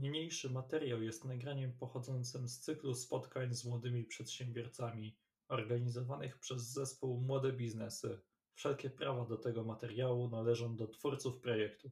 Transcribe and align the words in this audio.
Niniejszy 0.00 0.50
materiał 0.50 1.02
jest 1.02 1.24
nagraniem 1.24 1.72
pochodzącym 1.72 2.48
z 2.48 2.58
cyklu 2.58 2.94
spotkań 2.94 3.54
z 3.54 3.64
młodymi 3.64 4.04
przedsiębiorcami 4.04 5.16
organizowanych 5.48 6.38
przez 6.38 6.62
zespół 6.62 7.20
Młode 7.20 7.52
Biznesy. 7.52 8.20
Wszelkie 8.54 8.90
prawa 8.90 9.24
do 9.24 9.36
tego 9.36 9.64
materiału 9.64 10.28
należą 10.28 10.76
do 10.76 10.86
twórców 10.86 11.40
projektu. 11.40 11.90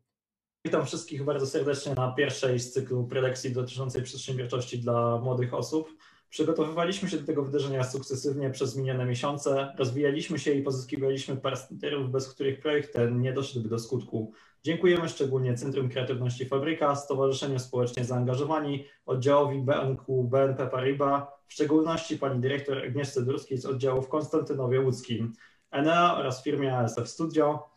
Witam 0.64 0.86
wszystkich 0.86 1.24
bardzo 1.24 1.46
serdecznie 1.46 1.94
na 1.94 2.12
pierwszej 2.12 2.58
z 2.60 2.72
cyklu 2.72 3.06
prelekcji 3.06 3.52
dotyczącej 3.52 4.03
przedsiębiorczości 4.03 4.79
dla 4.79 5.19
młodych 5.19 5.54
osób. 5.54 5.88
Przygotowywaliśmy 6.31 7.08
się 7.08 7.17
do 7.19 7.26
tego 7.26 7.42
wydarzenia 7.42 7.85
sukcesywnie 7.85 8.51
przez 8.51 8.76
minione 8.76 9.04
miesiące, 9.04 9.74
rozwijaliśmy 9.79 10.38
się 10.38 10.53
i 10.53 10.62
pozyskiwaliśmy 10.62 11.37
partnerów, 11.37 12.11
bez 12.11 12.35
których 12.35 12.61
projekt 12.61 12.93
ten 12.93 13.21
nie 13.21 13.33
doszedłby 13.33 13.69
do 13.69 13.79
skutku. 13.79 14.33
Dziękujemy 14.65 15.08
szczególnie 15.08 15.54
Centrum 15.54 15.88
Kreatywności 15.88 16.47
Fabryka, 16.47 16.97
Stowarzyszeniu 16.97 17.59
Społecznie 17.59 18.05
Zaangażowani, 18.05 18.84
oddziałowi 19.06 19.61
BNQ 19.61 20.25
BNP 20.25 20.66
Paribas, 20.66 21.23
w 21.47 21.52
szczególności 21.52 22.19
pani 22.19 22.41
dyrektor 22.41 22.79
Agnieszce 22.79 23.23
Durskiej 23.23 23.59
z 23.59 23.66
oddziału 23.66 24.02
w 24.02 24.09
Konstantynowie 24.09 24.80
Łódzkim, 24.80 25.33
Enea 25.71 26.16
oraz 26.16 26.43
firmie 26.43 26.77
ASF 26.77 27.09
Studio. 27.09 27.69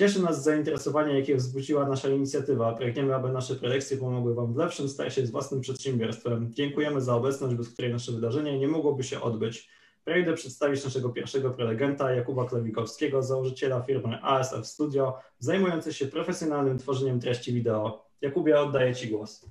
Cieszy 0.00 0.22
nas 0.22 0.42
zainteresowanie, 0.42 1.18
jakie 1.18 1.36
wzbudziła 1.36 1.88
nasza 1.88 2.08
inicjatywa. 2.08 2.74
Pragniemy, 2.74 3.14
aby 3.14 3.32
nasze 3.32 3.54
prelekcje 3.54 3.96
pomogły 3.96 4.34
Wam 4.34 4.54
w 4.54 4.56
lepszym 4.56 4.88
starcie 4.88 5.26
z 5.26 5.30
własnym 5.30 5.60
przedsiębiorstwem. 5.60 6.52
Dziękujemy 6.54 7.00
za 7.00 7.14
obecność, 7.14 7.54
bez 7.54 7.72
której 7.72 7.92
nasze 7.92 8.12
wydarzenie 8.12 8.58
nie 8.58 8.68
mogłoby 8.68 9.02
się 9.02 9.20
odbyć. 9.20 9.68
Pragnę 10.04 10.32
przedstawić 10.32 10.84
naszego 10.84 11.08
pierwszego 11.08 11.50
prelegenta, 11.50 12.12
Jakuba 12.12 12.48
Klewikowskiego, 12.48 13.22
założyciela 13.22 13.82
firmy 13.82 14.22
ASF 14.22 14.66
Studio, 14.66 15.18
zajmujący 15.38 15.92
się 15.92 16.06
profesjonalnym 16.06 16.78
tworzeniem 16.78 17.20
treści 17.20 17.52
wideo. 17.52 18.04
Jakubie, 18.20 18.60
oddaję 18.60 18.94
Ci 18.94 19.08
głos. 19.08 19.46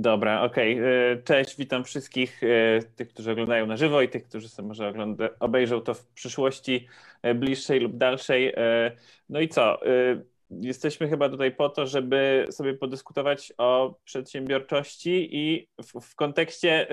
Dobra, 0.00 0.42
okej. 0.42 0.80
Okay. 0.80 1.22
Cześć, 1.24 1.56
witam 1.56 1.84
wszystkich 1.84 2.40
e, 2.42 2.82
tych, 2.96 3.08
którzy 3.08 3.32
oglądają 3.32 3.66
na 3.66 3.76
żywo 3.76 4.02
i 4.02 4.08
tych, 4.08 4.28
którzy 4.28 4.48
sobie 4.48 4.68
może 4.68 4.88
ogląda, 4.88 5.28
obejrzą 5.40 5.80
to 5.80 5.94
w 5.94 6.06
przyszłości 6.06 6.88
e, 7.22 7.34
bliższej 7.34 7.80
lub 7.80 7.96
dalszej. 7.96 8.52
E, 8.56 8.92
no 9.28 9.40
i 9.40 9.48
co? 9.48 9.80
Jesteśmy 10.50 11.08
chyba 11.08 11.28
tutaj 11.28 11.52
po 11.52 11.68
to, 11.68 11.86
żeby 11.86 12.46
sobie 12.50 12.74
podyskutować 12.74 13.52
o 13.58 13.94
przedsiębiorczości 14.04 15.28
i 15.36 15.68
w, 15.82 16.00
w 16.00 16.14
kontekście 16.14 16.86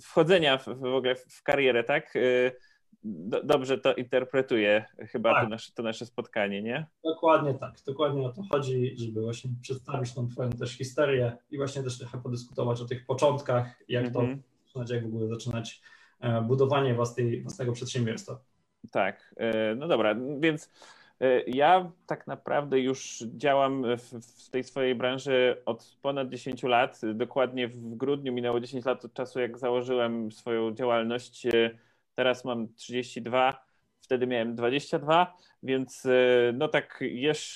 wchodzenia 0.00 0.58
w, 0.58 0.64
w 0.64 0.84
ogóle 0.84 1.14
w 1.14 1.42
karierę, 1.42 1.84
tak? 1.84 2.14
Y, 3.04 3.44
dobrze 3.44 3.78
to 3.78 3.94
interpretuję 3.94 4.84
chyba 4.98 5.34
tak. 5.34 5.44
to, 5.44 5.48
nasze, 5.48 5.72
to 5.72 5.82
nasze 5.82 6.06
spotkanie, 6.06 6.62
nie? 6.62 6.86
Dokładnie 7.04 7.54
tak, 7.54 7.74
dokładnie 7.86 8.26
o 8.26 8.32
to 8.32 8.42
chodzi, 8.52 8.94
żeby 8.96 9.22
właśnie 9.22 9.50
przedstawić 9.62 10.14
tą 10.14 10.28
twoją 10.28 10.50
też 10.50 10.78
historię 10.78 11.36
i 11.50 11.56
właśnie 11.56 11.82
też 11.82 11.98
trochę 11.98 12.22
podyskutować 12.22 12.80
o 12.80 12.84
tych 12.84 13.06
początkach, 13.06 13.84
jak 13.88 14.12
to 14.12 14.20
mhm. 14.20 14.42
zaczynać, 14.66 14.90
jak 14.90 15.02
w 15.02 15.06
ogóle 15.06 15.28
zaczynać 15.28 15.82
e, 16.20 16.42
budowanie 16.42 16.94
własnej, 16.94 17.42
własnego 17.42 17.72
przedsiębiorstwa. 17.72 18.38
Tak, 18.90 19.34
e, 19.36 19.74
no 19.74 19.88
dobra, 19.88 20.14
więc 20.40 20.70
E, 21.20 21.42
ja 21.46 21.90
tak 22.06 22.26
naprawdę 22.26 22.80
już 22.80 23.24
działam 23.36 23.84
w, 23.98 24.50
tej 24.50 24.64
swojej 24.64 24.94
branży 24.94 25.62
od 25.66 25.96
ponad 26.02 26.28
10 26.28 26.62
lat. 26.62 27.00
Dokładnie 27.14 27.68
w 27.68 27.94
grudniu 27.94 28.32
minęło 28.32 28.60
10 28.60 28.84
lat 28.84 29.04
od 29.04 29.14
czasu, 29.14 29.40
jak 29.40 29.58
założyłem 29.58 30.32
swoją 30.32 30.74
działalność. 30.74 31.46
Teraz 32.14 32.44
mam 32.44 32.74
32, 32.74 33.64
wtedy 34.00 34.26
miałem 34.26 34.54
22, 34.54 35.36
więc 35.62 36.06
e, 36.06 36.10
no 36.54 36.68
tak 36.68 36.98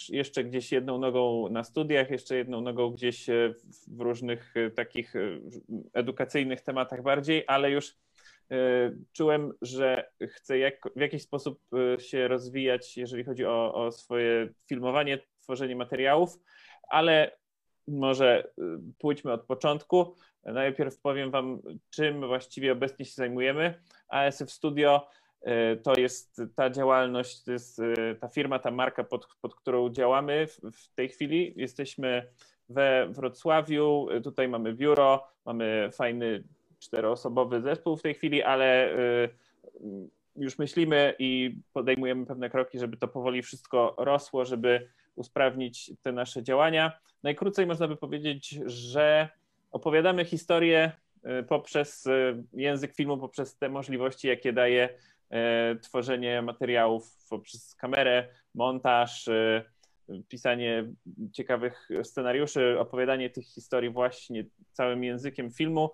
jeszcze 0.09 0.45
gdzieś 0.45 0.73
jedną 0.73 0.99
nogą 0.99 1.49
na 1.49 1.65
studiach, 1.65 2.11
jeszcze 2.11 2.37
jedną 2.37 2.61
nogą 2.61 2.91
gdzieś 2.91 3.27
w 3.89 4.01
różnych 4.01 4.55
takich 4.77 5.15
edukacyjnych 5.93 6.61
tematach 6.61 7.03
bardziej, 7.03 7.45
ale 7.47 7.71
już 7.71 7.97
czułem, 9.13 9.53
że 9.63 10.11
chcę 10.29 10.59
jak, 10.59 10.81
w 10.97 11.01
jakiś 11.01 11.23
sposób 11.23 11.61
się 11.99 12.29
rozwijać, 12.29 12.97
jeżeli 12.97 13.25
chodzi 13.25 13.45
o, 13.45 13.75
o 13.75 13.93
swoje 13.93 14.49
filmowanie, 14.69 15.19
tworzenie 15.41 15.77
materiałów, 15.77 16.39
ale 16.89 17.39
może 17.89 18.45
e, 18.45 18.63
pójdźmy 18.99 19.33
od 19.33 19.43
początku. 19.43 20.15
Najpierw 20.45 21.01
powiem 21.01 21.31
Wam, 21.31 21.61
czym 21.91 22.27
właściwie 22.27 22.73
obecnie 22.73 23.05
się 23.05 23.15
zajmujemy. 23.15 23.75
ASF 24.09 24.51
Studio 24.51 25.09
to 25.83 25.95
jest 25.97 26.43
ta 26.55 26.71
działalność, 26.71 27.43
to 27.45 27.53
jest 27.53 27.81
ta 28.21 28.29
firma, 28.29 28.59
ta 28.59 28.71
marka, 28.71 29.05
pod, 29.05 29.29
pod 29.41 29.55
którą 29.55 29.91
działamy 29.91 30.47
w, 30.73 30.95
tej 30.95 31.09
chwili. 31.09 31.55
Jesteśmy 31.57 32.27
we 32.69 33.09
Wrocławiu, 33.11 34.09
tutaj 34.23 34.49
mamy 34.49 34.75
biuro, 34.75 35.29
mamy 35.45 35.91
fajny 35.93 36.45
czteroosobowy 36.79 37.61
zespół 37.61 37.97
w 37.97 38.03
tej 38.03 38.15
chwili, 38.15 38.43
ale 38.43 38.99
y, 39.25 39.29
już 40.37 40.59
myślimy 40.59 41.15
i 41.19 41.59
podejmujemy 41.73 42.27
pewne 42.27 42.51
kroki, 42.51 42.79
żeby 42.79 42.97
to 42.97 43.09
powoli 43.09 43.43
wszystko 43.43 43.95
rosło, 43.99 44.45
żeby 44.45 44.89
usprawnić 45.19 45.93
te 46.03 46.13
nasze 46.13 46.43
działania. 46.43 46.93
Najkrócej 47.23 47.67
można 47.67 47.89
by 47.89 47.97
powiedzieć, 47.97 48.59
że 48.67 49.29
opowiadamy 49.71 50.25
historię 50.25 50.93
y, 51.41 51.43
poprzez 51.43 52.07
y, 52.07 52.45
język 52.53 52.95
filmu, 52.95 53.19
poprzez 53.19 53.57
te 53.57 53.69
możliwości, 53.69 54.29
jakie 54.29 54.53
daje 54.53 54.89
tworzenie 55.83 56.43
materiałów 56.43 57.27
poprzez 57.31 57.75
kamerę, 57.75 58.29
montaż, 58.55 59.29
pisanie 60.29 60.85
ciekawych 61.33 61.89
scenariuszy, 62.03 62.79
opowiadanie 62.79 63.31
tych 63.31 63.47
historii 63.47 63.91
właśnie 63.91 64.45
całym 64.73 65.05
językiem 65.05 65.51
filmu. 65.51 65.91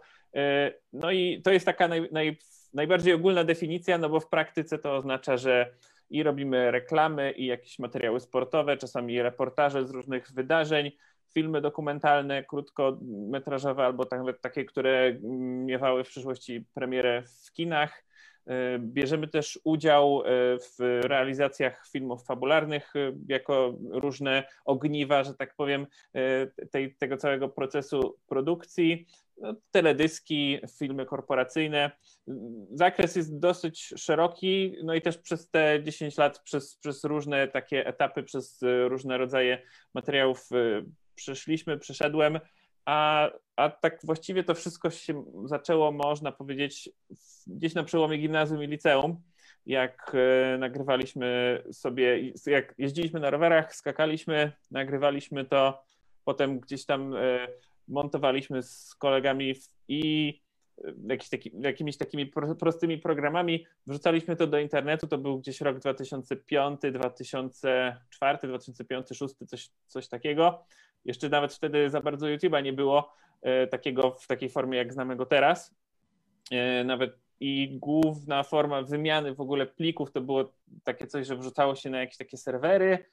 No 0.93 1.11
i 1.11 1.43
to 1.43 1.53
jest 1.53 1.67
taka 1.67 1.89
naj, 1.89 2.09
naj, 2.13 2.39
najbardziej 2.75 3.15
ogólna 3.15 3.45
definicja, 3.45 3.99
no 3.99 4.09
bo 4.09 4.21
w 4.21 4.29
praktyce 4.29 4.79
to 4.79 4.97
oznacza, 4.97 5.37
że 5.37 5.75
i 6.11 6.23
robimy 6.23 6.71
reklamy, 6.71 7.33
i 7.33 7.47
jakieś 7.47 7.79
materiały 7.79 8.21
sportowe, 8.21 8.77
czasami 8.77 9.23
reportaże 9.23 9.87
z 9.87 9.91
różnych 9.91 10.33
wydarzeń, 10.33 10.91
filmy 11.35 11.61
dokumentalne, 11.61 12.45
krótkometrażowe 12.45 13.85
albo 13.85 14.07
nawet 14.11 14.41
takie, 14.41 14.65
które 14.65 15.17
miewały 15.65 16.05
w 16.05 16.09
przyszłości 16.09 16.67
premierę 16.75 17.23
w 17.47 17.53
kinach. 17.53 18.05
E, 18.47 18.79
bierzemy 18.79 19.29
też 19.29 19.61
udział 19.65 20.23
e, 20.23 20.25
w 20.59 21.01
realizacjach 21.05 21.89
filmów 21.93 22.25
fabularnych 22.27 22.93
jako 23.29 23.75
różne 23.91 24.45
ogniwa, 24.65 25.25
że 25.25 25.35
tak 25.35 25.55
powiem, 25.57 25.87
tej, 26.71 26.97
tego 26.97 27.17
całego 27.17 27.49
procesu 27.49 28.19
produkcji. 28.27 29.07
No, 29.39 29.55
teledyski, 29.71 30.59
filmy 30.79 31.07
korporacyjne. 31.07 31.91
Zakres 32.71 33.17
jest 33.17 33.39
dosyć 33.39 33.95
szeroki, 33.97 34.77
no 34.85 34.95
i 34.95 35.03
też 35.03 35.19
przez 35.19 35.51
te 35.51 35.83
10 35.83 36.17
lat, 36.17 36.43
przez, 36.43 36.77
przez 36.77 37.05
różne 37.05 37.49
takie 37.49 37.87
etapy, 37.87 38.23
przez 38.23 38.61
różne 38.89 39.19
rodzaje 39.19 39.63
materiałów 39.95 40.49
przeszliśmy, 41.15 41.79
przeszedłem, 41.79 42.41
a, 42.85 43.31
a 43.57 43.71
tak 43.71 43.99
właściwie 44.05 44.45
to 44.45 44.55
wszystko 44.55 44.91
się 44.91 45.25
zaczęło, 45.45 45.93
można 45.93 46.33
powiedzieć, 46.33 46.91
gdzieś 47.47 47.75
na 47.75 47.85
przełomie 47.85 48.19
gimnazjum 48.19 48.63
i 48.63 48.67
liceum, 48.67 49.21
jak 49.67 50.13
y, 50.55 50.59
nagrywaliśmy 50.59 51.63
sobie, 51.73 52.33
jak 52.47 52.75
jeździliśmy 52.79 53.21
na 53.21 53.31
rowerach, 53.31 53.75
skakaliśmy, 53.75 54.53
nagrywaliśmy 54.71 55.45
to, 55.45 55.85
potem 56.25 56.61
gdzieś 56.61 56.87
tam 56.87 57.15
y, 57.15 57.47
montowaliśmy 57.89 58.63
z 58.63 58.95
kolegami 58.95 59.55
i 59.89 60.29
e, 60.41 60.44
jakiś 61.09 61.29
taki, 61.29 61.51
jakimiś 61.61 61.97
takimi 61.97 62.33
prostymi 62.59 62.99
programami. 62.99 63.67
Wrzucaliśmy 63.87 64.37
to 64.37 64.47
do 64.47 64.59
internetu, 64.59 65.07
to 65.07 65.19
był 65.19 65.39
gdzieś 65.39 65.61
rok 65.61 65.79
2005, 65.79 66.81
2004, 66.93 68.39
2005, 68.49 69.07
2006, 69.07 69.35
coś, 69.49 69.71
coś 69.87 70.09
takiego. 70.09 70.65
Jeszcze 71.05 71.29
nawet 71.29 71.55
wtedy 71.55 71.91
za 71.91 72.01
bardzo 72.01 72.27
YouTube'a 72.27 72.63
nie 72.63 72.73
było 72.73 73.15
e, 73.43 73.67
takiego 73.67 74.11
w 74.11 74.27
takiej 74.27 74.51
formie, 74.51 74.79
jak 74.79 74.93
znamy 74.93 75.17
go 75.17 75.27
teraz. 75.27 75.75
E, 76.51 76.85
nawet 76.85 77.25
i 77.41 77.79
główna 77.81 78.43
forma 78.43 78.83
wymiany 78.83 79.35
w 79.35 79.41
ogóle 79.41 79.67
plików 79.67 80.13
to 80.13 80.21
było 80.21 80.53
takie 80.85 81.07
coś, 81.07 81.27
że 81.27 81.37
wrzucało 81.37 81.75
się 81.75 81.91
na 81.91 82.01
jakieś 82.01 82.17
takie 82.17 82.37
serwery, 82.37 83.05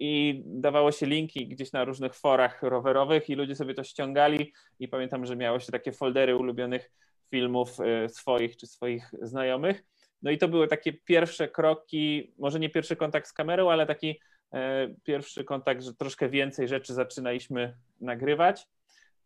i 0.00 0.42
dawało 0.46 0.92
się 0.92 1.06
linki 1.06 1.48
gdzieś 1.48 1.72
na 1.72 1.84
różnych 1.84 2.14
forach 2.14 2.62
rowerowych 2.62 3.30
i 3.30 3.34
ludzie 3.34 3.54
sobie 3.54 3.74
to 3.74 3.84
ściągali 3.84 4.52
i 4.78 4.88
pamiętam, 4.88 5.26
że 5.26 5.36
miało 5.36 5.60
się 5.60 5.72
takie 5.72 5.92
foldery 5.92 6.36
ulubionych 6.36 6.90
filmów 7.30 7.80
e, 7.80 8.08
swoich 8.08 8.56
czy 8.56 8.66
swoich 8.66 9.10
znajomych. 9.22 9.82
No 10.22 10.30
i 10.30 10.38
to 10.38 10.48
były 10.48 10.68
takie 10.68 10.92
pierwsze 10.92 11.48
kroki, 11.48 12.32
może 12.38 12.60
nie 12.60 12.70
pierwszy 12.70 12.96
kontakt 12.96 13.28
z 13.28 13.32
kamerą, 13.32 13.70
ale 13.70 13.86
taki 13.86 14.20
e, 14.52 14.88
pierwszy 15.04 15.44
kontakt, 15.44 15.82
że 15.82 15.94
troszkę 15.94 16.28
więcej 16.28 16.68
rzeczy 16.68 16.94
zaczynaliśmy 16.94 17.76
nagrywać. 18.00 18.66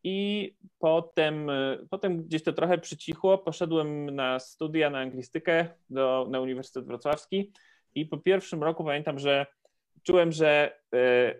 I 0.04 0.50
potem, 0.78 1.50
e, 1.50 1.78
potem 1.90 2.22
gdzieś 2.22 2.42
to 2.42 2.52
trochę 2.52 2.78
przycichło. 2.78 3.38
Poszedłem 3.38 4.10
na 4.10 4.38
studia 4.38 4.90
na 4.90 4.98
anglistykę 4.98 5.68
do, 5.90 6.26
na 6.30 6.40
Uniwersytet 6.40 6.86
Wrocławski 6.86 7.52
i 7.94 8.06
po 8.06 8.18
pierwszym 8.18 8.62
roku 8.62 8.84
pamiętam, 8.84 9.18
że 9.18 9.46
czułem, 10.04 10.32
że 10.32 10.78
e, 10.94 11.34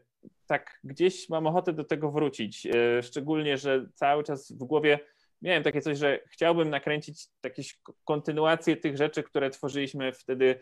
tak 0.47 0.81
gdzieś 0.85 1.29
mam 1.29 1.47
ochotę 1.47 1.73
do 1.73 1.85
tego 1.85 2.11
wrócić. 2.11 2.69
Szczególnie, 3.03 3.59
że 3.59 3.87
cały 3.95 4.25
czas 4.25 4.53
w 4.53 4.65
głowie 4.65 4.99
miałem 5.43 5.63
takie 5.63 5.81
coś, 5.81 5.99
że 5.99 6.21
chciałbym 6.31 6.71
nakręcić 6.71 7.27
jakieś 7.45 7.79
kontynuacje 8.05 8.77
tych 8.77 8.97
rzeczy, 8.97 9.23
które 9.23 9.51
tworzyliśmy 9.51 10.13
wtedy 10.13 10.61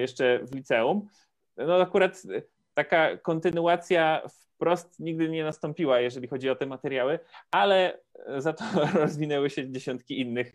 jeszcze 0.00 0.40
w 0.44 0.54
liceum. 0.54 1.08
No 1.56 1.76
akurat 1.76 2.22
taka 2.74 3.16
kontynuacja 3.16 4.22
wprost 4.54 5.00
nigdy 5.00 5.28
nie 5.28 5.44
nastąpiła, 5.44 6.00
jeżeli 6.00 6.28
chodzi 6.28 6.50
o 6.50 6.56
te 6.56 6.66
materiały, 6.66 7.18
ale 7.50 7.98
za 8.38 8.52
to 8.52 8.64
rozwinęły 9.00 9.50
się 9.50 9.70
dziesiątki 9.70 10.20
innych 10.20 10.52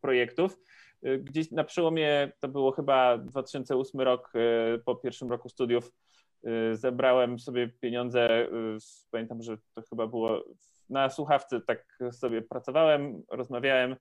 projektów. 0.00 0.58
Gdzieś 1.02 1.50
na 1.50 1.64
przełomie, 1.64 2.32
to 2.40 2.48
było 2.48 2.72
chyba 2.72 3.18
2008 3.18 4.00
rok, 4.00 4.32
y, 4.34 4.78
po 4.84 4.96
pierwszym 4.96 5.30
roku 5.30 5.48
studiów, 5.48 5.92
zebrałem 6.72 7.38
sobie 7.38 7.68
pieniądze. 7.68 8.48
Pamiętam, 9.10 9.42
że 9.42 9.56
to 9.74 9.82
chyba 9.90 10.06
było 10.06 10.44
na 10.90 11.10
słuchawce, 11.10 11.60
tak 11.60 11.98
sobie 12.12 12.42
pracowałem, 12.42 13.22
rozmawiałem 13.30 13.96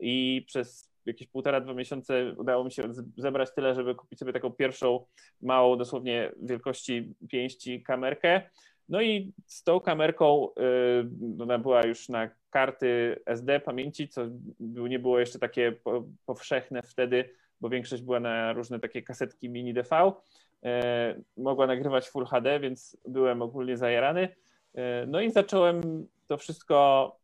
i 0.00 0.44
przez 0.46 0.94
jakieś 1.06 1.28
półtora, 1.28 1.60
dwa 1.60 1.74
miesiące 1.74 2.34
udało 2.36 2.64
mi 2.64 2.72
się 2.72 2.82
zebrać 3.16 3.54
tyle, 3.54 3.74
żeby 3.74 3.94
kupić 3.94 4.18
sobie 4.18 4.32
taką 4.32 4.50
pierwszą 4.50 5.06
małą, 5.42 5.76
dosłownie 5.76 6.32
wielkości 6.42 7.14
pięści 7.28 7.82
kamerkę. 7.82 8.50
No 8.88 9.02
i 9.02 9.32
z 9.46 9.62
tą 9.62 9.80
kamerką, 9.80 10.48
y, 11.38 11.42
ona 11.42 11.58
była 11.58 11.86
już 11.86 12.08
na 12.08 12.30
karty 12.50 13.20
SD 13.26 13.60
pamięci, 13.60 14.08
co 14.08 14.22
nie 14.60 14.98
było 14.98 15.18
jeszcze 15.18 15.38
takie 15.38 15.74
powszechne 16.26 16.82
wtedy, 16.82 17.30
bo 17.60 17.68
większość 17.68 18.02
była 18.02 18.20
na 18.20 18.52
różne 18.52 18.80
takie 18.80 19.02
kasetki 19.02 19.48
mini 19.48 19.74
DV. 19.74 20.12
Y, 20.12 20.70
mogła 21.36 21.66
nagrywać 21.66 22.08
Full 22.08 22.26
HD, 22.26 22.60
więc 22.60 22.96
byłem 23.08 23.42
ogólnie 23.42 23.76
zajarany. 23.76 24.24
Y, 24.24 24.80
no 25.06 25.20
i 25.20 25.30
zacząłem 25.30 26.06
to 26.26 26.36
wszystko 26.36 27.16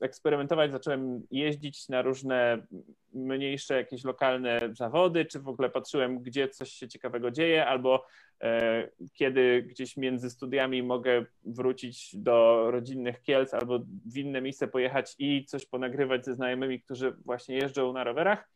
eksperymentować, 0.00 0.72
zacząłem 0.72 1.26
jeździć 1.30 1.88
na 1.88 2.02
różne 2.02 2.66
mniejsze 3.14 3.76
jakieś 3.76 4.04
lokalne 4.04 4.60
zawody, 4.72 5.24
czy 5.24 5.40
w 5.40 5.48
ogóle 5.48 5.70
patrzyłem, 5.70 6.22
gdzie 6.22 6.48
coś 6.48 6.72
się 6.72 6.88
ciekawego 6.88 7.30
dzieje, 7.30 7.66
albo 7.66 8.06
e, 8.40 8.88
kiedy 9.14 9.62
gdzieś 9.62 9.96
między 9.96 10.30
studiami 10.30 10.82
mogę 10.82 11.24
wrócić 11.44 12.16
do 12.16 12.66
rodzinnych 12.70 13.22
Kielc 13.22 13.54
albo 13.54 13.78
w 14.06 14.16
inne 14.16 14.40
miejsce 14.40 14.68
pojechać 14.68 15.14
i 15.18 15.44
coś 15.44 15.66
ponagrywać 15.66 16.24
ze 16.24 16.34
znajomymi, 16.34 16.80
którzy 16.80 17.12
właśnie 17.24 17.56
jeżdżą 17.56 17.92
na 17.92 18.04
rowerach. 18.04 18.48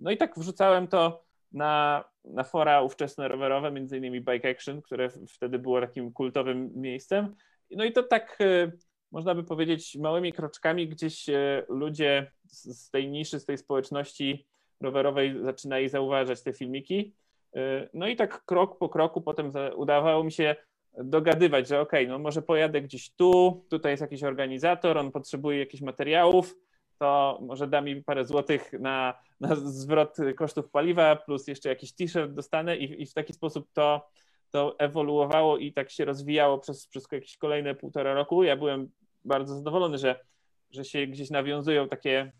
No 0.00 0.10
i 0.10 0.16
tak 0.16 0.38
wrzucałem 0.38 0.88
to 0.88 1.24
na, 1.52 2.04
na 2.24 2.44
fora 2.44 2.82
ówczesne 2.82 3.28
rowerowe, 3.28 3.70
między 3.70 3.98
innymi 3.98 4.20
Bike 4.20 4.50
Action, 4.50 4.82
które 4.82 5.08
wtedy 5.28 5.58
było 5.58 5.80
takim 5.80 6.12
kultowym 6.12 6.70
miejscem. 6.74 7.34
No 7.70 7.84
i 7.84 7.92
to 7.92 8.02
tak 8.02 8.38
e, 8.40 8.72
można 9.14 9.34
by 9.34 9.44
powiedzieć, 9.44 9.96
małymi 9.96 10.32
kroczkami 10.32 10.88
gdzieś 10.88 11.28
e, 11.28 11.64
ludzie 11.68 12.30
z 12.44 12.90
tej 12.90 13.08
niszy, 13.08 13.40
z 13.40 13.44
tej 13.44 13.58
społeczności 13.58 14.46
rowerowej 14.80 15.34
zaczynali 15.42 15.88
zauważać 15.88 16.42
te 16.42 16.52
filmiki. 16.52 17.14
E, 17.56 17.88
no 17.94 18.08
i 18.08 18.16
tak 18.16 18.44
krok 18.44 18.78
po 18.78 18.88
kroku 18.88 19.20
potem 19.20 19.52
udawało 19.76 20.24
mi 20.24 20.32
się 20.32 20.56
dogadywać, 20.98 21.68
że 21.68 21.80
ok, 21.80 21.92
no 22.08 22.18
może 22.18 22.42
pojadę 22.42 22.80
gdzieś 22.80 23.10
tu, 23.10 23.64
tutaj 23.70 23.92
jest 23.92 24.00
jakiś 24.00 24.24
organizator, 24.24 24.98
on 24.98 25.12
potrzebuje 25.12 25.58
jakichś 25.58 25.82
materiałów, 25.82 26.54
to 26.98 27.38
może 27.42 27.66
da 27.66 27.80
mi 27.80 28.02
parę 28.02 28.24
złotych 28.24 28.72
na, 28.72 29.14
na 29.40 29.54
zwrot 29.54 30.16
kosztów 30.36 30.70
paliwa, 30.70 31.16
plus 31.16 31.48
jeszcze 31.48 31.68
jakiś 31.68 31.92
t-shirt 31.92 32.32
dostanę 32.32 32.76
i, 32.76 33.02
i 33.02 33.06
w 33.06 33.14
taki 33.14 33.32
sposób 33.32 33.68
to, 33.72 34.08
to 34.50 34.78
ewoluowało 34.78 35.58
i 35.58 35.72
tak 35.72 35.90
się 35.90 36.04
rozwijało 36.04 36.58
przez, 36.58 36.86
przez 36.86 37.06
jakieś 37.12 37.36
kolejne 37.36 37.74
półtora 37.74 38.14
roku. 38.14 38.42
Ja 38.42 38.56
byłem 38.56 38.90
bardzo 39.24 39.54
zadowolony, 39.54 39.98
że, 39.98 40.24
że 40.70 40.84
się 40.84 41.06
gdzieś 41.06 41.30
nawiązują 41.30 41.88
takie, 41.88 42.32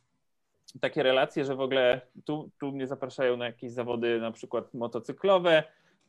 takie 0.80 1.02
relacje, 1.02 1.44
że 1.44 1.56
w 1.56 1.60
ogóle 1.60 2.00
tu, 2.24 2.50
tu 2.60 2.72
mnie 2.72 2.86
zapraszają 2.86 3.36
na 3.36 3.46
jakieś 3.46 3.72
zawody 3.72 4.20
na 4.20 4.32
przykład 4.32 4.74
motocyklowe, 4.74 5.62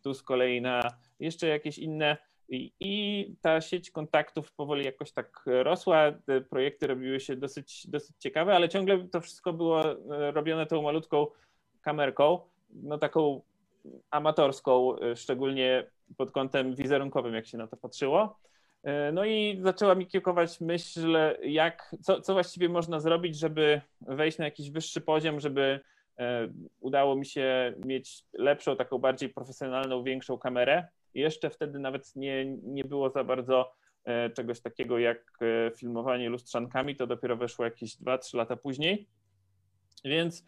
tu 0.04 0.14
z 0.14 0.24
kolei 0.24 0.62
na 0.62 0.82
jeszcze 1.20 1.48
jakieś 1.48 1.78
inne. 1.78 2.18
I, 2.50 2.72
I, 2.80 3.36
ta 3.42 3.62
sieć 3.62 3.92
kontaktów 3.92 4.52
powoli 4.52 4.86
jakoś 4.86 5.12
tak 5.12 5.44
rosła, 5.46 6.12
te 6.12 6.42
projekty 6.42 6.88
robiły 6.88 7.20
się 7.20 7.36
dosyć, 7.36 7.88
dosyć 7.88 8.16
ciekawe, 8.20 8.56
ale 8.56 8.70
ciągle 8.70 9.08
to 9.08 9.22
wszystko 9.22 9.54
było 9.54 9.92
e, 9.92 9.96
robione 10.32 10.66
tą 10.66 10.82
malutką 10.82 11.28
kamerką, 11.82 12.40
no 12.70 12.98
taką 12.98 13.42
amatorską, 14.12 15.00
e, 15.00 15.16
szczególnie 15.16 15.88
pod 16.18 16.32
kątem 16.32 16.76
wizerunkowym, 16.76 17.34
jak 17.34 17.48
się 17.48 17.58
na 17.58 17.68
to 17.68 17.78
patrzyło. 17.78 18.40
E, 18.86 19.12
no 19.12 19.26
i 19.26 19.60
zaczęła 19.62 19.96
mi 19.96 20.08
kiełkować 20.08 20.62
myśl, 20.62 21.18
jak, 21.44 21.96
co, 22.02 22.22
co 22.22 22.34
właściwie 22.34 22.70
można 22.70 23.00
zrobić, 23.00 23.40
żeby 23.40 23.82
wejść 24.02 24.38
na 24.38 24.46
jakiś 24.46 24.72
wyższy 24.72 25.02
poziom, 25.02 25.40
żeby 25.40 25.80
e, 26.20 26.48
udało 26.80 27.16
mi 27.16 27.26
się 27.26 27.74
mieć 27.86 28.24
lepszą, 28.34 28.76
taką 28.76 28.98
bardziej 28.98 29.30
profesjonalną, 29.30 30.04
większą 30.04 30.38
kamerę. 30.38 30.88
Jeszcze 31.14 31.50
wtedy 31.50 31.80
nawet 31.80 32.16
nie, 32.16 32.46
nie 32.46 32.84
było 32.84 33.10
za 33.10 33.24
bardzo 33.24 33.74
e, 34.04 34.30
czegoś 34.30 34.62
takiego 34.62 35.00
jak 35.00 35.40
filmowanie 35.76 36.30
lustrzankami, 36.30 36.96
to 36.96 37.08
dopiero 37.08 37.38
weszło 37.38 37.66
jakieś 37.66 37.98
2-3 37.98 38.38
lata 38.38 38.56
później. 38.56 39.08
Więc 40.04 40.46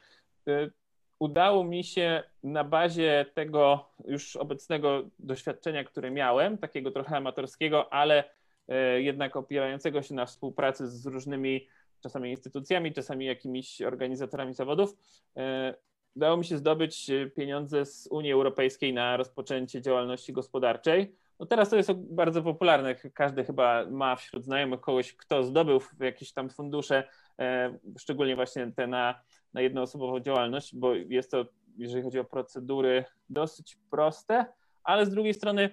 udało 1.19 1.63
mi 1.63 1.83
się 1.83 2.23
na 2.43 2.63
bazie 2.63 3.25
tego 3.33 3.89
już 4.05 4.35
obecnego 4.35 5.03
doświadczenia, 5.19 5.83
które 5.83 6.11
miałem, 6.11 6.57
takiego 6.57 6.91
trochę 6.91 7.17
amatorskiego, 7.17 7.93
ale 7.93 8.23
e, 8.67 9.01
jednak 9.01 9.35
opierającego 9.35 10.01
się 10.01 10.15
na 10.15 10.25
współpracy 10.25 10.87
z 10.87 11.05
różnymi 11.05 11.67
czasami 12.03 12.31
instytucjami, 12.31 12.93
czasami 12.93 13.25
jakimiś 13.25 13.81
organizatorami 13.81 14.53
zawodów, 14.53 14.95
e, 15.37 15.73
udało 16.15 16.37
mi 16.37 16.45
się 16.45 16.57
zdobyć 16.57 17.11
pieniądze 17.35 17.85
z 17.85 18.07
Unii 18.11 18.31
Europejskiej 18.31 18.93
na 18.93 19.17
rozpoczęcie 19.17 19.81
działalności 19.81 20.33
gospodarczej. 20.33 21.15
No 21.39 21.45
teraz 21.45 21.69
to 21.69 21.75
jest 21.75 21.93
bardzo 21.93 22.41
popularne. 22.43 22.95
Każdy 22.95 23.43
chyba 23.43 23.85
ma 23.89 24.15
wśród 24.15 24.45
znajomych 24.45 24.81
kogoś, 24.81 25.13
kto 25.13 25.43
zdobył 25.43 25.81
jakieś 25.99 26.33
tam 26.33 26.49
fundusze, 26.49 27.03
e, 27.39 27.77
szczególnie 27.99 28.35
właśnie 28.35 28.71
te 28.75 28.87
na 28.87 29.21
na 29.53 29.61
jednoosobową 29.61 30.19
działalność, 30.19 30.75
bo 30.75 30.95
jest 30.95 31.31
to, 31.31 31.45
jeżeli 31.77 32.03
chodzi 32.03 32.19
o 32.19 32.23
procedury, 32.23 33.05
dosyć 33.29 33.77
proste, 33.91 34.45
ale 34.83 35.05
z 35.05 35.09
drugiej 35.09 35.33
strony 35.33 35.69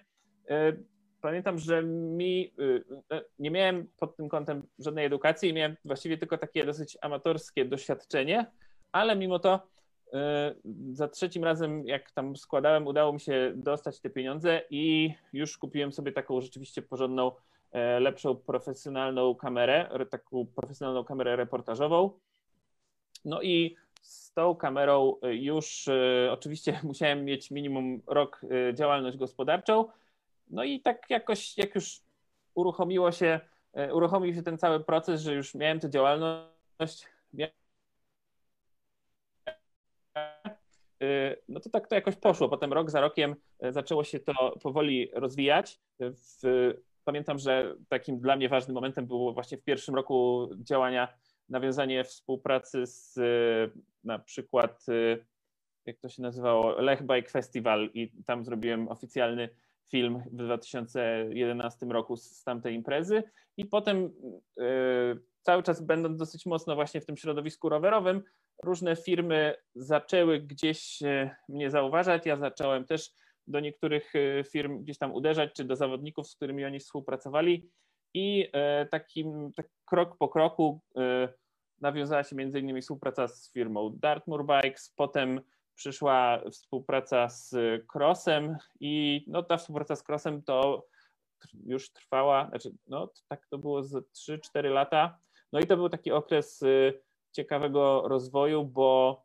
e, 0.49 0.73
pamiętam, 1.21 1.59
że 1.59 1.83
mi 1.83 2.53
e, 3.11 3.17
e, 3.17 3.25
nie 3.39 3.51
miałem 3.51 3.89
pod 3.99 4.17
tym 4.17 4.29
kątem 4.29 4.63
żadnej 4.79 5.05
edukacji 5.07 5.53
miałem 5.53 5.77
właściwie 5.85 6.19
tylko 6.19 6.39
takie 6.39 6.65
dosyć 6.65 6.99
amatorskie 7.01 7.65
doświadczenie, 7.65 8.47
ale 8.93 9.17
mimo 9.17 9.39
to 9.39 9.75
za 10.93 11.09
trzecim 11.09 11.45
razem, 11.45 11.87
jak 11.87 12.11
tam 12.11 12.37
składałem, 12.37 12.87
udało 12.87 13.13
mi 13.13 13.21
się 13.21 13.53
dostać 13.57 14.01
te 14.01 14.11
pieniądze 14.11 14.63
i 14.71 15.15
już 15.33 15.59
kupiłem 15.59 15.93
sobie 15.93 16.13
taką 16.13 16.41
rzeczywiście 16.41 16.83
porządną, 16.83 17.33
lepszą 18.01 18.37
profesjonalną 18.37 19.35
kamerę, 19.35 19.89
taką 20.11 20.47
profesjonalną 20.47 21.05
kamerę 21.05 21.37
reportażową. 21.37 22.11
No 23.25 23.43
i 23.43 23.77
z 24.03 24.33
tą 24.33 24.55
kamerą 24.55 25.17
y, 25.25 25.37
już 25.37 25.89
y, 25.89 26.29
oczywiście 26.39 26.81
musiałem 26.83 27.25
mieć 27.25 27.51
minimum 27.51 28.03
rok 28.07 28.41
y, 28.45 28.75
działalność 28.75 29.17
gospodarczą. 29.17 29.89
No 30.51 30.65
i 30.65 30.81
tak 30.81 31.11
jakoś, 31.11 31.59
jak 31.59 31.75
już 31.75 32.01
uruchomiło 32.55 33.13
się, 33.13 33.41
uruchomił 33.93 34.35
się 34.35 34.43
ten 34.43 34.59
cały 34.59 34.81
proces, 34.81 35.21
że 35.21 35.35
już 35.35 35.55
miałem 35.55 35.81
tę 35.81 35.91
działalność, 35.91 37.07
no 41.49 41.61
to 41.61 41.71
tak 41.71 41.89
to 41.89 41.95
jakoś 41.95 42.17
poszło. 42.17 42.49
Potem 42.49 42.73
rok 42.73 42.91
za 42.91 43.01
rokiem 43.01 43.37
zaczęło 43.71 44.05
się 44.05 44.21
to 44.21 44.55
powoli 44.63 45.11
rozwijać. 45.13 45.81
Pamiętam, 47.05 47.39
że 47.39 47.75
takim 47.89 48.21
dla 48.21 48.37
mnie 48.37 48.49
ważnym 48.49 48.75
momentem 48.75 49.07
było 49.07 49.33
właśnie 49.33 49.59
w 49.59 49.63
pierwszym 49.63 49.95
roku 49.95 50.49
działania 50.59 51.09
nawiązanie 51.49 52.05
współpracy 52.05 52.87
z 52.87 53.15
na 54.05 54.19
przykład, 54.19 54.87
jak 55.87 55.99
to 55.99 56.09
się 56.09 56.23
nazywało, 56.23 56.81
Lech 56.81 57.03
Bike 57.03 57.31
Festival 57.31 57.91
i 57.95 58.13
tam 58.27 58.45
zrobiłem 58.45 58.89
oficjalny 58.89 59.49
film 59.91 60.23
w 60.33 60.37
2011 60.37 61.87
roku 61.87 62.17
z 62.17 62.45
tamtej 62.45 62.75
imprezy. 62.75 63.23
I 63.57 63.65
potem 63.65 64.11
cały 65.43 65.63
czas 65.63 65.83
będąc 65.83 66.19
dosyć 66.19 66.47
mocno 66.47 66.75
właśnie 66.75 67.01
w 67.01 67.07
tym 67.07 67.17
środowisku 67.17 67.69
rowerowym, 67.69 68.23
różne 68.63 68.97
firmy 68.97 69.55
zaczęły 69.75 70.41
gdzieś 70.41 70.99
mnie 71.49 71.71
zauważać. 71.71 72.27
Ja 72.27 72.37
zacząłem 72.37 72.85
też 72.85 73.11
do 73.47 73.61
niektórych 73.61 74.13
firm 74.53 74.83
gdzieś 74.83 74.99
tam 74.99 75.13
uderzać, 75.13 75.53
czy 75.53 75.65
do 75.65 75.77
zawodników, 75.77 76.29
z 76.29 76.37
którymi 76.37 76.65
oni 76.65 76.81
współpracowali 76.81 77.71
i 78.15 78.49
e, 78.53 78.87
takim 78.87 79.53
tak 79.53 79.67
krok 79.85 80.17
po 80.19 80.29
kroku 80.29 80.81
e, 80.97 81.29
nawiązała 81.81 82.25
się 82.25 82.37
między 82.37 82.61
innymi 82.61 82.83
współpraca 82.83 83.29
z 83.29 83.53
firmą 83.53 83.91
Dartmoor 83.91 84.47
Bikes, 84.47 84.93
potem 84.97 85.41
przyszła 85.75 86.41
współpraca 86.51 87.29
z 87.29 87.55
Crossem 87.95 88.57
i 88.81 89.25
no, 89.27 89.43
ta 89.43 89.57
współpraca 89.57 89.97
z 89.97 90.09
Crossem 90.09 90.43
to 90.43 90.87
już 91.67 91.93
trwała, 91.93 92.49
znaczy 92.49 92.73
no 92.87 93.11
tak 93.29 93.47
to 93.47 93.59
było 93.59 93.83
z 93.83 93.93
3-4 93.95 94.71
lata. 94.71 95.19
No 95.53 95.61
i 95.61 95.67
to 95.67 95.77
był 95.77 95.89
taki 95.89 96.13
okres 96.13 96.65
ciekawego 97.33 98.09
rozwoju, 98.09 98.65
bo 98.65 99.23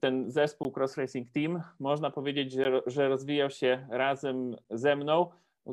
ten 0.00 0.30
zespół 0.30 0.72
Cross 0.76 0.96
Racing 0.96 1.30
Team 1.30 1.62
można 1.80 2.10
powiedzieć, 2.10 2.56
że 2.86 3.08
rozwijał 3.08 3.50
się 3.50 3.86
razem 3.90 4.56
ze 4.70 4.96
mną. 4.96 5.30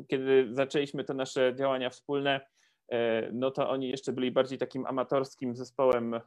Kiedy 0.08 0.48
zaczęliśmy 0.50 1.04
te 1.04 1.14
nasze 1.14 1.54
działania 1.56 1.90
wspólne, 1.90 2.40
E, 2.92 3.28
no 3.32 3.50
to 3.50 3.70
oni 3.70 3.88
jeszcze 3.88 4.12
byli 4.12 4.30
bardziej 4.30 4.58
takim 4.58 4.86
amatorskim 4.86 5.56
zespołem 5.56 6.14
e, 6.14 6.20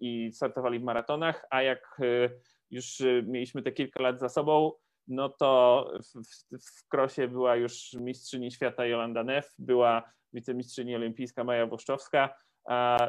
i 0.00 0.32
startowali 0.32 0.78
w 0.78 0.82
maratonach, 0.82 1.46
a 1.50 1.62
jak 1.62 2.00
e, 2.00 2.30
już 2.70 3.02
mieliśmy 3.26 3.62
te 3.62 3.72
kilka 3.72 4.02
lat 4.02 4.20
za 4.20 4.28
sobą, 4.28 4.72
no 5.08 5.28
to 5.28 5.84
w, 6.02 6.58
w, 6.64 6.88
krosie 6.88 7.28
była 7.28 7.56
już 7.56 7.92
mistrzyni 7.92 8.50
świata 8.50 8.86
Jolanda 8.86 9.24
Neff, 9.24 9.54
była 9.58 10.12
wicemistrzyni 10.32 10.96
olimpijska 10.96 11.44
Maja 11.44 11.66
Włoszczowska, 11.66 12.34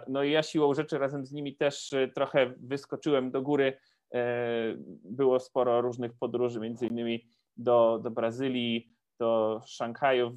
no 0.07 0.23
i 0.23 0.31
ja 0.31 0.43
siłą 0.43 0.73
rzeczy 0.73 0.97
razem 0.97 1.25
z 1.25 1.31
nimi 1.31 1.55
też 1.55 1.91
trochę 2.15 2.53
wyskoczyłem 2.57 3.31
do 3.31 3.41
góry. 3.41 3.77
Było 5.03 5.39
sporo 5.39 5.81
różnych 5.81 6.13
podróży, 6.13 6.59
między 6.59 6.87
innymi 6.87 7.27
do, 7.57 7.99
do 8.03 8.11
Brazylii, 8.11 8.89
do 9.21 9.61
Szanghaju, 9.65 10.35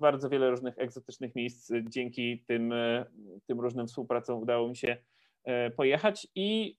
bardzo 0.00 0.28
wiele 0.28 0.50
różnych 0.50 0.78
egzotycznych 0.78 1.34
miejsc 1.34 1.72
dzięki 1.88 2.44
tym, 2.46 2.72
e, 2.72 3.06
tym 3.46 3.60
różnym 3.60 3.86
współpracom 3.86 4.42
udało 4.42 4.68
mi 4.68 4.76
się 4.76 4.96
e, 5.44 5.70
pojechać. 5.70 6.26
I 6.34 6.76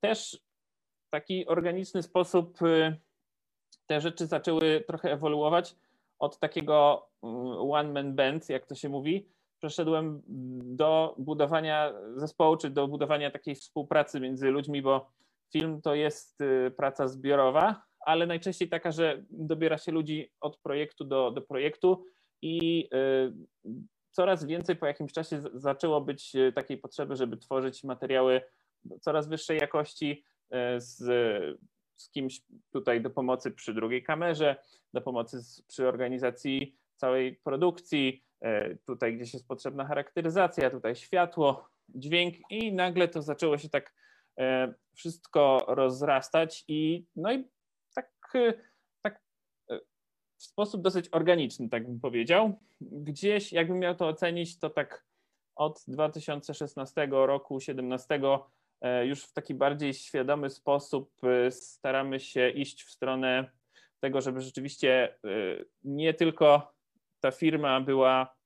też 0.00 0.40
w 1.06 1.10
taki 1.10 1.46
organiczny 1.46 2.02
sposób 2.02 2.62
e, 2.62 2.96
te 3.86 4.00
rzeczy 4.00 4.26
zaczęły 4.26 4.84
trochę 4.86 5.12
ewoluować. 5.12 5.76
Od 6.18 6.38
takiego 6.38 7.08
mm, 7.22 7.36
one 7.70 7.92
man 7.92 8.14
band, 8.14 8.48
jak 8.48 8.66
to 8.66 8.74
się 8.74 8.88
mówi, 8.88 9.28
przeszedłem 9.58 10.22
do 10.76 11.14
budowania 11.18 11.92
zespołu, 12.16 12.56
czy 12.56 12.70
do 12.70 12.88
budowania 12.88 13.30
takiej 13.30 13.54
współpracy 13.54 14.20
między 14.20 14.50
ludźmi, 14.50 14.82
bo 14.82 15.10
film 15.52 15.82
to 15.82 15.94
jest 15.94 16.38
praca 16.76 17.08
zbiorowa, 17.08 17.82
ale 18.06 18.26
najczęściej 18.26 18.68
taka, 18.68 18.92
że 18.92 19.24
dobiera 19.30 19.78
się 19.78 19.92
ludzi 19.92 20.32
od 20.40 20.58
projektu 20.58 21.04
do, 21.04 21.30
do 21.30 21.42
projektu 21.42 22.04
i 22.42 22.88
y, 22.94 23.32
coraz 24.10 24.44
więcej 24.44 24.76
po 24.76 24.86
jakimś 24.86 25.12
czasie 25.12 25.42
zaczęło 25.54 26.00
być 26.00 26.34
y, 26.34 26.52
takiej 26.52 26.78
potrzeby, 26.78 27.16
żeby 27.16 27.36
tworzyć 27.36 27.84
materiały 27.84 28.40
coraz 29.00 29.28
wyższej 29.28 29.58
jakości 29.58 30.24
y, 30.54 30.56
z, 30.80 30.98
z 31.96 32.10
kimś 32.10 32.42
tutaj 32.72 33.00
do 33.00 33.10
pomocy 33.10 33.50
przy 33.50 33.74
drugiej 33.74 34.02
kamerze, 34.02 34.56
do 34.94 35.00
pomocy 35.00 35.40
z, 35.40 35.62
przy 35.62 35.88
organizacji 35.88 36.76
całej 36.96 37.36
produkcji, 37.36 38.24
tutaj 38.86 39.16
gdzieś 39.16 39.34
jest 39.34 39.48
potrzebna 39.48 39.84
charakteryzacja, 39.84 40.70
tutaj 40.70 40.96
światło, 40.96 41.68
dźwięk 41.88 42.34
i 42.50 42.72
nagle 42.72 43.08
to 43.08 43.22
zaczęło 43.22 43.58
się 43.58 43.68
tak 43.68 43.94
wszystko 44.94 45.64
rozrastać 45.68 46.64
i 46.68 47.06
no 47.16 47.32
i 47.32 47.44
tak 49.02 49.20
e, 49.70 49.80
w 50.38 50.42
sposób 50.42 50.82
dosyć 50.82 51.08
organiczny, 51.12 51.68
tak 51.68 51.86
bym 51.86 52.00
powiedział. 52.00 52.58
Gdzieś, 52.80 53.52
jakbym 53.52 53.78
miał 53.78 53.94
to 53.94 54.08
ocenić, 54.08 54.58
to 54.58 54.70
tak 54.70 55.06
od 55.54 55.84
2016 55.88 57.08
roku, 57.10 57.54
2017 57.54 58.20
e, 58.80 59.06
już 59.06 59.24
w 59.24 59.32
taki 59.32 59.54
bardziej 59.54 59.94
świadomy 59.94 60.50
sposób 60.50 61.12
e, 61.24 61.50
staramy 61.50 62.20
się 62.20 62.50
iść 62.50 62.84
w 62.84 62.90
stronę 62.90 63.50
tego, 64.00 64.20
żeby 64.20 64.40
rzeczywiście 64.40 65.18
nie 65.84 66.14
tylko 66.14 66.72
ta 67.20 67.30
firma 67.30 67.80
była 67.80 68.36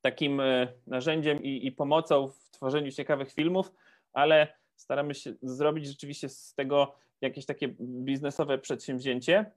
takim 0.00 0.42
narzędziem 0.86 1.42
i, 1.42 1.66
i 1.66 1.72
pomocą 1.72 2.28
w 2.28 2.50
tworzeniu 2.50 2.90
ciekawych 2.90 3.32
filmów, 3.32 3.72
ale 4.12 4.60
staramy 4.76 5.14
się 5.14 5.34
zrobić 5.42 5.86
rzeczywiście 5.86 6.28
z 6.28 6.54
tego 6.54 6.94
jakieś 7.20 7.46
takie 7.46 7.68
biznesowe 7.80 8.58
przedsięwzięcie. 8.58 9.50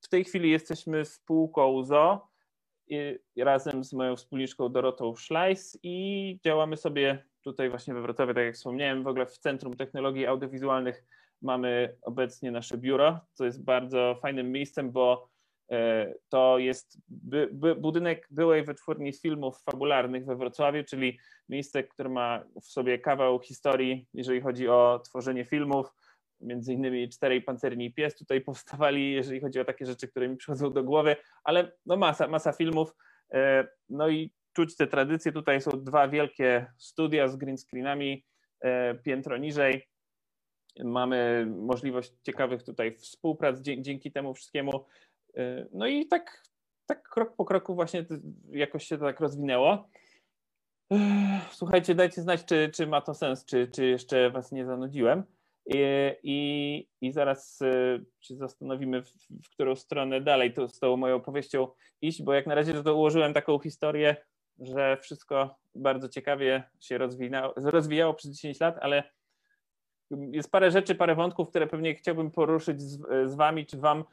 W 0.00 0.08
tej 0.10 0.24
chwili 0.24 0.50
jesteśmy 0.50 1.04
spółką 1.04 1.84
ZO 1.84 2.28
razem 3.36 3.84
z 3.84 3.92
moją 3.92 4.16
wspólniczką 4.16 4.68
Dorotą 4.68 5.16
Szlajs 5.16 5.78
i 5.82 6.38
działamy 6.44 6.76
sobie 6.76 7.24
tutaj 7.42 7.70
właśnie 7.70 7.94
we 7.94 8.02
Wrocławiu, 8.02 8.34
tak 8.34 8.44
jak 8.44 8.54
wspomniałem, 8.54 9.02
w 9.02 9.06
ogóle 9.06 9.26
w 9.26 9.38
Centrum 9.38 9.76
Technologii 9.76 10.26
Audiowizualnych 10.26 11.04
mamy 11.42 11.96
obecnie 12.02 12.50
nasze 12.50 12.78
biuro, 12.78 13.20
co 13.32 13.44
jest 13.44 13.64
bardzo 13.64 14.18
fajnym 14.22 14.52
miejscem, 14.52 14.90
bo 14.90 15.28
to 16.28 16.58
jest 16.58 16.98
by, 17.08 17.48
by 17.52 17.74
budynek 17.74 18.28
byłej 18.30 18.64
wytwórni 18.64 19.12
filmów 19.12 19.62
fabularnych 19.62 20.26
we 20.26 20.36
Wrocławiu, 20.36 20.84
czyli 20.84 21.18
miejsce, 21.48 21.84
które 21.84 22.08
ma 22.08 22.44
w 22.62 22.64
sobie 22.64 22.98
kawał 22.98 23.40
historii, 23.40 24.06
jeżeli 24.14 24.40
chodzi 24.40 24.68
o 24.68 25.00
tworzenie 25.04 25.44
filmów. 25.44 25.86
Między 26.40 26.72
innymi 26.72 27.08
Czterej 27.08 27.42
Pancerni 27.42 27.86
i 27.86 27.94
Pies 27.94 28.16
tutaj 28.16 28.40
powstawali, 28.40 29.12
jeżeli 29.12 29.40
chodzi 29.40 29.60
o 29.60 29.64
takie 29.64 29.86
rzeczy, 29.86 30.08
które 30.08 30.28
mi 30.28 30.36
przychodzą 30.36 30.72
do 30.72 30.84
głowy, 30.84 31.16
ale 31.44 31.72
no 31.86 31.96
masa, 31.96 32.28
masa 32.28 32.52
filmów. 32.52 32.94
E, 33.32 33.68
no 33.88 34.08
i 34.08 34.32
czuć 34.52 34.76
te 34.76 34.86
tradycje. 34.86 35.32
Tutaj 35.32 35.60
są 35.60 35.70
dwa 35.70 36.08
wielkie 36.08 36.66
studia 36.78 37.28
z 37.28 37.36
green 37.36 37.58
screenami 37.58 38.24
e, 38.60 38.94
piętro 38.94 39.36
niżej. 39.36 39.88
Mamy 40.84 41.46
możliwość 41.46 42.12
ciekawych 42.22 42.62
tutaj 42.62 42.96
współprac 42.96 43.60
dzięki 43.60 44.12
temu 44.12 44.34
wszystkiemu. 44.34 44.84
E, 45.36 45.66
no 45.72 45.86
i 45.86 46.06
tak, 46.06 46.42
tak 46.86 47.08
krok 47.08 47.36
po 47.36 47.44
kroku 47.44 47.74
właśnie 47.74 48.04
jakoś 48.50 48.86
się 48.86 48.98
to 48.98 49.04
tak 49.04 49.20
rozwinęło. 49.20 49.88
Słuchajcie, 51.50 51.94
dajcie 51.94 52.22
znać, 52.22 52.44
czy, 52.44 52.70
czy 52.74 52.86
ma 52.86 53.00
to 53.00 53.14
sens, 53.14 53.44
czy, 53.44 53.68
czy 53.68 53.86
jeszcze 53.86 54.30
Was 54.30 54.52
nie 54.52 54.66
zanudziłem. 54.66 55.24
I, 55.66 55.78
i, 56.22 56.88
i 57.00 57.12
zaraz 57.12 57.58
się 58.20 58.36
zastanowimy, 58.36 59.02
w, 59.02 59.08
w, 59.30 59.50
którą 59.50 59.76
stronę 59.76 60.20
dalej 60.20 60.52
to, 60.52 60.68
z 60.68 60.78
tą 60.78 60.96
moją 60.96 61.16
opowieścią 61.16 61.68
iść, 62.02 62.22
bo 62.22 62.34
jak 62.34 62.46
na 62.46 62.54
razie 62.54 62.82
to 62.82 62.94
ułożyłem 62.94 63.34
taką 63.34 63.58
historię, 63.58 64.16
że 64.58 64.96
wszystko 64.96 65.56
bardzo 65.74 66.08
ciekawie 66.08 66.62
się 66.80 66.98
rozwijało, 66.98 67.54
rozwijało 67.56 68.14
przez 68.14 68.30
10 68.30 68.60
lat, 68.60 68.78
ale 68.80 69.02
jest 70.10 70.50
parę 70.50 70.70
rzeczy, 70.70 70.94
parę 70.94 71.14
wątków, 71.14 71.48
które 71.48 71.66
pewnie 71.66 71.94
chciałbym 71.94 72.30
poruszyć 72.30 72.82
z, 72.82 73.00
z 73.30 73.34
Wami, 73.34 73.66
czy 73.66 73.78
Wam 73.78 74.04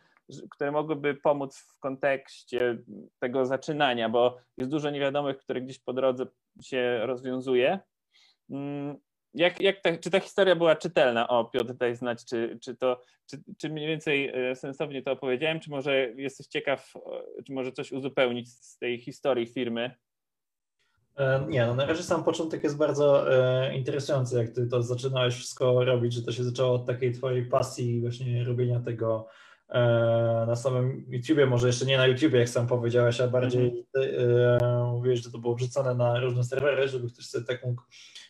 które 0.52 0.72
mogłyby 0.72 1.16
pomóc 1.16 1.58
w 1.58 1.80
kontekście 1.80 2.78
tego 3.20 3.46
zaczynania, 3.46 4.10
bo 4.10 4.38
jest 4.58 4.72
dużo 4.72 4.90
niewiadomych, 4.90 5.38
które 5.38 5.62
gdzieś 5.62 5.80
po 5.80 5.94
drodze 5.94 6.26
się 6.62 7.00
rozwiązuje. 7.06 7.80
Mm, 8.50 8.96
jak, 9.34 9.62
jak 9.62 9.82
ta, 9.82 9.98
czy 9.98 10.12
ta 10.12 10.20
historia 10.20 10.56
była 10.56 10.76
czytelna? 10.76 11.28
O, 11.28 11.46
Piotr, 11.46 11.74
daj 11.74 11.96
znać, 11.96 12.26
czy, 12.26 12.60
czy, 12.62 12.76
to, 12.76 13.02
czy, 13.26 13.44
czy 13.58 13.70
mniej 13.70 13.88
więcej 13.88 14.50
e, 14.52 14.56
sensownie 14.56 15.02
to 15.02 15.12
opowiedziałem, 15.12 15.60
czy 15.60 15.70
może 15.70 16.12
jesteś 16.16 16.48
ciekaw, 16.48 16.94
czy 17.46 17.54
może 17.54 17.72
coś 17.72 17.92
uzupełnić 17.92 18.50
z 18.50 18.78
tej 18.78 18.98
historii 18.98 19.48
firmy? 19.48 19.92
E, 21.18 21.46
nie, 21.50 21.66
no 21.66 21.76
na 21.76 21.86
razie 21.86 22.04
sam 22.04 22.24
początek 22.24 22.64
jest 22.64 22.78
bardzo 22.78 23.34
e, 23.34 23.76
interesujący, 23.76 24.38
jak 24.38 24.50
ty 24.50 24.68
to 24.68 24.84
zaczynałeś 24.84 25.36
wszystko 25.36 25.86
robić, 25.86 26.14
że 26.14 26.24
to 26.24 26.32
się 26.32 26.44
zaczęło 26.44 26.74
od 26.74 26.86
takiej 26.86 27.14
twojej 27.14 27.46
pasji 27.46 28.02
właśnie 28.02 28.44
robienia 28.44 28.80
tego 28.80 29.28
na 30.48 30.56
samym 30.56 31.06
YouTubie, 31.10 31.46
może 31.46 31.68
jeszcze 31.68 31.86
nie 31.86 31.98
na 31.98 32.08
YouTubie, 32.08 32.40
jak 32.40 32.50
sam 32.50 32.68
powiedziałeś, 32.68 33.22
a 33.22 33.28
bardziej 33.28 33.86
mm. 33.96 34.90
mówiłeś, 34.92 35.24
że 35.24 35.32
to 35.32 35.38
było 35.38 35.56
wrzucone 35.56 35.96
na 35.96 36.20
różne 36.20 36.44
serwery, 36.44 36.88
żeby 36.88 37.10
ktoś 37.10 37.26
sobie 37.26 37.46
tak 37.46 37.66
mógł 37.66 37.82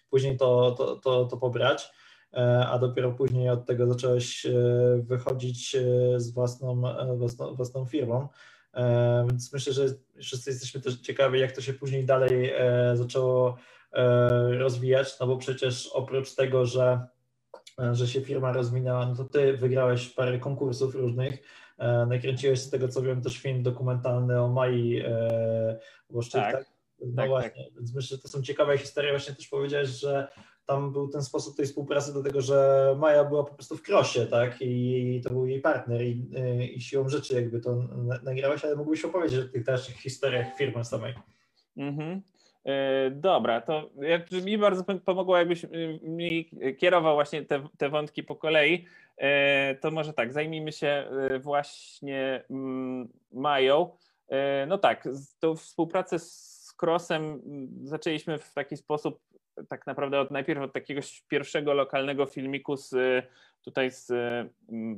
później 0.09 0.37
to, 0.37 0.71
to, 0.71 0.95
to, 0.95 1.25
to 1.25 1.37
pobrać, 1.37 1.91
e, 2.33 2.67
a 2.67 2.79
dopiero 2.79 3.11
później 3.11 3.49
od 3.49 3.65
tego 3.65 3.87
zacząłeś 3.87 4.47
wychodzić 4.97 5.75
z 6.17 6.31
własną, 6.31 6.81
własną, 7.17 7.55
własną 7.55 7.85
firmą. 7.85 8.27
Więc 9.29 9.53
myślę, 9.53 9.73
że 9.73 9.85
wszyscy 10.21 10.49
jesteśmy 10.49 10.81
też 10.81 10.95
ciekawi, 10.95 11.39
jak 11.39 11.51
to 11.51 11.61
się 11.61 11.73
później 11.73 12.05
dalej 12.05 12.53
zaczęło 12.93 13.57
rozwijać, 14.59 15.19
no 15.19 15.27
bo 15.27 15.37
przecież 15.37 15.89
oprócz 15.93 16.35
tego, 16.35 16.65
że 16.65 16.99
E, 17.01 17.07
że 17.91 18.07
się 18.07 18.21
firma 18.21 18.51
rozwinęła, 18.51 19.05
no 19.05 19.15
to 19.15 19.23
ty 19.23 19.57
wygrałeś 19.57 20.09
parę 20.09 20.39
konkursów 20.39 20.95
różnych, 20.95 21.43
e, 21.77 22.05
nakręciłeś 22.05 22.59
z 22.59 22.69
tego 22.69 22.87
co 22.87 23.01
wiem 23.01 23.21
też 23.21 23.37
film 23.37 23.63
dokumentalny 23.63 24.41
o 24.41 24.47
Mai 24.47 25.01
e, 25.05 25.79
Włoszczyk, 26.09 26.41
tak? 26.41 26.55
tak? 26.55 26.65
No 27.05 27.15
tak, 27.15 27.29
właśnie, 27.29 27.65
tak. 27.65 27.73
więc 27.73 27.95
myślę, 27.95 28.17
że 28.17 28.21
to 28.21 28.27
są 28.27 28.41
ciekawe 28.41 28.77
historie, 28.77 29.11
właśnie 29.11 29.35
też 29.35 29.47
powiedziałeś, 29.47 29.89
że 29.89 30.27
tam 30.65 30.91
był 30.91 31.07
ten 31.07 31.23
sposób 31.23 31.57
tej 31.57 31.65
współpracy 31.65 32.13
do 32.13 32.23
tego, 32.23 32.41
że 32.41 32.95
Maja 32.99 33.23
była 33.23 33.43
po 33.43 33.53
prostu 33.53 33.77
w 33.77 33.81
krosie, 33.81 34.25
tak, 34.25 34.57
i 34.61 35.21
to 35.23 35.29
był 35.29 35.45
jej 35.45 35.61
partner 35.61 36.01
i, 36.01 36.29
i 36.75 36.81
siłą 36.81 37.09
rzeczy 37.09 37.35
jakby 37.35 37.59
to 37.59 37.75
nagrałeś, 38.23 38.65
ale 38.65 38.75
mógłbyś 38.75 39.05
opowiedzieć 39.05 39.45
o 39.45 39.49
tych 39.49 39.63
dalszych 39.63 39.95
historiach 39.95 40.57
firmy 40.57 40.85
samej. 40.85 41.13
Mhm. 41.77 42.09
E, 42.09 42.21
dobra, 43.11 43.61
to 43.61 43.89
jak, 44.01 44.31
mi 44.31 44.57
bardzo 44.57 44.83
pomogło, 45.05 45.37
jakbyś 45.37 45.65
mi 46.01 46.49
kierował 46.77 47.15
właśnie 47.15 47.45
te, 47.45 47.67
te 47.77 47.89
wątki 47.89 48.23
po 48.23 48.35
kolei. 48.35 48.85
E, 49.17 49.75
to 49.75 49.91
może 49.91 50.13
tak, 50.13 50.33
zajmijmy 50.33 50.71
się 50.71 50.87
e, 50.87 51.39
właśnie 51.39 52.43
mm, 52.49 53.09
Mają. 53.31 53.89
No 54.67 54.77
tak, 54.77 55.07
tą 55.39 55.55
współpracę 55.55 56.19
z 56.19 56.73
Crossem 56.81 57.23
mm, 57.23 57.69
zaczęliśmy 57.83 58.37
w 58.37 58.53
taki 58.53 58.77
sposób, 58.77 59.19
tak 59.69 59.87
naprawdę 59.87 60.19
od, 60.19 60.31
najpierw 60.31 60.61
od 60.61 60.73
takiego 60.73 61.01
pierwszego 61.27 61.73
lokalnego 61.73 62.25
filmiku 62.25 62.77
z 62.77 62.95
tutaj 63.61 63.91
z 63.91 64.11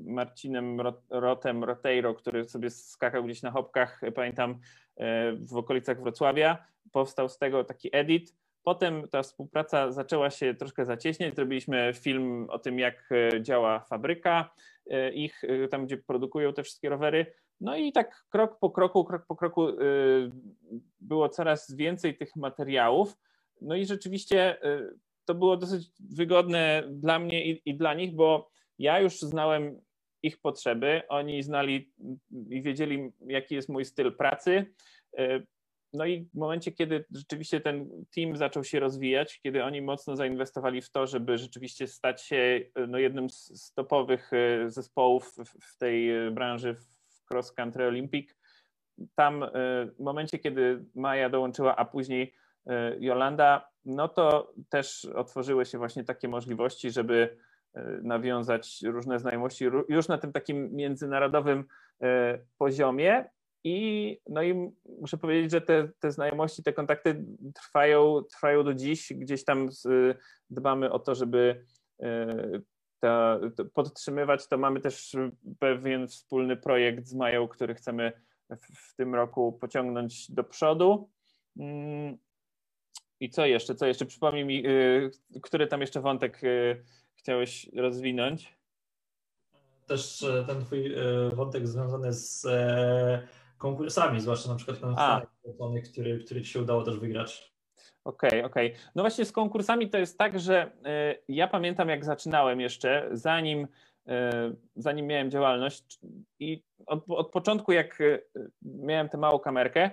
Marcinem 0.06 0.82
Rotem 1.10 1.64
Roteiro, 1.64 2.14
który 2.14 2.50
sobie 2.50 2.70
skakał 2.70 3.24
gdzieś 3.24 3.42
na 3.42 3.52
hopkach, 3.52 4.02
pamiętam, 4.16 4.60
w 5.50 5.58
okolicach 5.58 6.02
Wrocławia 6.02 6.66
powstał 6.92 7.30
z 7.30 7.38
tego 7.38 7.64
taki 7.64 7.90
edit. 7.92 8.36
Potem 8.64 9.08
ta 9.08 9.24
współpraca 9.24 9.92
zaczęła 9.92 10.30
się 10.30 10.54
troszkę 10.54 10.86
zacieśniać. 10.86 11.36
Zrobiliśmy 11.36 11.92
film 11.96 12.48
o 12.50 12.60
tym, 12.60 12.80
jak 12.80 13.10
e, 13.12 13.42
działa 13.42 13.80
fabryka 13.80 14.54
e, 14.90 15.14
ich, 15.14 15.44
e, 15.44 15.68
tam 15.68 15.86
gdzie 15.86 15.98
produkują 15.98 16.54
te 16.54 16.64
wszystkie 16.64 16.90
rowery. 16.90 17.34
No 17.62 17.76
i 17.76 17.92
tak 17.92 18.26
krok 18.30 18.60
po 18.60 18.70
kroku, 18.70 19.06
krok 19.06 19.26
po 19.26 19.36
kroku 19.36 19.68
było 21.00 21.30
coraz 21.30 21.76
więcej 21.76 22.18
tych 22.18 22.36
materiałów. 22.36 23.18
No 23.64 23.76
i 23.76 23.86
rzeczywiście 23.86 24.58
to 25.26 25.36
było 25.36 25.58
dosyć 25.58 25.92
wygodne 26.00 26.84
dla 26.90 27.20
mnie 27.20 27.46
i, 27.46 27.62
i 27.66 27.76
dla 27.78 27.94
nich, 27.94 28.16
bo 28.16 28.52
ja 28.80 29.00
już 29.00 29.20
znałem 29.20 29.82
ich 30.24 30.42
potrzeby, 30.42 31.02
oni 31.10 31.44
znali 31.44 31.94
i 32.50 32.62
wiedzieli, 32.62 33.12
jaki 33.28 33.56
jest 33.56 33.70
mój 33.70 33.86
styl 33.86 34.16
pracy. 34.16 34.74
No 35.94 36.06
i 36.06 36.30
w 36.34 36.38
momencie, 36.38 36.72
kiedy 36.72 37.06
rzeczywiście 37.12 37.62
ten 37.62 38.06
team 38.16 38.38
zaczął 38.38 38.64
się 38.64 38.80
rozwijać, 38.80 39.40
kiedy 39.40 39.64
oni 39.64 39.82
mocno 39.82 40.16
zainwestowali 40.16 40.82
w 40.82 40.92
to, 40.92 41.08
żeby 41.08 41.38
rzeczywiście 41.38 41.88
stać 41.88 42.22
się 42.22 42.62
no, 42.88 42.98
jednym 42.98 43.30
z 43.30 43.74
topowych 43.74 44.32
zespołów 44.68 45.36
w 45.62 45.78
tej 45.78 46.12
branży 46.32 46.76
w 46.76 47.32
cross 47.32 47.52
country 47.52 47.88
Olympic, 47.88 48.36
tam 49.16 49.46
w 49.98 50.00
momencie, 50.00 50.40
kiedy 50.40 50.86
Maja 50.96 51.30
dołączyła, 51.30 51.76
a 51.76 51.86
później 51.86 52.34
Jolanda, 53.00 53.70
no 53.86 54.08
to 54.08 54.54
też 54.70 55.06
otworzyły 55.06 55.66
się 55.66 55.78
właśnie 55.78 56.04
takie 56.04 56.28
możliwości, 56.28 56.92
żeby 56.92 57.38
nawiązać 58.02 58.82
różne 58.86 59.20
znajomości 59.20 59.66
już 59.90 60.08
na 60.08 60.18
tym 60.18 60.32
takim 60.32 60.76
międzynarodowym 60.76 61.66
poziomie, 62.58 63.26
i, 63.64 64.18
no 64.30 64.44
i 64.44 64.72
muszę 65.00 65.18
powiedzieć, 65.18 65.52
że 65.52 65.62
te, 65.62 65.90
te 66.00 66.12
znajomości, 66.12 66.64
te 66.64 66.74
kontakty 66.74 67.26
trwają, 67.56 68.22
trwają 68.24 68.64
do 68.64 68.74
dziś. 68.74 69.14
Gdzieś 69.14 69.44
tam 69.44 69.70
dbamy 70.50 70.92
o 70.92 71.00
to, 71.00 71.16
żeby 71.16 71.66
e, 72.02 72.62
to, 73.00 73.40
podtrzymywać. 73.74 74.48
To 74.48 74.58
mamy 74.58 74.80
też 74.80 75.16
pewien 75.60 76.08
wspólny 76.08 76.58
projekt 76.58 77.08
z 77.08 77.14
Mają, 77.14 77.48
który 77.48 77.76
chcemy 77.76 78.12
w, 78.50 78.92
w 78.92 78.96
tym 78.96 79.16
roku 79.16 79.58
pociągnąć 79.62 80.32
do 80.32 80.44
przodu. 80.44 81.10
I 83.24 83.30
co 83.30 83.46
jeszcze? 83.46 83.76
Co 83.76 83.86
jeszcze? 83.86 84.06
Przypomnij 84.06 84.46
mi, 84.46 84.64
e, 84.68 84.70
który 85.42 85.68
tam 85.68 85.82
jeszcze 85.82 86.02
wątek 86.02 86.42
e, 86.44 86.48
chciałeś 87.16 87.70
rozwinąć? 87.76 88.56
Też 89.88 90.26
ten 90.48 90.62
twój 90.62 90.96
wątek 91.34 91.68
związany 91.68 92.14
z 92.14 92.48
konkursami, 93.58 94.22
zwłaszcza 94.22 94.50
na 94.50 94.56
przykład 94.56 94.80
ten 94.80 94.94
Stanach 94.94 95.28
który, 95.92 96.24
który 96.24 96.42
ci 96.42 96.48
się 96.48 96.62
udało 96.62 96.84
też 96.84 97.00
wygrać. 97.00 97.54
Okej, 98.04 98.30
okay, 98.30 98.46
okej. 98.46 98.68
Okay. 98.72 98.82
No 98.96 99.04
właśnie 99.04 99.26
z 99.26 99.32
konkursami 99.32 99.90
to 99.90 99.98
jest 99.98 100.18
tak, 100.18 100.40
że 100.40 100.66
y, 100.66 101.24
ja 101.28 101.48
pamiętam 101.48 101.90
jak 101.90 102.06
zaczynałem 102.06 102.62
jeszcze, 102.62 103.10
zanim, 103.12 103.64
y, 103.64 104.12
zanim 104.76 105.08
miałem 105.08 105.32
działalność 105.32 106.00
i 106.40 106.64
od, 106.86 107.04
od 107.10 107.32
początku 107.32 107.72
jak 107.72 108.02
y, 108.02 108.24
miałem 108.62 109.10
tę 109.10 109.18
małą 109.18 109.40
kamerkę, 109.40 109.92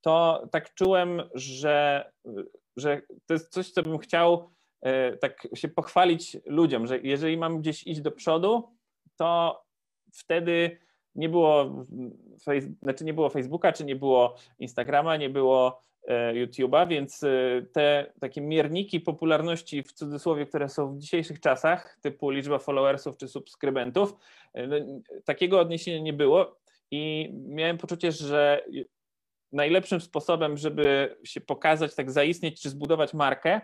to 0.00 0.46
tak 0.50 0.74
czułem, 0.74 1.22
że, 1.34 2.04
że 2.76 3.02
to 3.26 3.34
jest 3.34 3.52
coś, 3.52 3.70
co 3.70 3.82
bym 3.82 3.98
chciał 3.98 4.48
tak 5.20 5.48
się 5.54 5.68
pochwalić 5.68 6.36
ludziom, 6.46 6.86
że 6.86 6.98
jeżeli 6.98 7.36
mam 7.36 7.60
gdzieś 7.60 7.86
iść 7.86 8.00
do 8.00 8.10
przodu, 8.10 8.68
to 9.16 9.62
wtedy 10.12 10.78
nie 11.16 11.28
było, 11.28 11.84
znaczy 12.82 13.04
nie 13.04 13.14
było 13.14 13.30
Facebooka, 13.30 13.72
czy 13.72 13.84
nie 13.84 13.96
było 13.96 14.36
Instagrama, 14.58 15.16
nie 15.16 15.30
było 15.30 15.80
e, 16.08 16.34
YouTube'a, 16.34 16.88
więc 16.88 17.22
e, 17.22 17.28
te 17.72 18.12
takie 18.20 18.40
mierniki 18.40 19.00
popularności 19.00 19.82
w 19.82 19.92
cudzysłowie, 19.92 20.46
które 20.46 20.68
są 20.68 20.94
w 20.94 20.98
dzisiejszych 20.98 21.40
czasach, 21.40 21.98
typu 22.02 22.30
liczba 22.30 22.58
followersów 22.58 23.16
czy 23.16 23.28
subskrybentów, 23.28 24.14
e, 24.54 24.66
no, 24.66 24.76
takiego 25.24 25.60
odniesienia 25.60 25.98
nie 25.98 26.12
było 26.12 26.56
i 26.90 27.30
miałem 27.32 27.78
poczucie, 27.78 28.12
że 28.12 28.64
najlepszym 29.56 30.00
sposobem, 30.00 30.56
żeby 30.56 31.16
się 31.24 31.40
pokazać, 31.40 31.94
tak 31.94 32.10
zaistnieć 32.10 32.62
czy 32.62 32.70
zbudować 32.70 33.14
markę, 33.14 33.60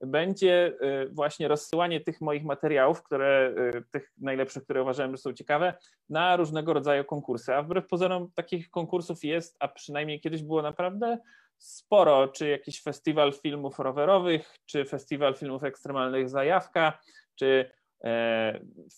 będzie 0.00 0.72
y, 0.82 1.08
właśnie 1.08 1.48
rozsyłanie 1.48 2.00
tych 2.00 2.20
moich 2.20 2.44
materiałów, 2.44 3.02
które, 3.02 3.54
y, 3.76 3.82
tych 3.90 4.12
najlepszych, 4.18 4.64
które 4.64 4.82
uważałem, 4.82 5.12
że 5.12 5.22
są 5.22 5.32
ciekawe, 5.32 5.74
na 6.08 6.36
różnego 6.36 6.72
rodzaju 6.72 7.04
konkursy. 7.04 7.54
A 7.54 7.62
wbrew 7.62 7.86
pozorom 7.86 8.30
takich 8.34 8.70
konkursów 8.70 9.24
jest, 9.24 9.56
a 9.60 9.68
przynajmniej 9.68 10.20
kiedyś 10.20 10.42
było 10.42 10.62
naprawdę 10.62 11.18
sporo, 11.58 12.28
czy 12.28 12.48
jakiś 12.48 12.82
festiwal 12.82 13.32
filmów 13.32 13.78
rowerowych, 13.78 14.56
czy 14.66 14.84
festiwal 14.84 15.34
filmów 15.34 15.64
ekstremalnych 15.64 16.28
Zajawka, 16.28 16.98
czy 17.34 17.70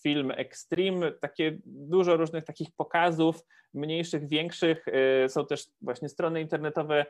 film 0.01 0.31
Extreme, 0.31 1.11
takie 1.11 1.57
dużo 1.65 2.17
różnych 2.17 2.43
takich 2.43 2.67
pokazów, 2.75 3.45
mniejszych, 3.73 4.27
większych. 4.27 4.85
E, 4.87 5.29
są 5.29 5.45
też 5.45 5.65
właśnie 5.81 6.09
strony 6.09 6.41
internetowe 6.41 7.05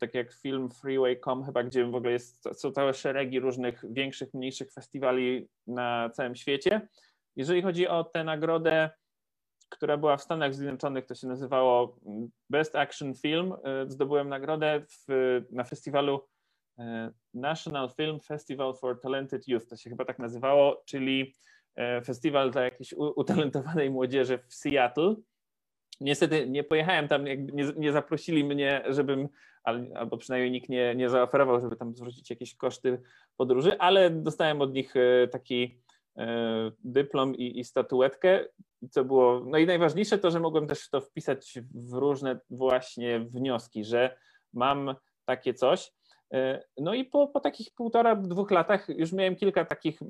tak 0.00 0.14
jak 0.14 0.32
film 0.32 0.70
Freeway.com 0.70 1.44
chyba, 1.44 1.62
gdzie 1.62 1.84
w 1.84 1.94
ogóle 1.94 2.12
jest, 2.12 2.48
są 2.54 2.72
całe 2.72 2.94
szeregi 2.94 3.40
różnych 3.40 3.84
większych, 3.90 4.34
mniejszych 4.34 4.72
festiwali 4.72 5.48
na 5.66 6.10
całym 6.10 6.36
świecie. 6.36 6.88
Jeżeli 7.36 7.62
chodzi 7.62 7.88
o 7.88 8.04
tę 8.04 8.24
nagrodę, 8.24 8.90
która 9.68 9.96
była 9.96 10.16
w 10.16 10.22
Stanach 10.22 10.54
Zjednoczonych, 10.54 11.06
to 11.06 11.14
się 11.14 11.26
nazywało 11.26 11.96
Best 12.50 12.76
Action 12.76 13.14
Film. 13.14 13.52
E, 13.64 13.90
zdobyłem 13.90 14.28
nagrodę 14.28 14.82
w, 15.08 15.40
na 15.50 15.64
festiwalu 15.64 16.14
e, 16.14 16.31
National 17.34 17.90
Film 17.90 18.20
Festival 18.20 18.74
for 18.74 19.00
Talented 19.00 19.48
Youth, 19.48 19.68
to 19.68 19.76
się 19.76 19.90
chyba 19.90 20.04
tak 20.04 20.18
nazywało, 20.18 20.82
czyli 20.86 21.34
e, 21.76 22.02
festiwal 22.02 22.50
dla 22.50 22.62
jakiejś 22.62 22.92
utalentowanej 22.92 23.90
młodzieży 23.90 24.38
w 24.48 24.54
Seattle. 24.54 25.14
Niestety 26.00 26.48
nie 26.48 26.64
pojechałem 26.64 27.08
tam, 27.08 27.24
nie, 27.24 27.72
nie 27.76 27.92
zaprosili 27.92 28.44
mnie, 28.44 28.84
żebym, 28.88 29.28
albo 29.94 30.16
przynajmniej 30.16 30.50
nikt 30.50 30.68
nie, 30.68 30.94
nie 30.94 31.08
zaoferował, 31.08 31.60
żeby 31.60 31.76
tam 31.76 31.94
zwrócić 31.94 32.30
jakieś 32.30 32.56
koszty 32.56 33.02
podróży, 33.36 33.78
ale 33.78 34.10
dostałem 34.10 34.60
od 34.60 34.72
nich 34.72 34.94
e, 34.96 35.28
taki 35.28 35.80
e, 36.16 36.70
dyplom 36.84 37.36
i, 37.36 37.58
i 37.58 37.64
statuetkę, 37.64 38.44
co 38.90 39.04
było, 39.04 39.44
no 39.46 39.58
i 39.58 39.66
najważniejsze 39.66 40.18
to, 40.18 40.30
że 40.30 40.40
mogłem 40.40 40.66
też 40.66 40.90
to 40.90 41.00
wpisać 41.00 41.58
w 41.74 41.92
różne 41.92 42.40
właśnie 42.50 43.20
wnioski, 43.20 43.84
że 43.84 44.16
mam 44.52 44.94
takie 45.24 45.54
coś. 45.54 45.92
E, 46.32 46.64
no 46.78 46.94
i 46.94 47.04
po, 47.04 47.28
po 47.28 47.40
takich 47.40 47.74
półtora, 47.74 48.16
dwóch 48.16 48.50
latach 48.50 48.88
już 48.88 49.12
miałem 49.12 49.36
kilka 49.36 49.64
takich 49.64 50.00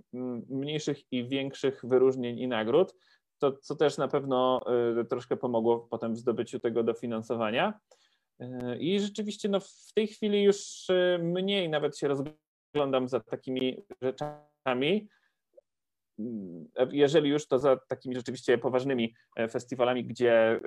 mniejszych 0.48 1.12
i 1.12 1.28
większych 1.28 1.80
wyróżnień 1.84 2.38
i 2.38 2.48
nagród 2.48 2.94
to, 3.42 3.52
co 3.52 3.76
też 3.76 3.98
na 3.98 4.08
pewno 4.08 4.60
y, 5.00 5.04
troszkę 5.04 5.36
pomogło 5.36 5.80
potem 5.90 6.14
w 6.14 6.18
zdobyciu 6.18 6.60
tego 6.60 6.82
dofinansowania. 6.82 7.80
Y, 8.40 8.46
I 8.78 9.00
rzeczywiście 9.00 9.48
no, 9.48 9.60
w 9.60 9.92
tej 9.94 10.06
chwili 10.06 10.42
już 10.42 10.86
mniej 11.18 11.68
nawet 11.68 11.98
się 11.98 12.08
rozglądam 12.08 13.08
za 13.08 13.20
takimi 13.20 13.76
rzeczami. 14.02 15.08
Jeżeli 16.90 17.30
już, 17.30 17.46
to 17.46 17.58
za 17.58 17.76
takimi 17.76 18.14
rzeczywiście 18.14 18.58
poważnymi 18.58 19.14
e, 19.36 19.48
festiwalami, 19.48 20.04
gdzie 20.04 20.60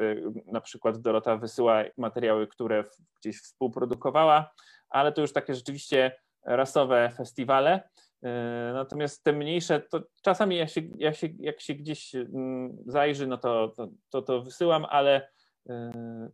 na 0.46 0.62
przykład 0.62 0.98
Dorota 0.98 1.38
wysyła 1.38 1.84
materiały, 1.98 2.48
które 2.48 2.84
gdzieś 3.20 3.42
współprodukowała, 3.42 4.52
ale 4.90 5.12
to 5.12 5.22
już 5.22 5.34
takie 5.34 5.56
rzeczywiście 5.56 6.12
rasowe 6.46 7.12
festiwale. 7.18 7.90
E, 8.24 8.72
natomiast 8.74 9.24
te 9.24 9.34
mniejsze, 9.34 9.82
to 9.82 10.04
czasami 10.22 10.58
jak 10.58 10.70
się, 10.70 10.82
jak 10.98 11.16
się, 11.16 11.28
jak 11.40 11.62
się 11.62 11.74
gdzieś 11.74 12.16
mm, 12.16 12.78
zajrzy, 12.86 13.28
no 13.28 13.38
to, 13.38 13.74
to, 13.78 13.88
to, 14.10 14.22
to 14.22 14.42
wysyłam, 14.42 14.86
ale 14.90 15.30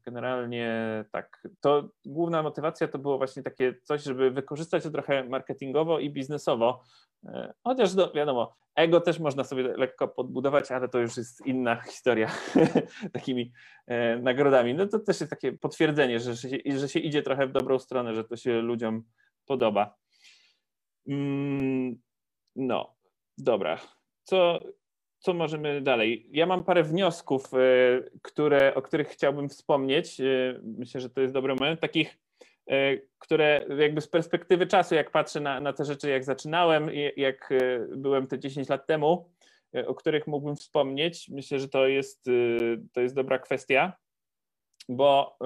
Generalnie 0.06 0.70
tak. 1.12 1.48
To 1.60 1.90
główna 2.06 2.44
motywacja 2.44 2.88
to 2.88 3.00
było 3.00 3.18
właśnie 3.18 3.44
takie 3.44 3.76
coś, 3.84 4.04
żeby 4.04 4.32
wykorzystać 4.32 4.84
to 4.84 4.92
trochę 4.92 5.24
marketingowo 5.24 6.00
i 6.00 6.10
biznesowo. 6.10 6.84
Chociaż 7.64 7.96
no, 7.96 8.12
wiadomo, 8.12 8.56
ego 8.76 9.02
też 9.02 9.20
można 9.20 9.44
sobie 9.44 9.64
lekko 9.64 10.08
podbudować, 10.08 10.72
ale 10.72 10.90
to 10.90 11.00
już 11.00 11.18
jest 11.18 11.46
inna 11.46 11.76
historia 11.82 12.32
takimi 13.14 13.52
nagrodami. 14.22 14.74
No 14.74 14.88
to 14.88 15.00
też 15.00 15.20
jest 15.20 15.30
takie 15.30 15.54
potwierdzenie, 15.54 16.20
że 16.20 16.38
się, 16.38 16.50
że 16.78 16.90
się 16.90 17.00
idzie 17.00 17.22
trochę 17.22 17.48
w 17.48 17.52
dobrą 17.52 17.80
stronę, 17.80 18.16
że 18.16 18.24
to 18.24 18.36
się 18.36 18.62
ludziom 18.62 19.04
podoba. 19.46 19.96
Mm, 21.08 22.02
no, 22.56 22.96
dobra. 23.38 23.80
Co, 24.24 24.60
co 25.22 25.34
możemy 25.34 25.82
dalej? 25.82 26.28
Ja 26.32 26.46
mam 26.46 26.64
parę 26.64 26.84
wniosków, 26.84 27.54
e, 27.54 27.58
które, 28.22 28.76
o 28.76 28.82
których 28.82 29.08
chciałbym 29.08 29.50
wspomnieć. 29.50 30.22
E, 30.22 30.60
myślę, 30.64 31.02
że 31.02 31.10
to 31.10 31.22
jest 31.22 31.34
dobry 31.34 31.56
moment. 31.56 31.80
Takich, 31.80 32.18
e, 32.68 32.98
które 33.20 33.66
jakby 33.78 34.02
z 34.02 34.08
perspektywy 34.08 34.68
czasu, 34.68 34.96
jak 34.96 35.12
patrzę 35.12 35.40
na, 35.40 35.60
na 35.60 35.74
te 35.74 35.86
rzeczy, 35.86 36.10
jak 36.10 36.24
zaczynałem, 36.24 36.90
jak 37.18 37.50
byłem 37.96 38.28
te 38.28 38.40
10 38.40 38.70
lat 38.70 38.88
temu, 38.88 39.30
o 39.88 39.96
których 39.96 40.28
mógłbym 40.28 40.56
wspomnieć. 40.56 41.30
Myślę, 41.30 41.60
że 41.60 41.68
to 41.68 41.88
jest, 41.88 42.26
to 42.94 43.02
jest 43.02 43.16
dobra 43.16 43.40
kwestia, 43.40 43.94
bo 44.90 45.38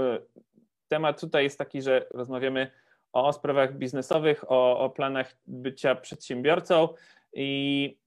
temat 0.88 1.22
tutaj 1.22 1.44
jest 1.44 1.58
taki, 1.58 1.82
że 1.82 2.08
rozmawiamy 2.12 2.72
o 3.14 3.34
sprawach 3.34 3.78
biznesowych, 3.78 4.52
o, 4.52 4.80
o 4.80 4.90
planach 4.90 5.38
bycia 5.48 5.96
przedsiębiorcą 5.96 6.90
i 7.34 7.98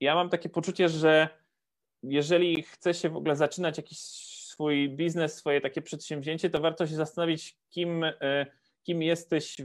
ja 0.00 0.14
mam 0.14 0.28
takie 0.28 0.48
poczucie, 0.48 0.88
że 0.88 1.28
jeżeli 2.02 2.62
chce 2.62 2.94
się 2.94 3.08
w 3.08 3.16
ogóle 3.16 3.36
zaczynać 3.36 3.76
jakiś 3.76 3.98
swój 4.58 4.88
biznes, 4.90 5.34
swoje 5.34 5.60
takie 5.60 5.82
przedsięwzięcie, 5.82 6.50
to 6.50 6.60
warto 6.60 6.86
się 6.86 6.94
zastanowić, 6.94 7.56
kim, 7.70 8.04
e, 8.04 8.46
kim 8.82 9.02
jesteś, 9.02 9.56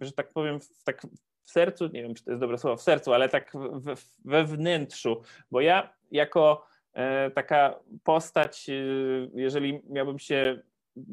że 0.00 0.12
tak 0.12 0.32
powiem, 0.32 0.60
w, 0.60 0.84
tak 0.84 1.02
w 1.44 1.50
sercu, 1.50 1.86
nie 1.86 2.02
wiem, 2.02 2.14
czy 2.14 2.24
to 2.24 2.30
jest 2.30 2.40
dobre 2.40 2.58
słowo, 2.58 2.76
w 2.76 2.82
sercu, 2.82 3.12
ale 3.12 3.28
tak 3.28 3.52
we, 3.72 3.94
we 4.24 4.44
wnętrzu, 4.44 5.22
bo 5.50 5.60
ja 5.60 5.94
jako 6.10 6.66
e, 6.92 7.30
taka 7.30 7.80
postać, 8.04 8.68
e, 8.70 8.72
jeżeli 9.34 9.80
miałbym 9.88 10.18
się 10.18 10.62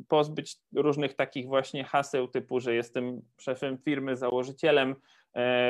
pozbyć 0.07 0.57
różnych 0.75 1.13
takich 1.13 1.47
właśnie 1.47 1.83
haseł 1.83 2.27
typu, 2.27 2.59
że 2.59 2.75
jestem 2.75 3.21
szefem 3.37 3.77
firmy, 3.77 4.17
założycielem, 4.17 4.95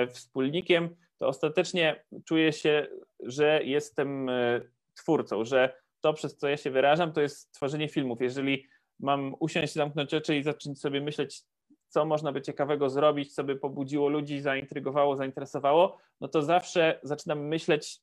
wspólnikiem, 0.10 0.96
to 1.18 1.28
ostatecznie 1.28 2.04
czuję 2.26 2.54
się, 2.54 2.88
że 3.20 3.64
jestem 3.64 4.30
e, 4.30 4.62
twórcą, 4.94 5.46
że 5.46 5.76
to, 6.02 6.14
przez 6.14 6.38
co 6.38 6.48
ja 6.48 6.58
się 6.58 6.72
wyrażam, 6.72 7.14
to 7.14 7.22
jest 7.22 7.52
tworzenie 7.52 7.90
filmów. 7.90 8.22
Jeżeli 8.22 8.68
mam 9.00 9.36
usiąść, 9.40 9.74
zamknąć 9.74 10.14
oczy 10.14 10.38
i 10.38 10.44
zacząć 10.44 10.80
sobie 10.80 11.02
myśleć, 11.02 11.44
co 11.88 12.06
można 12.06 12.32
by 12.32 12.42
ciekawego 12.42 12.90
zrobić, 12.90 13.36
co 13.36 13.44
by 13.44 13.56
pobudziło 13.56 14.10
ludzi, 14.10 14.42
zaintrygowało, 14.42 15.16
zainteresowało, 15.16 15.98
no 16.22 16.28
to 16.28 16.42
zawsze 16.42 17.00
zaczynam 17.04 17.48
myśleć 17.48 18.02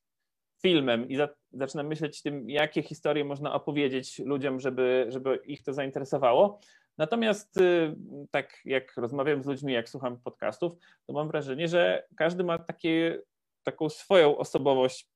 filmem 0.62 1.09
i 1.09 1.16
za, 1.16 1.29
zaczynam 1.53 1.87
myśleć 1.87 2.23
tym, 2.23 2.51
jakie 2.51 2.83
historie 2.83 3.25
można 3.25 3.55
opowiedzieć 3.55 4.18
ludziom, 4.18 4.61
żeby, 4.61 5.07
żeby 5.09 5.37
ich 5.37 5.62
to 5.62 5.73
zainteresowało. 5.73 6.61
Natomiast 7.01 7.57
y, 7.57 7.95
tak 8.31 8.61
jak 8.65 8.97
rozmawiam 8.97 9.43
z 9.43 9.47
ludźmi, 9.47 9.73
jak 9.73 9.89
słucham 9.89 10.19
podcastów, 10.19 10.73
to 11.07 11.13
mam 11.13 11.29
wrażenie, 11.29 11.69
że 11.69 12.05
każdy 12.17 12.45
ma 12.45 12.59
takie, 12.59 13.23
taką 13.63 13.89
swoją 13.89 14.37
osobowość 14.37 15.09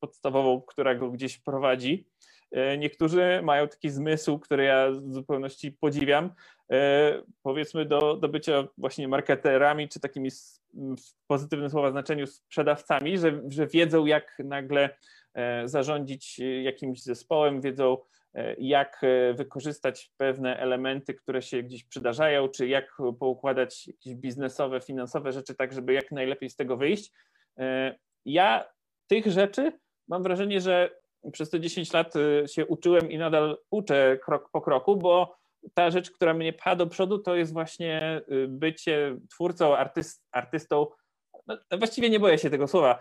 podstawową, 0.00 0.60
która 0.60 0.94
go 0.94 1.10
gdzieś 1.10 1.38
prowadzi. 1.38 2.06
E, 2.52 2.78
niektórzy 2.78 3.40
mają 3.42 3.68
taki 3.68 3.90
zmysł, 3.90 4.38
który 4.38 4.64
ja 4.64 4.90
w 4.90 5.12
zupełności 5.12 5.72
podziwiam, 5.72 6.30
e, 6.72 7.22
powiedzmy 7.42 7.84
do, 7.86 8.16
do 8.16 8.28
bycia 8.28 8.68
właśnie 8.78 9.08
marketerami, 9.08 9.88
czy 9.88 10.00
takimi 10.00 10.30
w 10.74 11.26
pozytywnym 11.26 11.70
słowa 11.70 11.90
znaczeniu 11.90 12.26
sprzedawcami, 12.26 13.18
że, 13.18 13.42
że 13.48 13.66
wiedzą 13.66 14.06
jak 14.06 14.38
nagle 14.44 14.96
e, 15.34 15.68
zarządzić 15.68 16.38
jakimś 16.62 17.02
zespołem, 17.02 17.60
wiedzą 17.60 17.96
jak 18.58 19.00
e, 19.04 19.34
wykorzystać 19.34 20.12
pewne 20.16 20.58
elementy, 20.58 21.14
które 21.14 21.42
się 21.42 21.62
gdzieś 21.62 21.84
przydarzają, 21.84 22.48
czy 22.48 22.68
jak 22.68 22.96
poukładać 23.20 23.86
jakieś 23.86 24.14
biznesowe, 24.14 24.80
finansowe 24.80 25.32
rzeczy, 25.32 25.54
tak 25.54 25.72
żeby 25.72 25.92
jak 25.92 26.10
najlepiej 26.12 26.50
z 26.50 26.56
tego 26.56 26.76
wyjść. 26.76 27.12
E, 27.58 27.94
ja 28.24 28.64
tych 29.06 29.26
rzeczy 29.26 29.72
mam 30.08 30.22
wrażenie, 30.22 30.60
że 30.60 30.90
przez 31.32 31.50
te 31.50 31.60
10 31.60 31.92
lat 31.92 32.14
się 32.46 32.66
uczyłem 32.66 33.10
i 33.10 33.18
nadal 33.18 33.58
uczę 33.70 34.18
krok 34.24 34.50
po 34.52 34.60
kroku, 34.60 34.96
bo 34.96 35.36
ta 35.74 35.90
rzecz, 35.90 36.10
która 36.10 36.34
mnie 36.34 36.52
pcha 36.52 36.76
do 36.76 36.86
przodu, 36.86 37.18
to 37.18 37.36
jest 37.36 37.52
właśnie 37.52 38.20
bycie 38.48 39.16
twórcą, 39.30 39.76
artyst, 39.76 40.24
artystą. 40.32 40.86
No, 41.46 41.58
właściwie 41.78 42.10
nie 42.10 42.20
boję 42.20 42.38
się 42.38 42.50
tego 42.50 42.68
słowa 42.68 42.98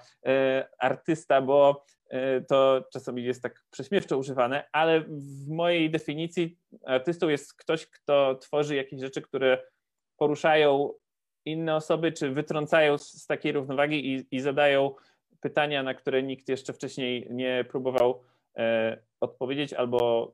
artysta, 0.80 1.41
bo 1.41 1.86
E, 2.01 2.01
to 2.47 2.84
czasami 2.93 3.24
jest 3.24 3.43
tak 3.43 3.63
prześmiewczo 3.71 4.17
używane, 4.17 4.63
ale 4.71 5.02
w 5.02 5.47
mojej 5.47 5.89
definicji 5.89 6.58
artystą 6.86 7.30
jest 7.30 7.54
ktoś, 7.54 7.88
kto 7.88 8.36
tworzy 8.36 8.76
jakieś 8.76 9.00
rzeczy, 9.00 9.21
które 9.21 9.63
poruszają 10.17 10.93
inne 11.45 11.76
osoby, 11.76 12.12
czy 12.12 12.32
wytrącają 12.32 12.97
z 12.97 13.28
takiej 13.28 13.52
równowagi 13.52 14.13
i, 14.15 14.36
i 14.36 14.39
zadają 14.39 14.95
pytania, 15.39 15.84
na 15.84 15.93
które 15.93 16.24
nikt 16.24 16.50
jeszcze 16.50 16.74
wcześniej 16.74 17.28
nie 17.30 17.65
próbował 17.69 18.21
e, 18.58 18.97
odpowiedzieć, 19.19 19.74
albo 19.74 20.32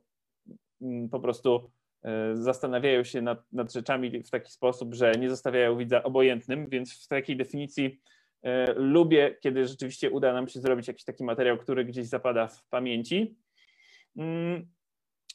mm, 0.82 1.08
po 1.08 1.20
prostu 1.20 1.70
e, 2.02 2.36
zastanawiają 2.36 3.04
się 3.04 3.22
nad, 3.22 3.52
nad 3.52 3.72
rzeczami 3.72 4.22
w 4.22 4.30
taki 4.30 4.50
sposób, 4.50 4.94
że 4.94 5.12
nie 5.12 5.30
zostawiają 5.30 5.76
widza 5.76 6.02
obojętnym, 6.02 6.68
więc 6.68 7.04
w 7.04 7.08
takiej 7.08 7.36
definicji 7.36 8.00
E, 8.00 8.17
lubię, 8.76 9.36
kiedy 9.40 9.66
rzeczywiście 9.66 10.10
uda 10.10 10.32
nam 10.32 10.48
się 10.48 10.60
zrobić 10.60 10.88
jakiś 10.88 11.04
taki 11.04 11.24
materiał, 11.24 11.58
który 11.58 11.84
gdzieś 11.84 12.06
zapada 12.06 12.46
w 12.46 12.68
pamięci. 12.68 13.36
Mm, 14.16 14.68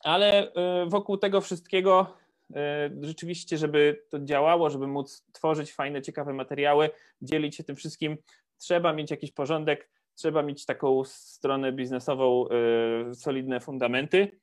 ale 0.04 0.54
e, 0.54 0.86
wokół 0.89 1.18
tego 1.18 1.42
wszystkiego 1.42 2.18
e, 2.56 2.89
rzeczywiście, 3.02 3.58
żeby 3.58 4.04
to 4.10 4.20
działało, 4.20 4.70
żeby 4.70 4.88
móc 4.88 5.26
tworzyć 5.32 5.74
fajne, 5.74 6.02
ciekawe 6.02 6.34
materiały, 6.34 6.89
dzielić 7.22 7.56
się 7.56 7.63
tym 7.63 7.76
wszystkim, 7.76 8.18
trzeba 8.58 8.94
mieć 8.94 9.12
jakiś 9.12 9.32
porządek, 9.32 9.89
trzeba 10.16 10.44
mieć 10.44 10.66
taką 10.66 11.04
stronę 11.04 11.72
biznesową, 11.72 12.46
solidne 13.13 13.60
fundamenty. 13.60 14.39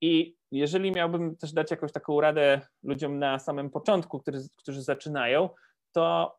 I 0.00 0.36
jeżeli 0.50 0.92
miałbym 0.92 1.36
też 1.36 1.52
dać 1.52 1.70
jakąś 1.70 1.92
taką 1.92 2.20
radę 2.20 2.60
ludziom 2.82 3.18
na 3.18 3.38
samym 3.38 3.70
początku, 3.70 4.18
którzy, 4.18 4.38
którzy 4.56 4.82
zaczynają, 4.82 5.48
to 5.92 6.36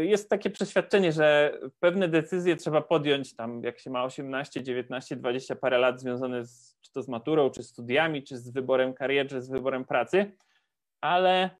jest 0.00 0.30
takie 0.30 0.50
przeświadczenie, 0.50 1.12
że 1.12 1.58
pewne 1.80 2.08
decyzje 2.08 2.56
trzeba 2.56 2.80
podjąć 2.80 3.36
tam, 3.36 3.62
jak 3.62 3.78
się 3.78 3.90
ma 3.90 4.04
18, 4.04 4.62
19, 4.62 5.16
20 5.16 5.56
parę 5.56 5.78
lat 5.78 6.00
związane 6.00 6.44
z, 6.44 6.78
czy 6.80 6.92
to 6.92 7.02
z 7.02 7.08
maturą, 7.08 7.50
czy 7.50 7.62
studiami, 7.62 8.22
czy 8.22 8.38
z 8.38 8.50
wyborem 8.50 8.94
kariery, 8.94 9.28
czy 9.28 9.42
z 9.42 9.50
wyborem 9.50 9.84
pracy, 9.84 10.32
ale 11.00 11.50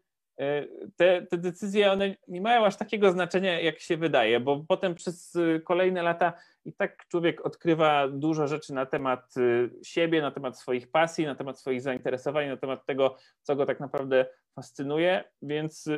y, 0.41 0.69
te, 0.97 1.23
te 1.23 1.39
decyzje 1.39 1.93
one 1.93 2.17
nie 2.29 2.41
mają 2.41 2.65
aż 2.65 2.77
takiego 2.77 3.13
znaczenia, 3.13 3.61
jak 3.61 3.81
się 3.81 3.97
wydaje, 3.97 4.41
bo 4.41 4.65
potem 4.69 4.95
przez 4.95 5.37
kolejne 5.65 6.03
lata 6.03 6.33
i 6.65 6.73
tak 6.73 7.07
człowiek 7.09 7.47
odkrywa 7.47 8.09
dużo 8.09 8.47
rzeczy 8.47 8.75
na 8.75 8.87
temat 8.87 9.35
siebie, 9.83 10.23
na 10.23 10.31
temat 10.31 10.59
swoich 10.59 10.91
pasji, 10.91 11.27
na 11.27 11.35
temat 11.35 11.59
swoich 11.59 11.83
zainteresowań, 11.83 12.49
na 12.49 12.57
temat 12.57 12.87
tego, 12.87 13.17
co 13.43 13.57
go 13.57 13.67
tak 13.67 13.81
naprawdę 13.81 14.27
fascynuje, 14.55 15.25
więc 15.43 15.89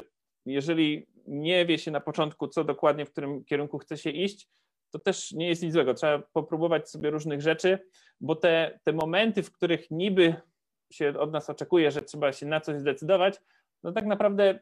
jeżeli 0.46 1.06
nie 1.26 1.66
wie 1.66 1.78
się 1.78 1.90
na 1.90 2.00
początku, 2.00 2.48
co 2.48 2.64
dokładnie, 2.64 3.06
w 3.06 3.10
którym 3.10 3.44
kierunku 3.44 3.78
chce 3.78 3.98
się 3.98 4.10
iść, 4.10 4.48
to 4.90 4.98
też 4.98 5.32
nie 5.32 5.48
jest 5.48 5.62
nic 5.62 5.72
złego. 5.72 5.94
Trzeba 5.94 6.18
popróbować 6.18 6.90
sobie 6.90 7.10
różnych 7.10 7.40
rzeczy, 7.40 7.78
bo 8.20 8.36
te, 8.36 8.78
te 8.84 8.92
momenty, 8.92 9.42
w 9.42 9.52
których 9.52 9.90
niby 9.90 10.34
się 10.90 11.18
od 11.18 11.32
nas 11.32 11.50
oczekuje, 11.50 11.90
że 11.90 12.02
trzeba 12.02 12.32
się 12.32 12.46
na 12.46 12.60
coś 12.60 12.80
zdecydować, 12.80 13.40
no 13.82 13.92
tak 13.92 14.06
naprawdę 14.06 14.58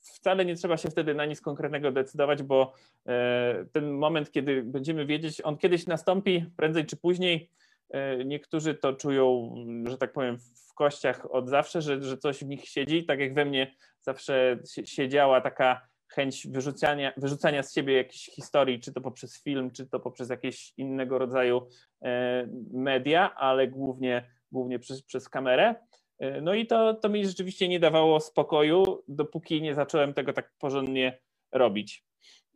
wcale 0.00 0.44
nie 0.44 0.56
trzeba 0.56 0.76
się 0.76 0.90
wtedy 0.90 1.14
na 1.14 1.24
nic 1.24 1.40
konkretnego 1.40 1.92
decydować, 1.92 2.42
bo 2.42 2.72
e, 3.06 3.64
ten 3.72 3.90
moment, 3.90 4.30
kiedy 4.30 4.62
będziemy 4.62 5.06
wiedzieć, 5.06 5.40
on 5.44 5.58
kiedyś 5.58 5.86
nastąpi, 5.86 6.44
prędzej 6.56 6.86
czy 6.86 6.96
później. 6.96 7.50
E, 7.90 8.24
niektórzy 8.24 8.74
to 8.74 8.92
czują, 8.92 9.54
że 9.84 9.98
tak 9.98 10.12
powiem, 10.12 10.38
w 10.68 10.74
kościach 10.74 11.34
od 11.34 11.48
zawsze, 11.48 11.82
że, 11.82 12.02
że 12.02 12.18
coś 12.18 12.38
w 12.44 12.46
nich 12.46 12.68
siedzi, 12.68 13.04
tak 13.04 13.20
jak 13.20 13.34
we 13.34 13.44
mnie 13.44 13.74
zawsze 14.00 14.58
siedziała 14.84 15.40
taka 15.40 15.88
chęć 16.08 16.46
wyrzucania, 16.46 17.12
wyrzucania 17.16 17.62
z 17.62 17.74
siebie 17.74 17.94
jakichś 17.94 18.30
historii, 18.30 18.80
czy 18.80 18.92
to 18.92 19.00
poprzez 19.00 19.42
film, 19.42 19.70
czy 19.70 19.86
to 19.86 20.00
poprzez 20.00 20.30
jakieś 20.30 20.72
innego 20.76 21.18
rodzaju 21.18 21.68
e, 22.02 22.48
media, 22.72 23.34
ale 23.34 23.68
głównie, 23.68 24.30
głównie 24.52 24.78
przez, 24.78 25.02
przez 25.02 25.28
kamerę. 25.28 25.74
E, 26.18 26.40
no 26.40 26.54
i 26.54 26.66
to, 26.66 26.94
to 26.94 27.08
mi 27.08 27.26
rzeczywiście 27.26 27.68
nie 27.68 27.80
dawało 27.80 28.20
spokoju, 28.20 29.02
dopóki 29.08 29.62
nie 29.62 29.74
zacząłem 29.74 30.14
tego 30.14 30.32
tak 30.32 30.52
porządnie 30.58 31.18
robić. 31.52 32.04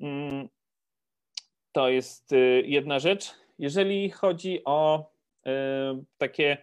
Mm, 0.01 0.49
to 1.73 1.88
jest 1.88 2.33
e, 2.33 2.37
jedna 2.61 2.99
rzecz. 2.99 3.35
Jeżeli 3.59 4.11
chodzi 4.11 4.65
o 4.65 5.12
takie 6.19 6.59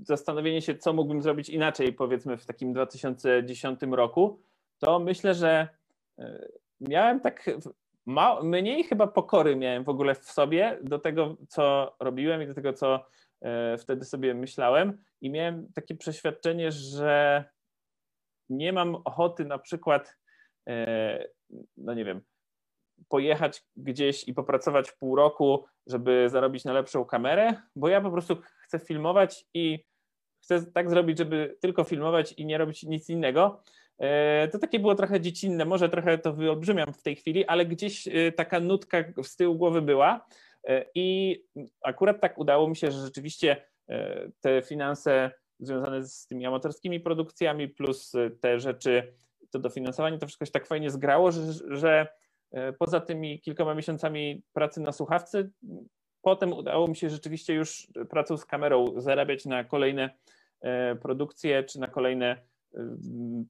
zastanowienie 0.00 0.62
się, 0.62 0.74
co 0.76 0.92
mógłbym 0.92 1.22
zrobić 1.22 1.48
inaczej, 1.48 1.92
powiedzmy 1.92 2.36
w 2.36 2.46
takim 2.46 2.72
2010 2.72 3.80
roku, 3.90 4.40
to 4.78 4.98
myślę, 4.98 5.34
że 5.34 5.68
miałem 6.80 7.20
tak 7.20 7.50
ma, 8.08 8.42
mniej 8.42 8.84
chyba 8.84 9.06
pokory 9.06 9.56
miałem 9.56 9.84
w 9.84 9.88
ogóle 9.88 10.14
w 10.14 10.24
sobie 10.24 10.78
do 10.82 10.98
tego, 10.98 11.36
co 11.48 11.96
robiłem 12.00 12.42
i 12.42 12.46
do 12.46 12.54
tego, 12.54 12.72
co 12.72 13.06
e, 13.40 13.78
wtedy 13.78 14.04
sobie 14.04 14.34
myślałem. 14.34 15.04
I 15.20 15.30
miałem 15.30 15.72
takie 15.72 15.94
przeświadczenie, 15.94 16.72
że 16.72 17.44
nie 18.48 18.72
mam 18.72 18.94
ochoty 18.94 19.44
na 19.44 19.58
przykład, 19.58 20.16
e, 20.68 21.28
no 21.76 21.94
nie 21.94 22.04
wiem, 22.04 22.20
pojechać 23.08 23.64
gdzieś 23.76 24.28
i 24.28 24.34
popracować 24.34 24.92
pół 24.92 25.16
roku, 25.16 25.64
żeby 25.86 26.28
zarobić 26.28 26.64
na 26.64 26.72
lepszą 26.72 27.04
kamerę, 27.04 27.62
bo 27.76 27.88
ja 27.88 28.00
po 28.00 28.10
prostu 28.10 28.36
chcę 28.64 28.78
filmować 28.78 29.46
i 29.54 29.84
chcę 30.48 30.66
tak 30.72 30.90
zrobić, 30.90 31.18
żeby 31.18 31.56
tylko 31.60 31.84
filmować 31.84 32.32
i 32.32 32.46
nie 32.46 32.58
robić 32.58 32.82
nic 32.82 33.10
innego. 33.10 33.62
E, 33.98 34.48
to 34.48 34.58
takie 34.58 34.78
było 34.78 34.94
trochę 34.94 35.20
dziecinne, 35.20 35.64
może 35.64 35.88
trochę 35.88 36.18
to 36.18 36.32
wyolbrzymiam 36.32 36.92
w 36.92 37.02
tej 37.02 37.16
chwili, 37.16 37.46
ale 37.46 37.66
gdzieś 37.66 38.08
e, 38.08 38.32
taka 38.32 38.60
nutka 38.60 39.04
z 39.22 39.36
tyłu 39.36 39.54
głowy 39.54 39.82
była 39.82 40.26
e, 40.68 40.84
i 40.94 41.38
akurat 41.82 42.20
tak 42.20 42.38
udało 42.38 42.68
mi 42.68 42.76
się, 42.76 42.90
że 42.90 43.00
rzeczywiście 43.00 43.62
te 44.40 44.62
finanse 44.62 45.30
związane 45.60 46.04
z 46.04 46.26
tymi 46.26 46.46
amatorskimi 46.46 47.00
produkcjami 47.00 47.68
plus 47.68 48.12
te 48.40 48.60
rzeczy, 48.60 49.12
to 49.50 49.58
dofinansowanie, 49.58 50.18
to 50.18 50.26
wszystko 50.26 50.44
się 50.44 50.52
tak 50.52 50.66
fajnie 50.66 50.90
zgrało, 50.90 51.32
że, 51.32 51.52
że 51.68 52.06
poza 52.78 53.00
tymi 53.00 53.40
kilkoma 53.40 53.74
miesiącami 53.74 54.42
pracy 54.52 54.80
na 54.80 54.92
słuchawce, 54.92 55.48
potem 56.22 56.52
udało 56.52 56.88
mi 56.88 56.96
się 56.96 57.10
rzeczywiście 57.10 57.54
już 57.54 57.88
pracą 58.10 58.36
z 58.36 58.44
kamerą 58.44 59.00
zarabiać 59.00 59.44
na 59.44 59.64
kolejne 59.64 60.10
produkcje 61.02 61.64
czy 61.64 61.80
na 61.80 61.88
kolejne 61.88 62.36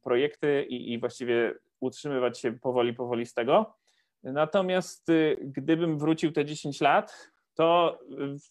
projekty 0.02 0.62
i, 0.62 0.92
i 0.92 0.98
właściwie 0.98 1.54
utrzymywać 1.80 2.40
się 2.40 2.52
powoli, 2.52 2.94
powoli 2.94 3.26
z 3.26 3.34
tego. 3.34 3.74
Natomiast 4.22 5.08
y, 5.08 5.36
gdybym 5.40 5.98
wrócił 5.98 6.32
te 6.32 6.44
10 6.44 6.80
lat, 6.80 7.30
to, 7.54 7.98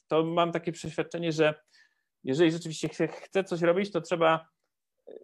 to 0.08 0.24
mam 0.24 0.52
takie 0.52 0.72
przeświadczenie, 0.72 1.32
że 1.32 1.54
jeżeli 2.24 2.52
rzeczywiście 2.52 2.90
chce 3.08 3.44
coś 3.44 3.62
robić, 3.62 3.92
to 3.92 4.02
trzeba 4.02 4.48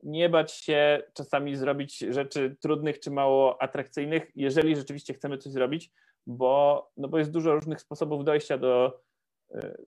nie 0.04 0.30
bać 0.30 0.52
się 0.52 1.04
czasami 1.14 1.56
zrobić 1.56 1.98
rzeczy 1.98 2.56
trudnych 2.62 3.00
czy 3.00 3.12
mało 3.12 3.62
atrakcyjnych, 3.62 4.32
jeżeli 4.36 4.76
rzeczywiście 4.76 5.14
chcemy 5.14 5.38
coś 5.38 5.52
zrobić, 5.52 5.92
bo, 6.28 6.92
no 6.98 7.08
bo 7.08 7.18
jest 7.18 7.32
dużo 7.32 7.56
różnych 7.56 7.82
sposobów 7.82 8.24
dojścia 8.24 8.58
do, 8.58 9.02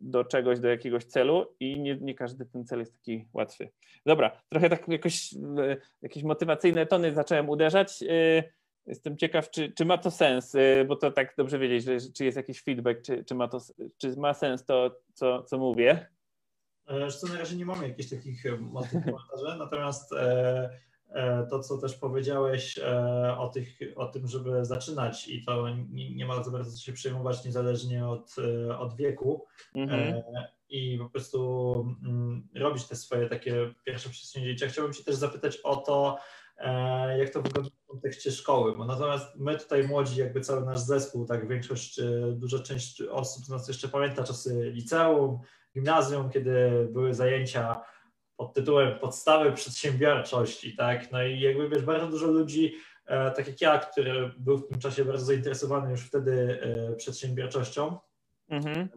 do 0.00 0.24
czegoś, 0.24 0.60
do 0.60 0.68
jakiegoś 0.68 1.04
celu 1.04 1.46
i 1.60 1.80
nie, 1.80 1.96
nie 1.96 2.14
każdy 2.14 2.46
ten 2.46 2.66
cel 2.66 2.78
jest 2.78 2.92
taki 2.92 3.28
łatwy. 3.32 3.70
Dobra, 4.06 4.42
trochę 4.48 4.70
tak 4.70 4.88
jakoś 4.88 5.34
e, 5.34 5.76
jakieś 6.02 6.22
motywacyjne 6.22 6.86
tony 6.86 7.14
zacząłem 7.14 7.48
uderzać. 7.48 8.02
E, 8.02 8.42
jestem 8.86 9.16
ciekaw, 9.16 9.50
czy, 9.50 9.72
czy 9.72 9.84
ma 9.84 9.98
to 9.98 10.10
sens, 10.10 10.54
e, 10.54 10.84
bo 10.84 10.96
to 10.96 11.10
tak 11.10 11.34
dobrze 11.36 11.58
wiedzieć, 11.58 11.84
że, 11.84 12.12
czy 12.12 12.24
jest 12.24 12.36
jakiś 12.36 12.62
feedback, 12.62 13.02
czy, 13.02 13.24
czy, 13.24 13.34
ma, 13.34 13.48
to, 13.48 13.58
czy 13.98 14.16
ma 14.16 14.34
sens 14.34 14.64
to, 14.64 15.00
co, 15.14 15.42
co 15.42 15.58
mówię. 15.58 16.06
Zresztą 16.88 17.28
na 17.28 17.38
razie 17.38 17.56
nie 17.56 17.66
mamy 17.66 17.88
jakichś 17.88 18.10
takich 18.10 18.42
komentarzy, 19.04 19.58
natomiast 19.58 20.12
to, 21.50 21.60
co 21.60 21.78
też 21.78 21.94
powiedziałeś 21.94 22.78
e, 22.78 23.36
o, 23.38 23.48
tych, 23.48 23.78
o 23.96 24.06
tym, 24.06 24.28
żeby 24.28 24.64
zaczynać 24.64 25.28
i 25.28 25.44
to 25.44 25.68
nie, 25.68 26.14
nie 26.14 26.26
ma 26.26 26.42
za 26.42 26.50
bardzo 26.50 26.78
się 26.78 26.92
przejmować 26.92 27.44
niezależnie 27.44 28.08
od, 28.08 28.36
e, 28.68 28.78
od 28.78 28.96
wieku 28.96 29.46
mhm. 29.74 30.22
i 30.68 30.98
po 30.98 31.10
prostu 31.10 31.72
mm, 32.04 32.48
robić 32.54 32.84
te 32.84 32.96
swoje 32.96 33.28
takie 33.28 33.74
pierwsze 33.84 34.10
przedsięwzięcia. 34.10 34.68
Chciałbym 34.68 34.94
Cię 34.94 35.04
też 35.04 35.14
zapytać 35.14 35.56
o 35.56 35.76
to, 35.76 36.18
jak 37.18 37.30
to 37.30 37.42
wygląda 37.42 37.70
w 37.70 37.86
kontekście 37.86 38.30
szkoły, 38.30 38.76
bo 38.76 38.84
natomiast 38.84 39.36
my 39.36 39.58
tutaj 39.58 39.88
młodzi, 39.88 40.20
jakby 40.20 40.40
cały 40.40 40.66
nasz 40.66 40.78
zespół, 40.78 41.26
tak 41.26 41.48
większość, 41.48 42.00
duża 42.32 42.58
część 42.58 43.02
osób 43.02 43.44
z 43.44 43.48
nas 43.48 43.68
jeszcze 43.68 43.88
pamięta 43.88 44.24
czasy 44.24 44.70
liceum, 44.74 45.38
gimnazjum, 45.74 46.30
kiedy 46.30 46.88
były 46.92 47.14
zajęcia 47.14 47.82
pod 48.36 48.54
tytułem 48.54 48.98
Podstawy 48.98 49.52
przedsiębiorczości, 49.52 50.76
tak? 50.76 51.12
No 51.12 51.24
i 51.24 51.40
jakby 51.40 51.68
wiesz, 51.68 51.82
bardzo 51.82 52.06
dużo 52.06 52.26
ludzi, 52.26 52.74
e, 53.06 53.30
tak 53.30 53.46
jak 53.46 53.60
ja, 53.60 53.78
który 53.78 54.32
był 54.38 54.58
w 54.58 54.68
tym 54.68 54.78
czasie 54.78 55.04
bardzo 55.04 55.24
zainteresowany 55.24 55.90
już 55.90 56.00
wtedy 56.00 56.60
e, 56.62 56.96
przedsiębiorczością, 56.96 57.98
mhm. 58.48 58.88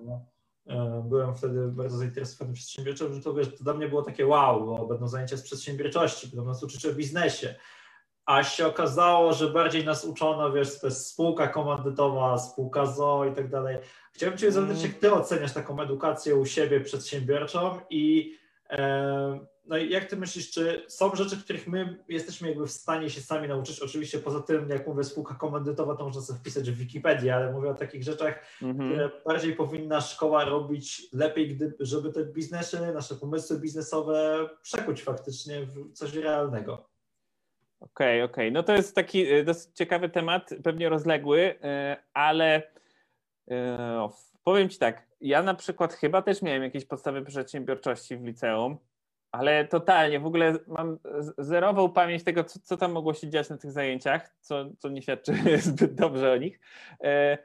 e, 0.67 1.04
byłem 1.10 1.36
wtedy 1.36 1.67
bardzo 1.67 1.97
zainteresowany 1.97 2.54
przedsiębiorczością, 2.54 3.13
że 3.13 3.21
to 3.21 3.34
wiesz, 3.34 3.58
to 3.58 3.63
dla 3.63 3.73
mnie 3.73 3.88
było 3.88 4.02
takie 4.02 4.28
wow, 4.28 4.65
bo 4.65 4.88
będą 4.88 5.08
zajęcia 5.08 5.38
z 5.38 5.43
przedsiębiorczości, 5.43 6.28
będą 6.28 6.45
nas 6.45 6.63
uczyć 6.63 6.86
o 6.86 6.93
biznesie, 6.93 7.56
a 8.25 8.43
się 8.43 8.67
okazało, 8.67 9.34
że 9.34 9.47
bardziej 9.47 9.86
nas 9.86 10.06
uczono, 10.06 10.52
wiesz, 10.52 10.80
to 10.80 10.88
jest 10.88 11.08
spółka 11.08 11.47
komandytowa, 11.47 12.38
spółka 12.38 12.86
ZO 12.86 13.25
i 13.25 13.36
tak 13.36 13.49
dalej. 13.49 13.78
Chciałbym 14.13 14.39
Cię 14.39 14.52
zapytać, 14.52 14.84
jak 14.84 14.93
Ty 14.93 15.13
oceniasz 15.13 15.54
taką 15.54 15.82
edukację 15.82 16.36
u 16.36 16.45
siebie 16.45 16.82
przedsiębiorczą 16.82 17.80
i 17.89 18.34
no 19.66 19.78
i 19.78 19.90
jak 19.90 20.06
ty 20.06 20.18
myślisz, 20.18 20.52
czy 20.52 20.86
są 20.88 21.16
rzeczy, 21.16 21.44
których 21.44 21.68
my 21.68 22.04
jesteśmy 22.08 22.50
jakby 22.50 22.68
w 22.68 22.72
stanie 22.72 23.10
się 23.10 23.22
sami 23.22 23.48
nauczyć? 23.48 23.80
Oczywiście 23.80 24.20
poza 24.20 24.42
tym, 24.42 24.70
jak 24.70 24.88
mówię, 24.88 25.04
spółka 25.04 25.36
komandytowa, 25.36 25.96
to 25.96 26.04
można 26.04 26.22
sobie 26.22 26.40
wpisać 26.40 26.72
w 26.72 26.78
Wikipedii, 26.78 27.30
ale 27.30 27.52
mówię 27.52 27.70
o 27.70 27.74
takich 27.74 28.04
rzeczach, 28.04 28.44
mm-hmm. 28.62 28.90
które 28.90 29.12
bardziej 29.26 29.56
powinna 29.56 30.02
szkoła 30.02 30.46
robić 30.46 31.14
lepiej, 31.14 31.56
gdy, 31.56 31.74
żeby 31.80 32.14
te 32.14 32.26
biznesy, 32.26 32.94
nasze 32.94 33.16
pomysły 33.16 33.60
biznesowe 33.60 34.50
przekuć 34.62 35.04
faktycznie 35.04 35.66
w 35.66 35.94
coś 35.94 36.14
realnego. 36.14 36.90
Okej, 37.80 38.22
okay, 38.22 38.32
okej. 38.32 38.48
Okay. 38.48 38.52
No 38.52 38.64
to 38.64 38.74
jest 38.74 38.96
taki 38.96 39.28
e, 39.28 39.44
dosyć 39.44 39.76
ciekawy 39.76 40.10
temat, 40.10 40.50
pewnie 40.64 40.90
rozległy, 40.90 41.56
e, 41.64 41.98
ale 42.14 42.64
e, 43.52 44.10
powiem 44.44 44.70
Ci 44.70 44.78
tak, 44.78 45.09
ja 45.22 45.44
na 45.44 45.54
przykład 45.54 45.94
chyba 45.94 46.22
też 46.22 46.42
miałem 46.42 46.64
jakieś 46.64 46.86
podstawy 46.86 47.22
przedsiębiorczości 47.26 48.18
w 48.18 48.24
liceum, 48.24 48.78
ale 49.32 49.68
totalnie, 49.68 50.20
w 50.20 50.26
ogóle 50.26 50.54
mam 50.68 51.00
zerową 51.38 51.90
pamięć 51.90 52.24
tego, 52.24 52.44
co, 52.44 52.60
co 52.60 52.78
tam 52.78 52.92
mogło 52.92 53.14
się 53.14 53.30
dziać 53.30 53.50
na 53.50 53.58
tych 53.58 53.72
zajęciach, 53.72 54.36
co, 54.40 54.66
co 54.80 54.90
nie 54.90 55.02
świadczy 55.02 55.34
zbyt 55.62 55.96
dobrze 55.96 56.32
o 56.32 56.38
nich. 56.38 56.60
E, 57.04 57.38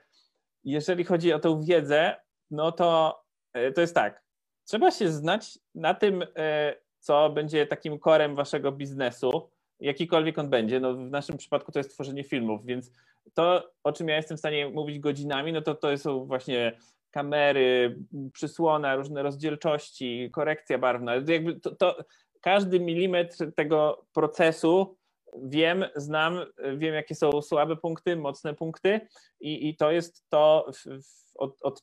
jeżeli 0.64 1.04
chodzi 1.04 1.32
o 1.32 1.38
tę 1.38 1.62
wiedzę, 1.64 2.16
no 2.50 2.72
to 2.72 3.20
e, 3.52 3.72
to 3.72 3.80
jest 3.80 3.94
tak, 3.94 4.22
trzeba 4.64 4.90
się 4.90 5.08
znać 5.08 5.58
na 5.74 5.94
tym, 5.94 6.24
e, 6.36 6.74
co 6.98 7.30
będzie 7.30 7.66
takim 7.66 7.98
korem 7.98 8.34
waszego 8.34 8.72
biznesu, 8.72 9.50
jakikolwiek 9.80 10.38
on 10.38 10.50
będzie. 10.50 10.80
No, 10.80 10.94
w 10.94 11.10
naszym 11.10 11.36
przypadku 11.36 11.72
to 11.72 11.78
jest 11.78 11.90
tworzenie 11.90 12.24
filmów, 12.24 12.64
więc 12.64 12.90
to, 13.34 13.70
o 13.84 13.92
czym 13.92 14.08
ja 14.08 14.16
jestem 14.16 14.36
w 14.36 14.40
stanie 14.40 14.68
mówić 14.68 14.98
godzinami, 14.98 15.52
no 15.52 15.62
to 15.62 15.74
to 15.74 15.98
są 15.98 16.24
właśnie 16.24 16.72
kamery, 17.14 17.98
przysłona, 18.32 18.96
różne 18.96 19.22
rozdzielczości, 19.22 20.30
korekcja 20.32 20.78
barwna. 20.78 21.14
Jakby 21.14 21.60
to, 21.60 21.76
to 21.76 22.04
każdy 22.40 22.80
milimetr 22.80 23.52
tego 23.52 24.06
procesu 24.12 24.96
wiem, 25.42 25.84
znam, 25.96 26.46
wiem 26.76 26.94
jakie 26.94 27.14
są 27.14 27.42
słabe 27.42 27.76
punkty, 27.76 28.16
mocne 28.16 28.54
punkty 28.54 29.00
i, 29.40 29.68
i 29.68 29.76
to 29.76 29.90
jest 29.90 30.24
to, 30.28 30.70
od, 31.34 31.62
od, 31.62 31.82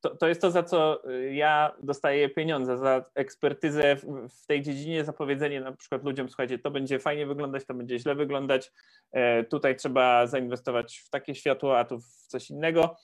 to, 0.00 0.16
to 0.16 0.28
jest 0.28 0.40
to, 0.40 0.50
za 0.50 0.62
co 0.62 1.02
ja 1.30 1.76
dostaję 1.82 2.28
pieniądze, 2.28 2.78
za 2.78 3.04
ekspertyzę 3.14 3.96
w, 3.96 4.28
w, 4.28 4.46
tej 4.46 4.62
dziedzinie, 4.62 5.04
za 5.04 5.12
powiedzenie 5.12 5.60
na 5.60 5.72
przykład 5.72 6.04
ludziom, 6.04 6.28
słuchajcie, 6.28 6.58
to 6.58 6.70
będzie 6.70 6.98
fajnie 6.98 7.26
wyglądać, 7.26 7.64
to 7.66 7.74
będzie 7.74 7.98
źle 7.98 8.14
wyglądać, 8.14 8.72
e, 9.12 9.44
tutaj 9.44 9.76
trzeba 9.76 10.26
zainwestować 10.26 10.98
w 10.98 11.10
takie 11.10 11.34
światło, 11.34 11.78
a 11.78 11.84
tu 11.84 12.00
w 12.00 12.26
coś 12.26 12.50
innego. 12.50 12.96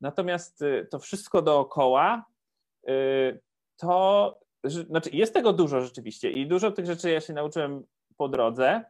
Natomiast 0.00 0.62
y, 0.62 0.86
to 0.90 0.98
wszystko 0.98 1.42
dookoła, 1.42 2.24
y, 2.88 3.40
to 3.76 4.40
znaczy 4.64 5.10
jest 5.12 5.34
tego 5.34 5.52
dużo 5.52 5.80
rzeczywiście 5.80 6.30
i 6.30 6.46
dużo 6.46 6.70
tych 6.70 6.86
rzeczy 6.86 7.10
ja 7.10 7.20
się 7.20 7.32
nauczyłem 7.32 7.86
po 8.16 8.28
drodze, 8.28 8.84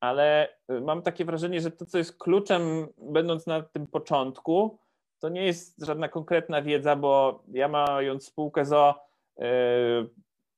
ale 0.00 0.48
y, 0.70 0.80
mam 0.80 1.02
takie 1.02 1.24
wrażenie, 1.24 1.60
że 1.60 1.70
to, 1.70 1.86
co 1.86 1.98
jest 1.98 2.18
kluczem, 2.18 2.88
będąc 2.98 3.46
na 3.46 3.62
tym 3.62 3.86
początku, 3.86 4.78
to 5.18 5.28
nie 5.28 5.46
jest 5.46 5.84
żadna 5.84 6.08
konkretna 6.08 6.62
wiedza, 6.62 6.96
bo 6.96 7.42
ja 7.52 7.68
mając 7.68 8.26
spółkę 8.26 8.64
ZO, 8.64 9.08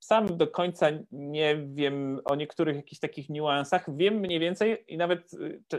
sam 0.01 0.37
do 0.37 0.49
końca 0.49 0.87
nie 1.13 1.57
wiem 1.57 2.21
o 2.25 2.35
niektórych 2.35 2.77
jakichś 2.77 3.01
takich 3.01 3.29
niuansach. 3.29 3.97
Wiem 3.97 4.15
mniej 4.15 4.39
więcej 4.39 4.85
i 4.89 4.97
nawet 4.97 5.31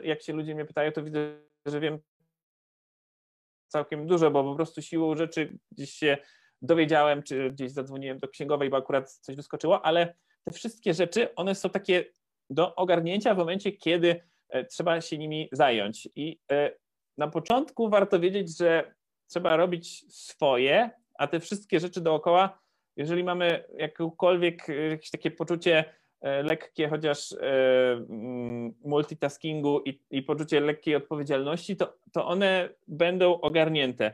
jak 0.04 0.22
się 0.22 0.34
ludzie 0.34 0.56
mnie 0.56 0.66
pytają, 0.66 0.92
to 0.92 1.04
widzę, 1.04 1.38
że 1.66 1.80
wiem 1.80 2.00
całkiem 3.72 4.08
dużo, 4.08 4.32
bo 4.32 4.44
po 4.44 4.56
prostu 4.56 4.82
siłą 4.82 5.16
rzeczy 5.16 5.58
gdzieś 5.72 5.94
się 5.94 6.18
dowiedziałem, 6.62 7.24
czy 7.24 7.52
gdzieś 7.52 7.72
zadzwoniłem 7.72 8.20
do 8.20 8.28
księgowej, 8.28 8.70
bo 8.70 8.78
akurat 8.78 9.12
coś 9.12 9.36
wyskoczyło, 9.36 9.86
ale 9.86 10.16
te 10.44 10.52
wszystkie 10.54 10.94
rzeczy, 10.94 11.36
one 11.36 11.56
są 11.56 11.70
takie 11.70 12.06
do 12.50 12.76
ogarnięcia 12.76 13.36
w 13.36 13.38
momencie, 13.38 13.72
kiedy 13.72 14.22
e, 14.50 14.66
trzeba 14.66 15.02
się 15.02 15.18
nimi 15.18 15.50
zająć. 15.52 16.10
I 16.16 16.40
e, 16.52 16.72
na 17.18 17.28
początku 17.28 17.90
warto 17.90 18.20
wiedzieć, 18.20 18.58
że 18.58 18.94
trzeba 19.28 19.56
robić 19.56 20.16
swoje, 20.16 20.90
a 21.20 21.28
te 21.28 21.40
wszystkie 21.40 21.80
rzeczy 21.80 22.02
dookoła 22.02 22.62
jeżeli 22.98 23.24
mamy 23.24 23.64
jakiekolwiek 23.78 24.68
jakieś 24.90 25.10
takie 25.10 25.32
poczucie 25.32 25.86
lekkie 26.22 26.90
chociaż 26.90 27.36
mm, 27.42 28.74
multitaskingu 28.84 29.82
i, 29.86 30.00
i 30.12 30.22
poczucie 30.22 30.60
lekkiej 30.60 30.96
odpowiedzialności, 30.96 31.78
to, 31.78 31.94
to 32.12 32.28
one 32.28 32.70
będą 32.88 33.42
ogarnięte. 33.42 34.14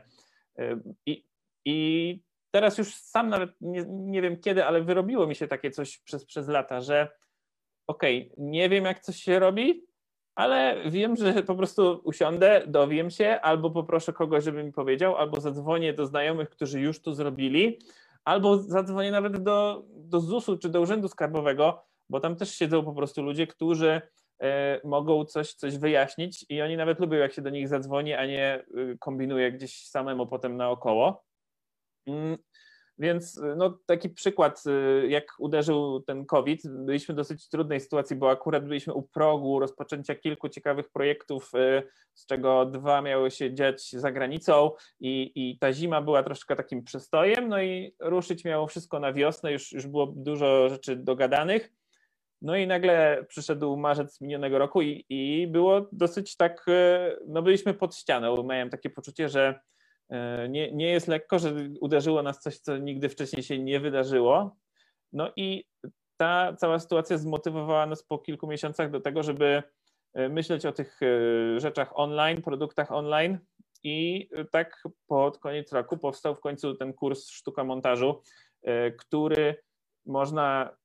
I, 1.06 1.24
I 1.64 2.20
teraz 2.50 2.78
już 2.78 2.94
sam 2.94 3.28
nawet 3.28 3.50
nie, 3.60 3.84
nie 3.88 4.22
wiem 4.22 4.40
kiedy, 4.40 4.64
ale 4.64 4.82
wyrobiło 4.82 5.26
mi 5.26 5.34
się 5.34 5.48
takie 5.48 5.70
coś 5.70 5.98
przez, 5.98 6.24
przez 6.24 6.48
lata, 6.48 6.80
że 6.80 7.08
okej, 7.86 8.30
okay, 8.32 8.44
nie 8.46 8.68
wiem 8.68 8.84
jak 8.84 9.00
coś 9.00 9.16
się 9.16 9.38
robi, 9.38 9.88
ale 10.34 10.90
wiem, 10.90 11.16
że 11.16 11.42
po 11.42 11.54
prostu 11.54 12.00
usiądę, 12.04 12.62
dowiem 12.66 13.10
się, 13.10 13.40
albo 13.42 13.70
poproszę 13.70 14.12
kogoś, 14.12 14.44
żeby 14.44 14.64
mi 14.64 14.72
powiedział, 14.72 15.16
albo 15.16 15.40
zadzwonię 15.40 15.92
do 15.92 16.06
znajomych, 16.06 16.50
którzy 16.50 16.80
już 16.80 17.02
to 17.02 17.14
zrobili, 17.14 17.78
albo 18.24 18.58
zadzwonię 18.58 19.10
nawet 19.10 19.42
do, 19.42 19.84
do 19.90 20.20
ZUS-u 20.20 20.58
czy 20.58 20.68
do 20.68 20.80
Urzędu 20.80 21.08
Skarbowego, 21.08 21.87
bo 22.10 22.20
tam 22.20 22.36
też 22.36 22.54
siedzą 22.54 22.84
po 22.84 22.92
prostu 22.92 23.22
ludzie, 23.22 23.46
którzy 23.46 24.00
e, 24.42 24.80
mogą 24.84 25.24
coś, 25.24 25.54
coś 25.54 25.78
wyjaśnić 25.78 26.46
i 26.48 26.62
oni 26.62 26.76
nawet 26.76 27.00
lubią, 27.00 27.18
jak 27.18 27.32
się 27.32 27.42
do 27.42 27.50
nich 27.50 27.68
zadzwoni, 27.68 28.14
a 28.14 28.26
nie 28.26 28.64
y, 28.78 28.96
kombinuje 29.00 29.52
gdzieś 29.52 29.86
samemu 29.86 30.26
potem 30.26 30.56
naokoło. 30.56 31.24
Mm, 32.06 32.38
więc 32.98 33.40
no, 33.56 33.78
taki 33.86 34.08
przykład, 34.10 34.62
y, 34.66 35.08
jak 35.08 35.34
uderzył 35.38 36.00
ten 36.00 36.26
COVID, 36.26 36.62
byliśmy 36.68 37.14
w 37.14 37.16
dosyć 37.16 37.48
trudnej 37.48 37.80
sytuacji, 37.80 38.16
bo 38.16 38.30
akurat 38.30 38.64
byliśmy 38.64 38.94
u 38.94 39.02
progu 39.02 39.60
rozpoczęcia 39.60 40.14
kilku 40.14 40.48
ciekawych 40.48 40.90
projektów, 40.90 41.54
y, 41.54 41.82
z 42.14 42.26
czego 42.26 42.66
dwa 42.66 43.02
miały 43.02 43.30
się 43.30 43.54
dziać 43.54 43.90
za 43.90 44.12
granicą 44.12 44.70
i, 45.00 45.32
i 45.34 45.58
ta 45.58 45.72
zima 45.72 46.02
była 46.02 46.22
troszkę 46.22 46.56
takim 46.56 46.84
przestojem, 46.84 47.48
no 47.48 47.62
i 47.62 47.94
ruszyć 48.00 48.44
miało 48.44 48.66
wszystko 48.66 49.00
na 49.00 49.12
wiosnę, 49.12 49.52
już, 49.52 49.72
już 49.72 49.86
było 49.86 50.06
dużo 50.16 50.68
rzeczy 50.68 50.96
dogadanych. 50.96 51.77
No 52.42 52.56
i 52.56 52.66
nagle 52.66 53.24
przyszedł 53.28 53.76
marzec 53.76 54.20
minionego 54.20 54.58
roku 54.58 54.82
i, 54.82 55.04
i 55.08 55.46
było 55.46 55.88
dosyć 55.92 56.36
tak, 56.36 56.68
y, 56.68 57.16
no 57.26 57.42
byliśmy 57.42 57.74
pod 57.74 57.96
ścianą. 57.96 58.42
Miałem 58.42 58.70
takie 58.70 58.90
poczucie, 58.90 59.28
że 59.28 59.60
E, 60.10 60.48
nie, 60.48 60.72
nie 60.72 60.90
jest 60.90 61.08
lekko, 61.08 61.38
że 61.38 61.54
uderzyło 61.80 62.22
nas 62.22 62.40
coś, 62.40 62.58
co 62.58 62.76
nigdy 62.76 63.08
wcześniej 63.08 63.42
się 63.42 63.58
nie 63.58 63.80
wydarzyło. 63.80 64.56
No 65.12 65.32
i 65.36 65.64
ta 66.16 66.56
cała 66.56 66.78
sytuacja 66.78 67.18
zmotywowała 67.18 67.86
nas 67.86 68.02
po 68.02 68.18
kilku 68.18 68.46
miesiącach 68.46 68.90
do 68.90 69.00
tego, 69.00 69.22
żeby 69.22 69.62
e, 70.14 70.28
myśleć 70.28 70.66
o 70.66 70.72
tych 70.72 71.00
e, 71.02 71.60
rzeczach 71.60 71.98
online, 71.98 72.42
produktach 72.42 72.92
online. 72.92 73.38
I 73.82 74.28
tak 74.50 74.82
pod 75.06 75.38
koniec 75.38 75.72
roku 75.72 75.98
powstał 75.98 76.34
w 76.34 76.40
końcu 76.40 76.74
ten 76.74 76.92
kurs 76.92 77.28
sztuka 77.30 77.64
montażu, 77.64 78.22
który 78.98 79.62
można 80.06 80.76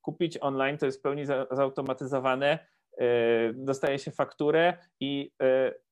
kupić 0.00 0.38
online, 0.40 0.78
to 0.78 0.86
jest 0.86 0.98
w 0.98 1.02
pełni 1.02 1.24
zautomatyzowane, 1.50 2.58
dostaje 3.54 3.98
się 3.98 4.10
fakturę 4.10 4.74
i 5.00 5.32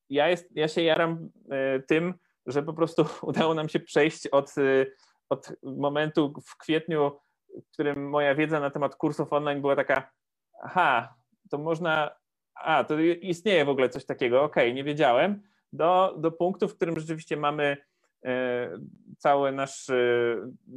ja, 0.09 0.29
jest, 0.29 0.49
ja 0.55 0.67
się 0.67 0.81
jaram 0.81 1.29
tym, 1.87 2.13
że 2.47 2.63
po 2.63 2.73
prostu 2.73 3.05
udało 3.21 3.53
nam 3.53 3.69
się 3.69 3.79
przejść 3.79 4.27
od, 4.27 4.57
y, 4.57 4.91
od 5.29 5.53
momentu 5.63 6.33
w 6.47 6.57
kwietniu, 6.57 7.11
w 7.65 7.71
którym 7.73 8.09
moja 8.09 8.35
wiedza 8.35 8.59
na 8.59 8.69
temat 8.69 8.95
kursów 8.95 9.33
online 9.33 9.61
była 9.61 9.75
taka, 9.75 10.11
aha, 10.63 11.15
to 11.49 11.57
można, 11.57 12.11
a, 12.55 12.83
to 12.83 12.99
istnieje 12.99 13.65
w 13.65 13.69
ogóle 13.69 13.89
coś 13.89 14.05
takiego, 14.05 14.43
okej, 14.43 14.67
okay, 14.67 14.73
nie 14.73 14.83
wiedziałem, 14.83 15.41
do, 15.73 16.15
do 16.17 16.31
punktu, 16.31 16.67
w 16.67 16.75
którym 16.75 16.99
rzeczywiście 16.99 17.37
mamy 17.37 17.77
cały 19.17 19.51
nasz 19.51 19.87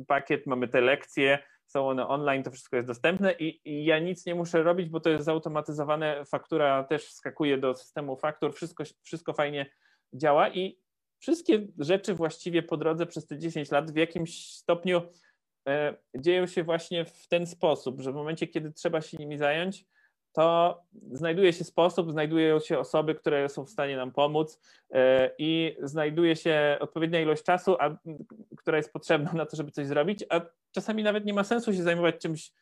pakiet, 0.06 0.46
mamy 0.46 0.68
te 0.68 0.80
lekcje, 0.80 1.38
są 1.70 1.88
one 1.88 2.08
online, 2.08 2.42
to 2.42 2.50
wszystko 2.50 2.76
jest 2.76 2.88
dostępne 2.88 3.32
i, 3.32 3.60
i, 3.64 3.84
ja 3.84 3.98
nic 3.98 4.26
nie 4.26 4.34
muszę 4.34 4.62
robić, 4.62 4.88
bo 4.88 5.00
to 5.00 5.10
jest 5.10 5.24
zautomatyzowane, 5.24 6.24
faktura 6.24 6.84
też 6.84 7.06
wskakuje 7.06 7.58
do 7.58 7.74
systemu 7.74 8.16
faktur, 8.16 8.54
wszystko, 8.54 8.84
wszystko 9.02 9.32
fajnie 9.32 9.70
działa 10.14 10.48
i 10.48 10.78
wszystkie 11.18 11.66
rzeczy 11.78 12.14
właściwie 12.14 12.62
po 12.62 12.76
drodze 12.76 13.06
przez 13.06 13.26
te 13.26 13.38
10 13.38 13.70
lat 13.70 13.90
w 13.90 13.96
jakimś 13.96 14.54
stopniu 14.54 15.02
e, 15.68 15.94
dzieją 16.16 16.46
się 16.46 16.64
właśnie 16.64 17.04
w 17.04 17.28
ten 17.28 17.46
sposób, 17.46 18.00
że 18.00 18.12
w 18.12 18.14
momencie, 18.14 18.46
kiedy 18.46 18.72
trzeba 18.72 19.00
się 19.00 19.16
nimi 19.16 19.38
zająć, 19.38 19.84
to 20.32 20.78
znajduje 21.12 21.52
się 21.52 21.64
sposób, 21.64 22.12
znajdują 22.12 22.60
się 22.60 22.78
osoby, 22.78 23.14
które 23.14 23.48
są 23.48 23.64
w 23.64 23.70
stanie 23.70 23.96
nam 23.96 24.12
pomóc 24.12 24.60
e, 24.90 25.30
i 25.38 25.76
znajduje 25.82 26.36
się 26.36 26.76
odpowiednia 26.80 27.20
ilość 27.20 27.42
czasu, 27.42 27.76
a, 27.80 27.98
która 28.56 28.76
jest 28.76 28.92
potrzebna 28.92 29.32
na 29.32 29.46
to, 29.46 29.56
żeby 29.56 29.70
coś 29.70 29.86
zrobić, 29.86 30.24
a 30.30 30.40
czasami 30.72 31.02
nawet 31.02 31.24
nie 31.24 31.34
ma 31.34 31.44
sensu 31.44 31.74
się 31.74 31.82
zajmować 31.82 32.14
czymś 32.18 32.52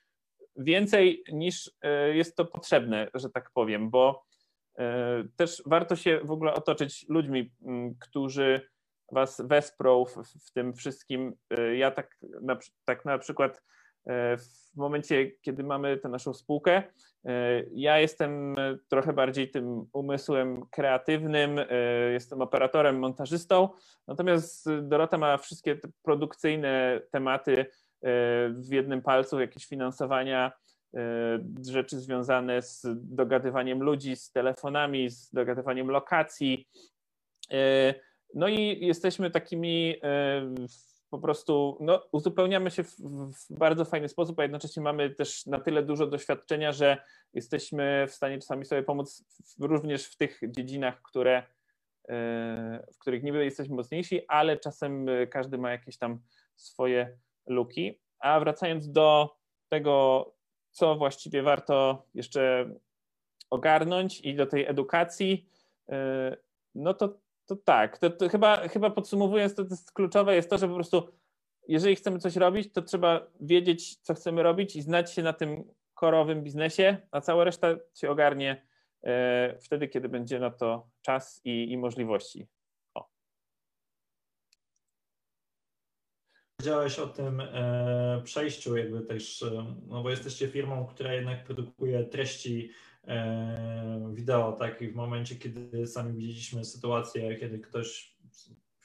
więcej 0.57 1.22
niż 1.33 1.70
e, 1.83 2.16
jest 2.16 2.37
to 2.37 2.44
potrzebne, 2.44 3.09
że 3.14 3.31
tak 3.31 3.50
powiem, 3.50 3.90
bo 3.90 4.28
E, 4.78 5.24
też 5.37 5.62
warto 5.66 5.96
się 5.96 6.20
w 6.24 6.31
ogóle 6.31 6.54
otoczyć 6.54 7.07
ludźmi, 7.09 7.52
którzy 8.00 8.68
Was 9.12 9.42
wesprą 9.44 10.04
w, 10.04 10.14
w 10.46 10.52
tym 10.52 10.74
wszystkim. 10.74 11.37
Ja 11.76 11.90
tak 11.90 12.18
na, 12.42 12.59
tak 12.85 13.04
na 13.04 13.18
przykład 13.18 13.62
w 14.07 14.77
momencie, 14.77 15.31
kiedy 15.41 15.65
mamy 15.65 15.97
tę 15.97 16.09
naszą 16.09 16.35
spółkę, 16.35 16.83
ja 17.73 17.99
jestem 17.99 18.55
trochę 18.89 19.13
bardziej 19.13 19.51
tym 19.51 19.87
umysłem 19.93 20.67
kreatywnym, 20.71 21.61
jestem 22.13 22.43
operatorem, 22.43 22.99
montażystą, 22.99 23.69
natomiast 24.07 24.69
Dorota 24.83 25.19
ma 25.19 25.39
wszystkie 25.39 25.77
te 25.77 25.89
produkcyjne 26.03 27.01
tematy 27.11 27.67
w 28.51 28.69
jednym 28.71 29.03
palcu, 29.03 29.41
jakieś 29.41 29.67
finansowania, 29.67 30.53
E, 30.95 31.39
rzeczy 31.71 32.01
związane 32.01 32.63
z 32.63 32.87
dogadywaniem 32.95 33.83
ludzi, 33.83 34.17
z 34.17 34.31
telefonami, 34.31 35.11
z 35.11 35.31
dogadywaniem 35.31 35.91
lokacji. 35.91 36.69
E, 37.53 37.95
no 38.35 38.49
i 38.49 38.87
jesteśmy 38.87 39.31
takimi 39.31 39.95
e, 40.03 40.55
po 41.11 41.18
prostu, 41.18 41.79
no, 41.81 42.03
uzupełniamy 42.12 42.71
się 42.71 42.85
w, 42.85 42.97
w, 42.99 43.59
bardzo 43.59 43.85
fajny 43.85 44.09
sposób, 44.09 44.38
a 44.38 44.42
jednocześnie 44.42 44.83
mamy 44.83 45.11
też 45.11 45.47
na 45.47 45.61
tyle 45.61 45.83
dużo 45.83 46.07
doświadczenia, 46.07 46.73
że 46.73 46.99
jesteśmy 47.35 48.07
w 48.09 48.14
stanie 48.14 48.38
czasami 48.38 48.64
sobie 48.64 48.83
pomóc 48.83 49.25
w, 49.59 49.64
również 49.64 50.05
w 50.05 50.16
tych 50.16 50.40
dziedzinach, 50.49 51.03
które, 51.03 51.42
w 52.94 52.99
których 52.99 53.23
niby 53.23 53.44
jesteśmy 53.44 53.77
mocniejsi, 53.77 54.21
ale 54.29 54.57
czasem 54.57 55.07
każdy 55.31 55.59
ma 55.59 55.71
jakieś 55.71 55.99
tam 55.99 56.21
swoje 56.57 57.18
luki. 57.47 58.01
A 58.18 58.40
wracając 58.40 58.92
do 58.92 59.37
tego, 59.68 60.25
co 60.71 60.97
właściwie 60.97 61.42
warto 61.42 62.07
jeszcze 62.14 62.71
ogarnąć 63.51 64.21
i 64.21 64.35
do 64.35 64.47
tej 64.47 64.66
edukacji, 64.66 65.49
e, 65.88 66.37
no 66.75 66.94
to, 66.94 67.18
to 67.49 67.57
tak, 67.57 67.99
to, 67.99 68.11
to 68.11 68.29
chyba, 68.29 68.69
chyba 68.69 68.91
podsumowując, 68.91 69.55
to, 69.55 69.65
to 69.65 69.71
jest 69.71 69.93
kluczowe 69.93 70.35
jest 70.35 70.51
to, 70.51 70.59
że 70.59 70.69
po 70.69 70.75
prostu 70.75 71.09
jeżeli 71.69 71.97
chcemy 71.97 72.19
coś 72.19 72.37
robić, 72.37 72.73
to 72.73 72.83
trzeba 72.83 73.27
wiedzieć, 73.41 73.97
co 73.97 74.15
chcemy 74.15 74.43
robić 74.43 74.77
i 74.77 74.83
znać 74.83 75.13
się 75.13 75.23
na 75.23 75.33
tym 75.33 75.65
korowym 75.95 76.43
biznesie, 76.43 76.97
a 77.11 77.21
cała 77.21 77.45
reszta 77.45 77.69
się 77.95 78.11
ogarnie 78.11 78.67
e, 79.03 79.59
wtedy, 79.61 79.89
kiedy 79.89 80.09
będzie 80.09 80.39
na 80.39 80.51
to 80.51 80.89
czas 81.03 81.41
i, 81.45 81.73
i 81.73 81.79
możliwości. 81.79 82.47
Powiedziałeś 86.57 86.99
o 86.99 87.07
tym 87.07 87.41
e, 87.41 88.21
przejściu, 88.25 88.77
jakby 88.77 89.01
też, 89.01 89.43
e, 89.43 89.75
no 89.87 90.03
bo 90.03 90.11
jesteście 90.11 90.49
firmą, 90.49 90.87
która 90.87 91.15
jednak 91.15 91.45
produkuje 91.45 92.05
treści 92.05 92.71
wideo, 94.14 94.53
tak? 94.53 94.83
I 94.83 94.88
w 94.88 94.94
momencie, 94.94 95.37
kiedy 95.37 95.87
sami 95.87 96.12
widzieliśmy 96.12 96.64
sytuację, 96.64 97.37
kiedy 97.37 97.59
ktoś, 97.59 98.16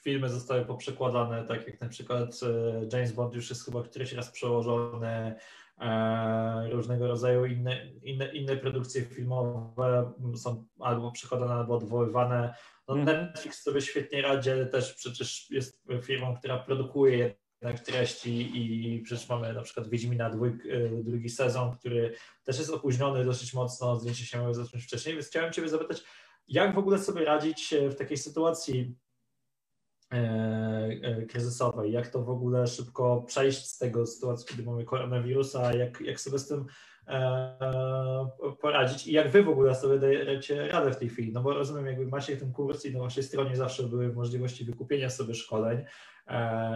filmy 0.02 0.28
zostały 0.28 0.64
poprzekładane, 0.64 1.44
tak 1.44 1.66
jak 1.66 1.80
na 1.80 1.88
przykład 1.88 2.40
e, 2.42 2.96
James 2.96 3.12
Bond 3.12 3.34
już 3.34 3.50
jest 3.50 3.64
chyba 3.64 3.82
któryś 3.82 4.12
raz 4.12 4.30
przełożony, 4.30 5.34
e, 5.80 6.70
różnego 6.70 7.06
rodzaju 7.06 7.44
inne, 7.44 7.86
inne, 8.02 8.34
inne 8.34 8.56
produkcje 8.56 9.02
filmowe 9.02 10.12
są 10.36 10.64
albo 10.78 11.12
przekładane, 11.12 11.54
albo 11.54 11.74
odwoływane. 11.74 12.54
No, 12.88 12.94
mhm. 12.94 13.26
Netflix 13.26 13.62
sobie 13.62 13.80
świetnie 13.80 14.22
radzi, 14.22 14.50
ale 14.50 14.66
też 14.66 14.94
przecież 14.94 15.50
jest 15.50 15.84
firmą, 16.02 16.36
która 16.36 16.58
produkuje 16.58 17.34
treści 17.72 18.50
i 18.54 19.00
przecież 19.02 19.28
mamy 19.28 19.52
na 19.52 19.62
przykład 19.62 19.88
Wiedźmina 19.88 20.30
dwój, 20.30 20.48
e, 20.48 20.88
drugi 21.02 21.28
sezon, 21.28 21.76
który 21.76 22.14
też 22.44 22.58
jest 22.58 22.70
opóźniony 22.70 23.24
dosyć 23.24 23.54
mocno, 23.54 24.00
zdjęcie 24.00 24.24
się 24.26 24.38
miały 24.38 24.54
zacząć 24.54 24.84
wcześniej, 24.84 25.14
więc 25.14 25.26
chciałem 25.26 25.52
Ciebie 25.52 25.68
zapytać, 25.68 26.04
jak 26.48 26.74
w 26.74 26.78
ogóle 26.78 26.98
sobie 26.98 27.24
radzić 27.24 27.74
w 27.90 27.94
takiej 27.94 28.16
sytuacji 28.16 28.96
e, 30.12 30.16
e, 31.02 31.22
kryzysowej, 31.22 31.92
jak 31.92 32.08
to 32.08 32.22
w 32.22 32.30
ogóle 32.30 32.66
szybko 32.66 33.22
przejść 33.22 33.66
z 33.66 33.78
tego 33.78 34.06
sytuacji, 34.06 34.46
kiedy 34.48 34.62
mamy 34.62 34.84
koronawirusa, 34.84 35.74
jak, 35.74 36.00
jak 36.00 36.20
sobie 36.20 36.38
z 36.38 36.48
tym 36.48 36.66
poradzić? 38.60 39.06
I 39.06 39.12
jak 39.12 39.30
wy 39.30 39.42
w 39.42 39.48
ogóle 39.48 39.74
sobie 39.74 39.98
dajecie 39.98 40.68
radę 40.68 40.92
w 40.92 40.96
tej 40.96 41.08
chwili, 41.08 41.32
no 41.32 41.42
bo 41.42 41.54
rozumiem, 41.54 41.86
jakby 41.86 42.06
macie 42.06 42.36
ten 42.36 42.52
kurs 42.52 42.84
i 42.84 42.92
na 42.92 43.00
waszej 43.00 43.22
stronie 43.22 43.56
zawsze 43.56 43.82
były 43.82 44.12
możliwości 44.12 44.64
wykupienia 44.64 45.10
sobie 45.10 45.34
szkoleń, 45.34 45.84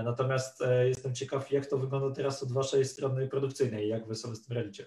Natomiast 0.05 0.65
jestem 0.85 1.15
ciekaw, 1.15 1.53
jak 1.53 1.67
to 1.67 1.79
wygląda 1.79 2.15
teraz 2.15 2.43
od 2.43 2.53
waszej 2.53 2.85
strony 2.85 3.29
produkcyjnej, 3.29 3.89
jak 3.89 4.07
wy 4.07 4.15
sobie 4.15 4.35
z 4.35 4.47
tym 4.47 4.57
radzicie? 4.57 4.87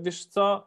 Wiesz 0.00 0.24
co, 0.24 0.66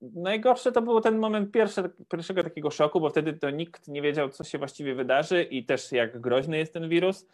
najgorsze 0.00 0.72
to 0.72 0.82
był 0.82 1.00
ten 1.00 1.18
moment 1.18 1.52
pierwszy, 1.52 1.82
pierwszego 2.08 2.44
takiego 2.44 2.70
szoku, 2.70 3.00
bo 3.00 3.10
wtedy 3.10 3.32
to 3.32 3.50
nikt 3.50 3.88
nie 3.88 4.02
wiedział, 4.02 4.28
co 4.28 4.44
się 4.44 4.58
właściwie 4.58 4.94
wydarzy 4.94 5.42
i 5.42 5.64
też 5.64 5.92
jak 5.92 6.20
groźny 6.20 6.58
jest 6.58 6.72
ten 6.72 6.88
wirus. 6.88 7.26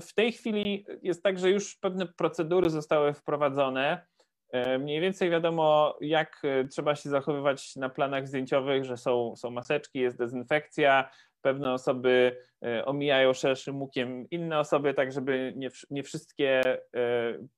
W 0.00 0.12
tej 0.14 0.32
chwili 0.32 0.86
jest 1.02 1.22
tak, 1.22 1.38
że 1.38 1.50
już 1.50 1.76
pewne 1.76 2.06
procedury 2.06 2.70
zostały 2.70 3.12
wprowadzone. 3.14 4.06
E, 4.50 4.78
mniej 4.78 5.00
więcej 5.00 5.30
wiadomo, 5.30 5.96
jak 6.00 6.42
e, 6.44 6.68
trzeba 6.68 6.94
się 6.94 7.10
zachowywać 7.10 7.76
na 7.76 7.88
planach 7.88 8.28
zdjęciowych, 8.28 8.84
że 8.84 8.96
są, 8.96 9.36
są 9.36 9.50
maseczki, 9.50 9.98
jest 9.98 10.18
dezynfekcja, 10.18 11.10
pewne 11.46 11.72
osoby 11.72 12.36
e, 12.64 12.84
omijają 12.84 13.32
szerszym 13.32 13.82
łukiem 13.82 14.30
inne 14.30 14.58
osoby, 14.58 14.94
tak 14.94 15.12
żeby 15.12 15.52
nie, 15.56 15.70
nie 15.90 16.02
wszystkie 16.02 16.62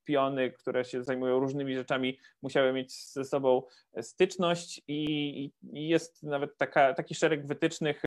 piony, 0.04 0.50
które 0.50 0.84
się 0.84 1.04
zajmują 1.04 1.40
różnymi 1.40 1.74
rzeczami, 1.74 2.18
musiały 2.42 2.72
mieć 2.72 3.04
ze 3.04 3.24
sobą 3.24 3.62
styczność 4.00 4.82
i, 4.88 5.50
i 5.72 5.88
jest 5.88 6.22
nawet 6.22 6.56
taka, 6.56 6.94
taki 6.94 7.14
szereg 7.14 7.46
wytycznych, 7.46 8.02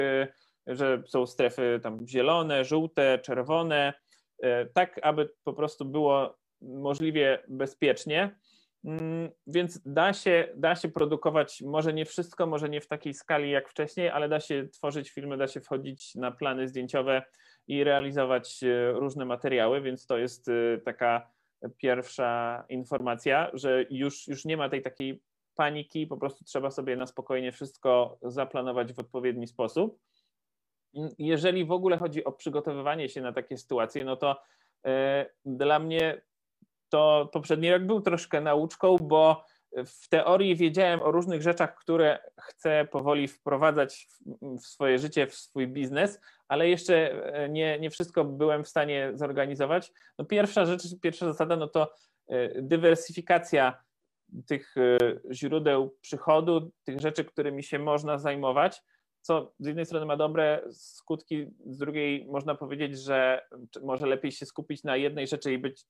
że 0.68 1.04
są 1.08 1.26
strefy 1.26 1.80
tam 1.84 2.08
zielone, 2.08 2.66
żółte, 2.66 3.20
czerwone, 3.20 3.94
tak 4.74 5.00
aby 5.04 5.30
po 5.44 5.54
prostu 5.54 5.86
było 5.86 6.38
możliwie 6.62 7.44
bezpiecznie. 7.48 8.36
Mm, 8.86 9.30
więc 9.48 9.82
da 9.86 10.14
się, 10.14 10.48
da 10.56 10.76
się 10.76 10.90
produkować, 10.90 11.62
może 11.62 11.94
nie 11.94 12.06
wszystko, 12.06 12.48
może 12.48 12.70
nie 12.70 12.82
w 12.82 12.88
takiej 12.88 13.14
skali 13.14 13.52
jak 13.52 13.70
wcześniej, 13.70 14.10
ale 14.10 14.30
da 14.30 14.40
się 14.40 14.68
tworzyć 14.68 15.10
filmy, 15.10 15.38
da 15.38 15.48
się 15.48 15.62
wchodzić 15.62 16.16
na 16.16 16.32
plany 16.32 16.68
zdjęciowe 16.68 17.24
i 17.68 17.84
realizować 17.84 18.64
e, 18.64 18.92
różne 18.92 19.26
materiały, 19.26 19.82
więc 19.82 20.06
to 20.06 20.18
jest 20.18 20.50
e, 20.50 20.78
taka 20.86 21.32
pierwsza 21.78 22.64
informacja, 22.70 23.52
że 23.54 23.86
już, 23.90 24.28
już 24.28 24.46
nie 24.46 24.58
ma 24.58 24.70
tej 24.70 24.82
takiej 24.82 25.22
paniki, 25.56 26.08
po 26.08 26.18
prostu 26.18 26.44
trzeba 26.44 26.72
sobie 26.72 26.96
na 26.96 27.08
spokojnie 27.08 27.52
wszystko 27.52 28.18
zaplanować 28.22 28.94
w 28.94 29.00
odpowiedni 29.00 29.48
sposób. 29.48 30.00
Jeżeli 31.18 31.66
w 31.66 31.72
ogóle 31.72 31.98
chodzi 31.98 32.24
o 32.24 32.32
przygotowywanie 32.32 33.10
się 33.10 33.22
na 33.22 33.34
takie 33.34 33.58
sytuacje, 33.58 34.04
no 34.06 34.16
to 34.16 34.42
e, 34.86 35.26
dla 35.46 35.80
mnie 35.80 36.22
to 36.92 37.30
poprzedni 37.34 37.72
rok 37.72 37.84
był 37.84 38.02
troszkę 38.02 38.42
nauczką, 38.42 38.98
bo 39.02 39.46
w 39.86 40.10
teorii 40.10 40.56
wiedziałem 40.56 41.02
o 41.02 41.12
różnych 41.12 41.42
rzeczach, 41.42 41.76
które 41.76 42.20
chcę 42.42 42.88
powoli 42.92 43.28
wprowadzać 43.28 44.08
w 44.42 44.66
swoje 44.66 45.00
życie, 45.00 45.28
w 45.28 45.36
swój 45.36 45.68
biznes, 45.68 46.22
ale 46.48 46.70
jeszcze 46.70 47.26
e, 47.34 47.50
nie, 47.50 47.80
nie 47.80 47.89
wszystko 47.89 48.26
byłem 48.26 48.64
w 48.64 48.68
stanie 48.68 49.12
zorganizować. 49.14 49.92
No 50.18 50.26
pierwsza 50.26 50.66
rzecz, 50.66 50.84
pierwsza 51.02 51.26
zasada, 51.26 51.56
no 51.56 51.68
to 51.68 51.94
e, 52.28 52.62
dywersyfikacja 52.62 53.84
tych 54.48 54.76
e, 54.78 54.98
źródeł 55.32 55.98
przychodu, 56.02 56.72
tych 56.84 57.00
rzeczy, 57.00 57.26
którymi 57.26 57.64
się 57.64 57.80
można 57.80 58.18
zajmować 58.18 58.84
co 59.22 59.53
z 59.59 59.67
jednej 59.67 59.86
strony 59.86 60.05
ma 60.05 60.17
dobre 60.17 60.61
skutki, 60.72 61.47
z 61.65 61.78
drugiej 61.78 62.26
można 62.26 62.55
powiedzieć, 62.55 62.99
że 62.99 63.45
może 63.84 64.07
lepiej 64.07 64.32
się 64.32 64.45
skupić 64.45 64.84
na 64.84 64.97
jednej 64.97 65.28
rzeczy 65.28 65.53
i 65.53 65.57
być 65.57 65.86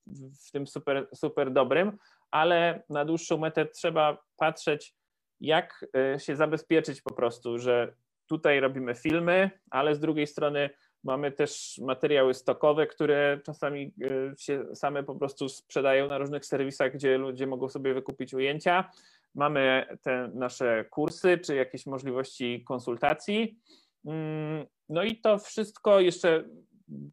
w 0.48 0.52
tym 0.52 0.68
super, 0.68 1.08
super 1.16 1.52
dobrym, 1.52 1.98
ale 2.32 2.84
na 2.90 3.06
dłuższą 3.06 3.38
metę 3.38 3.66
trzeba 3.66 4.18
patrzeć, 4.38 4.96
jak 5.40 5.86
e, 5.96 6.20
się 6.20 6.36
zabezpieczyć 6.36 7.02
po 7.02 7.14
prostu, 7.14 7.58
że 7.58 7.94
tutaj 8.28 8.60
robimy 8.60 8.96
filmy, 8.96 9.52
ale 9.70 9.96
z 9.96 10.00
drugiej 10.00 10.28
strony 10.28 10.70
mamy 11.04 11.32
też 11.32 11.80
materiały 11.84 12.34
stokowe, 12.34 12.88
które 12.88 13.40
czasami 13.46 13.94
e, 14.02 14.38
się 14.38 14.76
same 14.76 15.04
po 15.04 15.16
prostu 15.16 15.50
sprzedają 15.50 16.08
na 16.08 16.18
różnych 16.18 16.46
serwisach, 16.46 16.94
gdzie 16.94 17.18
ludzie 17.18 17.48
mogą 17.48 17.70
sobie 17.70 17.94
wykupić 17.94 18.34
ujęcia 18.34 18.92
mamy 19.36 19.86
te 20.02 20.32
nasze 20.34 20.86
kursy, 20.90 21.38
czy 21.38 21.56
jakieś 21.56 21.86
możliwości 21.86 22.64
konsultacji. 22.68 23.60
Mm, 24.06 24.66
no 24.90 25.04
i 25.04 25.22
to 25.22 25.38
wszystko 25.38 26.00
jeszcze 26.00 26.44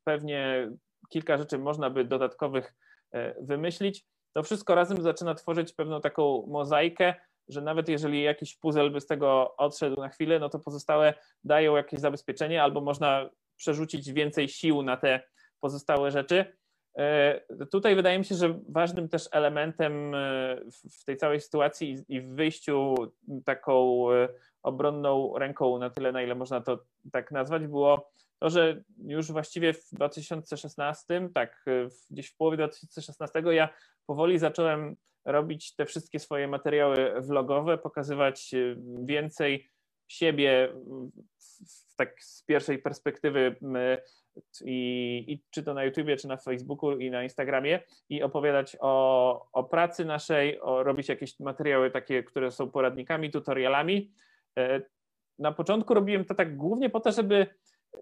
pewnie 0.04 0.70
kilka 1.08 1.38
rzeczy 1.38 1.58
można 1.58 1.90
by 1.90 2.04
dodatkowych 2.04 2.74
e, 3.12 3.44
wymyślić. 3.44 4.04
To 4.32 4.42
wszystko 4.42 4.74
razem 4.74 5.02
zaczyna 5.02 5.34
tworzyć 5.34 5.72
pewną 5.72 6.00
taką 6.00 6.46
mozaikę, 6.46 7.14
że 7.48 7.60
nawet 7.60 7.88
jeżeli 7.88 8.22
jakiś 8.22 8.56
puzzle 8.56 8.90
by 8.90 9.00
z 9.00 9.06
tego 9.06 9.56
odszedł 9.56 10.00
na 10.00 10.08
chwilę, 10.08 10.38
no 10.38 10.48
to 10.48 10.58
pozostałe 10.58 11.14
dają 11.44 11.76
jakieś 11.76 12.00
zabezpieczenie 12.00 12.62
albo 12.62 12.80
można 12.80 13.30
przerzucić 13.56 14.12
więcej 14.12 14.48
sił 14.48 14.82
na 14.82 14.96
te 14.96 15.20
pozostałe 15.60 16.10
rzeczy. 16.10 16.57
E, 16.98 17.40
tutaj 17.70 17.96
wydaje 17.96 18.18
mi 18.18 18.24
się, 18.24 18.34
że 18.34 18.60
ważnym 18.68 19.08
też 19.08 19.28
elementem 19.32 20.14
e, 20.14 20.56
w 20.90 21.04
tej 21.04 21.16
całej 21.16 21.40
sytuacji 21.40 22.04
i 22.08 22.20
w 22.20 22.28
wyjściu 22.28 22.94
taką 23.44 24.06
e, 24.12 24.28
obronną 24.62 25.38
ręką 25.38 25.78
na 25.78 25.90
tyle, 25.90 26.12
na 26.12 26.22
ile 26.22 26.34
można 26.34 26.60
to 26.60 26.78
tak 27.12 27.30
nazwać, 27.30 27.66
było 27.66 28.10
to, 28.38 28.50
że 28.50 28.82
już 29.06 29.32
właściwie 29.32 29.72
w 29.72 29.88
2016, 29.92 31.28
tak 31.34 31.64
gdzieś 32.10 32.28
w 32.28 32.36
połowie 32.36 32.56
2016 32.56 33.42
ja 33.50 33.68
powoli 34.06 34.38
zacząłem 34.38 34.96
robić 35.24 35.74
te 35.74 35.86
wszystkie 35.86 36.18
swoje 36.18 36.48
materiały 36.48 37.20
vlogowe, 37.20 37.78
pokazywać 37.78 38.54
więcej 39.04 39.68
siebie 40.08 40.68
tak 41.96 42.22
z 42.22 42.42
pierwszej 42.42 42.78
perspektywy 42.78 43.56
i, 44.64 45.24
i, 45.28 45.42
czy 45.50 45.62
to 45.62 45.74
na 45.74 45.84
YouTubie, 45.84 46.16
czy 46.16 46.28
na 46.28 46.36
Facebooku 46.36 46.98
i 46.98 47.10
na 47.10 47.22
Instagramie 47.22 47.80
i 48.08 48.22
opowiadać 48.22 48.76
o, 48.80 49.46
o 49.52 49.64
pracy 49.64 50.04
naszej, 50.04 50.60
o, 50.60 50.82
robić 50.82 51.08
jakieś 51.08 51.40
materiały 51.40 51.90
takie, 51.90 52.22
które 52.22 52.50
są 52.50 52.70
poradnikami, 52.70 53.30
tutorialami. 53.30 54.10
E, 54.58 54.80
na 55.38 55.52
początku 55.52 55.94
robiłem 55.94 56.24
to 56.24 56.34
tak 56.34 56.56
głównie 56.56 56.90
po 56.90 57.00
to, 57.00 57.12
żeby 57.12 57.46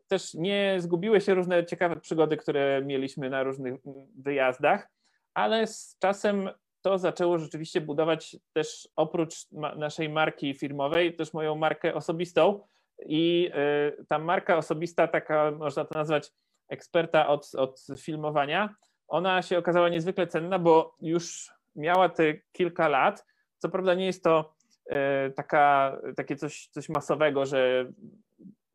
też 0.08 0.34
nie 0.34 0.76
zgubiły 0.78 1.20
się 1.20 1.34
różne 1.34 1.66
ciekawe 1.66 1.96
przygody, 1.96 2.36
które 2.36 2.82
mieliśmy 2.84 3.30
na 3.30 3.42
różnych 3.42 3.74
wyjazdach, 4.18 4.88
ale 5.34 5.66
z 5.66 5.96
czasem 5.98 6.50
to 6.82 6.98
zaczęło 6.98 7.38
rzeczywiście 7.38 7.80
budować 7.80 8.36
też 8.52 8.88
oprócz 8.96 9.34
naszej 9.76 10.08
marki 10.08 10.54
firmowej, 10.54 11.16
też 11.16 11.32
moją 11.32 11.54
markę 11.54 11.94
osobistą, 11.94 12.60
i 13.06 13.50
y, 13.98 14.04
ta 14.08 14.18
marka 14.18 14.56
osobista, 14.56 15.08
taka 15.08 15.50
można 15.50 15.84
to 15.84 15.98
nazwać 15.98 16.32
eksperta 16.68 17.28
od, 17.28 17.54
od 17.54 17.86
filmowania, 17.98 18.74
ona 19.08 19.42
się 19.42 19.58
okazała 19.58 19.88
niezwykle 19.88 20.26
cenna, 20.26 20.58
bo 20.58 20.96
już 21.00 21.50
miała 21.76 22.08
te 22.08 22.34
kilka 22.52 22.88
lat. 22.88 23.26
Co 23.58 23.68
prawda 23.68 23.94
nie 23.94 24.06
jest 24.06 24.24
to 24.24 24.54
y, 24.90 24.94
taka, 25.32 25.96
takie 26.16 26.36
coś, 26.36 26.68
coś 26.68 26.88
masowego, 26.88 27.46
że, 27.46 27.92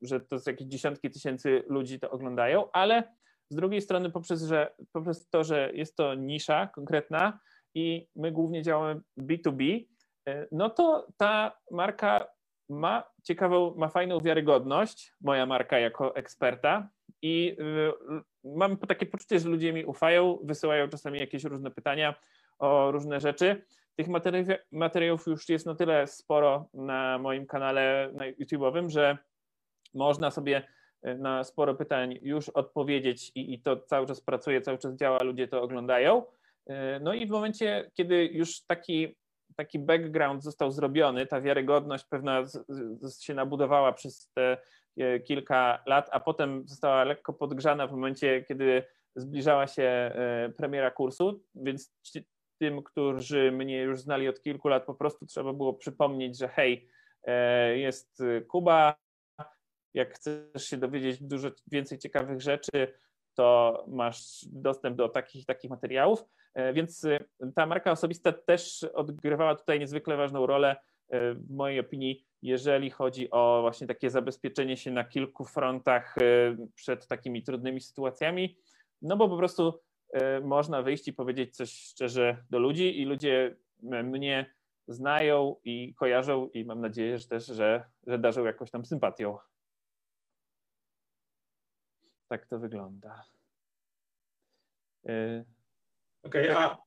że 0.01 0.19
to 0.19 0.36
jest 0.36 0.47
jakieś 0.47 0.67
dziesiątki 0.67 1.11
tysięcy 1.11 1.63
ludzi 1.67 1.99
to 1.99 2.11
oglądają, 2.11 2.72
ale 2.72 3.03
z 3.49 3.55
drugiej 3.55 3.82
strony 3.82 4.09
poprzez, 4.11 4.43
że, 4.43 4.74
poprzez 4.91 5.30
to, 5.30 5.43
że 5.43 5.72
jest 5.74 5.95
to 5.95 6.15
nisza 6.15 6.67
konkretna 6.67 7.39
i 7.76 8.07
my 8.15 8.32
głównie 8.32 8.63
działamy 8.63 9.01
B2B, 9.19 9.86
y, 10.30 10.47
no 10.51 10.69
to 10.69 11.07
ta 11.17 11.57
marka 11.72 12.28
ma 12.72 13.03
ciekawą, 13.24 13.74
ma 13.76 13.88
fajną 13.88 14.19
wiarygodność, 14.19 15.13
moja 15.22 15.45
marka 15.45 15.80
jako 15.80 16.15
eksperta 16.15 16.89
i 17.22 17.57
y, 17.59 18.22
mam 18.43 18.78
takie 18.78 19.05
poczucie, 19.05 19.39
że 19.39 19.49
ludzie 19.49 19.74
mi 19.74 19.86
ufają, 19.86 20.39
wysyłają 20.43 20.88
czasami 20.89 21.19
jakieś 21.19 21.43
różne 21.43 21.72
pytania 21.72 22.15
o 22.59 22.91
różne 22.91 23.19
rzeczy. 23.19 23.65
Tych 23.95 24.07
materiałów 24.72 25.28
już 25.28 25.49
jest 25.49 25.65
na 25.65 25.76
tyle 25.76 26.07
sporo 26.07 26.69
na 26.74 27.17
moim 27.17 27.45
kanale 27.45 28.11
na 28.13 28.32
YouTube'owym, 28.32 28.89
że 28.89 29.17
można 29.93 30.32
sobie 30.32 30.67
y, 31.07 31.15
na 31.15 31.43
sporo 31.43 31.76
pytań 31.76 32.19
już 32.22 32.49
odpowiedzieć 32.49 33.32
i, 33.36 33.53
i 33.53 33.61
to 33.61 33.78
cały 33.78 34.07
czas 34.07 34.22
pracuje, 34.22 34.61
cały 34.61 34.78
czas 34.78 34.95
działa, 34.95 35.24
ludzie 35.24 35.47
to 35.47 35.61
oglądają. 35.61 36.24
Y, 36.69 36.74
no 37.01 37.13
i 37.13 37.28
w 37.28 37.30
momencie, 37.30 37.91
kiedy 37.93 38.26
już 38.26 38.61
taki 38.61 39.15
taki 39.56 39.80
background 39.80 40.43
został 40.43 40.72
zrobiony, 40.72 41.28
ta 41.28 41.41
wiarygodność 41.41 42.06
pewna 42.06 42.43
się 43.22 43.34
nabudowała 43.34 43.93
przez 43.93 44.32
te 44.34 44.58
e, 44.97 45.20
kilka 45.20 45.84
lat, 45.86 46.10
a 46.12 46.20
potem 46.20 46.68
została 46.68 47.04
lekko 47.04 47.34
podgrzana 47.34 47.88
w 47.88 47.91
momencie, 47.91 48.43
kiedy 48.47 48.84
zbliżała 49.16 49.68
się 49.68 49.84
e, 49.84 50.49
premiera 50.58 50.91
kursu, 50.91 51.43
więc 51.56 51.93
tym, 52.60 52.84
którzy 52.84 53.52
mnie 53.52 53.82
już 53.82 53.99
znali 53.99 54.28
od 54.28 54.41
kilku 54.41 54.68
lat, 54.68 54.86
po 54.86 54.95
prostu 54.95 55.26
trzeba 55.26 55.54
było 55.54 55.74
przypomnieć, 55.74 56.38
że 56.38 56.47
hej, 56.47 56.89
e, 57.24 57.78
jest 57.78 58.24
Kuba, 58.47 58.95
jak 59.93 60.14
chcesz 60.14 60.66
się 60.66 60.78
dowiedzieć 60.78 61.24
dużo 61.24 61.52
więcej 61.68 61.99
ciekawych 61.99 62.41
rzeczy, 62.41 62.93
to 63.34 63.86
masz 63.88 64.45
dostęp 64.52 64.97
do 64.97 65.10
takich 65.10 65.45
takich 65.45 65.72
materiałów. 65.72 66.26
E, 66.54 66.74
więc 66.74 67.06
e, 67.06 67.20
ta 67.56 67.66
marka 67.66 67.91
osobista 67.91 68.32
też 68.32 68.84
odgrywała 68.84 69.56
tutaj 69.56 69.80
niezwykle 69.80 70.18
ważną 70.18 70.45
rolę, 70.45 70.76
e, 71.10 71.34
w 71.34 71.52
mojej 71.52 71.80
opinii, 71.80 72.26
jeżeli 72.41 72.89
chodzi 72.89 73.32
o 73.32 73.62
właśnie 73.62 73.88
takie 73.88 74.10
zabezpieczenie 74.10 74.78
się 74.78 74.91
na 74.91 75.04
kilku 75.04 75.45
frontach 75.45 76.16
przed 76.76 77.08
takimi 77.08 77.43
trudnymi 77.43 77.82
sytuacjami, 77.82 78.58
no 79.02 79.18
bo 79.18 79.30
po 79.30 79.38
prostu 79.38 79.80
można 80.43 80.82
wyjść 80.82 81.08
i 81.08 81.14
powiedzieć 81.14 81.56
coś 81.56 81.72
szczerze 81.74 82.43
do 82.49 82.60
ludzi 82.60 83.02
i 83.02 83.06
ludzie 83.06 83.56
mnie 83.82 84.54
znają 84.88 85.56
i 85.64 85.93
kojarzą 85.95 86.49
i 86.49 86.66
mam 86.66 86.82
nadzieję, 86.82 87.20
że 87.20 87.28
też, 87.28 87.45
że, 87.45 87.86
że 88.08 88.20
darzą 88.20 88.45
jakąś 88.45 88.72
tam 88.72 88.86
sympatią. 88.86 89.38
Tak 92.28 92.45
to 92.45 92.60
wygląda. 92.60 93.24
Okej, 96.24 96.51
okay, 96.51 96.63
a 96.63 96.78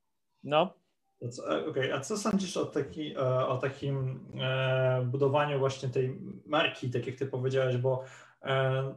no. 0.43 0.75
E, 1.23 1.67
okay, 1.67 1.95
a 1.95 2.01
co 2.01 2.19
sądzisz 2.19 2.57
o, 2.57 2.67
taki, 2.67 3.15
e, 3.17 3.47
o 3.47 3.59
takim 3.59 4.27
e, 4.41 5.03
budowaniu 5.07 5.59
właśnie 5.59 5.89
tej 5.89 6.21
marki, 6.47 6.91
tak 6.91 7.07
jak 7.07 7.17
ty 7.17 7.27
powiedziałeś, 7.27 7.77
bo 7.77 8.05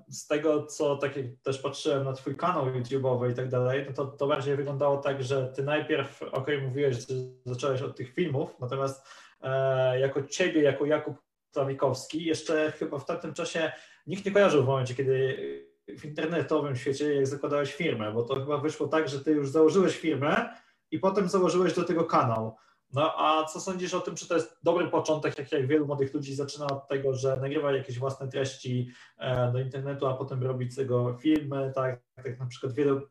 z 0.09 0.27
tego, 0.27 0.65
co 0.65 0.97
tak 0.97 1.17
jak 1.17 1.25
też 1.43 1.59
patrzyłem 1.59 2.03
na 2.03 2.13
twój 2.13 2.35
kanał 2.35 2.65
YouTube'owy 2.65 3.31
i 3.31 3.35
tak 3.35 3.49
dalej, 3.49 3.85
no 3.87 3.93
to, 3.93 4.05
to 4.05 4.27
bardziej 4.27 4.55
wyglądało 4.55 4.97
tak, 4.97 5.23
że 5.23 5.47
ty 5.47 5.63
najpierw, 5.63 6.23
ok, 6.23 6.47
mówiłeś, 6.61 6.95
że 6.95 7.15
zacząłeś 7.45 7.81
od 7.81 7.97
tych 7.97 8.13
filmów, 8.13 8.59
natomiast 8.59 9.07
e, 9.41 9.99
jako 9.99 10.23
ciebie, 10.23 10.61
jako 10.61 10.85
Jakub 10.85 11.17
Tawikowski, 11.51 12.25
jeszcze 12.25 12.71
chyba 12.71 12.99
w 12.99 13.05
tamtym 13.05 13.33
czasie 13.33 13.71
nikt 14.07 14.25
nie 14.25 14.31
kojarzył 14.31 14.63
w 14.63 14.67
momencie, 14.67 14.95
kiedy 14.95 15.66
w 15.87 16.05
internetowym 16.05 16.75
świecie, 16.75 17.15
jak 17.15 17.27
zakładałeś 17.27 17.73
firmę, 17.73 18.11
bo 18.11 18.23
to 18.23 18.35
chyba 18.35 18.57
wyszło 18.57 18.87
tak, 18.87 19.09
że 19.09 19.19
ty 19.19 19.31
już 19.31 19.49
założyłeś 19.49 19.97
firmę, 19.97 20.49
i 20.91 20.99
potem 20.99 21.29
założyłeś 21.29 21.73
do 21.73 21.83
tego 21.83 22.05
kanał. 22.05 22.55
No 22.93 23.13
a 23.17 23.45
co 23.45 23.59
sądzisz 23.59 23.93
o 23.93 23.99
tym, 23.99 24.15
czy 24.15 24.27
to 24.27 24.35
jest 24.35 24.57
dobry 24.63 24.87
początek, 24.87 25.35
tak 25.35 25.51
jak 25.51 25.67
wielu 25.67 25.87
młodych 25.87 26.13
ludzi 26.13 26.35
zaczyna 26.35 26.67
od 26.67 26.87
tego, 26.87 27.13
że 27.13 27.37
nagrywa 27.37 27.71
jakieś 27.71 27.99
własne 27.99 28.27
treści 28.27 28.89
e, 29.17 29.51
do 29.51 29.59
internetu, 29.59 30.07
a 30.07 30.13
potem 30.13 30.43
robi 30.43 30.71
z 30.71 30.75
tego 30.75 31.17
filmy, 31.21 31.71
tak, 31.75 31.99
tak 32.15 32.39
na 32.39 32.45
przykład 32.45 32.73
wiele 32.73 33.01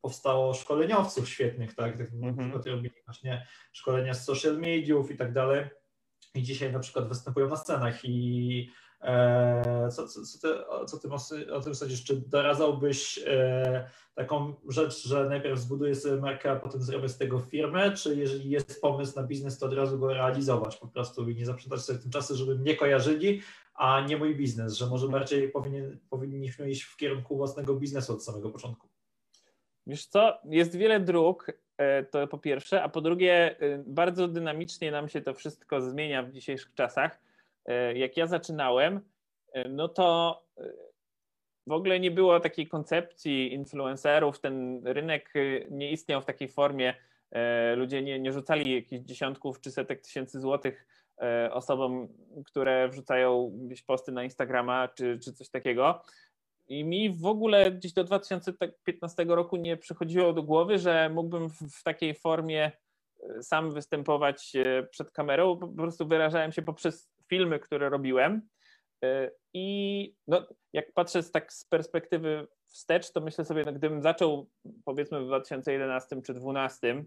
powstało 0.00 0.54
szkoleniowców 0.54 1.28
świetnych, 1.28 1.74
tak, 1.74 1.98
tak 1.98 2.12
na 2.12 2.28
mhm. 2.28 2.36
przykład 2.36 2.66
robili 2.66 2.94
właśnie 3.04 3.46
szkolenia 3.72 4.14
z 4.14 4.24
social 4.24 4.58
mediów 4.58 5.10
i 5.10 5.16
tak 5.16 5.32
dalej 5.32 5.64
i 6.34 6.42
dzisiaj 6.42 6.72
na 6.72 6.78
przykład 6.78 7.08
występują 7.08 7.48
na 7.48 7.56
scenach 7.56 8.04
i 8.04 8.70
co, 9.90 10.08
co, 10.08 10.22
co, 10.22 10.38
ty, 10.38 10.48
co 10.86 10.98
ty 10.98 11.54
o 11.54 11.60
tym 11.60 11.74
sądzisz? 11.74 12.04
Czy 12.04 12.16
doradzałbyś 12.16 13.20
e, 13.26 13.90
taką 14.14 14.54
rzecz, 14.68 15.08
że 15.08 15.28
najpierw 15.28 15.58
zbuduję 15.58 15.94
sobie 15.94 16.20
markę, 16.20 16.50
a 16.50 16.56
potem 16.56 16.82
zrobię 16.82 17.08
z 17.08 17.18
tego 17.18 17.38
firmę, 17.38 17.92
czy 17.92 18.16
jeżeli 18.16 18.50
jest 18.50 18.80
pomysł 18.80 19.16
na 19.16 19.26
biznes, 19.26 19.58
to 19.58 19.66
od 19.66 19.72
razu 19.72 19.98
go 19.98 20.14
realizować 20.14 20.76
po 20.76 20.88
prostu 20.88 21.30
i 21.30 21.36
nie 21.36 21.46
zaprzedać 21.46 21.80
sobie 21.80 21.98
tym 21.98 22.10
czasu, 22.10 22.36
żeby 22.36 22.58
mnie 22.58 22.76
kojarzyli, 22.76 23.42
a 23.74 24.00
nie 24.00 24.16
mój 24.16 24.36
biznes, 24.36 24.74
że 24.74 24.86
może 24.86 25.08
bardziej 25.08 25.48
powinien, 25.48 25.98
powinniśmy 26.10 26.70
iść 26.70 26.82
w 26.82 26.96
kierunku 26.96 27.36
własnego 27.36 27.74
biznesu 27.74 28.12
od 28.12 28.24
samego 28.24 28.50
początku? 28.50 28.88
Wiesz 29.86 30.06
co, 30.06 30.38
jest 30.44 30.76
wiele 30.76 31.00
dróg, 31.00 31.52
e, 31.76 32.04
to 32.04 32.28
po 32.28 32.38
pierwsze, 32.38 32.82
a 32.82 32.88
po 32.88 33.00
drugie 33.00 33.56
bardzo 33.86 34.28
dynamicznie 34.28 34.90
nam 34.90 35.08
się 35.08 35.20
to 35.20 35.34
wszystko 35.34 35.80
zmienia 35.80 36.22
w 36.22 36.32
dzisiejszych 36.32 36.74
czasach 36.74 37.18
E, 37.20 37.25
jak 37.94 38.16
ja 38.16 38.26
zaczynałem, 38.26 39.00
e, 39.52 39.68
no 39.68 39.88
to 39.88 40.40
e, 40.58 40.72
w 41.66 41.72
ogóle 41.72 42.00
nie 42.00 42.10
było 42.10 42.40
takiej 42.40 42.66
koncepcji 42.66 43.52
influencerów, 43.52 44.40
ten 44.40 44.86
rynek 44.86 45.34
nie 45.70 45.90
istniał 45.90 46.20
w 46.20 46.24
takiej 46.24 46.48
formie, 46.48 46.94
ludzie 47.76 48.02
nie, 48.02 48.20
nie 48.20 48.32
rzucali 48.32 48.74
jakichś 48.74 49.04
dziesiątków 49.04 49.60
czy 49.60 49.70
setek 49.70 50.00
tysięcy 50.00 50.40
złotych 50.40 50.86
osobom, 51.50 52.08
które 52.46 52.88
wrzucają 52.88 53.52
gdzieś 53.54 53.82
posty 53.82 54.12
na 54.12 54.24
Instagrama 54.24 54.88
czy, 54.88 55.18
czy 55.18 55.32
coś 55.32 55.50
takiego. 55.50 56.02
I 56.68 56.84
mi 56.84 57.10
w 57.10 57.26
ogóle 57.26 57.72
gdzieś 57.72 57.92
do 57.92 58.04
2015 58.04 59.24
roku 59.24 59.56
nie 59.56 59.76
przychodziło 59.76 60.32
do 60.32 60.42
głowy, 60.42 60.78
że 60.78 61.10
mógłbym 61.14 61.48
w 61.50 61.82
takiej 61.82 62.14
formie 62.14 62.72
sam 63.42 63.70
występować 63.70 64.52
przed 64.90 65.10
kamerą. 65.10 65.56
Po 65.56 65.68
prostu 65.68 66.06
wyrażałem 66.06 66.52
się 66.52 66.62
poprzez 66.62 67.15
filmy, 67.28 67.58
które 67.58 67.88
robiłem. 67.88 68.48
Y, 69.04 69.30
I 69.52 70.14
no, 70.26 70.46
jak 70.72 70.92
patrzę 70.92 71.22
z, 71.22 71.30
tak 71.30 71.52
z 71.52 71.64
perspektywy 71.64 72.46
wstecz, 72.66 73.12
to 73.12 73.20
myślę 73.20 73.44
sobie, 73.44 73.62
no, 73.66 73.72
gdybym 73.72 74.02
zaczął 74.02 74.50
powiedzmy 74.84 75.20
w 75.20 75.26
2011 75.26 76.08
czy 76.22 76.34
2012, 76.34 77.04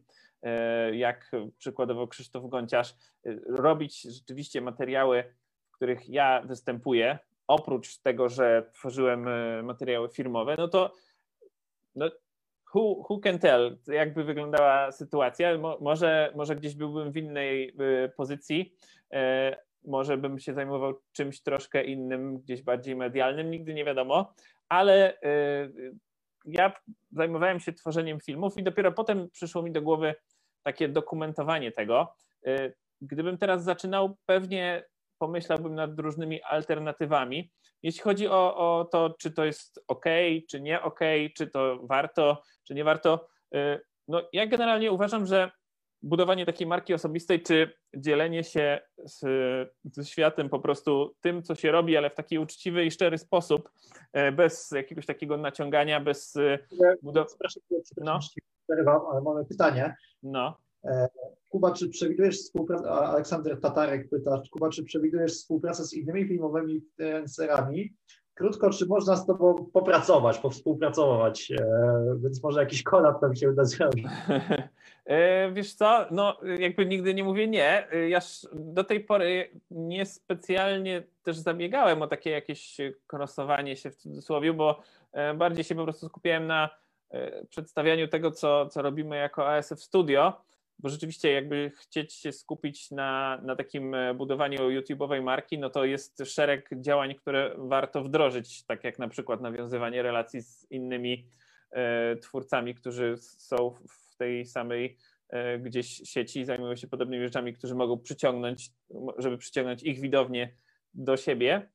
y, 0.91 0.95
jak 0.95 1.31
przykładowo 1.57 2.07
Krzysztof 2.07 2.49
Gonciarz, 2.49 2.95
y, 3.25 3.41
robić 3.47 4.01
rzeczywiście 4.01 4.61
materiały, 4.61 5.23
w 5.69 5.71
których 5.71 6.09
ja 6.09 6.41
występuję, 6.41 7.19
oprócz 7.47 7.97
tego, 7.97 8.29
że 8.29 8.69
tworzyłem 8.73 9.25
materiały 9.65 10.09
firmowe, 10.09 10.55
no 10.57 10.67
to 10.67 10.93
no, 11.95 12.09
who, 12.75 13.05
who 13.09 13.19
can 13.19 13.39
tell, 13.39 13.77
jakby 13.87 14.23
wyglądała 14.23 14.91
sytuacja. 14.91 15.57
Mo, 15.57 15.77
może, 15.81 16.33
może 16.35 16.55
gdzieś 16.55 16.75
byłbym 16.75 17.11
w 17.11 17.17
innej 17.17 17.75
pozycji, 18.17 18.75
może 19.85 20.17
bym 20.17 20.39
się 20.39 20.53
zajmował 20.53 20.93
czymś 21.11 21.41
troszkę 21.41 21.83
innym, 21.83 22.37
gdzieś 22.37 22.61
bardziej 22.61 22.95
medialnym, 22.95 23.51
nigdy 23.51 23.73
nie 23.73 23.85
wiadomo, 23.85 24.33
ale 24.69 25.13
y, 25.13 25.93
ja 26.45 26.73
zajmowałem 27.11 27.59
się 27.59 27.73
tworzeniem 27.73 28.19
filmów 28.19 28.57
i 28.57 28.63
dopiero 28.63 28.91
potem 28.91 29.29
przyszło 29.29 29.61
mi 29.61 29.71
do 29.71 29.81
głowy 29.81 30.15
takie 30.63 30.89
dokumentowanie 30.89 31.71
tego. 31.71 32.15
Y, 32.47 32.73
gdybym 33.01 33.37
teraz 33.37 33.63
zaczynał, 33.63 34.17
pewnie 34.25 34.83
pomyślałbym 35.17 35.75
nad 35.75 35.99
różnymi 35.99 36.43
alternatywami. 36.43 37.51
Jeśli 37.83 38.01
chodzi 38.01 38.27
o, 38.27 38.55
o 38.57 38.85
to, 38.85 39.15
czy 39.19 39.31
to 39.31 39.45
jest 39.45 39.83
ok, 39.87 40.05
czy 40.49 40.61
nie 40.61 40.81
ok, 40.81 40.99
czy 41.37 41.47
to 41.47 41.79
warto, 41.83 42.41
czy 42.67 42.73
nie 42.73 42.83
warto, 42.83 43.27
y, 43.55 43.81
no 44.07 44.21
ja 44.33 44.47
generalnie 44.47 44.91
uważam, 44.91 45.25
że 45.25 45.51
budowanie 46.01 46.45
takiej 46.45 46.67
marki 46.67 46.93
osobistej, 46.93 47.43
czy 47.43 47.73
dzielenie 47.97 48.43
się 48.43 48.79
z, 49.05 49.19
ze 49.83 50.05
światem 50.05 50.49
po 50.49 50.59
prostu 50.59 51.15
tym, 51.21 51.43
co 51.43 51.55
się 51.55 51.71
robi, 51.71 51.97
ale 51.97 52.09
w 52.09 52.15
taki 52.15 52.39
uczciwy 52.39 52.85
i 52.85 52.91
szczery 52.91 53.17
sposób, 53.17 53.69
e, 54.13 54.31
bez 54.31 54.71
jakiegoś 54.71 55.05
takiego 55.05 55.37
naciągania, 55.37 55.99
bez 55.99 56.35
e, 56.35 56.59
budowy. 57.01 57.29
No. 57.97 58.19
Przerwam, 58.67 59.01
ale 59.11 59.21
mamy 59.21 59.45
pytanie. 59.45 59.95
No. 60.23 60.57
E, 60.85 61.07
Kuba, 61.49 61.71
czy 61.71 61.89
przewidujesz 61.89 62.37
współpracę, 62.37 62.89
Aleksander 62.89 63.59
Tatarek 63.61 64.09
pyta, 64.09 64.41
Kuba, 64.51 64.69
czy 64.69 64.83
przewidujesz 64.83 65.31
współpracę 65.31 65.83
z 65.83 65.93
innymi 65.93 66.27
filmowymi 66.27 66.73
influencerami, 66.73 67.93
krótko, 68.33 68.69
czy 68.69 68.85
można 68.85 69.15
z 69.15 69.25
Tobą 69.25 69.69
popracować, 69.73 70.37
powspółpracować, 70.37 71.51
więc 72.23 72.43
może 72.43 72.59
jakiś 72.59 72.83
kolab 72.83 73.21
tam 73.21 73.35
się 73.35 73.49
uda 73.49 73.65
zrobić. 73.65 74.05
E, 75.09 75.51
wiesz 75.51 75.73
co, 75.73 76.05
no 76.11 76.37
jakby 76.59 76.85
nigdy 76.85 77.13
nie 77.13 77.23
mówię 77.23 77.47
nie. 77.47 77.91
E, 77.91 78.09
ja 78.09 78.19
do 78.53 78.83
tej 78.83 78.99
pory 78.99 79.49
niespecjalnie 79.71 81.03
też 81.23 81.37
zabiegałem 81.37 82.01
o 82.01 82.07
takie 82.07 82.29
jakieś 82.29 82.77
krosowanie 83.07 83.75
się 83.75 83.91
w 83.91 83.95
cudzysłowie, 83.95 84.53
bo 84.53 84.81
bardziej 85.35 85.63
się 85.63 85.75
po 85.75 85.83
prostu 85.83 86.07
skupiałem 86.07 86.47
na 86.47 86.69
przedstawianiu 87.49 88.07
tego, 88.07 88.31
co, 88.31 88.67
co 88.67 88.81
robimy 88.81 89.17
jako 89.17 89.49
ASF 89.49 89.83
Studio 89.83 90.33
bo 90.79 90.89
rzeczywiście 90.89 91.31
jakby 91.31 91.71
chcieć 91.75 92.13
się 92.13 92.31
skupić 92.31 92.91
na, 92.91 93.39
na 93.43 93.55
takim 93.55 93.95
e, 93.95 94.13
budowaniu 94.13 94.59
YouTube'owej 94.59 95.23
marki, 95.23 95.59
no 95.59 95.69
to 95.69 95.85
jest 95.85 96.23
szereg 96.25 96.69
działań, 96.73 97.15
które 97.15 97.55
warto 97.57 98.03
wdrożyć, 98.03 98.63
tak 98.63 98.83
jak 98.83 98.99
na 98.99 99.07
przykład 99.07 99.41
nawiązywanie 99.41 100.01
relacji 100.01 100.41
z 100.41 100.71
innymi 100.71 101.25
e, 101.71 102.15
twórcami, 102.15 102.75
którzy 102.75 103.17
są 103.17 103.75
w 103.87 104.08
tej 104.19 104.45
samej 104.45 104.97
e, 105.29 105.59
gdzieś 105.59 105.87
sieci, 105.87 106.45
zajmują 106.45 106.75
się 106.75 106.87
podobnymi 106.87 107.23
rzeczami, 107.23 107.53
którzy 107.53 107.75
mogą 107.75 107.99
przyciągnąć, 107.99 108.71
żeby 109.17 109.37
przyciągnąć 109.37 109.83
ich 109.83 109.99
widownię 109.99 110.53
do 110.93 111.17
siebie. 111.17 111.69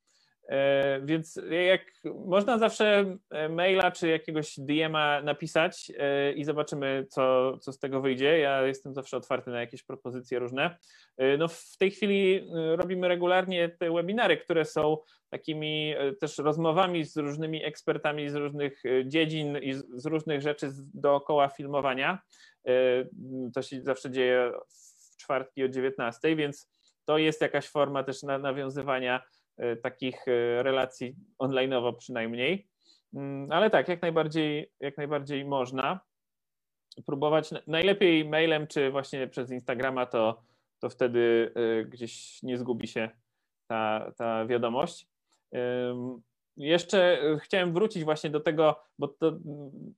E, 0.48 1.00
więc 1.04 1.40
jak 1.68 1.80
można 2.14 2.58
zawsze 2.58 3.16
e, 3.30 3.48
maila 3.48 3.90
czy 3.90 4.08
jakiegoś 4.08 4.54
DM-a 4.58 5.22
napisać 5.22 5.92
e, 5.98 6.32
i 6.32 6.44
zobaczymy, 6.44 7.06
co, 7.10 7.58
co 7.58 7.72
z 7.72 7.78
tego 7.78 8.00
wyjdzie. 8.00 8.38
Ja 8.38 8.62
jestem 8.62 8.94
zawsze 8.94 9.16
otwarty 9.16 9.50
na 9.50 9.60
jakieś 9.60 9.82
propozycje 9.82 10.38
różne. 10.38 10.76
No 11.38 11.48
w 11.48 11.76
tej 11.78 11.90
chwili 11.90 12.48
robimy 12.76 13.08
regularnie 13.08 13.68
te 13.68 13.90
webinary, 13.90 14.36
które 14.36 14.64
są 14.64 14.96
takimi 15.30 15.94
też 16.20 16.38
rozmowami 16.38 17.04
z 17.04 17.16
różnymi 17.16 17.64
ekspertami 17.64 18.28
z 18.28 18.34
różnych 18.34 18.82
dziedzin 19.06 19.58
i 19.58 19.74
z 19.74 20.06
różnych 20.06 20.42
rzeczy 20.42 20.70
dookoła 20.94 21.48
filmowania. 21.48 22.18
To 23.54 23.62
się 23.62 23.82
zawsze 23.82 24.10
dzieje 24.10 24.52
w 24.68 25.16
czwartki 25.16 25.64
o 25.64 25.68
19, 25.68 26.36
więc 26.36 26.70
to 27.04 27.18
jest 27.18 27.40
jakaś 27.40 27.68
forma 27.68 28.04
też 28.04 28.22
nawiązywania 28.22 29.22
takich 29.82 30.28
e, 30.28 30.62
relacji 30.62 31.16
online'owo 31.38 31.96
przynajmniej. 31.96 32.68
Mm, 33.14 33.52
ale 33.52 33.70
tak, 33.70 33.88
jak 33.88 34.02
najbardziej, 34.02 34.72
jak 34.80 34.96
najbardziej 34.96 35.44
można 35.44 36.00
próbować. 37.06 37.50
Najlepiej 37.66 38.28
mailem 38.28 38.66
czy 38.66 38.90
właśnie 38.90 39.28
przez 39.28 39.50
Instagrama, 39.50 40.06
to, 40.06 40.42
to 40.78 40.88
wtedy 40.88 41.52
e, 41.54 41.84
gdzieś 41.84 42.42
nie 42.42 42.58
zgubi 42.58 42.88
się 42.88 43.10
ta, 43.66 44.12
ta 44.16 44.46
wiadomość. 44.46 45.08
Jeszcze 46.56 47.18
chciałem 47.42 47.72
wrócić 47.72 48.04
właśnie 48.04 48.30
do 48.30 48.40
tego, 48.40 48.80
bo 48.98 49.08
to 49.08 49.38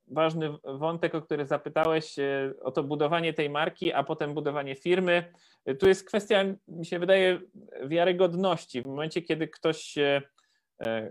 ważny 0.09 0.51
wątek, 0.65 1.15
o 1.15 1.23
który 1.23 1.47
zapytałeś, 1.47 2.17
o 2.63 2.71
to 2.71 2.83
budowanie 2.83 3.33
tej 3.33 3.51
marki, 3.51 3.93
a 3.93 4.03
potem 4.05 4.35
budowanie 4.35 4.75
firmy. 4.75 5.33
Tu 5.79 5.89
jest 5.89 6.07
kwestia, 6.07 6.45
mi 6.69 6.87
się 6.87 6.99
wydaje, 6.99 7.41
wiarygodności. 7.85 8.83
W 8.83 8.87
momencie, 8.87 9.23
kiedy 9.23 9.49
ktoś 9.49 9.95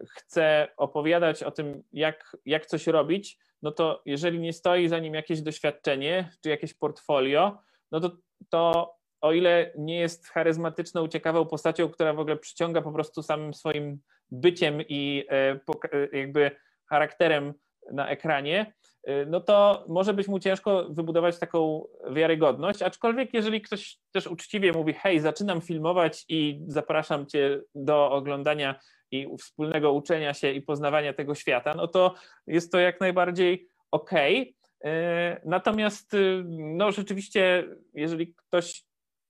chce 0.10 0.68
opowiadać 0.78 1.44
o 1.44 1.52
tym, 1.52 1.84
jak, 1.94 2.38
jak 2.46 2.66
coś 2.66 2.88
robić, 2.88 3.38
no 3.62 3.72
to 3.72 4.02
jeżeli 4.06 4.40
nie 4.40 4.54
stoi 4.54 4.88
za 4.88 5.00
nim 5.00 5.14
jakieś 5.14 5.42
doświadczenie 5.42 6.30
czy 6.44 6.50
jakieś 6.50 6.74
portfolio, 6.74 7.58
no 7.92 8.00
to, 8.00 8.12
to 8.50 8.94
o 9.22 9.32
ile 9.32 9.72
nie 9.78 10.00
jest 10.00 10.28
charyzmatyczną, 10.28 11.08
ciekawą 11.08 11.46
postacią, 11.46 11.90
która 11.90 12.14
w 12.14 12.20
ogóle 12.20 12.38
przyciąga 12.38 12.82
po 12.82 12.92
prostu 12.92 13.24
samym 13.24 13.54
swoim 13.54 14.00
byciem 14.32 14.82
i 14.90 15.26
e, 15.30 15.60
e, 15.94 16.18
jakby 16.18 16.52
charakterem 16.90 17.54
na 17.92 18.10
ekranie, 18.10 18.74
e, 19.04 19.26
no 19.26 19.42
to 19.42 19.86
może 19.88 20.14
być 20.14 20.28
mu 20.28 20.40
ciężko 20.40 20.88
wybudować 20.90 21.40
taką 21.40 21.86
wiarygodność, 22.12 22.82
aczkolwiek 22.82 23.34
jeżeli 23.34 23.62
ktoś 23.62 23.98
też 24.12 24.28
uczciwie 24.28 24.72
mówi, 24.72 24.94
hej, 24.94 25.20
zaczynam 25.20 25.62
filmować 25.62 26.26
i 26.30 26.62
zapraszam 26.68 27.26
cię 27.26 27.62
do 27.76 28.12
oglądania 28.12 28.80
i 29.12 29.28
wspólnego 29.40 29.94
uczenia 29.94 30.34
się 30.34 30.52
i 30.52 30.62
poznawania 30.62 31.14
tego 31.14 31.36
świata, 31.36 31.74
no 31.76 31.88
to 31.88 32.14
jest 32.48 32.72
to 32.72 32.80
jak 32.80 33.02
najbardziej 33.02 33.68
okej. 33.92 34.42
Okay. 34.42 35.42
Natomiast 35.46 36.16
no 36.48 36.92
rzeczywiście, 36.92 37.64
jeżeli 37.94 38.34
ktoś 38.34 38.86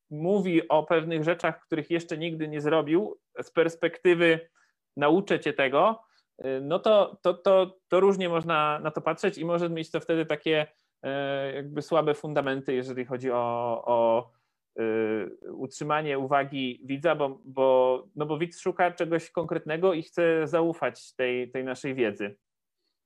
mówi 0.09 0.67
o 0.67 0.83
pewnych 0.83 1.23
rzeczach, 1.23 1.59
których 1.65 1.89
jeszcze 1.89 2.17
nigdy 2.17 2.47
nie 2.47 2.61
zrobił, 2.61 3.17
z 3.43 3.51
perspektywy 3.51 4.49
nauczę 4.97 5.39
cię 5.39 5.53
tego, 5.53 6.03
no 6.61 6.79
to, 6.79 7.17
to, 7.21 7.33
to, 7.33 7.77
to 7.87 7.99
różnie 7.99 8.29
można 8.29 8.79
na 8.79 8.91
to 8.91 9.01
patrzeć 9.01 9.37
i 9.37 9.45
może 9.45 9.69
mieć 9.69 9.91
to 9.91 9.99
wtedy 9.99 10.25
takie 10.25 10.67
jakby 11.53 11.81
słabe 11.81 12.13
fundamenty, 12.13 12.73
jeżeli 12.73 13.05
chodzi 13.05 13.31
o, 13.31 13.83
o 13.85 14.29
Y, 14.79 15.51
utrzymanie 15.51 16.19
uwagi 16.19 16.81
widza, 16.85 17.15
bo, 17.15 17.39
bo, 17.45 18.07
no 18.15 18.25
bo 18.25 18.37
widz 18.37 18.59
szuka 18.59 18.91
czegoś 18.91 19.31
konkretnego 19.31 19.93
i 19.93 20.03
chce 20.03 20.47
zaufać 20.47 21.15
tej, 21.15 21.51
tej 21.51 21.63
naszej 21.63 21.95
wiedzy. 21.95 22.37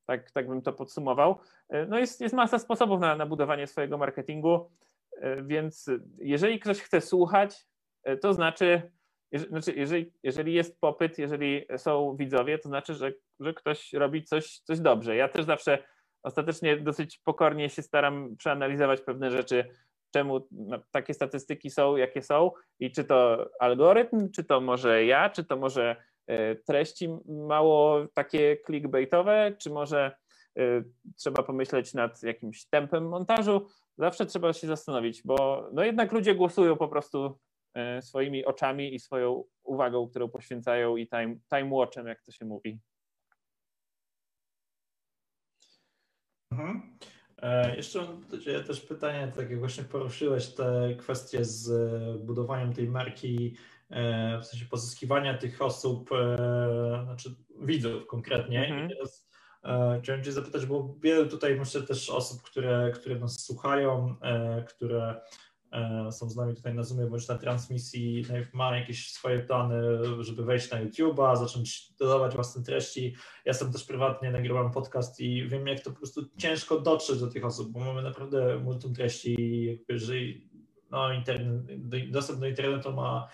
Tak, 0.06 0.32
tak 0.32 0.48
bym 0.48 0.62
to 0.62 0.74
podsumował. 0.74 1.40
Y, 1.74 1.86
no 1.90 2.00
jest, 2.00 2.22
jest 2.22 2.36
masa 2.36 2.60
sposobów 2.60 3.00
na, 3.00 3.16
na 3.16 3.26
budowanie 3.26 3.68
swojego 3.68 3.98
marketingu, 3.98 4.70
y, 5.14 5.44
więc 5.44 5.90
jeżeli 6.18 6.60
ktoś 6.60 6.80
chce 6.82 7.02
słuchać, 7.02 7.68
to 8.22 8.34
znaczy, 8.34 8.92
jeżeli, 9.32 9.50
znaczy 9.50 9.74
jeżeli, 9.76 10.14
jeżeli 10.24 10.54
jest 10.54 10.80
popyt, 10.80 11.18
jeżeli 11.18 11.66
są 11.78 12.16
widzowie, 12.16 12.60
to 12.60 12.70
znaczy, 12.70 12.94
że, 12.94 13.14
że 13.40 13.54
ktoś 13.54 13.94
robi 13.94 14.24
coś, 14.24 14.60
coś 14.60 14.80
dobrze. 14.80 15.16
Ja 15.16 15.30
też 15.30 15.46
zawsze 15.46 15.84
ostatecznie 16.24 16.78
dosyć 16.78 17.22
pokornie 17.24 17.70
się 17.70 17.82
staram 17.82 18.36
przeanalizować 18.38 19.02
pewne 19.02 19.32
rzeczy 19.32 19.66
czemu 20.12 20.48
no, 20.52 20.80
takie 20.92 21.14
statystyki 21.14 21.70
są, 21.70 21.96
jakie 21.96 22.22
są 22.22 22.52
i 22.80 22.92
czy 22.92 23.04
to 23.04 23.50
algorytm, 23.60 24.32
czy 24.32 24.44
to 24.44 24.62
może 24.62 25.06
ja, 25.06 25.30
czy 25.30 25.44
to 25.44 25.58
może 25.58 25.96
e, 26.28 26.56
treści 26.56 27.10
mało 27.28 28.08
takie 28.14 28.58
clickbaitowe, 28.66 29.56
czy 29.58 29.70
może 29.70 30.16
e, 30.60 30.84
trzeba 31.18 31.44
pomyśleć 31.44 31.94
nad 31.94 32.24
jakimś 32.24 32.66
tempem 32.66 33.08
montażu. 33.08 33.68
Zawsze 33.98 34.26
trzeba 34.26 34.54
się 34.54 34.68
zastanowić, 34.68 35.22
bo 35.26 35.68
no 35.74 35.84
jednak 35.84 36.12
ludzie 36.12 36.36
głosują 36.36 36.76
po 36.76 36.88
prostu 36.88 37.40
swoimi 38.02 38.46
oczami 38.46 38.96
i 38.96 39.00
swoją 39.00 39.44
uwagą, 39.64 40.10
którą 40.10 40.30
poświęcają 40.30 40.98
i 40.98 41.08
time, 41.08 41.36
time 41.50 41.70
watchem, 41.76 42.08
jak 42.08 42.22
to 42.22 42.32
się 42.32 42.46
mówi. 42.46 42.80
Mhm. 46.52 46.98
E, 47.42 47.76
jeszcze 47.76 48.02
mam 48.02 48.28
do 48.28 48.40
Ciebie 48.40 48.64
też 48.64 48.82
pytanie, 48.82 49.32
tak 49.36 49.50
jak 49.50 49.60
właśnie 49.60 49.84
poruszyłeś 49.84 50.48
te 50.48 50.96
kwestie 50.98 51.46
z 51.46 51.72
e, 51.72 52.26
budowaniem 52.26 52.74
tej 52.74 52.88
marki, 52.88 53.56
e, 53.90 54.40
w 54.40 54.46
sensie 54.46 54.66
pozyskiwania 54.66 55.38
tych 55.38 55.62
osób, 55.62 56.10
znaczy 57.04 57.36
widzów 57.62 58.08
konkretnie. 58.08 58.68
Mhm. 58.68 58.90
Teraz 58.90 59.30
chciałem 60.02 60.24
Cię 60.24 60.32
zapytać, 60.32 60.66
bo 60.66 60.96
wielu 61.00 61.30
tutaj 61.30 61.56
myślę 61.56 61.82
też 61.82 62.10
osób, 62.10 62.42
które, 62.42 62.92
które 62.96 63.20
nas 63.20 63.46
słuchają, 63.46 64.16
które 64.68 65.16
E, 65.16 65.22
są 66.12 66.30
z 66.30 66.36
nami 66.36 66.56
tutaj 66.56 66.74
na 66.74 66.84
Zoomie 66.84 67.06
bądź 67.06 67.28
na 67.28 67.38
transmisji, 67.38 68.26
no 68.30 68.36
ma 68.54 68.78
jakieś 68.78 69.12
swoje 69.12 69.40
plany, 69.40 69.82
żeby 70.20 70.44
wejść 70.44 70.72
na 70.72 70.86
YouTube'a, 70.86 71.38
zacząć 71.38 71.94
dodawać 72.00 72.36
własne 72.36 72.64
treści. 72.64 73.16
Ja 73.46 73.54
sam 73.54 73.72
też 73.72 73.84
prywatnie 73.84 74.32
nagrywam 74.32 74.72
podcast 74.72 75.20
i 75.20 75.48
wiem, 75.48 75.68
jak 75.68 75.80
to 75.80 75.92
po 75.92 75.98
prostu 75.98 76.22
ciężko 76.38 76.80
dotrzeć 76.80 77.20
do 77.20 77.28
tych 77.28 77.46
osób, 77.46 77.72
bo 77.72 77.80
mamy 77.80 78.02
naprawdę 78.02 78.60
multum 78.60 78.94
treści, 78.94 79.66
jakby, 79.66 80.00
że 80.00 80.14
no, 80.92 81.14
internet, 81.14 82.12
dostęp 82.12 82.40
do 82.40 82.48
internetu 82.48 82.94
ma 82.94 83.28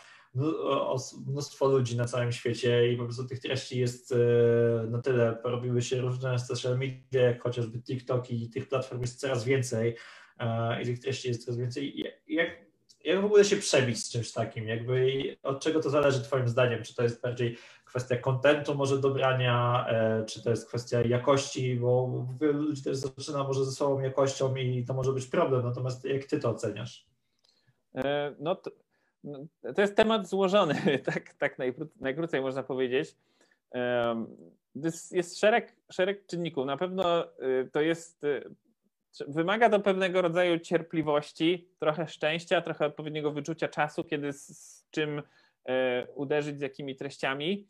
mnóstwo 1.27 1.67
ludzi 1.67 1.97
na 1.97 2.05
całym 2.05 2.31
świecie 2.31 2.91
i 2.91 2.97
po 2.97 3.03
prostu 3.03 3.27
tych 3.27 3.39
treści 3.39 3.79
jest 3.79 4.11
e, 4.11 4.87
na 4.87 5.01
tyle, 5.01 5.33
porobiły 5.43 5.81
się 5.81 6.01
różne 6.01 6.39
social 6.39 6.77
media, 6.77 7.21
jak 7.21 7.43
chociażby 7.43 7.81
TikTok 7.81 8.31
i 8.31 8.49
tych 8.49 8.67
platform 8.67 9.01
jest 9.01 9.19
coraz 9.19 9.43
więcej 9.43 9.95
E, 9.95 10.24
i 10.81 10.85
tych 10.85 10.99
treści 10.99 11.27
jest 11.27 11.45
coraz 11.45 11.57
więcej. 11.57 11.99
Jak, 12.27 12.49
jak 13.05 13.21
w 13.21 13.25
ogóle 13.25 13.45
się 13.45 13.57
przebić 13.57 14.03
z 14.03 14.11
czymś 14.11 14.31
takim? 14.31 14.67
Jakby 14.67 15.11
od 15.43 15.63
czego 15.63 15.79
to 15.79 15.89
zależy 15.89 16.23
Twoim 16.23 16.47
zdaniem? 16.47 16.83
Czy 16.83 16.95
to 16.95 17.03
jest 17.03 17.21
bardziej 17.21 17.57
kwestia 17.85 18.17
kontentu 18.17 18.75
może 18.75 18.99
dobrania, 18.99 19.85
e, 19.89 20.25
czy 20.25 20.43
to 20.43 20.49
jest 20.49 20.67
kwestia 20.67 21.01
jakości, 21.01 21.75
bo 21.75 22.25
wielu 22.41 22.61
ludzi 22.61 22.83
też 22.83 22.97
zaczyna 22.97 23.43
może 23.43 23.65
ze 23.65 23.71
słabą 23.71 23.99
jakością 23.99 24.55
i 24.55 24.85
to 24.85 24.93
może 24.93 25.13
być 25.13 25.27
problem, 25.27 25.63
natomiast 25.63 26.05
jak 26.05 26.25
Ty 26.25 26.39
to 26.39 26.49
oceniasz? 26.49 27.05
E, 27.95 28.35
no 28.39 28.55
to, 28.55 28.71
no, 29.23 29.39
to 29.75 29.81
jest 29.81 29.95
temat 29.95 30.29
złożony, 30.29 30.99
tak, 31.13 31.33
tak 31.33 31.57
najkrócej 31.99 32.41
można 32.41 32.63
powiedzieć. 32.63 33.15
Jest, 35.11 35.39
szereg, 35.39 35.75
szereg 35.91 36.25
czynników. 36.25 36.65
Na 36.65 36.77
pewno 36.77 37.23
to 37.71 37.81
jest 37.81 38.25
Wymaga 39.27 39.69
to 39.69 39.79
pewnego 39.79 40.21
rodzaju 40.21 40.59
cierpliwości, 40.59 41.69
trochę 41.79 42.07
szczęścia, 42.07 42.61
trochę 42.61 42.85
odpowiedniego 42.85 43.31
wyczucia 43.31 43.67
czasu, 43.67 44.03
kiedy 44.03 44.33
z, 44.33 44.47
z 44.47 44.89
czym 44.91 45.21
e, 45.65 46.07
uderzyć, 46.15 46.57
z 46.59 46.61
jakimi 46.61 46.95
treściami. 46.95 47.67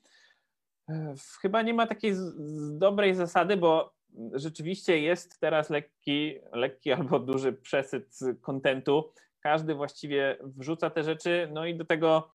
E, 0.90 1.16
chyba 1.42 1.62
nie 1.62 1.74
ma 1.74 1.88
takiej 1.88 2.14
z, 2.14 2.20
z 2.38 2.78
dobrej 2.78 3.16
zasady, 3.16 3.58
bo 3.58 3.96
rzeczywiście 4.34 5.00
jest 5.00 5.40
teraz 5.40 5.70
lekki, 5.70 6.40
lekki 6.54 6.92
albo 6.92 7.20
duży 7.20 7.54
przesyt 7.54 8.20
kontentu. 8.42 9.12
Każdy 9.40 9.76
właściwie 9.76 10.38
wrzuca 10.42 10.90
te 10.90 11.04
rzeczy, 11.04 11.50
no 11.54 11.66
i 11.66 11.76
do 11.76 11.86
tego 11.86 12.35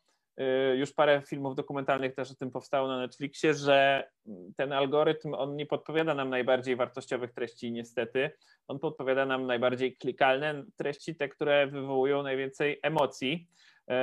już 0.75 0.93
parę 0.93 1.23
filmów 1.27 1.55
dokumentalnych 1.55 2.15
też 2.15 2.31
o 2.31 2.35
tym 2.35 2.51
powstało 2.51 2.89
na 2.89 2.99
Netflixie, 2.99 3.55
że 3.55 4.09
ten 4.57 4.73
algorytm, 4.73 5.35
on 5.35 5.57
nie 5.57 5.67
podpowiada 5.67 6.15
nam 6.15 6.31
najbardziej 6.31 6.77
wartościowych 6.77 7.33
treści 7.33 7.73
niestety, 7.73 8.31
on 8.69 8.79
podpowiada 8.79 9.27
nam 9.27 9.47
najbardziej 9.47 9.97
klikalne 9.97 10.65
treści, 10.77 11.17
te, 11.17 11.29
które 11.29 11.67
wywołują 11.67 12.23
najwięcej 12.23 12.81
emocji. 12.83 13.49
Y, 13.91 13.95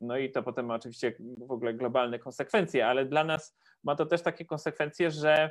no 0.00 0.16
i 0.16 0.30
to 0.30 0.42
potem 0.42 0.66
ma 0.66 0.74
oczywiście 0.74 1.12
w 1.38 1.52
ogóle 1.52 1.74
globalne 1.74 2.18
konsekwencje, 2.18 2.86
ale 2.86 3.04
dla 3.04 3.24
nas 3.24 3.56
ma 3.84 3.96
to 3.96 4.06
też 4.06 4.22
takie 4.22 4.44
konsekwencje, 4.44 5.10
że 5.10 5.50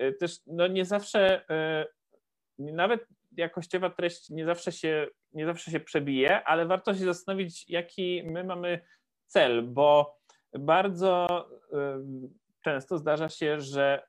y, 0.00 0.12
też 0.12 0.40
no 0.46 0.66
nie 0.66 0.84
zawsze, 0.84 1.44
nawet 2.58 3.06
jakościowa 3.36 3.90
treść 3.90 4.30
nie 4.30 4.44
zawsze 4.44 4.72
się, 4.72 5.06
nie 5.32 5.46
zawsze 5.46 5.70
się 5.70 5.80
przebije, 5.80 6.44
ale 6.44 6.66
warto 6.66 6.94
się 6.94 7.04
zastanowić, 7.04 7.68
jaki 7.68 8.22
my 8.24 8.44
mamy 8.44 8.80
cel, 9.30 9.62
bo 9.62 10.16
bardzo 10.58 11.26
często 12.64 12.98
zdarza 12.98 13.28
się, 13.28 13.60
że 13.60 14.02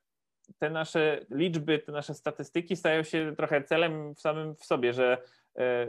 te 0.60 0.70
nasze 0.70 1.26
liczby, 1.30 1.80
te 1.80 1.92
nasze 1.92 2.14
statystyki 2.14 2.76
stają 2.76 3.04
się 3.04 3.34
trochę 3.38 3.64
celem 3.64 4.16
w 4.16 4.22
samym 4.22 4.56
w 4.56 4.66
sobie, 4.66 4.94
że 4.94 5.18
e, 5.58 5.88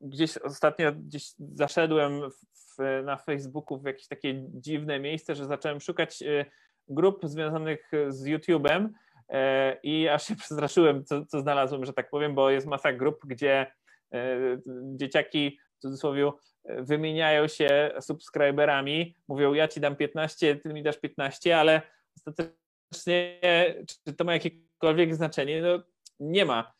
gdzieś 0.00 0.36
ostatnio 0.36 0.92
gdzieś 0.92 1.32
zaszedłem 1.38 2.20
w, 2.30 3.02
na 3.04 3.16
Facebooku 3.16 3.78
w 3.78 3.84
jakieś 3.84 4.08
takie 4.08 4.44
dziwne 4.48 5.00
miejsce, 5.00 5.34
że 5.34 5.46
zacząłem 5.46 5.80
szukać 5.80 6.22
e, 6.22 6.44
grup 6.88 7.20
związanych 7.24 7.90
z 8.08 8.24
YouTube'em 8.24 8.88
e, 9.28 9.76
i 9.82 10.08
aż 10.08 10.26
się 10.26 10.36
przestraszyłem, 10.42 11.04
co, 11.04 11.26
co 11.26 11.40
znalazłem, 11.40 11.84
że 11.84 11.92
tak 11.92 12.10
powiem, 12.10 12.34
bo 12.34 12.50
jest 12.50 12.66
masa 12.66 12.92
grup, 12.92 13.20
gdzie 13.26 13.66
dzieciaki 14.96 15.58
w 15.80 15.82
cudzysłowie 15.82 16.30
wymieniają 16.64 17.48
się 17.48 17.90
subskryberami, 18.00 19.14
mówią 19.28 19.54
ja 19.54 19.68
ci 19.68 19.80
dam 19.80 19.96
15, 19.96 20.56
ty 20.56 20.74
mi 20.74 20.82
dasz 20.82 20.98
15, 20.98 21.58
ale 21.58 21.82
ostatecznie 22.16 22.60
czy 24.06 24.14
to 24.14 24.24
ma 24.24 24.32
jakiekolwiek 24.32 25.14
znaczenie? 25.14 25.62
No 25.62 25.82
nie 26.20 26.44
ma. 26.44 26.72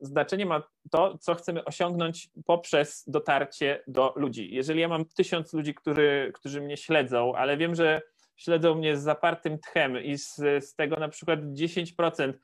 znaczenie 0.00 0.46
ma 0.46 0.62
to, 0.90 1.18
co 1.18 1.34
chcemy 1.34 1.64
osiągnąć 1.64 2.30
poprzez 2.46 3.04
dotarcie 3.06 3.82
do 3.86 4.12
ludzi. 4.16 4.54
Jeżeli 4.54 4.80
ja 4.80 4.88
mam 4.88 5.04
tysiąc 5.04 5.52
ludzi, 5.52 5.74
którzy, 5.74 6.32
którzy 6.34 6.60
mnie 6.60 6.76
śledzą, 6.76 7.34
ale 7.34 7.56
wiem, 7.56 7.74
że 7.74 8.02
śledzą 8.36 8.74
mnie 8.74 8.96
z 8.96 9.02
zapartym 9.02 9.58
tchem 9.58 10.02
i 10.02 10.18
z, 10.18 10.36
z 10.64 10.74
tego 10.74 10.96
na 10.96 11.08
przykład 11.08 11.40
10% 11.40 12.22
e, 12.22 12.34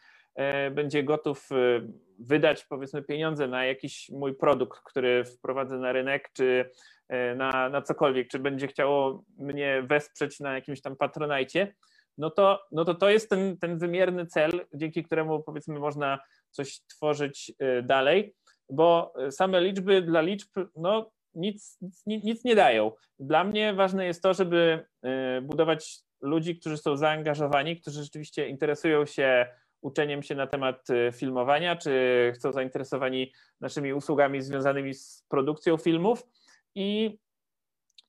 będzie 0.70 1.02
gotów 1.02 1.48
e, 1.52 1.56
wydać 2.18 2.64
powiedzmy 2.64 3.02
pieniądze 3.02 3.48
na 3.48 3.64
jakiś 3.64 4.10
mój 4.10 4.34
produkt, 4.34 4.80
który 4.84 5.24
wprowadzę 5.24 5.78
na 5.78 5.92
rynek, 5.92 6.30
czy 6.32 6.70
e, 7.08 7.34
na, 7.34 7.68
na 7.68 7.82
cokolwiek, 7.82 8.28
czy 8.28 8.38
będzie 8.38 8.66
chciało 8.66 9.24
mnie 9.38 9.82
wesprzeć 9.86 10.40
na 10.40 10.54
jakimś 10.54 10.82
tam 10.82 10.96
patronajcie, 10.96 11.74
no 12.18 12.30
to, 12.30 12.60
no 12.72 12.84
to 12.84 12.94
to 12.94 13.10
jest 13.10 13.30
ten, 13.30 13.58
ten 13.58 13.78
wymierny 13.78 14.26
cel, 14.26 14.50
dzięki 14.74 15.04
któremu 15.04 15.42
powiedzmy 15.42 15.78
można 15.78 16.18
coś 16.50 16.80
tworzyć 16.80 17.52
dalej, 17.82 18.34
bo 18.70 19.12
same 19.30 19.60
liczby 19.60 20.02
dla 20.02 20.20
liczb, 20.20 20.50
no 20.76 21.10
nic, 21.34 21.78
nic, 22.06 22.24
nic 22.24 22.44
nie 22.44 22.54
dają. 22.54 22.92
Dla 23.18 23.44
mnie 23.44 23.74
ważne 23.74 24.06
jest 24.06 24.22
to, 24.22 24.34
żeby 24.34 24.86
budować 25.42 25.98
ludzi, 26.20 26.56
którzy 26.56 26.76
są 26.76 26.96
zaangażowani, 26.96 27.80
którzy 27.80 28.02
rzeczywiście 28.02 28.48
interesują 28.48 29.06
się 29.06 29.46
uczeniem 29.84 30.22
się 30.22 30.34
na 30.34 30.46
temat 30.46 30.90
y, 30.90 31.12
filmowania, 31.12 31.76
czy 31.76 32.32
chcą 32.34 32.52
zainteresowani 32.52 33.32
naszymi 33.60 33.92
usługami 33.92 34.42
związanymi 34.42 34.94
z 34.94 35.24
produkcją 35.28 35.76
filmów. 35.76 36.26
I, 36.74 37.18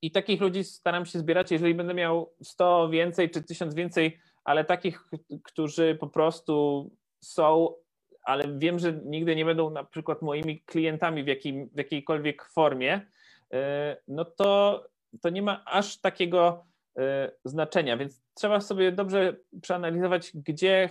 I 0.01 0.11
takich 0.11 0.41
ludzi 0.41 0.63
staram 0.63 1.05
się 1.05 1.19
zbierać, 1.19 1.51
jeżeli 1.51 1.75
będę 1.75 1.93
miał 1.93 2.33
100 2.43 2.89
więcej 2.89 3.29
czy 3.29 3.43
1000 3.43 3.75
więcej, 3.75 4.19
ale 4.43 4.65
takich, 4.65 5.03
którzy 5.43 5.97
po 5.99 6.07
prostu 6.07 6.91
są, 7.19 7.75
ale 8.23 8.57
wiem, 8.57 8.79
że 8.79 8.93
nigdy 9.05 9.35
nie 9.35 9.45
będą 9.45 9.69
na 9.69 9.83
przykład 9.83 10.21
moimi 10.21 10.61
klientami 10.61 11.23
w, 11.23 11.27
jakim, 11.27 11.69
w 11.73 11.77
jakiejkolwiek 11.77 12.49
formie, 12.53 13.01
E, 13.53 13.97
no 14.07 14.25
to, 14.25 14.83
to 15.21 15.29
nie 15.29 15.41
ma 15.41 15.65
aż 15.65 15.97
takiego 15.97 16.65
e, 16.97 17.31
znaczenia, 17.45 17.97
więc 17.97 18.21
trzeba 18.33 18.61
sobie 18.61 18.91
dobrze 18.91 19.35
przeanalizować, 19.61 20.31
gdzie, 20.33 20.89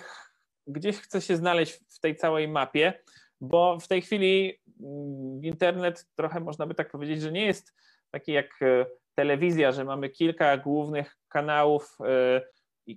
gdzie 0.67 0.93
chce 0.93 1.21
się 1.21 1.37
znaleźć 1.37 1.81
w 1.97 2.01
tej 2.01 2.17
całej 2.17 2.49
mapie, 2.49 2.93
bo 3.41 3.79
w 3.81 3.89
tej 3.89 4.03
chwili 4.03 4.59
mm, 4.81 5.45
internet 5.45 6.07
trochę 6.17 6.41
można 6.41 6.67
by 6.67 6.75
tak 6.75 6.91
powiedzieć, 6.91 7.23
że 7.23 7.33
nie 7.33 7.47
jest 7.47 7.75
taki 8.11 8.33
jak 8.33 8.63
e, 8.63 8.87
telewizja, 9.15 9.73
że 9.73 9.85
mamy 9.85 10.09
kilka 10.09 10.57
głównych 10.57 11.19
kanałów, 11.29 11.99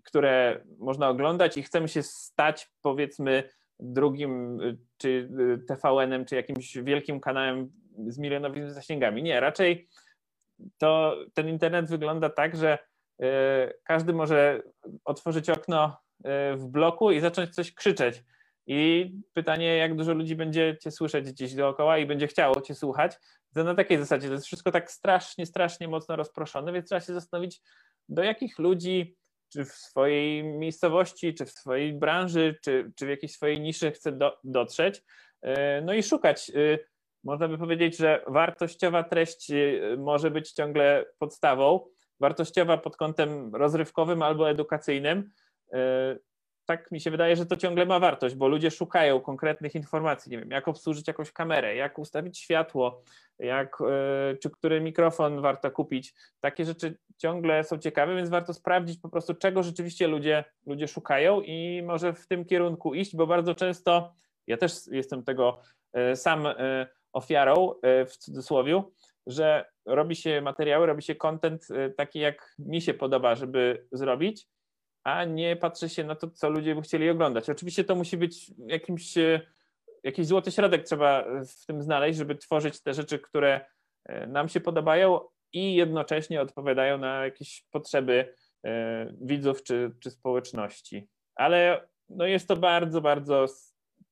które 0.04 0.64
można 0.80 1.10
oglądać 1.10 1.58
i 1.58 1.64
chcemy 1.64 1.88
się 1.88 2.04
stać 2.04 2.72
powiedzmy 2.82 3.50
drugim 3.80 4.60
czy 4.98 5.30
TVN-em, 5.68 6.26
czy 6.26 6.36
jakimś 6.36 6.78
wielkim 6.78 7.20
kanałem 7.20 7.72
z 8.08 8.18
milionowymi 8.18 8.72
zasięgami. 8.72 9.24
Nie, 9.24 9.40
raczej 9.40 9.88
to 10.78 11.16
ten 11.34 11.50
internet 11.50 11.90
wygląda 11.90 12.30
tak, 12.30 12.56
że 12.56 12.78
e, 13.22 13.74
każdy 13.84 14.14
może 14.14 14.64
otworzyć 15.06 15.50
okno 15.50 15.86
e, 15.86 16.07
w 16.56 16.66
bloku 16.66 17.12
i 17.12 17.20
zacząć 17.20 17.56
coś 17.56 17.74
krzyczeć. 17.74 18.24
I 18.68 19.12
pytanie, 19.34 19.78
jak 19.78 19.96
dużo 19.96 20.14
ludzi 20.14 20.36
będzie 20.36 20.78
cię 20.82 20.92
słyszeć 20.92 21.32
gdzieś 21.32 21.54
dookoła 21.54 21.98
i 21.98 22.06
będzie 22.06 22.28
chciało 22.28 22.62
cię 22.62 22.76
słuchać. 22.76 23.18
To 23.54 23.64
na 23.64 23.76
takiej 23.76 23.98
zasadzie 23.98 24.28
to 24.28 24.34
jest 24.34 24.46
wszystko 24.46 24.72
tak 24.72 24.92
strasznie, 24.92 25.46
strasznie 25.46 25.88
mocno 25.88 26.16
rozproszone, 26.16 26.74
więc 26.74 26.86
trzeba 26.86 27.02
się 27.02 27.14
zastanowić, 27.14 27.62
do 28.10 28.24
jakich 28.24 28.60
ludzi, 28.60 29.16
czy 29.54 29.66
w 29.66 29.72
swojej 29.72 30.44
miejscowości, 30.44 31.34
czy 31.34 31.46
w 31.46 31.52
swojej 31.52 31.94
branży, 31.94 32.56
czy, 32.64 32.92
czy 32.96 33.06
w 33.06 33.10
jakiejś 33.10 33.32
swojej 33.32 33.62
niszy 33.62 33.92
chce 33.92 34.12
do, 34.12 34.38
dotrzeć. 34.44 35.04
E, 35.42 35.82
no 35.82 35.94
i 35.94 36.04
szukać 36.04 36.52
można 37.24 37.48
by 37.48 37.58
powiedzieć, 37.58 37.98
że 37.98 38.24
wartościowa 38.28 39.04
treść 39.04 39.52
może 39.98 40.32
być 40.32 40.52
ciągle 40.52 41.06
podstawą. 41.20 41.86
Wartościowa 42.20 42.78
pod 42.78 42.98
kątem 42.98 43.56
rozrywkowym 43.56 44.22
albo 44.22 44.50
edukacyjnym. 44.50 45.32
Y, 45.74 46.20
tak 46.66 46.92
mi 46.92 47.02
się 47.02 47.12
wydaje, 47.12 47.36
że 47.36 47.46
to 47.46 47.58
ciągle 47.58 47.86
ma 47.86 48.00
wartość, 48.00 48.36
bo 48.36 48.48
ludzie 48.48 48.72
szukają 48.72 49.20
konkretnych 49.22 49.76
informacji, 49.76 50.32
nie 50.32 50.38
wiem, 50.38 50.52
jak 50.52 50.68
obsłużyć 50.68 51.08
jakąś 51.08 51.32
kamerę, 51.32 51.76
jak 51.76 52.00
ustawić 52.00 52.40
światło, 52.40 53.04
jak, 53.40 53.78
y, 53.82 54.38
czy 54.38 54.50
który 54.50 54.82
mikrofon 54.82 55.42
warto 55.42 55.72
kupić. 55.72 56.14
Takie 56.40 56.66
rzeczy 56.66 56.98
ciągle 57.18 57.64
są 57.64 57.78
ciekawe, 57.78 58.16
więc 58.16 58.30
warto 58.30 58.54
sprawdzić 58.54 59.00
po 59.00 59.10
prostu, 59.10 59.34
czego 59.34 59.64
rzeczywiście 59.64 60.08
ludzie, 60.08 60.44
ludzie 60.66 60.88
szukają 60.88 61.42
i 61.42 61.84
może 61.86 62.14
w 62.14 62.28
tym 62.28 62.46
kierunku 62.46 62.94
iść, 62.94 63.16
bo 63.16 63.28
bardzo 63.28 63.56
często, 63.56 64.14
ja 64.48 64.58
też 64.58 64.88
jestem 64.92 65.24
tego 65.24 65.62
sam 66.16 66.48
ofiarą, 67.18 67.74
e, 67.82 68.06
w 68.06 68.18
cudzysłowie, 68.18 68.84
że 69.28 69.66
robi 69.86 70.16
się 70.16 70.42
materiały, 70.42 70.86
robi 70.86 71.02
się 71.02 71.16
content 71.16 71.68
e, 71.72 71.90
taki, 71.90 72.20
jak 72.20 72.56
mi 72.60 72.82
się 72.82 72.94
podoba, 72.94 73.36
żeby 73.36 73.88
zrobić, 73.92 74.48
a 75.08 75.26
nie 75.26 75.56
patrzy 75.56 75.90
się 75.90 76.04
na 76.04 76.16
to, 76.16 76.30
co 76.30 76.50
ludzie 76.50 76.76
by 76.76 76.82
chcieli 76.82 77.10
oglądać. 77.10 77.50
Oczywiście 77.50 77.84
to 77.84 77.96
musi 77.96 78.18
być 78.18 78.52
jakimś, 78.68 79.18
e, 79.18 79.42
jakiś 80.04 80.28
złoty 80.28 80.52
środek 80.52 80.84
trzeba 80.84 81.26
w 81.46 81.66
tym 81.66 81.82
znaleźć, 81.82 82.18
żeby 82.18 82.36
tworzyć 82.36 82.82
te 82.82 82.94
rzeczy, 82.94 83.20
które 83.20 83.66
nam 84.28 84.50
się 84.50 84.60
podobają 84.60 85.20
i 85.54 85.76
jednocześnie 85.76 86.42
odpowiadają 86.42 86.98
na 86.98 87.26
jakieś 87.26 87.66
potrzeby 87.72 88.34
widzów 89.22 89.64
czy, 89.64 89.92
czy 90.00 90.12
społeczności. 90.12 91.08
Ale 91.36 91.88
no 92.10 92.26
jest 92.26 92.48
to 92.48 92.58
bardzo, 92.58 93.02
bardzo 93.02 93.46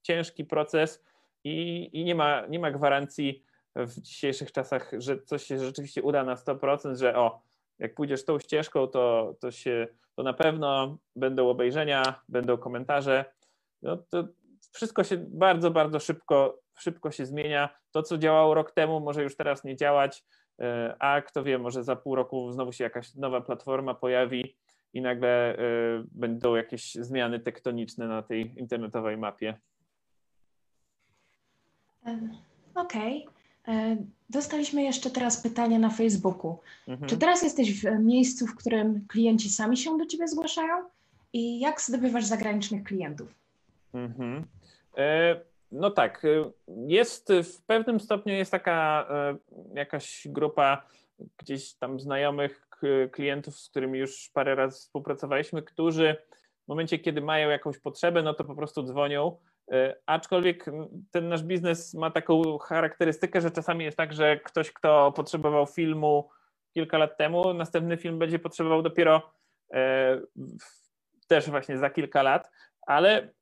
ciężki 0.01 0.45
proces 0.45 1.03
i, 1.43 1.89
i 1.93 2.03
nie, 2.03 2.15
ma, 2.15 2.45
nie 2.45 2.59
ma 2.59 2.71
gwarancji 2.71 3.43
w 3.75 4.01
dzisiejszych 4.01 4.51
czasach, 4.51 4.91
że 4.97 5.21
coś 5.21 5.43
się 5.43 5.59
rzeczywiście 5.59 6.03
uda 6.03 6.23
na 6.23 6.35
100%, 6.35 6.95
że 6.95 7.15
o, 7.15 7.41
jak 7.79 7.95
pójdziesz 7.95 8.25
tą 8.25 8.39
ścieżką, 8.39 8.87
to, 8.87 9.35
to, 9.39 9.51
się, 9.51 9.87
to 10.15 10.23
na 10.23 10.33
pewno 10.33 10.97
będą 11.15 11.49
obejrzenia, 11.49 12.21
będą 12.29 12.57
komentarze. 12.57 13.25
No 13.81 13.97
to 13.97 14.27
wszystko 14.71 15.03
się 15.03 15.17
bardzo, 15.17 15.71
bardzo 15.71 15.99
szybko, 15.99 16.59
szybko 16.77 17.11
się 17.11 17.25
zmienia. 17.25 17.69
To, 17.91 18.03
co 18.03 18.17
działało 18.17 18.53
rok 18.53 18.71
temu, 18.71 18.99
może 18.99 19.23
już 19.23 19.37
teraz 19.37 19.63
nie 19.63 19.75
działać, 19.75 20.23
e, 20.59 20.95
a 20.99 21.21
kto 21.21 21.43
wie, 21.43 21.57
może 21.57 21.83
za 21.83 21.95
pół 21.95 22.15
roku 22.15 22.51
znowu 22.51 22.71
się 22.71 22.83
jakaś 22.83 23.15
nowa 23.15 23.41
platforma 23.41 23.93
pojawi 23.93 24.57
i 24.93 25.01
nagle 25.01 25.57
e, 25.57 25.59
będą 26.11 26.55
jakieś 26.55 26.95
zmiany 26.95 27.39
tektoniczne 27.39 28.07
na 28.07 28.21
tej 28.21 28.59
internetowej 28.59 29.17
mapie. 29.17 29.57
Okej. 32.75 33.25
Okay. 33.25 33.34
E, 33.67 33.97
dostaliśmy 34.29 34.83
jeszcze 34.83 35.09
teraz 35.09 35.41
pytanie 35.41 35.79
na 35.79 35.89
Facebooku. 35.89 36.57
Mhm. 36.87 37.09
Czy 37.09 37.17
teraz 37.17 37.43
jesteś 37.43 37.81
w 37.81 37.99
miejscu, 37.99 38.47
w 38.47 38.55
którym 38.55 39.05
klienci 39.07 39.49
sami 39.49 39.77
się 39.77 39.97
do 39.97 40.05
ciebie 40.05 40.27
zgłaszają? 40.27 40.83
I 41.33 41.59
jak 41.59 41.81
zdobywasz 41.81 42.25
zagranicznych 42.25 42.83
klientów? 42.83 43.33
Mhm. 43.93 44.45
E, 44.97 45.39
no 45.71 45.91
tak, 45.91 46.25
e, 46.25 46.51
jest 46.87 47.33
w 47.43 47.61
pewnym 47.61 47.99
stopniu 47.99 48.33
jest 48.33 48.51
taka 48.51 49.07
e, 49.09 49.37
jakaś 49.75 50.27
grupa 50.29 50.85
gdzieś 51.37 51.73
tam 51.73 51.99
znajomych 51.99 52.67
klientów, 53.11 53.59
z 53.59 53.69
którymi 53.69 53.99
już 53.99 54.29
parę 54.33 54.55
razy 54.55 54.77
współpracowaliśmy, 54.77 55.61
którzy 55.63 56.15
w 56.65 56.67
momencie, 56.67 56.99
kiedy 56.99 57.21
mają 57.21 57.49
jakąś 57.49 57.79
potrzebę, 57.79 58.23
no 58.23 58.33
to 58.33 58.43
po 58.43 58.55
prostu 58.55 58.83
dzwonią 58.83 59.37
aczkolwiek 60.05 60.65
ten 61.11 61.29
nasz 61.29 61.43
biznes 61.43 61.93
ma 61.93 62.11
taką 62.11 62.57
charakterystykę, 62.57 63.41
że 63.41 63.51
czasami 63.51 63.85
jest 63.85 63.97
tak, 63.97 64.13
że 64.13 64.39
ktoś, 64.39 64.71
kto 64.71 65.11
potrzebował 65.11 65.65
filmu 65.65 66.29
kilka 66.73 66.97
lat 66.97 67.17
temu, 67.17 67.53
następny 67.53 67.97
film 67.97 68.19
będzie 68.19 68.39
potrzebował 68.39 68.81
dopiero 68.81 69.31
e, 69.73 70.21
też 71.27 71.49
właśnie 71.49 71.77
za 71.77 71.89
kilka 71.89 72.23
lat, 72.23 72.51
ale 72.81 73.33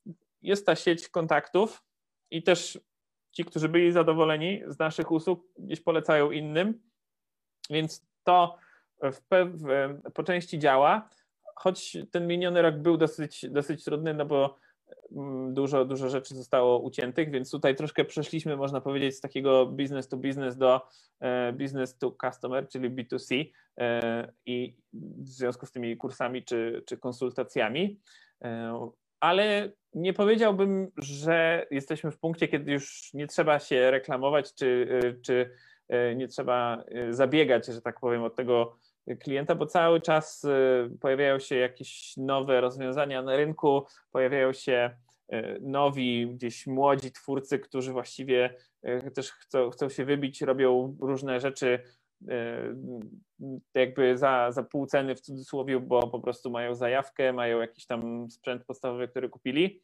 jest 0.41 0.65
ta 0.65 0.75
sieć 0.75 1.09
kontaktów 1.09 1.83
i 2.31 2.43
też 2.43 2.79
ci, 3.31 3.45
którzy 3.45 3.69
byli 3.69 3.91
zadowoleni 3.91 4.61
z 4.67 4.79
naszych 4.79 5.11
usług, 5.11 5.45
gdzieś 5.57 5.81
polecają 5.81 6.31
innym, 6.31 6.81
więc 7.69 8.05
to 8.23 8.57
po 10.13 10.23
części 10.23 10.59
działa, 10.59 11.09
choć 11.55 11.97
ten 12.11 12.27
miniony 12.27 12.61
rok 12.61 12.75
był 12.75 12.97
dosyć, 12.97 13.45
dosyć 13.49 13.83
trudny, 13.83 14.13
no 14.13 14.25
bo 14.25 14.57
dużo, 15.49 15.85
dużo 15.85 16.09
rzeczy 16.09 16.35
zostało 16.35 16.79
uciętych, 16.79 17.31
więc 17.31 17.51
tutaj 17.51 17.75
troszkę 17.75 18.05
przeszliśmy, 18.05 18.57
można 18.57 18.81
powiedzieć, 18.81 19.15
z 19.15 19.21
takiego 19.21 19.65
business 19.65 20.07
to 20.07 20.17
business 20.17 20.57
do 20.57 20.81
e, 21.19 21.53
business 21.53 21.97
to 21.97 22.15
customer, 22.21 22.67
czyli 22.67 22.89
B2C 22.89 23.45
e, 23.79 24.31
i 24.45 24.77
w 24.93 25.29
związku 25.29 25.65
z 25.65 25.71
tymi 25.71 25.97
kursami 25.97 26.43
czy, 26.43 26.83
czy 26.87 26.97
konsultacjami. 26.97 27.99
E, 28.43 28.89
ale 29.19 29.71
nie 29.93 30.13
powiedziałbym, 30.13 30.91
że 30.97 31.67
jesteśmy 31.71 32.11
w 32.11 32.19
punkcie, 32.19 32.47
kiedy 32.47 32.71
już 32.71 33.13
nie 33.13 33.27
trzeba 33.27 33.59
się 33.59 33.91
reklamować, 33.91 34.53
czy, 34.53 34.87
czy 35.21 35.49
nie 36.15 36.27
trzeba 36.27 36.83
zabiegać, 37.09 37.65
że 37.65 37.81
tak 37.81 37.99
powiem, 37.99 38.23
od 38.23 38.35
tego 38.35 38.77
klienta, 39.19 39.55
bo 39.55 39.65
cały 39.65 40.01
czas 40.01 40.45
pojawiają 41.01 41.39
się 41.39 41.55
jakieś 41.55 42.17
nowe 42.17 42.61
rozwiązania 42.61 43.21
na 43.21 43.35
rynku, 43.35 43.85
pojawiają 44.11 44.53
się 44.53 44.97
nowi, 45.61 46.27
gdzieś 46.27 46.67
młodzi 46.67 47.11
twórcy, 47.11 47.59
którzy 47.59 47.91
właściwie 47.91 48.55
też 49.15 49.31
chcą, 49.31 49.69
chcą 49.69 49.89
się 49.89 50.05
wybić, 50.05 50.41
robią 50.41 50.97
różne 51.01 51.39
rzeczy 51.39 51.79
jakby 53.73 54.17
za, 54.17 54.51
za 54.51 54.63
pół 54.63 54.85
ceny 54.85 55.15
w 55.15 55.21
cudzysłowie, 55.21 55.79
bo 55.79 56.07
po 56.07 56.19
prostu 56.19 56.49
mają 56.49 56.75
zajawkę, 56.75 57.33
mają 57.33 57.61
jakiś 57.61 57.85
tam 57.85 58.29
sprzęt 58.29 58.65
podstawowy, 58.65 59.07
który 59.07 59.29
kupili. 59.29 59.81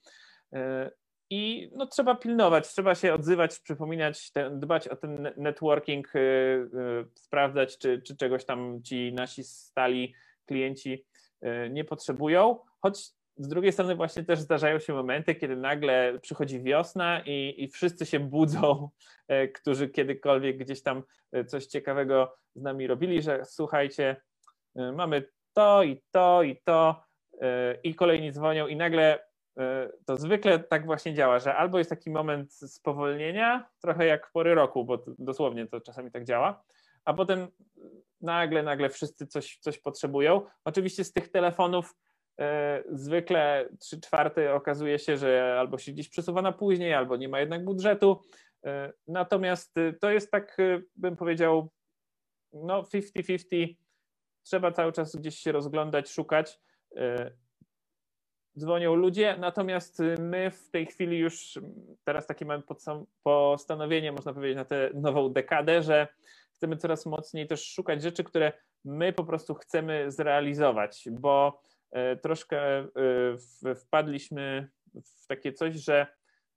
I 1.30 1.72
no, 1.76 1.88
trzeba 1.88 2.16
pilnować, 2.16 2.68
trzeba 2.68 2.96
się 2.96 3.14
odzywać, 3.14 3.60
przypominać, 3.60 4.32
dbać 4.52 4.88
o 4.88 4.96
ten 4.96 5.34
networking, 5.38 6.14
yy, 6.14 6.22
yy, 6.74 7.08
sprawdzać, 7.16 7.78
czy, 7.78 8.02
czy 8.02 8.18
czegoś 8.18 8.46
tam 8.46 8.84
ci 8.84 9.14
nasi 9.14 9.44
stali 9.44 10.14
klienci 10.46 11.06
yy, 11.42 11.70
nie 11.70 11.86
potrzebują. 11.86 12.60
Choć 12.82 13.12
z 13.40 13.48
drugiej 13.48 13.72
strony 13.72 13.96
właśnie 13.96 14.24
też 14.24 14.40
zdarzają 14.40 14.80
się 14.80 14.94
momenty, 14.94 15.36
kiedy 15.36 15.56
nagle 15.56 16.20
przychodzi 16.22 16.64
wiosna 16.64 17.22
i, 17.26 17.56
i 17.58 17.68
wszyscy 17.68 18.06
się 18.06 18.20
budzą, 18.20 18.90
y, 19.32 19.48
którzy 19.48 19.90
kiedykolwiek 19.90 20.58
gdzieś 20.58 20.84
tam 20.84 21.04
y, 21.36 21.46
coś 21.46 21.66
ciekawego 21.66 22.36
z 22.56 22.62
nami 22.62 22.88
robili, 22.88 23.22
że 23.22 23.46
słuchajcie, 23.46 24.16
y, 24.80 24.92
mamy 24.92 25.30
to 25.54 25.84
i 25.84 26.02
to 26.12 26.44
i 26.44 26.62
to 26.64 27.04
i 27.84 27.96
kolejni 27.96 28.32
dzwonią 28.32 28.68
i 28.68 28.76
nagle 28.76 29.29
to 30.06 30.18
zwykle 30.18 30.60
tak 30.60 30.86
właśnie 30.86 31.14
działa, 31.14 31.40
że 31.40 31.56
albo 31.56 31.78
jest 31.78 31.90
taki 31.90 32.10
moment 32.10 32.54
spowolnienia, 32.54 33.70
trochę 33.80 34.06
jak 34.06 34.32
pory 34.32 34.56
roku, 34.56 34.86
bo 34.86 35.04
dosłownie 35.20 35.68
to 35.68 35.82
czasami 35.82 36.12
tak 36.12 36.24
działa, 36.26 36.64
a 37.06 37.14
potem 37.14 37.48
nagle, 38.22 38.64
nagle 38.64 38.90
wszyscy 38.90 39.28
coś, 39.28 39.58
coś 39.62 39.80
potrzebują. 39.80 40.42
Oczywiście 40.66 41.04
z 41.04 41.14
tych 41.14 41.32
telefonów 41.32 41.96
e, 42.40 42.84
zwykle 42.92 43.70
trzy 43.80 44.02
czwarte 44.02 44.54
okazuje 44.54 45.00
się, 45.00 45.18
że 45.18 45.56
albo 45.60 45.78
się 45.78 45.92
gdzieś 45.92 46.10
przesuwa 46.10 46.42
na 46.42 46.52
później, 46.52 46.94
albo 46.94 47.18
nie 47.18 47.30
ma 47.30 47.40
jednak 47.40 47.66
budżetu. 47.66 48.22
E, 48.66 48.94
natomiast 49.08 49.76
to 50.02 50.12
jest 50.12 50.32
tak, 50.32 50.58
bym 50.96 51.16
powiedział, 51.16 51.70
no 52.54 52.82
50-50. 52.82 53.76
Trzeba 54.44 54.72
cały 54.72 54.92
czas 54.92 55.16
gdzieś 55.16 55.40
się 55.40 55.52
rozglądać, 55.52 56.10
szukać 56.10 56.60
dzwonią 58.58 58.96
ludzie, 58.96 59.36
natomiast 59.40 60.02
my 60.20 60.52
w 60.52 60.70
tej 60.70 60.86
chwili 60.86 61.18
już 61.18 61.60
teraz 62.04 62.28
takie 62.28 62.46
mamy 62.46 62.64
postanowienie, 63.24 64.12
można 64.12 64.34
powiedzieć, 64.34 64.56
na 64.56 64.66
tę 64.66 64.90
nową 64.94 65.34
dekadę, 65.34 65.82
że 65.82 66.08
chcemy 66.54 66.78
coraz 66.78 67.06
mocniej 67.06 67.48
też 67.48 67.66
szukać 67.66 68.02
rzeczy, 68.02 68.24
które 68.24 68.54
my 68.86 69.14
po 69.14 69.24
prostu 69.24 69.56
chcemy 69.56 70.12
zrealizować, 70.12 71.08
bo 71.12 71.62
e, 71.92 72.16
troszkę 72.16 72.78
e, 72.78 73.76
wpadliśmy 73.76 74.70
w 74.96 75.28
takie 75.28 75.54
coś, 75.54 75.76
że 75.76 76.08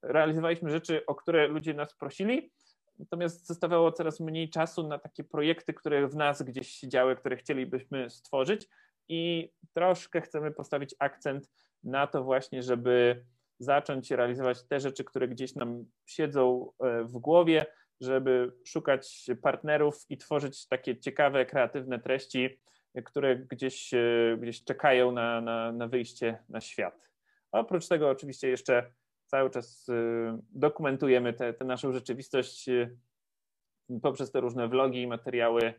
realizowaliśmy 0.02 0.70
rzeczy, 0.70 1.06
o 1.06 1.14
które 1.14 1.48
ludzie 1.48 1.74
nas 1.74 1.94
prosili, 1.94 2.52
natomiast 2.98 3.46
zostawało 3.46 3.92
coraz 3.92 4.20
mniej 4.20 4.50
czasu 4.50 4.88
na 4.88 4.98
takie 4.98 5.24
projekty, 5.24 5.74
które 5.74 6.08
w 6.08 6.16
nas 6.16 6.42
gdzieś 6.42 6.68
siedziały, 6.68 7.16
które 7.16 7.36
chcielibyśmy 7.36 8.10
stworzyć 8.10 8.68
i 9.08 9.52
troszkę 9.72 10.20
chcemy 10.20 10.50
postawić 10.50 10.94
akcent 10.98 11.50
na 11.84 12.06
to 12.06 12.24
właśnie, 12.24 12.62
żeby 12.62 13.24
zacząć 13.58 14.10
realizować 14.10 14.62
te 14.68 14.80
rzeczy, 14.80 15.04
które 15.04 15.28
gdzieś 15.28 15.54
nam 15.54 15.84
siedzą 16.06 16.72
e, 16.80 17.04
w 17.04 17.12
głowie, 17.12 17.66
żeby 18.00 18.52
szukać 18.64 19.30
partnerów 19.42 20.04
i 20.08 20.18
tworzyć 20.18 20.68
takie 20.68 20.98
ciekawe, 20.98 21.46
kreatywne 21.46 21.98
treści, 21.98 22.60
które 23.04 23.36
gdzieś, 23.36 23.94
e, 23.94 24.36
gdzieś 24.40 24.64
czekają 24.64 25.12
na, 25.12 25.40
na, 25.40 25.72
na 25.72 25.88
wyjście 25.88 26.38
na 26.48 26.60
świat. 26.60 27.10
A 27.52 27.60
oprócz 27.60 27.88
tego 27.88 28.10
oczywiście 28.10 28.48
jeszcze 28.48 28.92
cały 29.26 29.50
czas 29.50 29.88
e, 29.88 30.38
dokumentujemy 30.50 31.32
tę 31.32 31.54
naszą 31.64 31.92
rzeczywistość 31.92 32.70
poprzez 34.02 34.32
te 34.32 34.40
różne 34.40 34.68
vlogi, 34.68 35.06
materiały, 35.06 35.74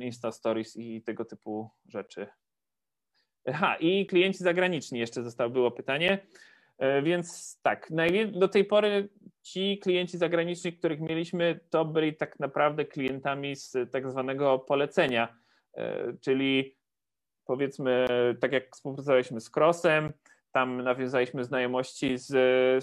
Insta 0.00 0.32
Stories 0.32 0.76
i 0.76 1.02
tego 1.02 1.24
typu 1.24 1.70
rzeczy. 1.88 2.26
Aha, 3.48 3.76
i 3.80 4.06
klienci 4.06 4.38
zagraniczni 4.38 4.98
jeszcze 4.98 5.22
zostało, 5.22 5.50
było 5.50 5.70
pytanie. 5.70 6.18
E, 6.78 7.02
więc 7.02 7.58
tak, 7.62 7.88
do 8.32 8.48
tej 8.48 8.64
pory 8.64 9.08
ci 9.42 9.78
klienci 9.78 10.18
zagraniczni, 10.18 10.72
których 10.72 11.00
mieliśmy, 11.00 11.60
to 11.70 11.84
byli 11.84 12.16
tak 12.16 12.40
naprawdę 12.40 12.84
klientami 12.84 13.56
z 13.56 13.76
tak 13.92 14.10
zwanego 14.10 14.58
polecenia, 14.58 15.36
e, 15.74 16.12
czyli 16.20 16.76
powiedzmy, 17.44 18.06
tak 18.40 18.52
jak 18.52 18.76
współpracowaliśmy 18.76 19.40
z 19.40 19.56
Crossem, 19.56 20.12
tam 20.52 20.82
nawiązaliśmy 20.82 21.44
znajomości 21.44 22.18
z, 22.18 22.26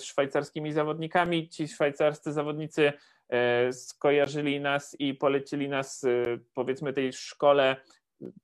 z 0.02 0.04
szwajcarskimi 0.04 0.74
zawodnikami. 0.74 1.50
Ci 1.50 1.68
szwajcarscy 1.68 2.34
zawodnicy 2.34 2.94
e, 3.30 3.74
skojarzyli 3.74 4.60
nas 4.60 4.96
i 5.00 5.14
polecili 5.14 5.70
nas, 5.70 6.06
powiedzmy, 6.54 6.94
tej 6.94 7.14
szkole 7.14 7.76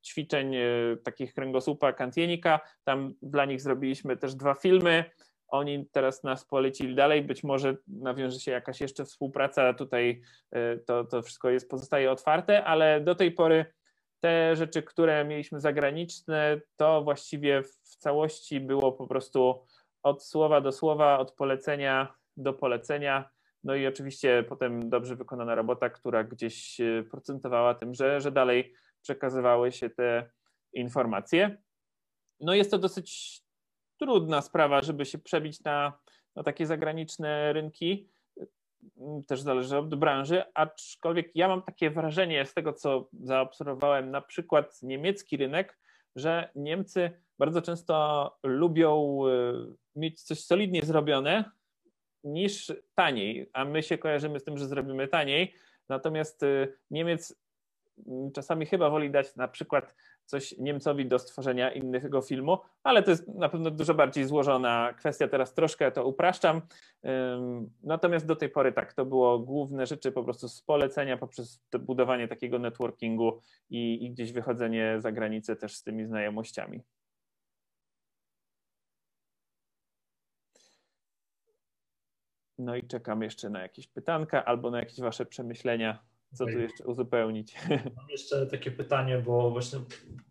ćwiczeń 0.05 0.55
e, 0.55 0.61
takich 1.03 1.34
kręgosłupa 1.34 1.93
Kantienika. 1.93 2.59
Tam 2.84 3.13
dla 3.21 3.45
nich 3.45 3.61
zrobiliśmy 3.61 4.17
też 4.17 4.36
dwa 4.36 4.53
filmy. 4.53 5.05
Oni 5.47 5.86
teraz 5.91 6.24
nas 6.24 6.45
polecili 6.45 6.95
dalej. 6.95 7.21
Być 7.21 7.43
może 7.43 7.78
nawiąże 7.88 8.39
się 8.39 8.51
jakaś 8.51 8.82
jeszcze 8.82 9.05
współpraca. 9.05 9.74
Tutaj 9.74 10.21
e, 10.51 10.78
to, 10.78 11.03
to 11.03 11.21
wszystko 11.21 11.49
jest, 11.49 11.69
pozostaje 11.69 12.11
otwarte, 12.11 12.63
ale 12.63 13.01
do 13.01 13.15
tej 13.15 13.32
pory 13.32 13.65
te 14.19 14.55
rzeczy, 14.55 14.84
które 14.84 15.26
mieliśmy 15.26 15.59
zagraniczne, 15.59 16.61
to 16.76 17.03
właściwie 17.03 17.63
w 17.63 17.95
całości 17.97 18.59
było 18.59 18.91
po 18.91 19.07
prostu 19.07 19.65
od 20.03 20.24
słowa 20.24 20.61
do 20.61 20.71
słowa, 20.71 21.19
od 21.19 21.32
polecenia 21.32 22.15
do 22.38 22.53
polecenia. 22.53 23.30
No 23.63 23.76
i 23.76 23.88
oczywiście 23.88 24.43
potem 24.49 24.89
dobrze 24.89 25.15
wykonana 25.15 25.55
robota, 25.55 25.89
która 25.89 26.24
gdzieś 26.24 26.82
e, 26.82 27.03
procentowała 27.11 27.76
tym, 27.76 27.93
że, 27.93 28.21
że 28.21 28.32
dalej 28.32 28.74
przekazywały 29.03 29.71
się 29.71 29.89
te 29.89 30.29
informacje. 30.73 31.57
No 32.39 32.53
jest 32.53 32.71
to 32.71 32.77
dosyć 32.77 33.41
trudna 33.99 34.41
sprawa, 34.41 34.81
żeby 34.81 35.05
się 35.05 35.17
przebić 35.17 35.63
na, 35.63 35.99
na 36.35 36.43
takie 36.43 36.65
zagraniczne 36.65 37.53
rynki. 37.53 38.09
Też 39.27 39.41
zależy 39.41 39.77
od 39.77 39.95
branży, 39.95 40.43
aczkolwiek 40.53 41.31
ja 41.35 41.47
mam 41.47 41.61
takie 41.61 41.89
wrażenie 41.89 42.45
z 42.45 42.53
tego, 42.53 42.73
co 42.73 43.09
zaobserwowałem, 43.13 44.11
na 44.11 44.21
przykład 44.21 44.81
niemiecki 44.81 45.37
rynek, 45.37 45.77
że 46.15 46.49
Niemcy 46.55 47.11
bardzo 47.39 47.61
często 47.61 48.37
lubią 48.43 49.19
y, 49.27 49.75
mieć 49.95 50.21
coś 50.21 50.43
solidnie 50.43 50.81
zrobione 50.81 51.51
niż 52.23 52.73
taniej, 52.95 53.49
a 53.53 53.65
my 53.65 53.83
się 53.83 53.97
kojarzymy 53.97 54.39
z 54.39 54.43
tym, 54.43 54.57
że 54.57 54.67
zrobimy 54.67 55.07
taniej. 55.07 55.53
Natomiast 55.89 56.43
y, 56.43 56.77
Niemiec 56.91 57.42
czasami 58.33 58.65
chyba 58.65 58.89
woli 58.89 59.11
dać 59.11 59.35
na 59.35 59.47
przykład 59.47 59.95
coś 60.25 60.57
Niemcowi 60.57 61.05
do 61.05 61.19
stworzenia 61.19 61.71
innego 61.71 62.21
filmu, 62.21 62.57
ale 62.83 63.03
to 63.03 63.11
jest 63.11 63.27
na 63.27 63.49
pewno 63.49 63.71
dużo 63.71 63.93
bardziej 63.93 64.25
złożona 64.25 64.93
kwestia. 64.97 65.27
Teraz 65.27 65.53
troszkę 65.53 65.91
to 65.91 66.05
upraszczam. 66.05 66.61
Natomiast 67.83 68.25
do 68.25 68.35
tej 68.35 68.49
pory 68.49 68.71
tak, 68.71 68.93
to 68.93 69.05
było 69.05 69.39
główne 69.39 69.85
rzeczy 69.85 70.11
po 70.11 70.23
prostu 70.23 70.49
z 70.49 70.61
polecenia 70.61 71.17
poprzez 71.17 71.61
budowanie 71.79 72.27
takiego 72.27 72.59
networkingu 72.59 73.41
i, 73.69 74.05
i 74.05 74.11
gdzieś 74.11 74.31
wychodzenie 74.31 74.95
za 74.99 75.11
granicę 75.11 75.55
też 75.55 75.75
z 75.75 75.83
tymi 75.83 76.05
znajomościami. 76.05 76.83
No 82.57 82.75
i 82.75 82.87
czekam 82.87 83.21
jeszcze 83.21 83.49
na 83.49 83.61
jakieś 83.61 83.87
pytanka 83.87 84.45
albo 84.45 84.71
na 84.71 84.79
jakieś 84.79 84.99
Wasze 84.99 85.25
przemyślenia 85.25 86.12
co 86.34 86.45
tu 86.45 86.59
jeszcze 86.59 86.86
uzupełnić? 86.86 87.55
Mam 87.97 88.09
jeszcze 88.09 88.47
takie 88.47 88.71
pytanie, 88.71 89.17
bo 89.17 89.51
właśnie 89.51 89.79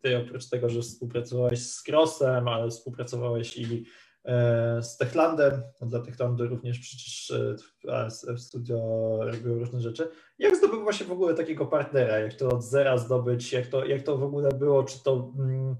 ty 0.00 0.16
oprócz 0.16 0.48
tego, 0.48 0.68
że 0.68 0.80
współpracowałeś 0.80 1.66
z 1.66 1.88
Crossem, 1.88 2.48
ale 2.48 2.70
współpracowałeś 2.70 3.56
i 3.56 3.84
e, 4.24 4.82
z 4.82 4.96
Techlandem, 4.96 5.62
no 5.80 5.86
dla 5.86 6.00
Techlandu 6.00 6.46
również 6.46 6.78
przecież 6.78 7.30
e, 7.88 7.92
ASF 7.92 8.40
Studio 8.40 8.78
robiło 9.20 9.58
różne 9.58 9.80
rzeczy. 9.80 10.08
Jak 10.38 10.56
zdobywa 10.56 10.92
się 10.92 11.04
w 11.04 11.12
ogóle 11.12 11.34
takiego 11.34 11.66
partnera? 11.66 12.18
Jak 12.18 12.34
to 12.34 12.48
od 12.48 12.64
zera 12.64 12.98
zdobyć? 12.98 13.52
Jak 13.52 13.66
to, 13.66 13.84
jak 13.84 14.02
to 14.02 14.18
w 14.18 14.22
ogóle 14.22 14.52
było? 14.52 14.84
Czy 14.84 15.02
to 15.02 15.32
mm, 15.38 15.76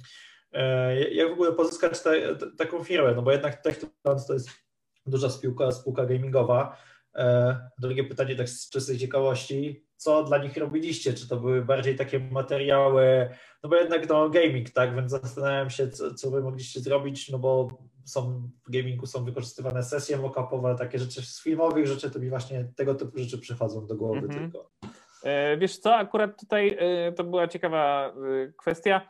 e, 0.53 1.11
jak 1.11 1.29
w 1.29 1.33
ogóle 1.33 1.53
pozyskać 1.53 1.93
taką 2.59 2.85
firmę? 2.85 3.15
No 3.15 3.23
bo 3.23 3.33
jednak 3.33 3.63
Techland 3.63 4.27
to 4.27 4.33
jest 4.33 4.49
duża 5.07 5.31
spółka, 5.31 5.73
spółka 5.73 6.07
gamingowa. 6.07 6.77
Drugie 7.79 8.05
pytanie 8.05 8.37
tak 8.37 8.49
z 8.49 8.71
czystej 8.71 8.99
ciekawości, 8.99 9.87
co 10.03 10.25
dla 10.25 10.39
nich 10.39 10.57
robiliście? 10.57 11.15
Czy 11.15 11.29
to 11.29 11.37
były 11.37 11.65
bardziej 11.65 11.97
takie 11.97 12.21
materiały, 12.21 13.29
no 13.63 13.71
bo 13.71 13.77
jednak 13.77 14.07
to 14.07 14.31
gaming, 14.31 14.71
tak, 14.71 14.95
więc 14.95 15.11
zastanawiam 15.11 15.71
się, 15.71 15.89
co, 15.89 16.15
co 16.15 16.31
wy 16.31 16.43
mogliście 16.43 16.81
zrobić, 16.81 17.29
no 17.29 17.39
bo 17.39 17.69
są 18.05 18.51
w 18.67 18.71
gamingu 18.71 19.07
są 19.07 19.25
wykorzystywane 19.25 19.83
sesje 19.83 20.17
mockupowe, 20.17 20.77
takie 20.79 20.99
rzeczy 20.99 21.23
z 21.23 21.43
filmowych 21.43 21.87
rzeczy, 21.87 22.11
to 22.11 22.19
mi 22.19 22.29
właśnie 22.29 22.65
tego 22.77 22.95
typu 22.95 23.19
rzeczy 23.19 23.39
przychodzą 23.39 23.87
do 23.87 23.97
głowy 23.97 24.19
mhm. 24.19 24.41
tylko. 24.41 24.71
E, 25.23 25.57
wiesz 25.57 25.79
co, 25.79 25.95
akurat 25.95 26.41
tutaj 26.41 26.77
e, 26.79 27.13
to 27.13 27.25
była 27.25 27.49
ciekawa 27.49 28.09
e, 28.09 28.13
kwestia. 28.53 29.09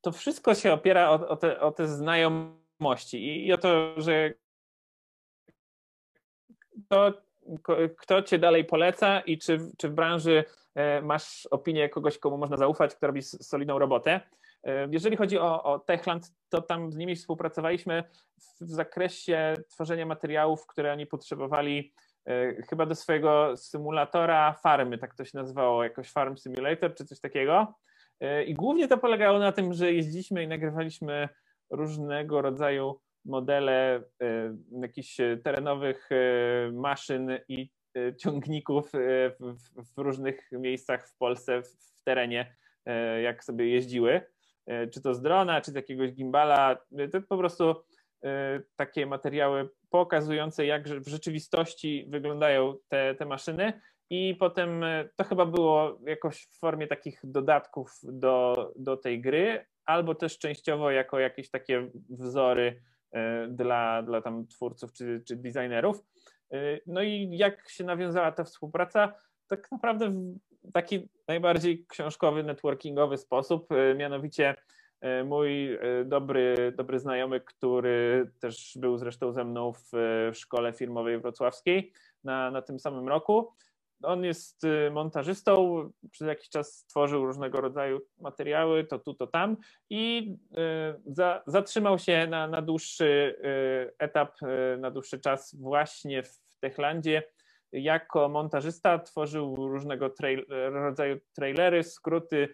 To 0.00 0.12
wszystko 0.12 0.54
się 0.54 0.72
opiera 0.72 1.10
o, 1.10 1.28
o, 1.28 1.36
te, 1.36 1.60
o 1.60 1.72
te 1.72 1.88
znajomości 1.88 3.16
i, 3.16 3.46
i 3.46 3.52
o 3.52 3.58
to, 3.58 4.00
że 4.00 4.34
to 6.88 7.27
kto 7.98 8.22
cię 8.22 8.38
dalej 8.38 8.64
poleca 8.64 9.20
i 9.20 9.38
czy, 9.38 9.58
czy 9.78 9.88
w 9.88 9.92
branży 9.92 10.44
e, 10.74 11.02
masz 11.02 11.46
opinię 11.50 11.88
kogoś, 11.88 12.18
komu 12.18 12.38
można 12.38 12.56
zaufać, 12.56 12.94
kto 12.94 13.06
robi 13.06 13.22
solidną 13.22 13.78
robotę. 13.78 14.20
E, 14.64 14.88
jeżeli 14.90 15.16
chodzi 15.16 15.38
o, 15.38 15.62
o 15.62 15.78
Techland, 15.78 16.32
to 16.48 16.62
tam 16.62 16.92
z 16.92 16.96
nimi 16.96 17.16
współpracowaliśmy 17.16 18.04
w 18.60 18.70
zakresie 18.70 19.54
tworzenia 19.68 20.06
materiałów, 20.06 20.66
które 20.66 20.92
oni 20.92 21.06
potrzebowali 21.06 21.92
e, 22.26 22.62
chyba 22.62 22.86
do 22.86 22.94
swojego 22.94 23.56
symulatora 23.56 24.52
farmy, 24.52 24.98
tak 24.98 25.14
to 25.14 25.24
się 25.24 25.38
nazywało, 25.38 25.84
jakoś 25.84 26.10
Farm 26.10 26.36
Simulator 26.36 26.94
czy 26.94 27.04
coś 27.04 27.20
takiego. 27.20 27.74
I 28.46 28.54
głównie 28.54 28.88
to 28.88 28.98
polegało 28.98 29.38
na 29.38 29.52
tym, 29.52 29.72
że 29.72 29.92
jeździliśmy 29.92 30.42
i 30.42 30.48
nagrywaliśmy 30.48 31.28
różnego 31.70 32.42
rodzaju 32.42 33.00
modele 33.24 34.02
e, 34.22 34.56
jakichś 34.80 35.16
terenowych 35.44 36.08
e, 36.12 36.72
maszyn 36.72 37.38
i 37.48 37.70
e, 37.96 38.16
ciągników 38.16 38.92
w, 39.94 39.98
różnych 39.98 40.48
miejscach 40.52 41.08
w 41.08 41.16
Polsce, 41.16 41.62
w 41.62 42.02
terenie, 42.04 42.56
jak 43.22 43.44
sobie 43.44 43.68
jeździły. 43.68 44.20
Czy 44.92 45.02
to 45.02 45.14
z 45.14 45.22
drona, 45.22 45.60
czy 45.60 45.70
z 45.70 45.74
jakiegoś 45.74 46.12
gimbala. 46.12 46.76
To 47.12 47.22
po 47.22 47.38
prostu 47.38 47.74
takie 48.76 49.06
materiały 49.06 49.68
pokazujące, 49.90 50.66
jak 50.66 50.88
w 50.88 51.08
rzeczywistości 51.08 52.06
wyglądają 52.08 52.74
te, 52.88 53.14
te 53.14 53.26
maszyny. 53.26 53.80
I 54.10 54.36
potem 54.40 54.84
to 55.16 55.24
chyba 55.24 55.46
było 55.46 55.98
jakoś 56.06 56.42
w 56.42 56.58
formie 56.58 56.86
takich 56.86 57.20
dodatków 57.24 57.90
do, 58.02 58.54
do 58.76 58.96
tej 58.96 59.20
gry, 59.20 59.66
albo 59.88 60.14
też 60.14 60.38
częściowo 60.38 60.90
jako 60.90 61.18
jakieś 61.18 61.50
takie 61.50 61.90
wzory 62.10 62.82
dla, 63.48 64.02
dla 64.02 64.22
tam 64.22 64.46
twórców 64.46 64.92
czy, 64.92 65.22
czy 65.26 65.36
designerów. 65.36 66.04
E, 66.52 66.56
no 66.86 67.02
i 67.02 67.28
jak 67.36 67.68
się 67.70 67.84
nawiązała 67.84 68.32
ta 68.32 68.44
współpraca? 68.44 69.12
Tak 69.46 69.72
naprawdę 69.72 70.10
w 70.10 70.72
taki 70.72 71.08
najbardziej 71.28 71.86
książkowy, 71.88 72.42
networkingowy 72.42 73.16
sposób, 73.16 73.72
e, 73.72 73.94
mianowicie 73.94 74.54
mój 75.24 75.78
dobry, 76.04 76.72
dobry 76.76 76.98
znajomy, 76.98 77.40
który 77.40 78.30
też 78.40 78.78
był 78.80 78.98
zresztą 78.98 79.32
ze 79.32 79.44
mną 79.44 79.72
w 79.72 79.92
szkole 80.32 80.72
firmowej 80.72 81.20
wrocławskiej 81.20 81.92
na, 82.24 82.50
na 82.50 82.62
tym 82.62 82.78
samym 82.78 83.08
roku, 83.08 83.52
on 84.02 84.24
jest 84.24 84.64
y, 84.64 84.90
montażystą, 84.90 85.82
przez 86.10 86.28
jakiś 86.28 86.48
czas 86.48 86.84
tworzył 86.88 87.26
różnego 87.26 87.60
rodzaju 87.60 88.00
materiały, 88.20 88.84
to 88.84 88.98
tu, 88.98 89.14
to 89.14 89.26
tam 89.26 89.56
i 89.90 90.36
y, 90.52 91.00
za, 91.06 91.42
zatrzymał 91.46 91.98
się 91.98 92.26
na, 92.26 92.48
na 92.48 92.62
dłuższy 92.62 93.04
y, 93.04 93.94
etap, 93.98 94.36
na 94.78 94.90
dłuższy 94.90 95.20
czas 95.20 95.54
właśnie 95.60 96.22
w 96.22 96.40
Techlandzie. 96.60 97.22
Jako 97.72 98.28
montażysta 98.28 98.98
tworzył 98.98 99.56
różnego 99.56 100.10
trail, 100.10 100.46
rodzaju 100.72 101.20
trailery, 101.32 101.82
skróty 101.82 102.48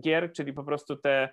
gier, 0.00 0.32
czyli 0.32 0.52
po 0.52 0.64
prostu 0.64 0.96
te 0.96 1.28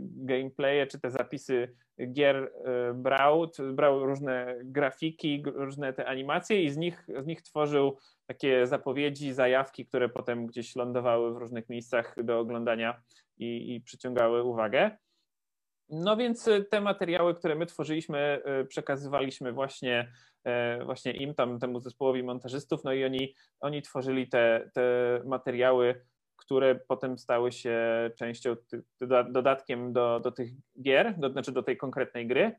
gameplaye 0.00 0.86
czy 0.86 1.00
te 1.00 1.10
zapisy 1.10 1.74
gier 2.12 2.52
brał, 2.94 3.50
brał 3.72 4.06
różne 4.06 4.56
grafiki, 4.64 5.42
różne 5.46 5.92
te 5.92 6.06
animacje 6.06 6.62
i 6.62 6.70
z 6.70 6.76
nich, 6.76 7.06
z 7.18 7.26
nich 7.26 7.42
tworzył 7.42 7.98
takie 8.26 8.66
zapowiedzi, 8.66 9.32
zajawki, 9.32 9.86
które 9.86 10.08
potem 10.08 10.46
gdzieś 10.46 10.76
lądowały 10.76 11.34
w 11.34 11.36
różnych 11.36 11.68
miejscach 11.68 12.14
do 12.24 12.38
oglądania 12.38 13.02
i, 13.38 13.74
i 13.74 13.80
przyciągały 13.80 14.42
uwagę. 14.42 14.90
No 15.90 16.16
więc 16.16 16.48
y, 16.48 16.64
te 16.64 16.80
materiały, 16.80 17.34
które 17.34 17.54
my 17.54 17.66
tworzyliśmy, 17.66 18.42
przekazywaliśmy 18.68 19.52
właśnie, 19.52 20.12
e, 20.44 20.84
właśnie 20.84 21.12
im, 21.12 21.34
tam 21.34 21.58
temu 21.58 21.80
zespołowi 21.80 22.22
montażystów, 22.22 22.84
no 22.84 22.92
i 22.92 23.04
oni, 23.04 23.34
oni 23.60 23.82
tworzyli 23.82 24.28
te, 24.28 24.70
te 24.74 24.82
materiały, 25.24 26.00
które 26.50 26.74
potem 26.74 27.18
stały 27.18 27.52
się 27.52 27.78
częścią, 28.18 28.56
dodatkiem 29.30 29.92
do, 29.92 30.20
do 30.20 30.32
tych 30.32 30.50
gier, 30.82 31.18
do, 31.18 31.30
znaczy 31.30 31.52
do 31.52 31.62
tej 31.62 31.76
konkretnej 31.76 32.26
gry. 32.26 32.56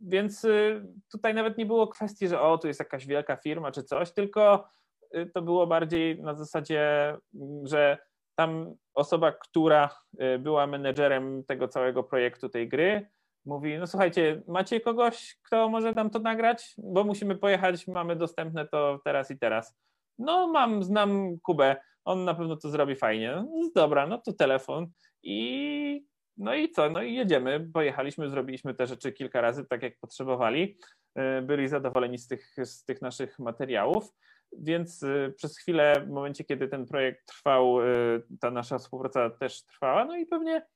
Więc 0.00 0.44
y, 0.44 0.86
tutaj 1.12 1.34
nawet 1.34 1.58
nie 1.58 1.66
było 1.66 1.88
kwestii, 1.88 2.28
że 2.28 2.40
o, 2.40 2.58
tu 2.58 2.68
jest 2.68 2.80
jakaś 2.80 3.06
wielka 3.06 3.36
firma 3.36 3.72
czy 3.72 3.82
coś, 3.82 4.12
tylko 4.12 4.68
Y, 5.14 5.30
to 5.34 5.42
było 5.42 5.66
bardziej 5.66 6.22
na 6.22 6.34
zasadzie, 6.34 7.08
mm, 7.34 7.66
że 7.66 7.98
tam 8.34 8.74
osoba, 8.94 9.32
która 9.32 9.90
y, 10.22 10.38
była 10.38 10.66
menedżerem 10.66 11.44
tego 11.44 11.68
całego 11.68 12.02
projektu, 12.02 12.48
tej 12.48 12.68
gry, 12.68 13.08
mówi, 13.44 13.78
no 13.78 13.86
słuchajcie, 13.86 14.42
macie 14.48 14.80
kogoś, 14.80 15.38
kto 15.42 15.68
może 15.68 15.92
nam 15.92 16.10
to 16.10 16.18
nagrać? 16.18 16.74
Bo 16.78 17.04
musimy 17.04 17.36
pojechać, 17.36 17.86
mamy 17.86 18.16
dostępne 18.16 18.68
to 18.68 19.00
teraz 19.04 19.30
i 19.30 19.38
teraz. 19.38 19.76
No 20.18 20.46
mam, 20.46 20.84
znam 20.84 21.38
Kubę, 21.42 21.76
on 22.04 22.24
na 22.24 22.34
pewno 22.34 22.56
to 22.56 22.70
zrobi 22.70 22.96
fajnie. 22.96 23.32
No, 23.36 23.70
dobra, 23.74 24.06
no 24.06 24.18
to 24.18 24.32
telefon 24.32 24.86
i 25.22 26.06
no 26.36 26.54
i 26.54 26.70
co, 26.70 26.90
no 26.90 27.02
i 27.02 27.14
jedziemy, 27.14 27.68
pojechaliśmy, 27.74 28.30
zrobiliśmy 28.30 28.74
te 28.74 28.86
rzeczy 28.86 29.12
kilka 29.12 29.40
razy, 29.40 29.64
tak 29.64 29.82
jak 29.82 29.98
potrzebowali, 29.98 30.78
y, 31.38 31.42
byli 31.42 31.68
zadowoleni 31.68 32.18
z 32.18 32.28
tych, 32.28 32.54
z 32.64 32.84
tych 32.84 33.02
naszych 33.02 33.38
materiałów. 33.38 34.14
Więc 34.58 35.02
y, 35.02 35.34
przez 35.36 35.58
chwilę, 35.58 36.00
w 36.06 36.10
momencie, 36.10 36.44
kiedy 36.44 36.68
ten 36.68 36.86
projekt 36.86 37.26
trwał, 37.26 37.82
y, 37.82 38.22
ta 38.40 38.50
nasza 38.50 38.78
współpraca 38.78 39.30
też 39.30 39.64
trwała. 39.64 40.04
No 40.04 40.16
i 40.16 40.26
pewnie, 40.26 40.66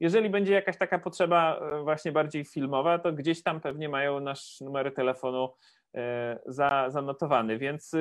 jeżeli 0.00 0.30
będzie 0.30 0.54
jakaś 0.54 0.78
taka 0.78 0.98
potrzeba 0.98 1.60
właśnie 1.82 2.12
bardziej 2.12 2.44
filmowa, 2.44 2.98
to 2.98 3.12
gdzieś 3.12 3.42
tam 3.42 3.60
pewnie 3.60 3.88
mają 3.88 4.20
nasz 4.20 4.60
numer 4.60 4.94
telefonu 4.94 5.48
za, 6.46 6.90
zanotowany. 6.90 7.58
Więc 7.58 7.92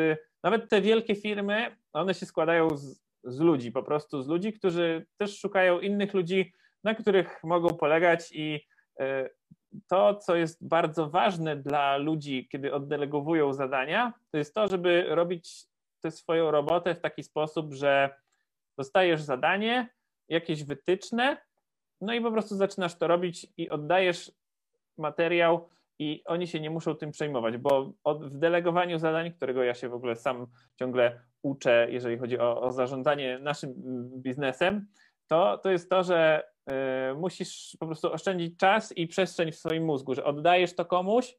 nawet 0.44 0.70
te 0.70 0.82
wielkie 0.82 1.16
firmy, 1.16 1.76
one 1.94 2.14
się 2.14 2.26
składają 2.26 2.78
z, 2.78 3.02
z 3.24 3.40
ludzi, 3.40 3.72
po 3.72 3.84
prostu 3.84 4.22
z 4.22 4.28
ludzi, 4.28 4.54
którzy 4.54 5.06
też 5.18 5.40
szukają 5.40 5.80
innych 5.80 6.14
ludzi, 6.14 6.54
na 6.84 6.96
których 6.96 7.44
mogą 7.44 7.70
polegać 7.70 8.32
i 8.32 8.68
to, 9.88 10.16
co 10.16 10.36
jest 10.36 10.68
bardzo 10.68 11.10
ważne 11.10 11.56
dla 11.56 11.98
ludzi, 11.98 12.48
kiedy 12.52 12.74
oddelegowują 12.74 13.54
zadania, 13.54 14.14
to 14.32 14.38
jest 14.38 14.56
to, 14.56 14.68
żeby 14.68 15.06
robić 15.10 15.66
tę 16.02 16.12
swoją 16.12 16.52
robotę 16.52 16.96
w 16.96 17.00
taki 17.00 17.24
sposób, 17.24 17.74
że 17.74 18.10
dostajesz 18.78 19.22
zadanie, 19.22 19.90
jakieś 20.30 20.64
wytyczne, 20.64 21.38
no 22.02 22.14
i 22.14 22.22
po 22.22 22.32
prostu 22.32 22.56
zaczynasz 22.56 22.96
to 22.96 23.08
robić 23.08 23.48
i 23.58 23.70
oddajesz 23.70 24.32
materiał 24.98 25.70
i 26.00 26.24
oni 26.26 26.48
się 26.48 26.60
nie 26.60 26.70
muszą 26.70 26.96
tym 26.96 27.12
przejmować, 27.12 27.58
bo 27.58 27.94
w 28.06 28.38
delegowaniu 28.38 29.00
zadań, 29.00 29.34
którego 29.34 29.64
ja 29.64 29.74
się 29.74 29.90
w 29.90 29.94
ogóle 29.94 30.16
sam 30.16 30.48
ciągle 30.80 31.22
uczę, 31.42 31.88
jeżeli 31.90 32.18
chodzi 32.18 32.40
o, 32.40 32.62
o 32.62 32.72
zarządzanie 32.72 33.40
naszym 33.40 33.74
biznesem, 34.22 34.88
to, 35.28 35.58
to 35.58 35.72
jest 35.72 35.90
to, 35.90 36.04
że 36.04 36.44
y, 37.12 37.16
musisz 37.16 37.78
po 37.80 37.86
prostu 37.86 38.14
oszczędzić 38.14 38.58
czas 38.58 38.98
i 38.98 39.08
przestrzeń 39.08 39.52
w 39.52 39.56
swoim 39.56 39.86
mózgu, 39.86 40.16
że 40.16 40.24
oddajesz 40.24 40.76
to 40.76 40.86
komuś 40.86 41.36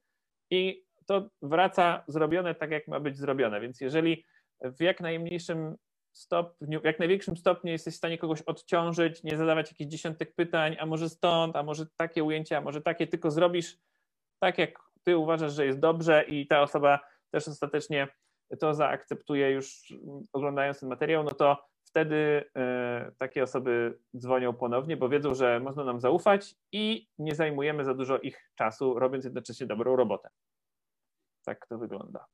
i 0.50 0.84
to 1.06 1.28
wraca 1.42 2.04
zrobione 2.08 2.54
tak, 2.54 2.70
jak 2.70 2.88
ma 2.88 3.00
być 3.00 3.16
zrobione. 3.16 3.60
Więc 3.60 3.80
jeżeli 3.80 4.24
w 4.60 4.80
jak 4.80 5.00
najmniejszym 5.00 5.76
stopniu, 6.12 6.80
jak 6.84 6.98
największym 6.98 7.36
stopniu 7.36 7.72
jesteś 7.72 7.94
w 7.94 7.96
stanie 7.96 8.18
kogoś 8.18 8.42
odciążyć, 8.42 9.22
nie 9.22 9.36
zadawać 9.36 9.70
jakichś 9.70 9.90
dziesiątek 9.90 10.34
pytań, 10.34 10.76
a 10.80 10.86
może 10.86 11.08
stąd, 11.08 11.56
a 11.56 11.62
może 11.62 11.86
takie 11.96 12.24
ujęcia, 12.24 12.58
a 12.58 12.60
może 12.60 12.80
takie, 12.80 13.06
tylko 13.06 13.30
zrobisz 13.30 13.78
tak, 14.42 14.58
jak 14.58 14.78
ty 15.04 15.16
uważasz, 15.16 15.52
że 15.52 15.66
jest 15.66 15.78
dobrze 15.78 16.24
i 16.24 16.46
ta 16.46 16.62
osoba 16.62 17.00
też 17.30 17.48
ostatecznie 17.48 18.08
to 18.60 18.74
zaakceptuje 18.74 19.50
już 19.50 19.94
oglądając 20.32 20.80
ten 20.80 20.88
materiał, 20.88 21.24
no 21.24 21.30
to 21.30 21.64
wtedy 21.84 22.50
e, 22.56 23.12
takie 23.18 23.42
osoby 23.42 23.98
dzwonią 24.16 24.52
ponownie, 24.52 24.96
bo 24.96 25.08
wiedzą, 25.08 25.34
że 25.34 25.60
można 25.60 25.84
nam 25.84 26.00
zaufać 26.00 26.54
i 26.72 27.08
nie 27.18 27.34
zajmujemy 27.34 27.84
za 27.84 27.94
dużo 27.94 28.18
ich 28.18 28.50
czasu, 28.54 28.98
robiąc 28.98 29.24
jednocześnie 29.24 29.66
dobrą 29.66 29.96
robotę. 29.96 30.28
Tak 31.44 31.66
to 31.66 31.78
wygląda. 31.78 32.26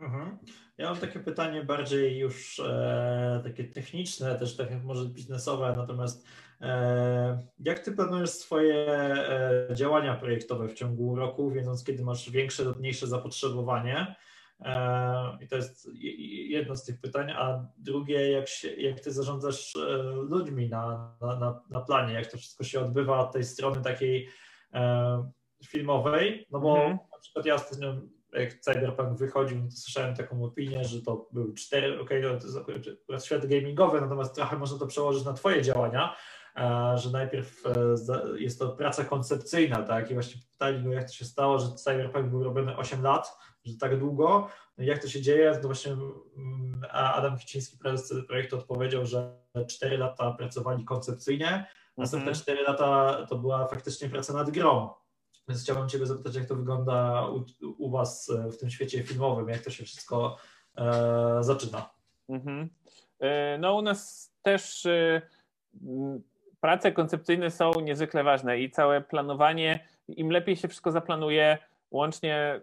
Mhm. 0.00 0.38
Ja 0.78 0.90
mam 0.90 1.00
takie 1.00 1.20
pytanie 1.20 1.64
bardziej 1.64 2.18
już 2.18 2.60
e, 2.60 3.40
takie 3.44 3.64
techniczne, 3.64 4.38
też 4.38 4.56
tak 4.56 4.84
może 4.84 5.06
biznesowe, 5.06 5.74
natomiast 5.76 6.26
e, 6.60 7.42
jak 7.58 7.78
ty 7.78 7.92
planujesz 7.92 8.30
swoje 8.30 8.92
e, 8.92 9.68
działania 9.74 10.14
projektowe 10.14 10.68
w 10.68 10.74
ciągu 10.74 11.16
roku, 11.16 11.50
wiedząc 11.50 11.84
kiedy 11.84 12.04
masz 12.04 12.30
większe 12.30 12.64
lub 12.64 12.78
mniejsze 12.78 13.06
zapotrzebowanie? 13.06 14.16
E, 14.60 15.38
I 15.40 15.48
to 15.48 15.56
jest 15.56 15.90
jedno 16.48 16.76
z 16.76 16.84
tych 16.84 17.00
pytań. 17.00 17.30
A 17.30 17.66
drugie, 17.78 18.30
jak, 18.30 18.48
się, 18.48 18.70
jak 18.70 19.00
ty 19.00 19.12
zarządzasz 19.12 19.76
e, 19.76 20.02
ludźmi 20.28 20.68
na, 20.68 21.16
na, 21.20 21.62
na 21.70 21.80
planie, 21.80 22.14
jak 22.14 22.26
to 22.26 22.38
wszystko 22.38 22.64
się 22.64 22.80
odbywa 22.80 23.18
od 23.18 23.32
tej 23.32 23.44
strony 23.44 23.82
takiej 23.82 24.28
e, 24.74 25.30
filmowej, 25.66 26.46
no 26.50 26.60
bo 26.60 26.76
mhm. 26.76 26.98
na 27.12 27.18
przykład 27.18 27.46
ja 27.46 27.54
ostatnio 27.54 27.94
jak 28.40 28.54
Cyberpunk 28.54 29.18
wychodził, 29.18 29.62
to 29.62 29.76
słyszałem 29.76 30.16
taką 30.16 30.44
opinię, 30.44 30.84
że 30.84 31.02
to 31.02 31.28
były 31.32 31.54
cztery, 31.54 32.00
okay, 32.00 32.22
to 32.22 32.46
jest 32.46 32.56
akurat 32.56 33.24
świat 33.24 33.46
gamingowy, 33.46 34.00
natomiast 34.00 34.34
trochę 34.34 34.58
można 34.58 34.78
to 34.78 34.86
przełożyć 34.86 35.24
na 35.24 35.32
twoje 35.32 35.62
działania, 35.62 36.16
że 36.94 37.10
najpierw 37.10 37.62
jest 38.38 38.58
to 38.58 38.68
praca 38.68 39.04
koncepcyjna, 39.04 39.82
tak, 39.82 40.10
i 40.10 40.14
właśnie 40.14 40.40
pytali 40.52 40.84
go, 40.84 40.92
jak 40.92 41.06
to 41.06 41.12
się 41.12 41.24
stało, 41.24 41.58
że 41.58 41.74
Cyberpunk 41.74 42.26
był 42.26 42.44
robiony 42.44 42.76
8 42.76 43.02
lat, 43.02 43.38
że 43.64 43.78
tak 43.78 43.98
długo. 43.98 44.48
No 44.78 44.84
jak 44.84 45.02
to 45.02 45.08
się 45.08 45.20
dzieje? 45.20 45.58
To 45.62 45.68
właśnie 45.68 45.92
mm, 45.92 46.84
Adam 46.90 47.38
Kiciński, 47.38 47.78
prezes 47.78 48.26
projektu, 48.26 48.56
odpowiedział, 48.56 49.06
że 49.06 49.38
4 49.68 49.98
lata 49.98 50.32
pracowali 50.32 50.84
koncepcyjnie, 50.84 51.66
następne 51.96 52.32
4 52.32 52.58
mhm. 52.58 52.72
lata 52.76 53.26
to 53.26 53.38
była 53.38 53.68
faktycznie 53.68 54.08
praca 54.08 54.32
nad 54.32 54.50
grą. 54.50 54.90
Więc 55.48 55.62
chciałbym 55.62 55.88
Ciebie 55.88 56.06
zapytać, 56.06 56.34
jak 56.34 56.46
to 56.46 56.56
wygląda 56.56 57.26
u, 57.28 57.44
u 57.78 57.90
Was 57.90 58.32
w 58.52 58.56
tym 58.56 58.70
świecie 58.70 59.02
filmowym, 59.02 59.48
jak 59.48 59.60
to 59.60 59.70
się 59.70 59.84
wszystko 59.84 60.36
e, 60.76 61.38
zaczyna. 61.40 61.90
Mhm. 62.28 62.68
E, 63.20 63.58
no 63.58 63.74
u 63.74 63.82
nas 63.82 64.32
też 64.42 64.86
e, 64.86 65.22
prace 66.60 66.92
koncepcyjne 66.92 67.50
są 67.50 67.72
niezwykle 67.80 68.24
ważne 68.24 68.60
i 68.60 68.70
całe 68.70 69.00
planowanie, 69.00 69.88
im 70.08 70.30
lepiej 70.30 70.56
się 70.56 70.68
wszystko 70.68 70.90
zaplanuje, 70.90 71.58
łącznie 71.90 72.60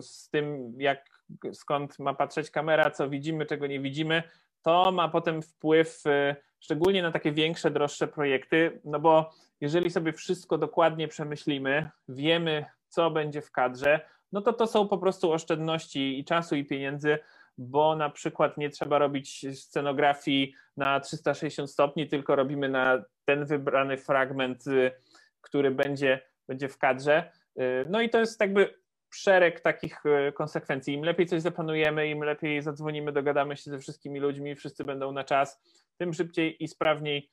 z 0.00 0.30
tym, 0.30 0.74
jak 0.78 1.20
skąd 1.52 1.98
ma 1.98 2.14
patrzeć 2.14 2.50
kamera, 2.50 2.90
co 2.90 3.08
widzimy, 3.08 3.46
czego 3.46 3.66
nie 3.66 3.80
widzimy, 3.80 4.22
to 4.62 4.92
ma 4.92 5.08
potem 5.08 5.42
wpływ 5.42 6.02
szczególnie 6.66 7.02
na 7.02 7.12
takie 7.12 7.32
większe, 7.32 7.70
droższe 7.70 8.08
projekty, 8.08 8.80
no 8.84 9.00
bo 9.00 9.30
jeżeli 9.60 9.90
sobie 9.90 10.12
wszystko 10.12 10.58
dokładnie 10.58 11.08
przemyślimy, 11.08 11.90
wiemy, 12.08 12.64
co 12.88 13.10
będzie 13.10 13.42
w 13.42 13.50
kadrze, 13.50 14.00
no 14.32 14.40
to 14.40 14.52
to 14.52 14.66
są 14.66 14.88
po 14.88 14.98
prostu 14.98 15.32
oszczędności 15.32 16.18
i 16.18 16.24
czasu, 16.24 16.56
i 16.56 16.64
pieniędzy, 16.64 17.18
bo 17.58 17.96
na 17.96 18.10
przykład 18.10 18.58
nie 18.58 18.70
trzeba 18.70 18.98
robić 18.98 19.46
scenografii 19.60 20.54
na 20.76 21.00
360 21.00 21.70
stopni, 21.70 22.08
tylko 22.08 22.36
robimy 22.36 22.68
na 22.68 23.02
ten 23.24 23.44
wybrany 23.44 23.96
fragment, 23.96 24.66
y, 24.66 24.92
który 25.40 25.70
będzie, 25.70 26.20
będzie 26.48 26.68
w 26.68 26.78
kadrze. 26.78 27.30
Y, 27.60 27.86
no 27.88 28.00
i 28.00 28.10
to 28.10 28.18
jest 28.18 28.40
jakby 28.40 28.74
szereg 29.14 29.60
takich 29.60 30.06
y, 30.06 30.32
konsekwencji. 30.32 30.94
Im 30.94 31.04
lepiej 31.04 31.26
coś 31.26 31.42
zaplanujemy, 31.42 32.08
im 32.08 32.24
lepiej 32.24 32.62
zadzwonimy, 32.62 33.12
dogadamy 33.12 33.56
się 33.56 33.70
ze 33.70 33.78
wszystkimi 33.78 34.20
ludźmi, 34.20 34.56
wszyscy 34.56 34.84
będą 34.84 35.12
na 35.12 35.24
czas, 35.24 35.60
tym 35.98 36.14
szybciej 36.14 36.64
i 36.64 36.68
sprawniej 36.68 37.30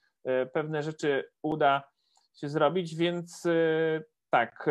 pewne 0.53 0.84
rzeczy 0.84 1.30
uda 1.41 1.84
się 2.36 2.49
zrobić, 2.49 2.95
więc 2.95 3.43
tak, 4.30 4.65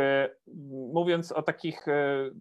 mówiąc 0.92 1.32
o 1.32 1.42
takich, 1.42 1.86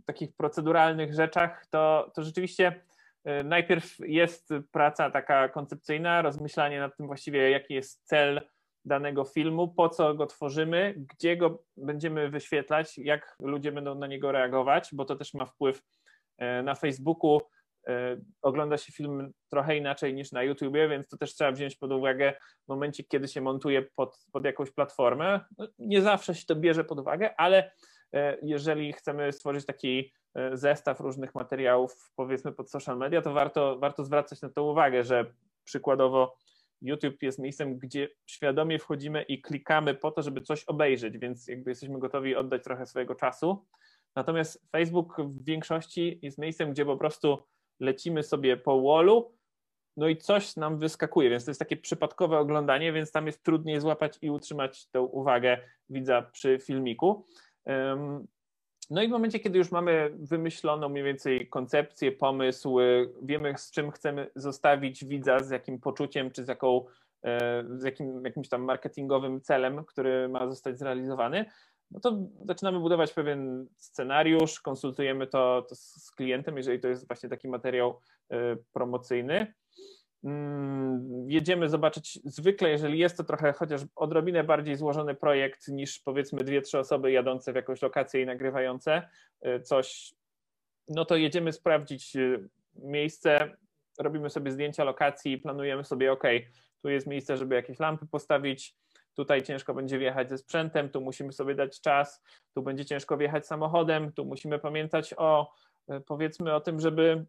takich 0.06 0.36
proceduralnych 0.36 1.14
rzeczach, 1.14 1.66
to, 1.70 2.12
to 2.16 2.24
rzeczywiście 2.24 2.82
E, 3.24 3.44
najpierw 3.44 3.96
jest 4.00 4.50
praca 4.72 5.10
taka 5.10 5.50
koncepcyjna, 5.50 6.22
rozmyślanie 6.22 6.80
nad 6.80 6.98
tym 6.98 7.08
właściwie, 7.08 7.50
jaki 7.50 7.74
jest 7.74 8.08
cel 8.08 8.42
danego 8.86 9.24
filmu, 9.24 9.68
po 9.68 9.90
co 9.90 10.14
go 10.14 10.26
tworzymy, 10.26 10.96
gdzie 10.98 11.38
go 11.38 11.64
będziemy 11.78 12.30
wyświetlać, 12.30 12.98
jak 12.98 13.36
ludzie 13.40 13.72
będą 13.72 13.96
na 13.96 14.08
niego 14.08 14.32
reagować, 14.32 14.90
bo 14.94 15.06
to 15.06 15.16
też 15.16 15.34
ma 15.34 15.46
wpływ 15.46 15.82
e, 16.38 16.64
na 16.64 16.76
Facebooku. 16.76 17.42
E, 17.88 18.18
ogląda 18.42 18.78
się 18.78 18.92
film 18.92 19.32
trochę 19.50 19.78
inaczej 19.78 20.14
niż 20.14 20.32
na 20.32 20.44
YouTubie, 20.44 20.90
więc 20.90 21.08
to 21.08 21.18
też 21.18 21.36
trzeba 21.36 21.52
wziąć 21.52 21.76
pod 21.76 21.92
uwagę 21.92 22.34
w 22.66 22.68
momencie, 22.68 23.04
kiedy 23.04 23.28
się 23.28 23.42
montuje 23.42 23.82
pod, 23.82 24.26
pod 24.32 24.46
jakąś 24.46 24.72
platformę. 24.72 25.40
No, 25.58 25.68
nie 25.80 26.02
zawsze 26.02 26.36
się 26.36 26.46
to 26.46 26.56
bierze 26.56 26.84
pod 26.84 27.00
uwagę, 27.00 27.36
ale 27.38 27.72
jeżeli 28.42 28.94
chcemy 28.94 29.32
stworzyć 29.32 29.66
taki 29.66 30.14
E, 30.36 30.58
zestaw 30.58 31.00
różnych 31.00 31.36
materiałów, 31.36 32.12
powiedzmy 32.16 32.52
pod 32.52 32.72
social 32.72 32.98
media, 32.98 33.22
to 33.22 33.34
warto, 33.34 33.80
warto 33.80 34.04
zwracać 34.04 34.42
na 34.42 34.50
to 34.50 34.64
uwagę, 34.64 35.04
że 35.04 35.26
przykładowo 35.64 36.36
YouTube 36.82 37.24
jest 37.24 37.40
miejscem, 37.40 37.80
gdzie 37.80 38.10
świadomie 38.26 38.80
wchodzimy 38.80 39.24
i 39.24 39.42
klikamy 39.42 39.96
po 39.96 40.12
to, 40.12 40.22
żeby 40.22 40.42
coś 40.42 40.64
obejrzeć, 40.64 41.18
więc 41.18 41.48
jakby 41.48 41.72
jesteśmy 41.72 42.00
gotowi 42.00 42.36
oddać 42.36 42.64
trochę 42.64 42.86
swojego 42.86 43.16
czasu. 43.16 43.66
Natomiast 44.16 44.68
Facebook 44.72 45.22
w 45.22 45.46
większości 45.46 46.20
jest 46.22 46.38
miejscem, 46.38 46.72
gdzie 46.72 46.86
po 46.86 46.98
prostu 46.98 47.38
lecimy 47.80 48.24
sobie 48.24 48.58
po 48.58 48.82
wallu, 48.82 49.34
no 49.98 50.08
i 50.08 50.18
coś 50.18 50.56
nam 50.56 50.80
wyskakuje, 50.80 51.30
więc 51.30 51.46
to 51.46 51.52
jest 51.52 51.60
takie 51.60 51.78
przypadkowe 51.78 52.40
oglądanie, 52.40 52.94
więc 52.94 53.12
tam 53.12 53.28
jest 53.28 53.44
trudniej 53.44 53.80
złapać 53.80 54.18
i 54.22 54.30
utrzymać 54.30 54.88
tę 54.88 55.02
uwagę 55.02 55.58
widza 55.90 56.22
przy 56.22 56.60
filmiku. 56.60 57.26
No 58.92 59.02
i 59.02 59.08
w 59.08 59.12
momencie, 59.12 59.40
kiedy 59.40 59.58
już 59.58 59.72
mamy 59.72 60.12
wymyśloną 60.20 60.90
mniej 60.90 61.04
więcej 61.04 61.50
koncepcję, 61.50 62.12
pomysł, 62.12 62.78
wiemy 63.22 63.54
z 63.58 63.72
czym 63.72 63.92
chcemy 63.92 64.32
zostawić 64.36 65.06
widza, 65.06 65.40
z 65.40 65.50
jakim 65.50 65.80
poczuciem, 65.80 66.32
czy 66.32 66.46
z, 66.46 66.48
jaką, 66.48 66.86
e, 67.24 67.64
z 67.78 67.84
jakim, 67.84 68.26
jakimś 68.26 68.50
tam 68.50 68.64
marketingowym 68.64 69.42
celem, 69.42 69.86
który 69.86 70.30
ma 70.30 70.48
zostać 70.48 70.80
zrealizowany, 70.80 71.46
no 71.92 72.00
to 72.00 72.18
zaczynamy 72.46 72.80
budować 72.80 73.14
pewien 73.14 73.68
scenariusz, 73.78 74.60
konsultujemy 74.60 75.28
to, 75.28 75.66
to 75.70 75.76
z 75.76 76.12
klientem, 76.12 76.58
jeżeli 76.58 76.80
to 76.80 76.88
jest 76.88 77.08
właśnie 77.08 77.30
taki 77.30 77.48
materiał 77.48 78.00
e, 78.30 78.56
promocyjny. 78.74 79.54
Mm, 80.24 81.30
jedziemy 81.30 81.70
zobaczyć, 81.70 82.20
zwykle 82.26 82.70
jeżeli 82.70 83.00
jest 83.00 83.18
to 83.18 83.24
trochę 83.24 83.54
chociaż 83.54 83.82
odrobinę 83.96 84.44
bardziej 84.44 84.76
złożony 84.76 85.16
projekt 85.16 85.68
niż 85.68 86.00
powiedzmy 86.00 86.44
dwie, 86.44 86.62
trzy 86.62 86.80
osoby 86.80 87.12
jadące 87.12 87.54
w 87.54 87.56
jakąś 87.56 87.82
lokację 87.82 88.22
i 88.22 88.26
nagrywające 88.26 89.10
y, 89.46 89.62
coś, 89.62 90.14
no 90.88 91.06
to 91.06 91.16
jedziemy 91.16 91.54
sprawdzić 91.54 92.16
y, 92.16 92.50
miejsce, 92.76 93.58
robimy 94.00 94.30
sobie 94.30 94.52
zdjęcia 94.52 94.84
lokacji, 94.84 95.38
planujemy 95.38 95.84
sobie, 95.84 96.12
ok, 96.12 96.24
tu 96.82 96.90
jest 96.90 97.08
miejsce, 97.08 97.38
żeby 97.38 97.56
jakieś 97.56 97.80
lampy 97.80 98.06
postawić, 98.08 98.76
tutaj 99.16 99.44
ciężko 99.44 99.74
będzie 99.74 100.00
wjechać 100.00 100.30
ze 100.30 100.38
sprzętem, 100.38 100.90
tu 100.90 101.02
musimy 101.02 101.34
sobie 101.34 101.56
dać 101.56 101.82
czas, 101.82 102.24
tu 102.54 102.64
będzie 102.64 102.86
ciężko 102.86 103.18
wjechać 103.18 103.48
samochodem, 103.48 104.12
tu 104.12 104.26
musimy 104.26 104.60
pamiętać 104.60 105.14
o 105.18 105.54
y, 105.92 106.02
powiedzmy 106.02 106.54
o 106.54 106.62
tym, 106.62 106.80
żeby 106.80 107.26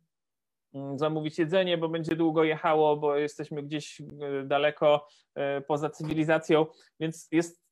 zamówić 0.97 1.39
jedzenie, 1.39 1.79
bo 1.79 1.89
będzie 1.89 2.17
długo 2.17 2.45
jechało, 2.45 2.97
bo 2.97 3.17
jesteśmy 3.17 3.63
gdzieś 3.63 4.01
e, 4.01 4.05
daleko 4.45 5.07
e, 5.35 5.61
poza 5.61 5.91
cywilizacją, 5.91 6.67
więc 7.01 7.29
jest 7.33 7.63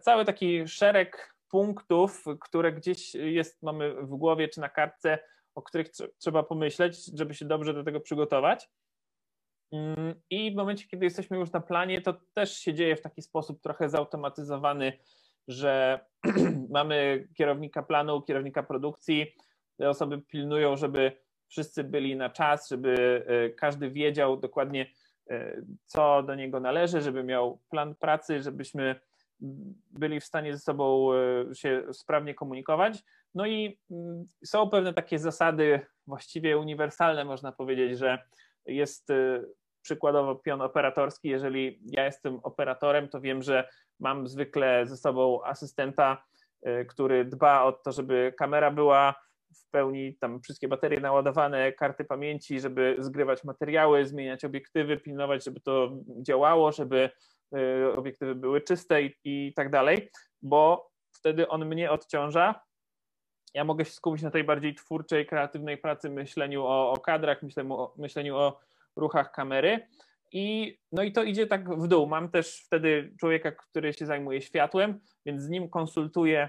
cały 0.00 0.24
taki 0.24 0.68
szereg 0.68 1.34
punktów, 1.48 2.24
które 2.40 2.72
gdzieś 2.72 3.14
jest, 3.14 3.62
mamy 3.62 3.94
w 3.94 4.08
głowie 4.08 4.48
czy 4.48 4.60
na 4.60 4.68
kartce, 4.68 5.18
o 5.54 5.62
których 5.62 5.88
trzeba 6.18 6.42
pomyśleć, 6.42 7.18
żeby 7.18 7.34
się 7.34 7.44
dobrze 7.44 7.74
do 7.74 7.84
tego 7.84 8.00
przygotować. 8.00 8.68
Mm, 9.72 10.14
I 10.30 10.52
w 10.52 10.56
momencie, 10.56 10.86
kiedy 10.88 11.04
jesteśmy 11.04 11.38
już 11.38 11.52
na 11.52 11.60
planie, 11.60 12.00
to 12.00 12.14
też 12.34 12.58
się 12.58 12.74
dzieje 12.74 12.96
w 12.96 13.00
taki 13.00 13.22
sposób 13.22 13.62
trochę 13.62 13.88
zautomatyzowany, 13.88 14.92
że 15.48 16.00
mamy 16.70 17.28
kierownika 17.34 17.82
planu, 17.82 18.22
kierownika 18.22 18.62
produkcji, 18.62 19.34
te 19.76 19.90
osoby 19.90 20.18
pilnują, 20.18 20.76
żeby 20.76 21.27
wszyscy 21.48 21.84
byli 21.84 22.16
na 22.16 22.30
czas, 22.30 22.68
żeby 22.68 23.24
e, 23.26 23.50
każdy 23.50 23.90
wiedział 23.90 24.36
dokładnie, 24.36 24.86
e, 25.30 25.62
co 25.84 26.22
do 26.22 26.34
niego 26.34 26.60
należy, 26.60 27.00
żeby 27.00 27.24
miał 27.24 27.60
plan 27.70 27.94
pracy, 27.94 28.42
żebyśmy 28.42 29.00
byli 29.90 30.20
w 30.20 30.24
stanie 30.24 30.52
ze 30.52 30.58
sobą 30.58 31.10
e, 31.12 31.54
się 31.54 31.82
sprawnie 31.92 32.34
komunikować. 32.34 33.04
No 33.34 33.46
i 33.46 33.78
mm, 33.90 34.26
są 34.44 34.70
pewne 34.70 34.94
takie 34.94 35.18
zasady 35.18 35.80
właściwie 36.06 36.58
uniwersalne, 36.58 37.24
można 37.24 37.52
powiedzieć, 37.52 37.98
że 37.98 38.18
jest 38.66 39.08
przykładowo 39.82 40.34
pion 40.34 40.62
operatorski. 40.62 41.28
Jeżeli 41.28 41.80
ja 41.84 42.04
jestem 42.04 42.40
operatorem, 42.42 43.08
to 43.08 43.20
wiem, 43.20 43.42
że 43.42 43.68
mam 44.00 44.28
zwykle 44.28 44.86
ze 44.86 44.96
sobą 44.96 45.44
asystenta, 45.44 46.24
który 46.88 47.24
dba 47.24 47.62
o 47.62 47.72
to, 47.72 47.92
żeby 47.92 48.34
kamera 48.36 48.70
była 48.70 49.14
w 49.54 49.70
pełni 49.70 50.16
tam 50.20 50.40
wszystkie 50.40 50.68
baterie 50.68 51.00
naładowane, 51.00 51.72
karty 51.72 52.04
pamięci, 52.04 52.60
żeby 52.60 52.96
zgrywać 52.98 53.44
materiały, 53.44 54.06
zmieniać 54.06 54.44
obiektywy, 54.44 54.96
pilnować, 54.96 55.44
żeby 55.44 55.60
to 55.60 55.90
działało, 56.22 56.72
żeby 56.72 57.10
y, 57.56 57.92
obiektywy 57.96 58.34
były 58.34 58.60
czyste 58.60 59.02
i, 59.02 59.14
i 59.24 59.52
tak 59.54 59.70
dalej, 59.70 60.10
bo 60.42 60.90
wtedy 61.12 61.48
on 61.48 61.66
mnie 61.66 61.90
odciąża. 61.90 62.60
Ja 63.54 63.64
mogę 63.64 63.84
się 63.84 63.92
skupić 63.92 64.22
na 64.22 64.30
tej 64.30 64.44
bardziej 64.44 64.74
twórczej, 64.74 65.26
kreatywnej 65.26 65.78
pracy, 65.78 66.10
myśleniu 66.10 66.64
o, 66.64 66.92
o 66.92 66.96
kadrach, 66.96 67.42
myśleniu 67.42 67.74
o, 67.74 67.94
myśleniu 67.98 68.36
o 68.36 68.60
ruchach 68.96 69.32
kamery. 69.32 69.88
I, 70.32 70.78
no 70.92 71.02
i 71.02 71.12
to 71.12 71.22
idzie 71.22 71.46
tak 71.46 71.80
w 71.80 71.88
dół. 71.88 72.06
Mam 72.06 72.30
też 72.30 72.62
wtedy 72.66 73.14
człowieka, 73.20 73.52
który 73.52 73.92
się 73.92 74.06
zajmuje 74.06 74.42
światłem, 74.42 75.00
więc 75.26 75.42
z 75.42 75.48
nim 75.48 75.70
konsultuję 75.70 76.48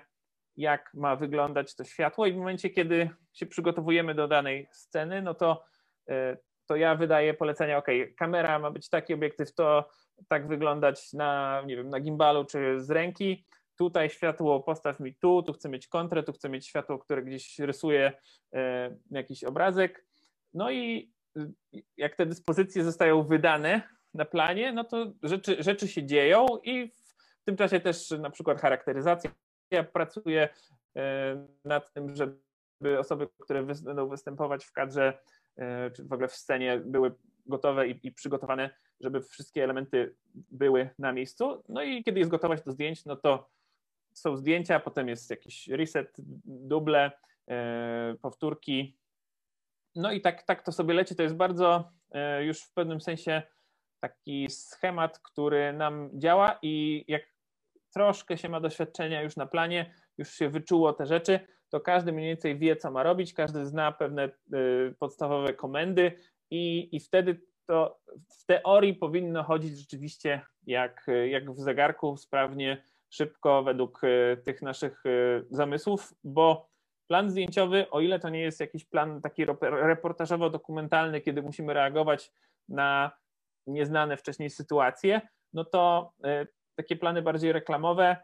jak 0.59 0.93
ma 0.93 1.15
wyglądać 1.15 1.75
to 1.75 1.83
światło. 1.83 2.25
I 2.25 2.33
w 2.33 2.37
momencie, 2.37 2.69
kiedy 2.69 3.09
się 3.33 3.45
przygotowujemy 3.45 4.15
do 4.15 4.27
danej 4.27 4.67
sceny, 4.71 5.21
no 5.21 5.33
to, 5.33 5.63
e, 6.09 6.37
to 6.65 6.75
ja 6.75 6.95
wydaję 6.95 7.33
polecenia, 7.33 7.77
ok, 7.77 7.87
kamera 8.17 8.59
ma 8.59 8.71
być 8.71 8.89
taki 8.89 9.13
obiektyw, 9.13 9.53
to 9.53 9.89
tak 10.27 10.47
wyglądać 10.47 11.13
na, 11.13 11.61
nie 11.65 11.75
wiem, 11.75 11.89
na 11.89 11.99
gimbalu 11.99 12.45
czy 12.45 12.81
z 12.81 12.91
ręki, 12.91 13.45
tutaj 13.77 14.09
światło 14.09 14.59
postaw 14.59 14.99
mi 14.99 15.15
tu, 15.15 15.43
tu 15.43 15.53
chcę 15.53 15.69
mieć 15.69 15.87
kontrę, 15.87 16.23
tu 16.23 16.33
chcę 16.33 16.49
mieć 16.49 16.67
światło, 16.67 16.99
które 16.99 17.23
gdzieś 17.23 17.59
rysuje 17.59 18.11
e, 18.53 18.95
jakiś 19.11 19.43
obrazek, 19.43 20.05
no 20.53 20.71
i 20.71 21.11
jak 21.97 22.15
te 22.15 22.25
dyspozycje 22.25 22.83
zostają 22.83 23.23
wydane 23.23 23.81
na 24.13 24.25
planie, 24.25 24.73
no 24.73 24.83
to 24.83 25.13
rzeczy, 25.23 25.63
rzeczy 25.63 25.87
się 25.87 26.05
dzieją 26.05 26.47
i 26.63 26.91
w 27.41 27.43
tym 27.45 27.57
czasie 27.57 27.79
też 27.79 28.11
na 28.11 28.29
przykład 28.29 28.61
charakteryzacja 28.61 29.31
ja 29.71 29.83
pracuję 29.83 30.49
e, 30.95 31.47
nad 31.65 31.93
tym, 31.93 32.15
żeby 32.15 32.99
osoby, 32.99 33.27
które 33.39 33.63
będą 33.63 34.09
występować 34.09 34.65
w 34.65 34.71
kadrze 34.71 35.19
czy 35.95 36.03
w 36.03 36.13
ogóle 36.13 36.27
w 36.27 36.35
scenie 36.35 36.77
były 36.85 37.15
gotowe 37.45 37.87
i, 37.87 38.07
i, 38.07 38.11
przygotowane, 38.11 38.69
żeby 38.99 39.21
wszystkie 39.21 39.63
elementy 39.63 40.15
były 40.35 40.89
na 40.99 41.13
miejscu. 41.13 41.63
No 41.69 41.83
i 41.83 42.03
kiedy 42.03 42.19
jest 42.19 42.31
gotowość 42.31 42.63
do 42.63 42.71
zdjęć, 42.71 43.05
no 43.05 43.15
to 43.15 43.49
są 44.13 44.37
zdjęcia, 44.37 44.79
potem 44.79 45.07
jest 45.07 45.29
jakiś 45.29 45.67
reset, 45.67 46.15
duble, 46.45 47.11
powtórki. 48.21 48.97
No 49.95 50.11
i 50.11 50.21
tak, 50.21 50.43
tak 50.43 50.63
to 50.63 50.71
sobie 50.71 50.93
leci. 50.93 51.15
To 51.15 51.23
jest 51.23 51.35
bardzo 51.35 51.91
już 52.41 52.61
w 52.61 52.73
pewnym 52.73 53.01
sensie 53.01 53.41
taki 53.99 54.49
schemat, 54.49 55.19
który 55.19 55.73
nam 55.73 56.09
działa 56.13 56.59
i 56.61 57.05
jak 57.07 57.21
troszkę 57.93 58.37
się 58.37 58.49
ma 58.49 58.59
doświadczenia 58.59 59.21
już 59.21 59.35
na 59.35 59.45
planie, 59.45 59.93
już 60.17 60.33
się 60.33 60.49
wyczuło 60.49 60.93
te 60.93 61.05
rzeczy, 61.05 61.39
to 61.69 61.79
każdy 61.79 62.11
mniej 62.11 62.27
więcej 62.27 62.59
wie, 62.59 62.75
co 62.75 62.91
ma 62.91 63.03
robić, 63.03 63.33
każdy 63.33 63.65
zna 63.65 63.91
pewne 63.91 64.29
y, 64.53 64.95
podstawowe 64.99 65.53
komendy 65.53 66.11
i, 66.51 66.89
i 66.95 66.99
wtedy 66.99 67.41
to 67.67 67.99
w 68.39 68.45
teorii 68.45 68.93
powinno 68.93 69.43
chodzić 69.43 69.79
rzeczywiście 69.79 70.41
jak, 70.65 71.07
jak 71.29 71.51
w 71.51 71.59
zegarku, 71.59 72.17
sprawnie, 72.17 72.83
szybko, 73.09 73.63
według 73.63 74.03
y, 74.03 74.41
tych 74.45 74.61
naszych 74.61 75.05
y, 75.05 75.45
zamysłów, 75.49 76.13
bo 76.23 76.69
plan 77.07 77.29
zdjęciowy, 77.29 77.89
o 77.89 78.01
ile 78.01 78.19
to 78.19 78.29
nie 78.29 78.41
jest 78.41 78.59
jakiś 78.59 78.85
plan 78.85 79.21
taki 79.21 79.45
reportażowo-dokumentalny, 79.61 81.21
kiedy 81.21 81.41
musimy 81.41 81.73
reagować 81.73 82.31
na 82.69 83.11
nieznane 83.67 84.17
wcześniej 84.17 84.49
sytuacje, 84.49 85.21
no 85.53 85.65
to 85.65 86.13
takie 86.79 86.95
plany 86.95 87.21
bardziej 87.21 87.51
reklamowe 87.51 88.17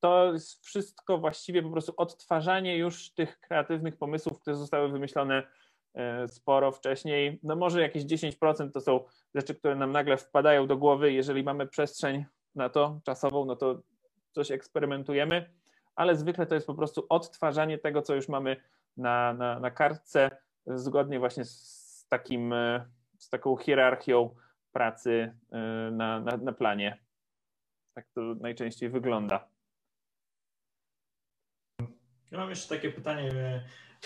to 0.00 0.32
jest 0.32 0.66
wszystko 0.66 1.18
właściwie 1.18 1.62
po 1.62 1.70
prostu 1.70 1.94
odtwarzanie 1.96 2.76
już 2.76 3.10
tych 3.14 3.40
kreatywnych 3.40 3.96
pomysłów, 3.96 4.40
które 4.40 4.56
zostały 4.56 4.88
wymyślone 4.88 5.42
e, 5.94 6.28
sporo 6.28 6.72
wcześniej. 6.72 7.40
No 7.42 7.56
może 7.56 7.80
jakieś 7.80 8.04
10% 8.04 8.70
to 8.70 8.80
są 8.80 9.04
rzeczy, 9.34 9.54
które 9.54 9.76
nam 9.76 9.92
nagle 9.92 10.16
wpadają 10.16 10.66
do 10.66 10.76
głowy. 10.76 11.12
Jeżeli 11.12 11.42
mamy 11.42 11.66
przestrzeń 11.66 12.24
na 12.54 12.68
to 12.68 13.00
czasową, 13.04 13.44
no 13.44 13.56
to 13.56 13.82
coś 14.32 14.50
eksperymentujemy, 14.50 15.50
ale 15.94 16.16
zwykle 16.16 16.46
to 16.46 16.54
jest 16.54 16.66
po 16.66 16.74
prostu 16.74 17.06
odtwarzanie 17.08 17.78
tego, 17.78 18.02
co 18.02 18.14
już 18.14 18.28
mamy 18.28 18.56
na, 18.96 19.34
na, 19.34 19.60
na 19.60 19.70
kartce, 19.70 20.30
zgodnie 20.66 21.18
właśnie 21.18 21.44
z 21.44 22.06
takim, 22.08 22.52
e, 22.52 22.86
z 23.18 23.28
taką 23.28 23.56
hierarchią 23.56 24.34
pracy 24.72 25.10
y, 25.10 25.92
na, 25.92 26.20
na, 26.20 26.36
na 26.36 26.52
planie. 26.52 26.98
Tak 27.94 28.06
to 28.14 28.20
najczęściej 28.20 28.90
wygląda. 28.90 29.48
Ja 32.30 32.38
mam 32.38 32.50
jeszcze 32.50 32.74
takie 32.74 32.90
pytanie, 32.92 33.30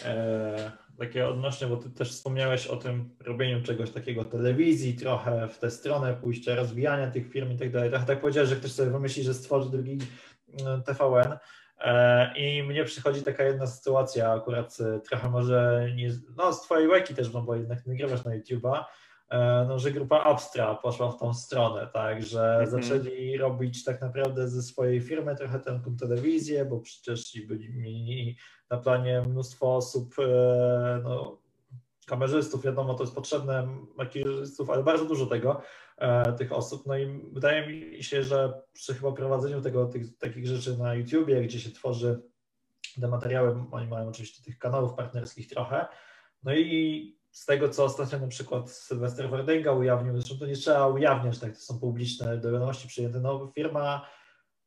e, 0.04 0.72
takie 0.98 1.28
odnośnie, 1.28 1.66
bo 1.66 1.76
ty 1.76 1.90
też 1.90 2.12
wspomniałeś 2.12 2.66
o 2.66 2.76
tym 2.76 3.16
robieniu 3.20 3.62
czegoś 3.62 3.90
takiego 3.90 4.24
telewizji, 4.24 4.94
trochę 4.94 5.48
w 5.48 5.58
tę 5.58 5.70
stronę 5.70 6.14
pójścia, 6.14 6.54
rozwijania 6.54 7.10
tych 7.10 7.30
firm 7.32 7.52
i 7.52 7.58
tak 7.58 7.72
dalej. 7.72 7.90
Trochę 7.90 8.06
tak 8.06 8.20
powiedziałeś, 8.20 8.48
że 8.48 8.56
ktoś 8.56 8.72
sobie 8.72 8.90
wymyśli, 8.90 9.22
że 9.22 9.34
stworzy 9.34 9.70
drugi 9.70 9.98
mm, 10.60 10.82
TVN. 10.82 11.38
E, 11.78 12.38
I 12.38 12.62
mnie 12.62 12.84
przychodzi 12.84 13.22
taka 13.22 13.44
jedna 13.44 13.66
sytuacja, 13.66 14.32
akurat 14.32 14.76
e, 14.80 15.00
trochę 15.00 15.30
może 15.30 15.88
nie, 15.96 16.10
no 16.36 16.52
z 16.52 16.62
twojej 16.62 16.88
łeki 16.88 17.14
też, 17.14 17.28
bo 17.28 17.54
jednak 17.54 17.86
nagrywasz 17.86 18.24
na 18.24 18.38
YouTube'a, 18.38 18.84
no, 19.68 19.78
że 19.78 19.90
grupa 19.90 20.22
Abstra 20.22 20.74
poszła 20.74 21.10
w 21.10 21.18
tą 21.18 21.34
stronę, 21.34 21.88
tak, 21.92 22.22
że 22.22 22.58
mhm. 22.60 22.82
zaczęli 22.82 23.36
robić 23.36 23.84
tak 23.84 24.00
naprawdę 24.00 24.48
ze 24.48 24.62
swojej 24.62 25.00
firmy 25.00 25.36
trochę 25.36 25.60
tę 25.60 25.80
telewizję, 26.00 26.64
bo 26.64 26.80
przecież 26.80 27.40
byli 27.46 28.36
na 28.70 28.76
planie 28.76 29.22
mnóstwo 29.28 29.76
osób, 29.76 30.14
e, 30.18 31.00
no, 31.04 31.38
kamerzystów, 32.06 32.64
wiadomo, 32.64 32.94
to 32.94 33.02
jest 33.02 33.14
potrzebne, 33.14 33.68
makijażystów, 33.96 34.70
ale 34.70 34.82
bardzo 34.82 35.04
dużo 35.04 35.26
tego, 35.26 35.62
e, 35.98 36.32
tych 36.32 36.52
osób. 36.52 36.86
No 36.86 36.98
i 36.98 37.30
wydaje 37.32 37.66
mi 37.66 38.02
się, 38.02 38.22
że 38.22 38.62
przy 38.72 38.94
chyba 38.94 39.12
prowadzeniu 39.12 39.60
tego, 39.60 39.86
tych, 39.86 40.18
takich 40.18 40.46
rzeczy 40.46 40.78
na 40.78 40.94
YouTubie, 40.94 41.42
gdzie 41.42 41.60
się 41.60 41.70
tworzy 41.70 42.22
te 43.00 43.08
materiały, 43.08 43.64
oni 43.70 43.88
mają 43.88 44.08
oczywiście 44.08 44.42
tych 44.42 44.58
kanałów 44.58 44.94
partnerskich 44.94 45.48
trochę, 45.48 45.86
no 46.42 46.54
i 46.54 47.15
z 47.36 47.44
tego, 47.44 47.68
co 47.68 47.84
ostatnio 47.84 48.18
na 48.18 48.28
przykład 48.28 48.70
Sylwester 48.70 49.30
Wardęga 49.30 49.72
ujawnił, 49.72 50.12
zresztą 50.12 50.38
to 50.38 50.46
nie 50.46 50.54
trzeba 50.54 50.86
ujawniać, 50.86 51.38
tak, 51.38 51.54
to 51.54 51.60
są 51.60 51.80
publiczne 51.80 52.38
do 52.38 52.52
wiadomości 52.52 52.88
przyjęte, 52.88 53.20
no 53.20 53.52
firma 53.54 54.06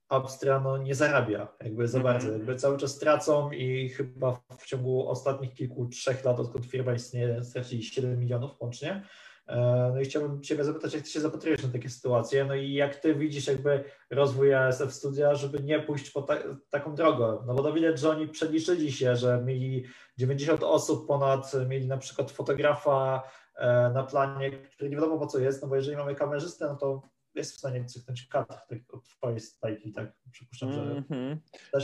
Abstra 0.10 0.60
no, 0.60 0.78
nie 0.78 0.96
zarabia 0.96 1.48
jakby 1.64 1.88
za 1.88 2.00
bardzo, 2.00 2.28
mhm. 2.28 2.38
jakby 2.40 2.56
cały 2.56 2.78
czas 2.78 3.00
tracą 3.00 3.52
i 3.52 3.90
chyba 3.90 4.42
w 4.60 4.66
ciągu 4.66 5.10
ostatnich 5.10 5.54
kilku, 5.54 5.88
trzech 5.88 6.26
lat, 6.26 6.40
odkąd 6.40 6.66
firma 6.66 6.94
istnieje, 6.94 7.44
stracili 7.44 7.84
7 7.84 8.20
milionów 8.20 8.62
łącznie. 8.62 9.04
E, 9.50 9.92
no 9.94 10.02
i 10.02 10.06
chciałbym 10.06 10.42
Ciebie 10.42 10.64
zapytać, 10.64 10.94
jak 10.94 11.04
Ty 11.04 11.10
się 11.10 11.20
zapatrujesz 11.20 11.64
na 11.64 11.70
takie 11.70 11.90
sytuacje, 11.90 12.46
no 12.46 12.56
i 12.56 12.74
jak 12.74 12.96
Ty 12.96 13.16
widzisz 13.16 13.48
jakby 13.48 13.84
rozwój 14.10 14.54
ASF 14.54 14.94
Studia, 14.94 15.36
żeby 15.36 15.64
nie 15.64 15.80
pójść 15.80 16.12
po 16.12 16.22
ta 16.22 16.36
taką 16.70 16.96
drogą, 16.96 17.44
no 17.48 17.54
bo 17.54 17.64
to 17.64 17.74
widać, 17.74 18.00
że 18.00 18.10
oni 18.10 18.28
przeliczyli 18.28 18.92
się, 18.92 19.16
że 19.16 19.42
mieli 19.46 19.86
90 20.18 20.64
osób 20.64 21.08
ponad, 21.08 21.52
mieli 21.68 21.88
na 21.88 21.98
przykład 21.98 22.32
fotografa 22.32 23.24
e, 23.56 23.92
na 23.94 24.04
planie, 24.04 24.52
który 24.52 24.90
nie 24.90 24.96
wiadomo 24.96 25.20
po 25.20 25.28
co 25.28 25.40
jest, 25.40 25.62
no 25.62 25.68
bo 25.68 25.76
jeżeli 25.76 25.98
mamy 25.98 26.16
kamerzystę, 26.16 26.66
no 26.66 26.76
to 26.76 27.02
jest 27.40 27.56
w 27.56 27.58
stanie 27.58 27.86
cyknąć 27.86 28.28
tak, 28.30 28.48
od 28.94 29.04
twojej 29.10 29.40
stajki, 29.40 29.94
tak 29.94 30.12
przypuszczam, 30.32 30.74
że 30.74 30.82
mm 30.82 31.04
-hmm. 31.04 31.38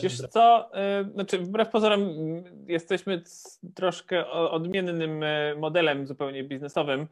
Wiesz 0.03 0.17
co, 0.17 0.71
y, 1.01 1.11
znaczy 1.11 1.39
wbrew 1.39 1.69
pozorom 1.69 2.09
jesteśmy 2.67 3.23
troszkę 3.75 4.29
odmiennym 4.31 5.23
y, 5.23 5.55
modelem 5.57 6.07
zupełnie 6.07 6.43
biznesowym. 6.43 7.01
Y, 7.01 7.07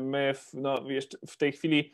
my 0.00 0.34
w, 0.34 0.54
no, 0.54 0.90
jeszcze 0.90 1.18
w 1.26 1.36
tej 1.36 1.52
chwili 1.52 1.92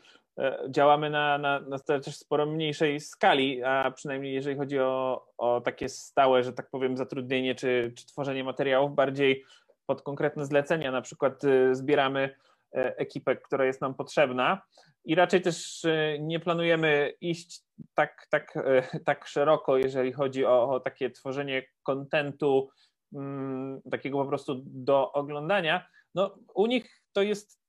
działamy 0.69 1.09
na, 1.09 1.37
na, 1.37 1.59
na 1.59 1.79
też 1.79 2.15
sporo 2.15 2.45
mniejszej 2.45 2.99
skali, 2.99 3.63
a 3.63 3.91
przynajmniej 3.91 4.33
jeżeli 4.33 4.57
chodzi 4.57 4.79
o, 4.79 5.25
o 5.37 5.61
takie 5.61 5.89
stałe, 5.89 6.43
że 6.43 6.53
tak 6.53 6.69
powiem, 6.69 6.97
zatrudnienie 6.97 7.55
czy, 7.55 7.93
czy 7.95 8.05
tworzenie 8.05 8.43
materiałów, 8.43 8.95
bardziej 8.95 9.45
pod 9.85 10.01
konkretne 10.01 10.45
zlecenia, 10.45 10.91
na 10.91 11.01
przykład 11.01 11.41
zbieramy 11.71 12.35
ekipę, 12.71 13.35
która 13.35 13.65
jest 13.65 13.81
nam 13.81 13.93
potrzebna 13.93 14.61
i 15.05 15.15
raczej 15.15 15.41
też 15.41 15.85
e, 15.85 16.19
nie 16.19 16.39
planujemy 16.39 17.13
iść 17.21 17.61
tak, 17.93 18.27
tak, 18.29 18.57
e, 18.57 18.99
tak 19.05 19.27
szeroko, 19.27 19.77
jeżeli 19.77 20.13
chodzi 20.13 20.45
o, 20.45 20.69
o 20.69 20.79
takie 20.79 21.09
tworzenie 21.09 21.65
kontentu 21.83 22.69
mm, 23.13 23.81
takiego 23.91 24.17
po 24.17 24.25
prostu 24.25 24.61
do 24.65 25.11
oglądania. 25.11 25.87
No, 26.15 26.37
u 26.55 26.65
nich 26.65 27.01
to 27.13 27.21
jest 27.21 27.61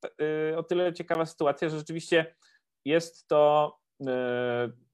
e, 0.52 0.58
o 0.58 0.62
tyle 0.62 0.92
ciekawa 0.92 1.26
sytuacja, 1.26 1.68
że 1.68 1.78
rzeczywiście 1.78 2.34
jest 2.84 3.28
to, 3.28 3.76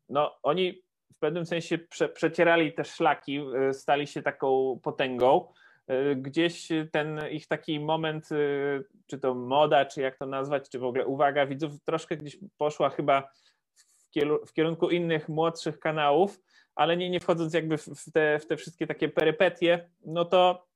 no, 0.09 0.39
oni 0.43 0.83
w 1.15 1.19
pewnym 1.19 1.47
sensie 1.47 1.79
prze, 1.79 2.09
przecierali 2.09 2.73
te 2.73 2.85
szlaki, 2.85 3.41
stali 3.73 4.07
się 4.07 4.23
taką 4.23 4.81
potęgą. 4.83 5.53
E, 5.93 6.17
gdzieś 6.17 6.69
ten 6.93 7.21
ich 7.31 7.47
taki 7.47 7.81
moment, 7.81 8.33
e, 8.33 8.37
czy 9.07 9.19
to 9.19 9.35
moda, 9.35 9.85
czy 9.85 10.01
jak 10.01 10.19
to 10.19 10.27
nazwać, 10.27 10.69
czy 10.69 10.79
w 10.79 10.85
ogóle 10.85 11.07
uwaga 11.07 11.47
widzów 11.47 11.73
troszkę 11.85 12.17
gdzieś 12.17 12.39
poszła 12.59 12.91
chyba 12.91 13.29
w 14.47 14.53
kierunku 14.53 14.91
innych, 14.91 15.29
młodszych 15.29 15.79
kanałów, 15.79 16.41
ale 16.75 16.97
nie, 16.97 17.11
nie 17.11 17.21
wchodząc 17.21 17.55
jakby 17.55 17.79
w 17.79 18.13
te, 18.13 18.39
w 18.39 18.47
te 18.47 18.57
wszystkie 18.57 18.87
takie 18.87 19.09
perypetie, 19.09 19.91
no 20.07 20.25
to 20.25 20.67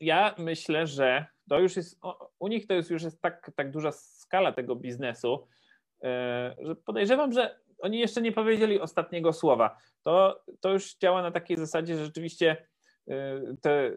ja 0.00 0.34
myślę, 0.38 0.86
że 0.86 1.26
to 1.48 1.58
już 1.58 1.76
jest, 1.76 2.00
u 2.38 2.48
nich 2.48 2.66
to 2.66 2.74
jest 2.74 2.90
już 2.90 3.02
jest 3.02 3.20
tak, 3.20 3.50
tak 3.56 3.70
duża 3.70 3.92
skala 3.92 4.52
tego 4.52 4.76
biznesu, 4.76 5.48
e, 6.02 6.56
że 6.62 6.76
podejrzewam, 6.76 7.32
że 7.32 7.58
oni 7.78 7.98
jeszcze 7.98 8.22
nie 8.22 8.32
powiedzieli 8.32 8.80
ostatniego 8.80 9.32
słowa. 9.32 9.76
To, 10.02 10.44
to 10.60 10.72
już 10.72 10.94
działa 10.94 11.22
na 11.22 11.30
takiej 11.30 11.56
zasadzie, 11.56 11.96
że 11.96 12.04
rzeczywiście 12.04 12.66
te, 13.60 13.92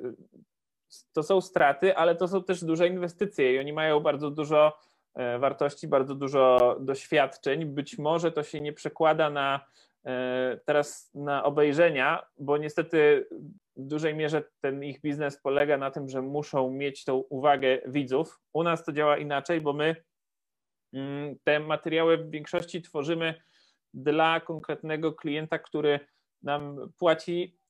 to 1.13 1.23
są 1.23 1.41
straty, 1.41 1.95
ale 1.95 2.15
to 2.15 2.27
są 2.27 2.43
też 2.43 2.63
duże 2.63 2.87
inwestycje 2.87 3.53
i 3.53 3.59
oni 3.59 3.73
mają 3.73 3.99
bardzo 3.99 4.31
dużo 4.31 4.77
e, 5.15 5.39
wartości, 5.39 5.87
bardzo 5.87 6.15
dużo 6.15 6.75
doświadczeń. 6.79 7.65
Być 7.65 7.97
może 7.97 8.31
to 8.31 8.43
się 8.43 8.61
nie 8.61 8.73
przekłada 8.73 9.29
na 9.29 9.65
e, 10.05 10.59
teraz 10.65 11.11
na 11.13 11.43
obejrzenia, 11.43 12.25
bo 12.37 12.57
niestety 12.57 13.27
w 13.75 13.85
dużej 13.87 14.15
mierze 14.15 14.43
ten 14.61 14.83
ich 14.83 15.01
biznes 15.01 15.37
polega 15.37 15.77
na 15.77 15.91
tym, 15.91 16.09
że 16.09 16.21
muszą 16.21 16.71
mieć 16.71 17.03
tą 17.05 17.15
uwagę 17.15 17.79
widzów. 17.85 18.39
U 18.53 18.63
nas 18.63 18.83
to 18.85 18.91
działa 18.91 19.17
inaczej, 19.17 19.61
bo 19.61 19.73
my 19.73 19.95
mm, 20.93 21.35
te 21.43 21.59
materiały 21.59 22.17
w 22.17 22.29
większości 22.29 22.81
tworzymy 22.81 23.33
dla 23.93 24.39
konkretnego 24.39 25.13
klienta, 25.13 25.59
który 25.59 25.99
nam 26.43 26.91
płaci 26.97 27.60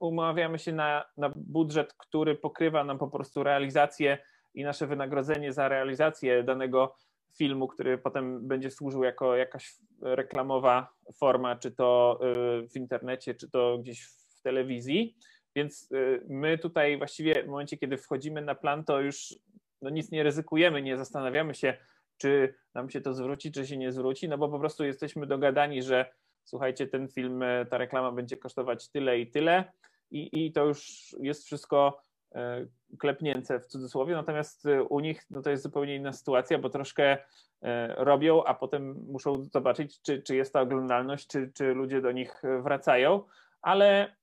umawiamy 0.00 0.58
się 0.58 0.72
na, 0.72 1.04
na 1.16 1.32
budżet, 1.36 1.92
który 1.92 2.34
pokrywa 2.34 2.84
nam 2.84 2.98
po 2.98 3.08
prostu 3.08 3.42
realizację 3.42 4.18
i 4.54 4.64
nasze 4.64 4.86
wynagrodzenie 4.86 5.52
za 5.52 5.68
realizację 5.68 6.42
danego 6.42 6.96
filmu, 7.38 7.68
który 7.68 7.98
potem 7.98 8.48
będzie 8.48 8.70
służył 8.70 9.04
jako 9.04 9.36
jakaś 9.36 9.74
reklamowa 10.02 10.92
forma, 11.14 11.56
czy 11.56 11.70
to 11.70 12.20
y, 12.64 12.68
w 12.68 12.76
internecie, 12.76 13.34
czy 13.34 13.50
to 13.50 13.78
gdzieś 13.78 14.04
w 14.04 14.42
telewizji. 14.42 15.16
Więc 15.56 15.90
my 16.28 16.58
tutaj 16.58 16.98
właściwie 16.98 17.42
w 17.42 17.48
momencie, 17.48 17.76
kiedy 17.76 17.96
wchodzimy 17.96 18.42
na 18.42 18.54
plan, 18.54 18.84
to 18.84 19.00
już 19.00 19.34
no 19.82 19.90
nic 19.90 20.10
nie 20.10 20.22
ryzykujemy, 20.22 20.82
nie 20.82 20.96
zastanawiamy 20.96 21.54
się, 21.54 21.76
czy 22.18 22.54
nam 22.74 22.90
się 22.90 23.00
to 23.00 23.14
zwróci, 23.14 23.52
czy 23.52 23.66
się 23.66 23.76
nie 23.76 23.92
zwróci, 23.92 24.28
no 24.28 24.38
bo 24.38 24.48
po 24.48 24.58
prostu 24.58 24.84
jesteśmy 24.84 25.26
dogadani, 25.26 25.82
że 25.82 26.14
słuchajcie, 26.46 26.86
ten 26.86 27.08
film, 27.08 27.44
ta 27.70 27.78
reklama 27.78 28.12
będzie 28.12 28.36
kosztować 28.36 28.88
tyle 28.88 29.18
i 29.18 29.30
tyle 29.30 29.64
i, 30.10 30.46
i 30.46 30.52
to 30.52 30.64
już 30.64 31.06
jest 31.20 31.44
wszystko 31.44 32.00
e, 32.34 32.66
klepnięte 32.98 33.60
w 33.60 33.66
cudzysłowie, 33.66 34.14
natomiast 34.14 34.66
e, 34.66 34.82
u 34.82 35.00
nich 35.00 35.26
no 35.30 35.42
to 35.42 35.50
jest 35.50 35.62
zupełnie 35.62 35.96
inna 35.96 36.12
sytuacja, 36.12 36.58
bo 36.58 36.70
troszkę 36.70 37.18
e, 37.62 37.94
robią, 38.04 38.44
a 38.44 38.54
potem 38.54 39.04
muszą 39.08 39.44
zobaczyć, 39.44 40.02
czy, 40.02 40.22
czy 40.22 40.36
jest 40.36 40.52
ta 40.52 40.60
oglądalność, 40.60 41.26
czy, 41.26 41.52
czy 41.54 41.74
ludzie 41.74 42.00
do 42.00 42.12
nich 42.12 42.42
wracają, 42.62 43.22
ale 43.62 44.16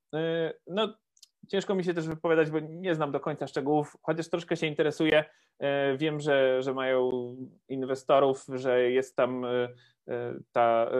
no, 0.68 0.94
ciężko 1.48 1.76
mi 1.76 1.84
się 1.84 1.94
też 1.94 2.08
wypowiadać, 2.08 2.52
bo 2.52 2.60
nie 2.60 2.96
znam 2.96 3.12
do 3.12 3.20
końca 3.20 3.48
szczegółów, 3.48 3.98
chociaż 4.02 4.30
troszkę 4.30 4.58
się 4.58 4.68
interesuję. 4.68 5.26
Wiem, 5.98 6.20
że, 6.20 6.62
że 6.62 6.74
mają 6.74 7.10
inwestorów, 7.70 8.46
że 8.54 8.92
jest 8.92 9.16
tam 9.16 9.46
ta, 10.52 10.92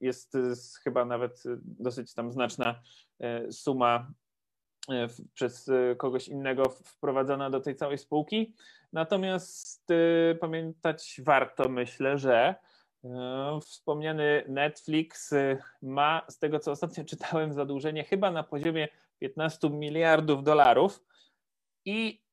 jest 0.00 0.36
chyba 0.84 1.04
nawet 1.04 1.42
dosyć 1.62 2.14
tam 2.14 2.32
znaczna 2.32 2.82
suma 3.50 4.12
E, 4.90 5.08
przez 5.34 5.68
e, 5.68 5.96
kogoś 5.96 6.28
innego 6.28 6.62
wprowadzona 6.68 7.50
do 7.50 7.60
tej 7.60 7.74
całej 7.74 7.98
spółki. 7.98 8.54
Natomiast 8.92 9.90
e, 9.90 10.34
pamiętać 10.34 11.20
warto, 11.24 11.68
myślę, 11.68 12.18
że 12.18 12.54
wspomniany 13.62 14.44
Netflix 14.48 15.34
ma, 15.82 16.22
z 16.28 16.38
tego 16.38 16.58
co 16.58 16.70
ostatnio 16.70 17.04
czytałem, 17.10 17.52
zadłużenie 17.52 18.04
chyba 18.04 18.30
na 18.30 18.42
poziomie 18.42 18.88
15 19.18 19.70
miliardów 19.70 20.44
dolarów 20.44 21.04
i 21.84 22.26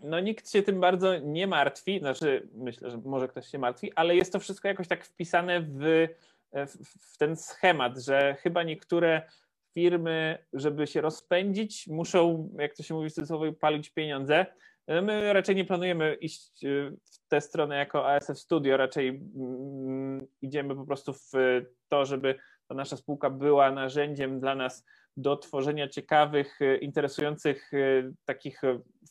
no 0.00 0.20
nikt 0.20 0.50
się 0.50 0.62
tym 0.62 0.80
bardzo 0.80 1.18
nie 1.18 1.46
martwi, 1.46 1.98
znaczy 1.98 2.48
myślę, 2.54 2.90
że 2.90 2.98
może 3.04 3.28
ktoś 3.28 3.46
się 3.46 3.58
martwi, 3.58 3.92
ale 3.94 4.16
jest 4.16 4.32
to 4.32 4.38
wszystko 4.38 4.68
jakoś 4.68 4.88
tak 4.88 5.04
wpisane 5.04 5.60
w, 5.60 6.08
w 7.12 7.16
ten 7.18 7.36
schemat, 7.36 7.98
że 7.98 8.36
chyba 8.40 8.62
niektóre 8.62 9.22
firmy, 9.74 10.38
żeby 10.52 10.86
się 10.86 11.00
rozpędzić, 11.00 11.86
muszą, 11.88 12.50
jak 12.58 12.74
to 12.74 12.82
się 12.82 12.94
mówi 12.94 13.10
w 13.10 13.12
cudzysłowie, 13.12 13.52
palić 13.52 13.90
pieniądze. 13.90 14.46
My 14.88 15.32
raczej 15.32 15.56
nie 15.56 15.64
planujemy 15.64 16.14
iść 16.14 16.60
w 17.04 17.28
tę 17.28 17.40
stronę 17.40 17.76
jako 17.76 18.10
ASF 18.10 18.38
Studio, 18.38 18.76
raczej 18.76 19.08
mm, 19.08 20.26
idziemy 20.42 20.76
po 20.76 20.86
prostu 20.86 21.12
w 21.12 21.32
to, 21.88 22.04
żeby 22.04 22.34
ta 22.68 22.74
nasza 22.74 22.96
spółka 22.96 23.30
była 23.30 23.70
narzędziem 23.70 24.40
dla 24.40 24.54
nas 24.54 24.84
do 25.16 25.36
tworzenia 25.36 25.88
ciekawych, 25.88 26.60
y, 26.60 26.76
interesujących, 26.76 27.72
y, 27.72 28.12
takich 28.24 28.62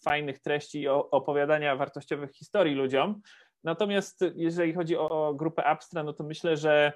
fajnych 0.04 0.40
treści 0.40 0.82
i 0.82 0.88
opowiadania 0.88 1.76
wartościowych 1.76 2.32
historii 2.32 2.76
ludziom. 2.76 3.22
Natomiast 3.64 4.20
jeżeli 4.36 4.74
chodzi 4.74 4.98
o 4.98 5.34
grupę 5.34 5.64
Abstra, 5.64 6.04
no 6.04 6.14
to 6.14 6.24
myślę, 6.24 6.58
że 6.58 6.94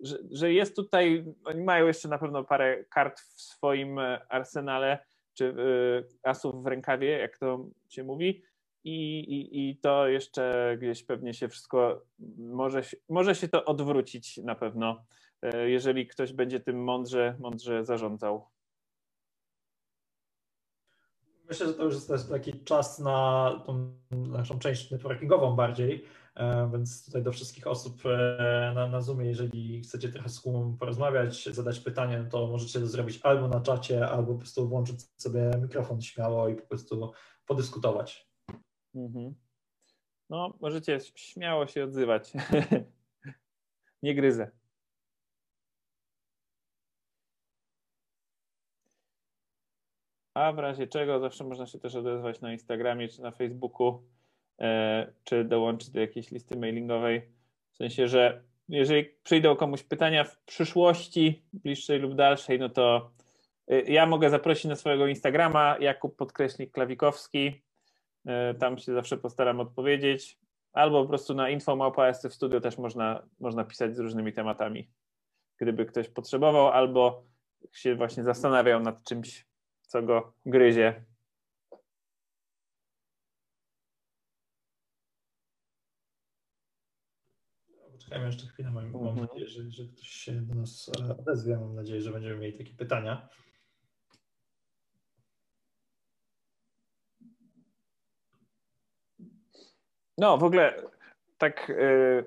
że, 0.00 0.18
że 0.30 0.52
jest 0.52 0.76
tutaj, 0.76 1.24
oni 1.44 1.64
mają 1.64 1.86
jeszcze 1.86 2.08
na 2.08 2.18
pewno 2.18 2.44
parę 2.44 2.84
kart 2.84 3.20
w 3.20 3.42
swoim 3.42 3.98
e, 3.98 4.20
arsenale, 4.28 4.98
czy 5.34 5.54
asów 6.22 6.64
w 6.64 6.66
rękawie, 6.66 7.10
jak 7.10 7.38
to 7.38 7.66
się 7.88 8.04
mówi. 8.04 8.42
I, 8.84 9.18
i, 9.18 9.70
I 9.70 9.76
to 9.76 10.08
jeszcze 10.08 10.76
gdzieś 10.78 11.04
pewnie 11.04 11.34
się 11.34 11.48
wszystko 11.48 12.02
może, 12.38 12.82
może 13.08 13.34
się 13.34 13.48
to 13.48 13.64
odwrócić 13.64 14.36
na 14.36 14.54
pewno, 14.54 14.90
e, 14.90 15.04
jeżeli 15.66 16.06
ktoś 16.06 16.32
będzie 16.32 16.60
tym 16.60 16.84
mądrze, 16.84 17.36
mądrze 17.40 17.84
zarządzał. 17.84 18.46
Myślę, 21.48 21.66
że 21.66 21.74
to 21.74 21.84
już 21.84 21.94
jest 21.94 22.30
taki 22.30 22.64
czas 22.64 22.98
na 22.98 23.50
tą 23.66 23.96
naszą 24.10 24.58
część 24.58 24.90
networkingową 24.90 25.56
bardziej, 25.56 26.04
E, 26.34 26.70
więc 26.72 27.04
tutaj 27.04 27.22
do 27.22 27.32
wszystkich 27.32 27.66
osób 27.66 28.02
e, 28.06 28.72
na, 28.74 28.88
na 28.88 29.00
Zoomie, 29.00 29.26
jeżeli 29.26 29.80
chcecie 29.80 30.08
trochę 30.08 30.28
z 30.28 30.40
Kumą 30.40 30.76
porozmawiać, 30.76 31.44
zadać 31.44 31.80
pytanie, 31.80 32.26
to 32.30 32.46
możecie 32.46 32.80
to 32.80 32.86
zrobić 32.86 33.20
albo 33.22 33.48
na 33.48 33.60
czacie, 33.60 34.08
albo 34.08 34.32
po 34.32 34.38
prostu 34.38 34.68
włączyć 34.68 35.00
sobie 35.16 35.50
mikrofon 35.62 36.02
śmiało 36.02 36.48
i 36.48 36.54
po 36.54 36.66
prostu 36.66 37.12
podyskutować. 37.46 38.28
Mhm. 38.94 39.34
No, 40.30 40.54
możecie 40.60 40.98
śmiało 41.14 41.66
się 41.66 41.84
odzywać. 41.84 42.32
Nie 44.02 44.14
gryzę. 44.14 44.50
A 50.34 50.52
w 50.52 50.58
razie 50.58 50.86
czego 50.86 51.20
zawsze 51.20 51.44
można 51.44 51.66
się 51.66 51.78
też 51.78 51.94
odezwać 51.94 52.40
na 52.40 52.52
Instagramie 52.52 53.08
czy 53.08 53.22
na 53.22 53.30
Facebooku. 53.30 54.02
E, 54.60 55.12
czy 55.24 55.44
dołączyć 55.44 55.90
do 55.90 56.00
jakiejś 56.00 56.30
listy 56.30 56.58
mailingowej. 56.58 57.22
W 57.72 57.76
sensie, 57.76 58.08
że 58.08 58.42
jeżeli 58.68 59.04
przyjdą 59.04 59.56
komuś 59.56 59.82
pytania 59.82 60.24
w 60.24 60.38
przyszłości, 60.38 61.44
bliższej 61.52 61.98
lub 61.98 62.14
dalszej, 62.14 62.58
no 62.58 62.68
to 62.68 63.10
e, 63.68 63.80
ja 63.80 64.06
mogę 64.06 64.30
zaprosić 64.30 64.64
na 64.64 64.76
swojego 64.76 65.06
Instagrama, 65.06 65.76
Jakub 65.80 66.16
Podkreśnik 66.16 66.72
Klawikowski. 66.72 67.62
E, 68.26 68.54
tam 68.54 68.78
się 68.78 68.94
zawsze 68.94 69.16
postaram 69.16 69.60
odpowiedzieć. 69.60 70.38
Albo 70.72 71.02
po 71.02 71.08
prostu 71.08 71.34
na 71.34 71.50
info 71.50 71.92
w 72.30 72.34
studio 72.34 72.60
też 72.60 72.78
można, 72.78 73.22
można 73.40 73.64
pisać 73.64 73.96
z 73.96 73.98
różnymi 73.98 74.32
tematami, 74.32 74.90
gdyby 75.58 75.86
ktoś 75.86 76.08
potrzebował, 76.08 76.68
albo 76.68 77.24
się 77.72 77.94
właśnie 77.94 78.24
zastanawiał 78.24 78.80
nad 78.80 79.04
czymś, 79.04 79.46
co 79.94 80.02
go 80.02 80.32
gryzie. 80.46 81.04
Poczekajmy 87.92 88.26
jeszcze 88.26 88.46
chwilę, 88.46 88.70
mam, 88.70 88.92
mam 88.92 89.08
mhm. 89.08 89.26
nadzieję, 89.26 89.46
że, 89.46 89.70
że 89.70 89.84
ktoś 89.84 90.08
się 90.08 90.32
do 90.32 90.54
nas 90.54 90.90
e, 91.00 91.16
odezwie. 91.18 91.56
Mam 91.56 91.74
nadzieję, 91.74 92.00
że 92.00 92.12
będziemy 92.12 92.36
mieli 92.36 92.58
takie 92.58 92.74
pytania. 92.74 93.28
No, 100.18 100.38
w 100.38 100.44
ogóle 100.44 100.82
tak 101.38 101.70
e, 101.70 102.24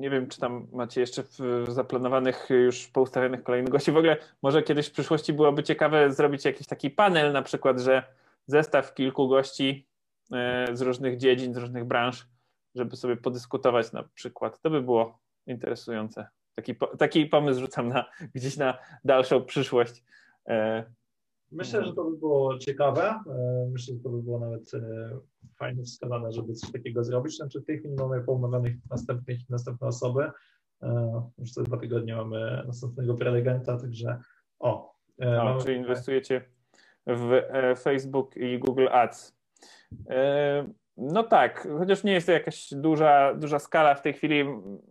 nie 0.00 0.10
wiem, 0.10 0.28
czy 0.28 0.40
tam 0.40 0.66
macie 0.72 1.00
jeszcze 1.00 1.22
zaplanowanych 1.68 2.48
już 2.50 2.88
poustawionych 2.88 3.42
kolejnych 3.42 3.72
gości. 3.72 3.92
W 3.92 3.96
ogóle 3.96 4.16
może 4.42 4.62
kiedyś 4.62 4.86
w 4.88 4.92
przyszłości 4.92 5.32
byłoby 5.32 5.62
ciekawe 5.62 6.12
zrobić 6.12 6.44
jakiś 6.44 6.66
taki 6.66 6.90
panel, 6.90 7.32
na 7.32 7.42
przykład, 7.42 7.80
że 7.80 8.02
zestaw 8.46 8.94
kilku 8.94 9.28
gości 9.28 9.86
e, 10.32 10.68
z 10.72 10.80
różnych 10.80 11.16
dziedzin, 11.16 11.54
z 11.54 11.56
różnych 11.56 11.84
branż 11.84 12.26
żeby 12.78 12.96
sobie 12.96 13.16
podyskutować 13.16 13.92
na 13.92 14.02
przykład. 14.02 14.60
To 14.60 14.70
by 14.70 14.82
było 14.82 15.18
interesujące. 15.46 16.28
Taki, 16.54 16.74
taki 16.98 17.26
pomysł 17.26 17.60
rzucam 17.60 17.88
na, 17.88 18.04
gdzieś 18.34 18.56
na 18.56 18.78
dalszą 19.04 19.44
przyszłość. 19.44 20.04
E, 21.52 21.56
Myślę, 21.56 21.84
że 21.84 21.94
to 21.94 22.04
by 22.04 22.16
było 22.16 22.58
ciekawe. 22.58 23.02
E, 23.02 23.68
myślę, 23.72 23.94
że 23.94 24.00
to 24.00 24.08
by 24.08 24.22
było 24.22 24.38
nawet 24.38 24.74
e, 24.74 24.80
fajnie 25.58 25.84
wskazane, 25.84 26.32
żeby 26.32 26.54
coś 26.54 26.72
takiego 26.72 27.04
zrobić. 27.04 27.36
Znaczy 27.36 27.60
w 27.60 27.64
tej 27.64 27.78
chwili 27.78 27.94
mamy 27.94 28.20
poumawianych 28.20 28.74
następnych 28.90 29.38
następne 29.50 29.86
osoby. 29.86 30.30
Już 31.38 31.50
co 31.50 31.62
dwa 31.62 31.76
tygodnie 31.76 32.16
mamy 32.16 32.62
następnego 32.66 33.14
prelegenta, 33.14 33.78
także 33.78 34.18
o. 34.58 34.94
No, 35.18 35.58
Czyli 35.60 35.76
inwestujecie 35.76 36.44
w 37.06 37.42
Facebook 37.78 38.36
i 38.36 38.58
Google 38.58 38.88
Ads. 38.92 39.36
No 40.96 41.22
tak, 41.22 41.68
chociaż 41.78 42.04
nie 42.04 42.12
jest 42.12 42.26
to 42.26 42.32
jakaś 42.32 42.74
duża, 42.74 43.34
duża 43.34 43.58
skala 43.58 43.94
w 43.94 44.02
tej 44.02 44.12
chwili. 44.12 44.44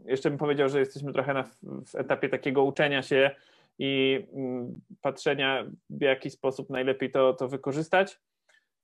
Jeszcze 0.06 0.30
bym 0.30 0.40
powiedział, 0.40 0.70
że 0.70 0.80
jesteśmy 0.80 1.14
trochę 1.14 1.34
na, 1.34 1.44
w 1.64 1.96
etapie 1.96 2.30
takiego 2.30 2.64
uczenia 2.64 3.02
się 3.02 3.32
i 3.80 4.24
mm, 4.34 4.82
patrzenia, 5.02 5.66
w 5.90 6.02
jaki 6.02 6.30
sposób 6.30 6.70
najlepiej 6.70 7.12
to, 7.12 7.34
to 7.34 7.48
wykorzystać. 7.48 8.20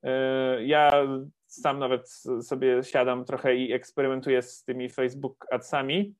E, 0.04 0.66
ja 0.66 0.92
sam 1.48 1.80
nawet 1.80 2.10
sobie 2.42 2.84
siadam 2.84 3.26
trochę 3.26 3.56
i 3.56 3.74
eksperymentuję 3.74 4.42
z 4.42 4.64
tymi 4.64 4.90
Facebook 4.90 5.46
Adsami. 5.52 6.16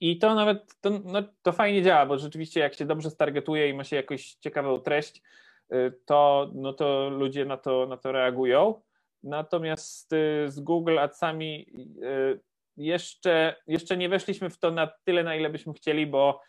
I 0.00 0.18
to 0.18 0.34
nawet 0.34 0.74
to, 0.80 0.90
no, 1.04 1.22
to 1.42 1.52
fajnie 1.52 1.82
działa, 1.82 2.06
bo 2.06 2.18
rzeczywiście 2.18 2.60
jak 2.60 2.74
się 2.74 2.86
dobrze 2.86 3.10
stargetuje 3.10 3.68
i 3.68 3.74
ma 3.74 3.84
się 3.84 3.96
jakąś 3.96 4.34
ciekawą 4.34 4.78
treść, 4.78 5.22
e, 5.70 5.90
to, 5.90 6.50
no 6.54 6.72
to 6.72 7.10
ludzie 7.10 7.44
na 7.44 7.56
to, 7.56 7.86
na 7.86 7.96
to 7.96 8.12
reagują. 8.12 8.80
Natomiast 9.22 10.12
y, 10.12 10.50
z 10.50 10.60
Google 10.60 10.98
Adsami 10.98 11.66
y, 12.02 12.40
jeszcze, 12.76 13.56
jeszcze 13.66 13.96
nie 13.96 14.08
weszliśmy 14.08 14.50
w 14.50 14.58
to 14.58 14.70
na 14.70 14.86
tyle, 15.04 15.22
na 15.22 15.36
ile 15.36 15.50
byśmy 15.50 15.72
chcieli, 15.72 16.06
bo 16.06 16.40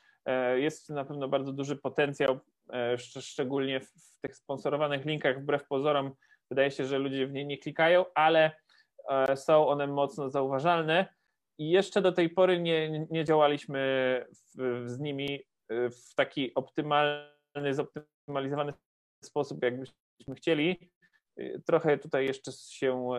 jest 0.56 0.90
na 0.90 1.06
pewno 1.06 1.28
bardzo 1.28 1.54
duży 1.54 1.76
potencjał, 1.76 2.40
e, 2.74 2.98
szczególnie 2.98 3.80
w 3.80 3.92
tych 4.22 4.36
sponsorowanych 4.36 5.06
linkach, 5.06 5.42
wbrew 5.42 5.68
pozorom 5.68 6.12
wydaje 6.50 6.72
się, 6.72 6.86
że 6.86 7.00
ludzie 7.00 7.28
w 7.28 7.34
nie 7.34 7.46
nie 7.46 7.58
klikają, 7.58 8.06
ale 8.16 8.52
e, 9.10 9.38
są 9.38 9.68
one 9.68 9.88
mocno 9.88 10.30
zauważalne 10.30 11.14
i 11.58 11.70
jeszcze 11.70 12.02
do 12.02 12.12
tej 12.12 12.30
pory 12.30 12.60
nie, 12.60 13.08
nie 13.12 13.26
działaliśmy 13.26 13.80
w, 14.56 14.84
z 14.86 15.00
nimi 15.00 15.44
w 15.70 16.16
taki 16.16 16.54
optymalny, 16.56 17.74
zoptymalizowany 17.74 18.74
sposób, 19.24 19.64
jakbyśmy 19.64 20.36
chcieli. 20.36 20.92
Trochę 21.66 21.98
tutaj 21.98 22.26
jeszcze 22.26 22.52
się 22.52 23.10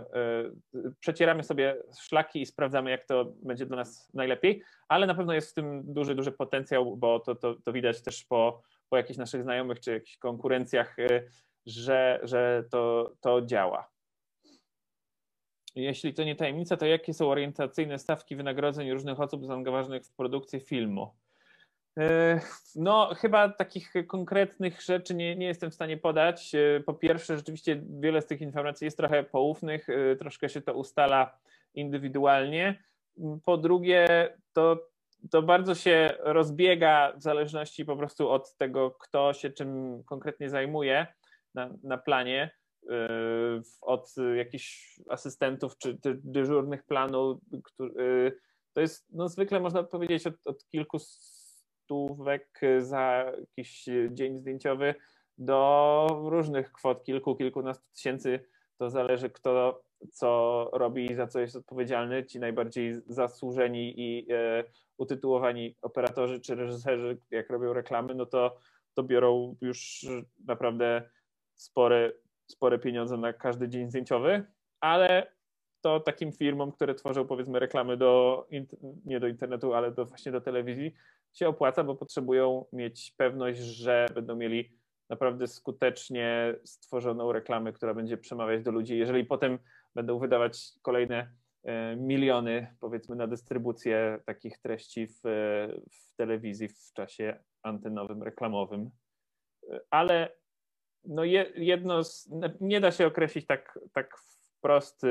przecieramy 1.01 1.43
sobie 1.43 1.77
szlaki 2.01 2.43
i 2.43 2.47
sprawdzamy, 2.47 2.91
jak 2.91 3.05
to 3.05 3.25
będzie 3.43 3.67
dla 3.67 3.77
nas 3.77 4.11
najlepiej, 4.15 4.63
ale 4.89 5.07
na 5.07 5.15
pewno 5.15 5.33
jest 5.33 5.51
w 5.51 5.55
tym 5.55 5.93
duży, 5.93 6.15
duży 6.15 6.33
potencjał, 6.33 6.97
bo 6.97 7.21
to, 7.21 7.35
to, 7.35 7.55
to 7.55 7.73
widać 7.73 8.03
też 8.03 8.25
po, 8.25 8.63
po 8.89 8.97
jakichś 8.97 9.19
naszych 9.19 9.43
znajomych 9.43 9.81
czy 9.81 9.93
jakichś 9.93 10.17
konkurencjach, 10.17 10.97
że, 11.67 12.21
że 12.23 12.65
to, 12.71 13.13
to 13.21 13.43
działa. 13.43 13.91
Jeśli 15.75 16.15
to 16.15 16.25
nie 16.25 16.37
tajemnica, 16.37 16.77
to 16.77 16.87
jakie 16.87 17.15
są 17.15 17.31
orientacyjne 17.31 17.99
stawki 17.99 18.37
wynagrodzeń 18.37 18.93
różnych 18.93 19.21
osób 19.21 19.47
zaangażowanych 19.47 20.05
w 20.05 20.13
produkcję 20.13 20.61
filmu? 20.61 21.15
E, 21.99 22.41
no, 22.77 23.15
chyba 23.15 23.49
takich 23.49 23.93
konkretnych 24.07 24.83
rzeczy 24.83 25.15
nie, 25.15 25.37
nie 25.37 25.47
jestem 25.47 25.71
w 25.71 25.75
stanie 25.75 25.97
podać. 25.97 26.55
E, 26.55 26.81
po 26.81 26.95
pierwsze, 26.95 27.37
rzeczywiście 27.37 27.83
wiele 28.01 28.23
z 28.23 28.27
tych 28.27 28.41
informacji 28.41 28.85
jest 28.85 28.97
trochę 28.97 29.25
poufnych, 29.25 29.89
e, 29.89 30.17
troszkę 30.17 30.49
się 30.49 30.61
to 30.61 30.75
ustala 30.75 31.39
indywidualnie. 31.75 32.83
Po 33.45 33.57
drugie, 33.57 34.09
to, 34.53 34.89
to 35.31 35.43
bardzo 35.43 35.75
się 35.75 36.11
rozbiega 36.19 37.13
w 37.17 37.23
zależności 37.23 37.85
po 37.85 37.97
prostu 37.97 38.31
od 38.31 38.57
tego, 38.57 38.91
kto 38.91 39.33
się 39.33 39.51
czym 39.51 40.03
konkretnie 40.05 40.51
zajmuje 40.51 41.07
na, 41.55 41.71
na 41.83 41.99
planie. 41.99 42.51
Od 43.81 44.15
jakichś 44.37 45.01
asystentów 45.09 45.79
czy 45.79 45.99
dyżurnych 46.03 46.83
planu, 46.83 47.41
to 48.73 48.81
jest 48.81 49.07
no, 49.13 49.29
zwykle 49.29 49.61
można 49.61 49.83
powiedzieć 49.83 50.27
od, 50.27 50.47
od 50.47 50.67
kilku 50.69 50.99
stówek 51.91 52.61
za 52.79 53.33
jakiś 53.41 53.89
dzień 54.11 54.39
zdjęciowy 54.39 54.95
do 55.39 56.07
różnych 56.25 56.73
kwot, 56.73 57.05
kilku, 57.05 57.37
kilkunastu 57.37 57.85
tysięcy. 57.93 58.41
To 58.79 58.91
zależy, 58.91 59.31
kto 59.31 59.83
co 60.13 60.71
robi 60.73 61.13
i 61.13 61.15
za 61.15 61.27
co 61.27 61.41
jest 61.41 61.57
odpowiedzialny. 61.57 62.25
Ci 62.25 62.41
najbardziej 62.41 62.95
zasłużeni 63.07 63.95
i 63.97 64.33
e, 64.33 64.65
utytułowani 64.99 65.77
operatorzy 65.83 66.41
czy 66.41 66.55
reżyserzy, 66.55 67.19
jak 67.31 67.51
robią 67.51 67.73
reklamy, 67.73 68.15
no 68.15 68.27
to, 68.27 68.57
to 68.95 69.03
biorą 69.03 69.57
już 69.61 70.07
naprawdę 70.47 71.11
spore, 71.55 72.13
spore 72.51 72.79
pieniądze 72.79 73.17
na 73.17 73.33
każdy 73.33 73.69
dzień 73.69 73.89
zdjęciowy, 73.89 74.45
ale 74.81 75.33
to 75.81 76.01
takim 76.01 76.33
firmom, 76.33 76.73
które 76.73 76.95
tworzą 76.95 77.27
powiedzmy 77.27 77.59
reklamy 77.59 77.97
do, 77.97 78.47
nie 79.05 79.21
do 79.21 79.29
internetu, 79.29 79.75
ale 79.75 79.93
do, 79.93 80.07
właśnie 80.07 80.33
do 80.33 80.41
telewizji, 80.41 80.95
się 81.33 81.49
opłaca, 81.49 81.85
bo 81.85 81.95
potrzebują 81.95 82.65
mieć 82.73 83.15
pewność, 83.17 83.59
że 83.59 84.07
będą 84.15 84.37
mieli 84.37 84.81
naprawdę 85.09 85.47
skutecznie 85.47 86.55
stworzoną 86.65 87.33
reklamę, 87.33 87.73
która 87.73 87.95
będzie 87.95 88.17
przemawiać 88.17 88.63
do 88.63 88.71
ludzi. 88.71 88.99
Jeżeli 88.99 89.25
potem 89.25 89.59
będą 89.95 90.19
wydawać 90.19 90.73
kolejne 90.83 91.33
e, 91.63 91.97
miliony, 91.97 92.77
powiedzmy, 92.81 93.17
na 93.17 93.27
dystrybucję 93.27 94.21
takich 94.27 94.59
treści 94.59 95.07
w, 95.07 95.21
w 95.93 96.17
telewizji 96.17 96.69
w 96.69 96.93
czasie 96.93 97.39
antenowym, 97.63 98.23
reklamowym. 98.23 98.91
E, 99.71 99.81
ale 99.91 100.33
no 101.05 101.25
jedno, 101.55 102.05
z, 102.05 102.31
nie 102.61 102.81
da 102.81 102.91
się 102.91 103.07
określić 103.07 103.47
tak, 103.47 103.79
tak 103.93 104.19
wprost, 104.19 105.03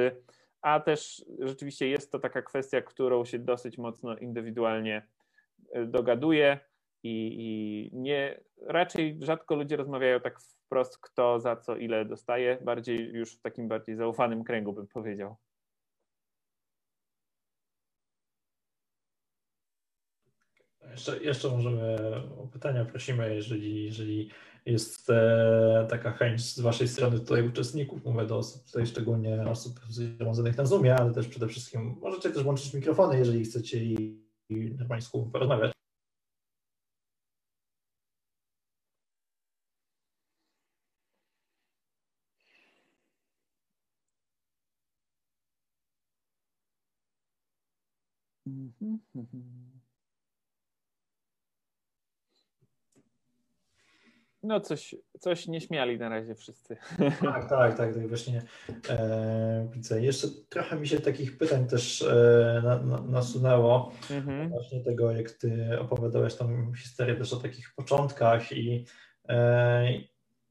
a 0.62 0.80
też 0.80 1.26
rzeczywiście 1.40 1.88
jest 1.88 2.12
to 2.12 2.20
taka 2.20 2.42
kwestia, 2.42 2.82
którą 2.82 3.26
się 3.26 3.40
dosyć 3.40 3.78
mocno 3.78 4.18
indywidualnie 4.18 4.98
e, 4.98 5.19
dogaduje 5.88 6.60
i, 7.04 7.36
i 7.40 7.98
nie, 7.98 8.42
raczej 8.62 9.20
rzadko 9.22 9.56
ludzie 9.56 9.78
rozmawiają 9.78 10.20
tak 10.20 10.40
wprost, 10.42 10.98
kto 10.98 11.40
za 11.40 11.56
co 11.56 11.76
ile 11.76 12.06
dostaje, 12.06 12.58
bardziej 12.62 13.14
już 13.14 13.36
w 13.36 13.42
takim 13.42 13.68
bardziej 13.68 13.96
zaufanym 13.96 14.44
kręgu 14.44 14.74
bym 14.74 14.88
powiedział. 14.88 15.36
Jeszcze, 20.92 21.24
jeszcze 21.24 21.50
możemy 21.50 21.98
o 22.38 22.48
pytania 22.48 22.86
prosimy, 22.86 23.36
jeżeli, 23.36 23.86
jeżeli 23.86 24.30
jest 24.66 25.10
e, 25.10 25.88
taka 25.90 26.12
chęć 26.12 26.42
z 26.42 26.60
Waszej 26.60 26.88
strony 26.88 27.20
tutaj 27.20 27.48
uczestników, 27.48 28.06
mówię 28.06 28.26
do 28.26 28.38
osób, 28.38 28.66
tutaj 28.66 28.86
szczególnie 28.86 29.42
osób 29.48 29.80
zgromadzonych 29.90 30.58
na 30.58 30.66
Zoomie, 30.66 30.96
ale 30.96 31.14
też 31.14 31.28
przede 31.28 31.48
wszystkim 31.48 31.96
możecie 32.02 32.30
też 32.30 32.44
włączyć 32.44 32.74
mikrofony, 32.74 33.18
jeżeli 33.18 33.44
chcecie 33.44 33.84
i, 33.84 34.29
i 34.50 34.72
normalnie 34.80 35.02
z 35.02 35.12
porozmawiać. 35.32 35.74
Mm-hmm. 48.48 49.89
No 54.50 54.60
coś, 54.60 54.96
coś 55.20 55.48
nie 55.48 55.62
śmiali 55.62 55.98
na 55.98 56.10
razie 56.10 56.36
wszyscy. 56.36 56.78
Tak, 56.98 57.50
tak, 57.50 57.78
tak, 57.78 57.94
tak 57.94 58.08
właśnie 58.08 58.44
e, 58.90 59.68
widzę. 59.74 60.02
Jeszcze 60.02 60.28
trochę 60.50 60.80
mi 60.80 60.88
się 60.88 61.00
takich 61.00 61.38
pytań 61.38 61.68
też 61.68 62.02
e, 62.02 62.62
na, 62.64 62.80
na, 62.80 63.02
nasunęło 63.02 63.92
mhm. 64.12 64.50
właśnie 64.50 64.84
tego, 64.84 65.12
jak 65.12 65.32
ty 65.32 65.80
opowiadałeś 65.80 66.36
tą 66.36 66.74
historię 66.74 67.16
też 67.16 67.34
o 67.34 67.38
takich 67.38 67.74
początkach 67.76 68.52
i 68.52 68.86
e, 69.30 69.94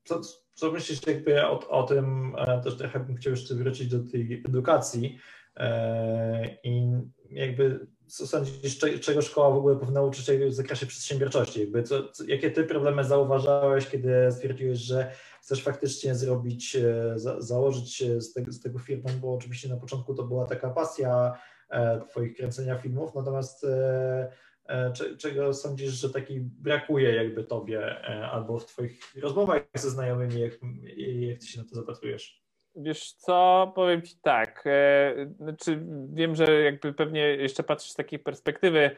co, 0.05 0.21
co 0.55 0.73
myślisz 0.73 1.07
jakby 1.07 1.47
o, 1.47 1.69
o 1.69 1.83
tym, 1.83 2.37
e, 2.39 2.61
też 2.61 2.77
trochę 2.77 3.01
bym 3.01 3.17
chciał 3.17 3.31
jeszcze 3.31 3.55
wrócić 3.55 3.89
do 3.89 3.99
tej 4.13 4.43
edukacji 4.49 5.19
e, 5.57 6.57
i 6.65 6.91
jakby 7.31 7.87
sądzisz, 8.09 8.79
czego 9.01 9.23
szkoła 9.23 9.51
w 9.51 9.59
ogóle 9.59 9.77
powinna 9.77 10.03
uczyć 10.03 10.31
w 10.31 10.53
zakresie 10.53 10.87
przedsiębiorczości? 10.87 11.61
Jakby 11.61 11.83
co, 11.83 12.09
co, 12.09 12.25
jakie 12.25 12.51
ty 12.51 12.65
problemy 12.65 13.05
zauważałeś, 13.05 13.87
kiedy 13.87 14.33
stwierdziłeś, 14.33 14.79
że 14.79 15.13
chcesz 15.43 15.63
faktycznie 15.63 16.15
zrobić, 16.15 16.77
e, 16.77 17.13
za, 17.19 17.41
założyć 17.41 18.05
z 18.19 18.33
tego, 18.33 18.53
z 18.53 18.61
tego 18.61 18.79
firmę, 18.79 19.11
bo 19.21 19.35
oczywiście 19.35 19.69
na 19.69 19.77
początku 19.77 20.15
to 20.15 20.23
była 20.23 20.47
taka 20.47 20.71
pasja 20.71 21.39
e, 21.71 22.01
twoich 22.11 22.37
kręcenia 22.37 22.79
filmów, 22.79 23.15
natomiast 23.15 23.65
e, 23.65 24.33
e, 24.69 24.93
czego 25.19 25.55
sądzisz, 25.55 25.93
że 25.93 26.11
taki 26.11 26.41
brakuje 26.41 27.15
jakby 27.15 27.45
tobie 27.45 27.81
e, 27.81 28.31
albo 28.31 28.59
w 28.59 28.67
twoich 28.67 29.01
rozmowach 29.17 29.63
ze 29.75 29.91
znajomymi, 29.91 30.41
jak, 30.41 30.53
jak 30.97 31.39
ty 31.39 31.47
się 31.47 31.61
na 31.61 31.69
to 31.69 31.75
zapatrujesz? 31.75 32.48
Wiesz 32.81 33.13
co, 33.13 33.73
powiem 33.75 34.03
Ci 34.03 34.17
tak, 34.23 34.65
e, 34.67 35.15
znaczy 35.41 35.83
wiem, 36.13 36.35
że 36.35 36.63
jakby 36.63 36.93
pewnie 36.93 37.21
jeszcze 37.21 37.63
patrzysz 37.63 37.91
z 37.91 37.95
takiej 37.95 38.19
perspektywy 38.19 38.91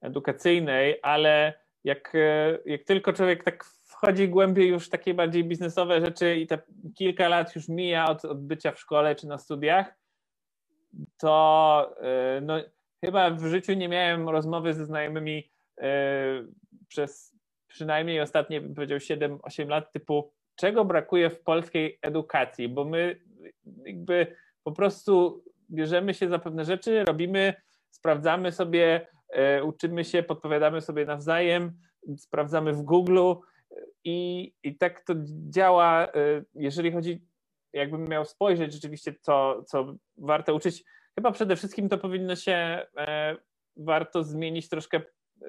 edukacyjnej, 0.00 0.98
ale 1.02 1.54
jak, 1.84 2.14
e, 2.14 2.58
jak 2.66 2.84
tylko 2.84 3.12
człowiek 3.12 3.44
tak 3.44 3.64
wchodzi 3.64 4.28
głębiej 4.28 4.68
już 4.68 4.86
w 4.86 4.90
takie 4.90 5.14
bardziej 5.14 5.44
biznesowe 5.44 6.00
rzeczy 6.00 6.36
i 6.36 6.46
te 6.46 6.58
kilka 6.94 7.28
lat 7.28 7.56
już 7.56 7.68
mija 7.68 8.08
od, 8.08 8.24
od 8.24 8.42
bycia 8.42 8.72
w 8.72 8.80
szkole 8.80 9.14
czy 9.14 9.26
na 9.26 9.38
studiach, 9.38 9.94
to 11.18 11.96
e, 12.00 12.40
no, 12.40 12.54
chyba 13.04 13.30
w 13.30 13.46
życiu 13.46 13.72
nie 13.72 13.88
miałem 13.88 14.28
rozmowy 14.28 14.74
ze 14.74 14.86
znajomymi 14.86 15.50
przez 16.88 17.36
przynajmniej 17.66 18.20
ostatnie, 18.20 18.60
bym 18.60 18.74
powiedział, 18.74 18.98
7-8 18.98 19.68
lat 19.68 19.92
typu 19.92 20.32
czego 20.58 20.84
brakuje 20.84 21.30
w 21.30 21.40
polskiej 21.40 21.98
edukacji, 22.02 22.68
bo 22.68 22.84
my 22.84 23.20
jakby 23.84 24.36
po 24.64 24.72
prostu 24.72 25.44
bierzemy 25.70 26.14
się 26.14 26.28
za 26.28 26.38
pewne 26.38 26.64
rzeczy, 26.64 27.04
robimy, 27.04 27.54
sprawdzamy 27.90 28.52
sobie, 28.52 29.06
e, 29.28 29.64
uczymy 29.64 30.04
się, 30.04 30.22
podpowiadamy 30.22 30.80
sobie 30.80 31.04
nawzajem, 31.04 31.72
sprawdzamy 32.16 32.72
w 32.72 32.82
Google 32.82 33.18
i, 34.04 34.52
i 34.62 34.78
tak 34.78 35.00
to 35.00 35.14
działa, 35.48 36.04
e, 36.06 36.44
jeżeli 36.54 36.92
chodzi, 36.92 37.24
jakbym 37.72 38.04
miał 38.04 38.24
spojrzeć 38.24 38.72
rzeczywiście, 38.72 39.14
co, 39.20 39.62
co 39.66 39.94
warto 40.16 40.54
uczyć, 40.54 40.84
chyba 41.14 41.32
przede 41.32 41.56
wszystkim 41.56 41.88
to 41.88 41.98
powinno 41.98 42.36
się, 42.36 42.86
e, 42.96 43.36
warto 43.76 44.24
zmienić 44.24 44.68
troszkę 44.68 45.00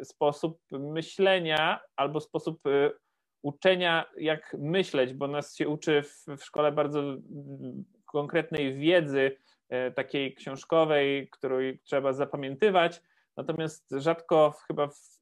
sposób 0.03 0.61
myślenia 0.71 1.79
albo 1.95 2.19
sposób 2.19 2.61
uczenia, 3.41 4.05
jak 4.17 4.55
myśleć, 4.59 5.13
bo 5.13 5.27
nas 5.27 5.55
się 5.55 5.69
uczy 5.69 6.03
w, 6.03 6.25
w 6.37 6.43
szkole 6.43 6.71
bardzo 6.71 7.03
konkretnej 8.05 8.75
wiedzy, 8.75 9.37
e, 9.69 9.91
takiej 9.91 10.35
książkowej, 10.35 11.29
którą 11.29 11.57
trzeba 11.83 12.13
zapamiętywać, 12.13 13.01
natomiast 13.37 13.85
rzadko 13.91 14.53
chyba, 14.67 14.87
w, 14.87 15.19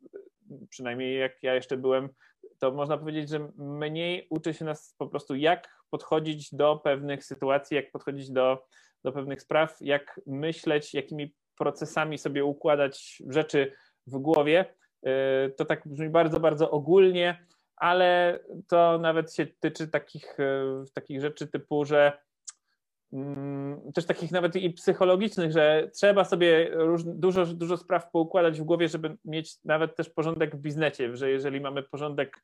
przynajmniej 0.70 1.20
jak 1.20 1.44
ja 1.44 1.56
jeszcze 1.56 1.78
byłem, 1.78 2.10
to 2.60 2.72
można 2.72 2.98
powiedzieć, 2.98 3.30
że 3.30 3.52
mniej 3.58 4.28
uczy 4.30 4.54
się 4.54 4.66
nas 4.66 4.96
po 4.98 5.08
prostu, 5.08 5.36
jak 5.36 5.78
podchodzić 5.90 6.56
do 6.56 6.78
pewnych 6.84 7.26
sytuacji, 7.26 7.76
jak 7.76 7.92
podchodzić 7.92 8.32
do, 8.32 8.66
do 9.04 9.12
pewnych 9.12 9.42
spraw, 9.42 9.78
jak 9.82 10.22
myśleć, 10.28 10.94
jakimi 10.94 11.36
procesami 11.58 12.18
sobie 12.18 12.46
układać 12.46 13.24
rzeczy 13.30 13.74
w 14.08 14.18
głowie. 14.18 14.66
E, 15.04 15.50
to 15.50 15.66
tak 15.66 15.88
brzmi 15.88 16.10
bardzo, 16.10 16.40
bardzo 16.40 16.72
ogólnie, 16.72 17.46
ale 17.78 18.40
to 18.68 18.98
nawet 18.98 19.34
się 19.34 19.48
tyczy 19.60 19.88
takich, 19.88 20.38
takich 20.94 21.22
rzeczy 21.22 21.48
typu, 21.48 21.86
że 21.86 22.20
mm, 23.14 23.92
też 23.94 24.06
takich 24.06 24.32
nawet 24.32 24.56
i 24.56 24.70
psychologicznych, 24.70 25.52
że 25.52 25.90
trzeba 25.96 26.26
sobie 26.26 26.70
róż, 26.74 27.04
dużo, 27.06 27.46
dużo 27.46 27.78
spraw 27.78 28.12
poukładać 28.12 28.60
w 28.60 28.64
głowie, 28.64 28.90
żeby 28.90 29.18
mieć 29.26 29.56
nawet 29.66 29.96
też 29.96 30.10
porządek 30.10 30.56
w 30.56 30.60
biznesie, 30.60 31.16
że 31.16 31.32
jeżeli 31.32 31.62
mamy 31.62 31.84
porządek 31.84 32.44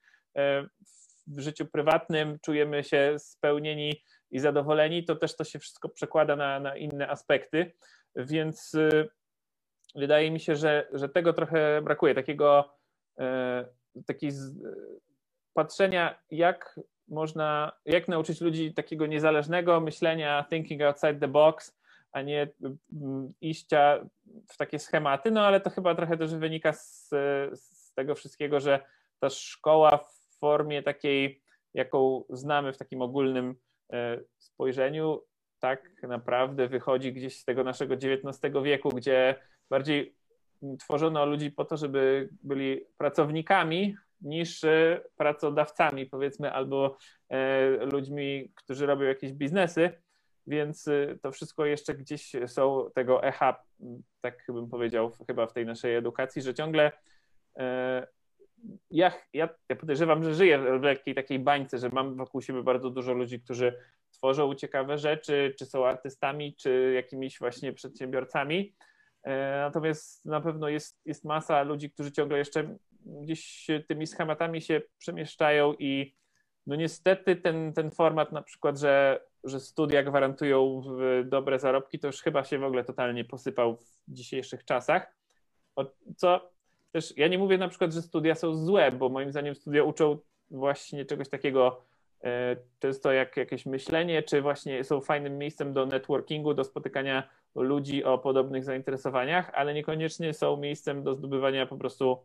w 1.27 1.39
życiu 1.39 1.65
prywatnym, 1.65 2.39
czujemy 2.41 2.83
się 2.83 3.15
spełnieni 3.17 4.03
i 4.31 4.39
zadowoleni, 4.39 5.05
to 5.05 5.15
też 5.15 5.35
to 5.35 5.43
się 5.43 5.59
wszystko 5.59 5.89
przekłada 5.89 6.35
na, 6.35 6.59
na 6.59 6.77
inne 6.77 7.09
aspekty, 7.09 7.73
więc 8.15 8.73
y, 8.73 9.09
wydaje 9.95 10.31
mi 10.31 10.39
się, 10.39 10.55
że, 10.55 10.87
że 10.93 11.09
tego 11.09 11.33
trochę 11.33 11.81
brakuje, 11.81 12.15
takiego 12.15 12.77
e, 13.19 13.65
takiej 14.05 14.31
patrzenia, 15.53 16.19
jak 16.31 16.79
można, 17.07 17.71
jak 17.85 18.07
nauczyć 18.07 18.41
ludzi 18.41 18.73
takiego 18.73 19.05
niezależnego 19.05 19.79
myślenia, 19.79 20.45
thinking 20.49 20.81
outside 20.81 21.15
the 21.15 21.27
box, 21.27 21.77
a 22.11 22.21
nie 22.21 22.47
mm, 22.93 23.33
iścia 23.41 24.05
w 24.47 24.57
takie 24.57 24.79
schematy, 24.79 25.31
no 25.31 25.41
ale 25.41 25.61
to 25.61 25.69
chyba 25.69 25.95
trochę 25.95 26.17
też 26.17 26.35
wynika 26.35 26.73
z, 26.73 27.09
z 27.53 27.93
tego 27.93 28.15
wszystkiego, 28.15 28.59
że 28.59 28.85
ta 29.19 29.29
szkoła 29.29 29.97
w 29.97 30.37
formie 30.39 30.83
takiej, 30.83 31.41
jaką 31.73 32.23
znamy 32.29 32.73
w 32.73 32.77
takim 32.77 33.01
ogólnym 33.01 33.55
e, 33.93 34.19
spojrzeniu, 34.37 35.21
tak 35.59 36.03
naprawdę 36.03 36.67
wychodzi 36.67 37.13
gdzieś 37.13 37.39
z 37.39 37.45
tego 37.45 37.63
naszego 37.63 37.93
XIX 37.93 38.53
wieku, 38.63 38.89
gdzie 38.89 39.35
bardziej 39.69 40.15
tworzono 40.79 41.25
ludzi 41.25 41.51
po 41.51 41.65
to, 41.65 41.77
żeby 41.77 42.29
byli 42.43 42.81
pracownikami 42.97 43.95
niż 44.23 44.63
e, 44.63 45.01
pracodawcami, 45.15 46.05
powiedzmy, 46.05 46.51
albo 46.51 46.97
e, 47.29 47.69
ludźmi, 47.85 48.51
którzy 48.55 48.85
robią 48.85 49.05
jakieś 49.05 49.33
biznesy, 49.33 49.89
więc 50.47 50.87
e, 50.87 51.17
to 51.21 51.31
wszystko 51.31 51.65
jeszcze 51.65 51.95
gdzieś 51.95 52.31
są 52.47 52.89
tego 52.95 53.23
echa, 53.23 53.63
tak 54.21 54.43
bym 54.49 54.69
powiedział, 54.69 55.11
chyba 55.27 55.47
w 55.47 55.53
tej 55.53 55.65
naszej 55.65 55.95
edukacji, 55.95 56.41
że 56.41 56.53
ciągle 56.53 56.91
ja, 58.91 59.11
ja, 59.33 59.49
ja 59.69 59.75
podejrzewam, 59.75 60.23
że 60.23 60.33
żyję 60.33 60.79
w 60.79 60.83
lekkiej 60.83 61.15
takiej 61.15 61.39
bańce, 61.39 61.77
że 61.77 61.89
mam 61.89 62.15
wokół 62.15 62.41
siebie 62.41 62.63
bardzo 62.63 62.89
dużo 62.89 63.13
ludzi, 63.13 63.41
którzy 63.41 63.77
tworzą 64.11 64.55
ciekawe 64.55 64.97
rzeczy, 64.97 65.55
czy 65.59 65.65
są 65.65 65.85
artystami, 65.85 66.55
czy 66.55 66.91
jakimiś 66.95 67.39
właśnie 67.39 67.73
przedsiębiorcami. 67.73 68.75
Natomiast 69.59 70.25
na 70.25 70.41
pewno 70.41 70.69
jest, 70.69 71.01
jest 71.05 71.25
masa 71.25 71.63
ludzi, 71.63 71.91
którzy 71.91 72.11
ciągle 72.11 72.37
jeszcze 72.37 72.77
gdzieś 73.05 73.67
tymi 73.87 74.07
schematami 74.07 74.61
się 74.61 74.81
przemieszczają 74.97 75.73
i 75.79 76.15
no 76.67 76.75
niestety 76.75 77.35
ten, 77.35 77.73
ten 77.73 77.91
format 77.91 78.31
na 78.31 78.41
przykład, 78.41 78.79
że, 78.79 79.21
że 79.43 79.59
studia 79.59 80.03
gwarantują 80.03 80.81
dobre 81.25 81.59
zarobki, 81.59 81.99
to 81.99 82.07
już 82.07 82.21
chyba 82.21 82.43
się 82.43 82.59
w 82.59 82.63
ogóle 82.63 82.83
totalnie 82.83 83.25
posypał 83.25 83.75
w 83.75 83.83
dzisiejszych 84.07 84.65
czasach. 84.65 85.15
Co 86.17 86.51
też, 86.91 87.17
ja 87.17 87.27
nie 87.27 87.37
mówię 87.37 87.57
na 87.57 87.67
przykład, 87.67 87.93
że 87.93 88.01
studia 88.01 88.35
są 88.35 88.55
złe, 88.55 88.91
bo 88.91 89.09
moim 89.09 89.31
zdaniem 89.31 89.55
studia 89.55 89.83
uczą 89.83 90.17
właśnie 90.51 91.05
czegoś 91.05 91.29
takiego 91.29 91.81
e, 92.23 92.55
często 92.79 93.11
jak 93.11 93.37
jakieś 93.37 93.65
myślenie, 93.65 94.23
czy 94.23 94.41
właśnie 94.41 94.83
są 94.83 95.01
fajnym 95.01 95.37
miejscem 95.37 95.73
do 95.73 95.85
networkingu, 95.85 96.53
do 96.53 96.63
spotykania 96.63 97.29
ludzi 97.55 98.03
o 98.03 98.17
podobnych 98.17 98.63
zainteresowaniach, 98.63 99.51
ale 99.53 99.73
niekoniecznie 99.73 100.33
są 100.33 100.57
miejscem 100.57 101.03
do 101.03 101.13
zdobywania 101.13 101.65
po 101.65 101.77
prostu 101.77 102.17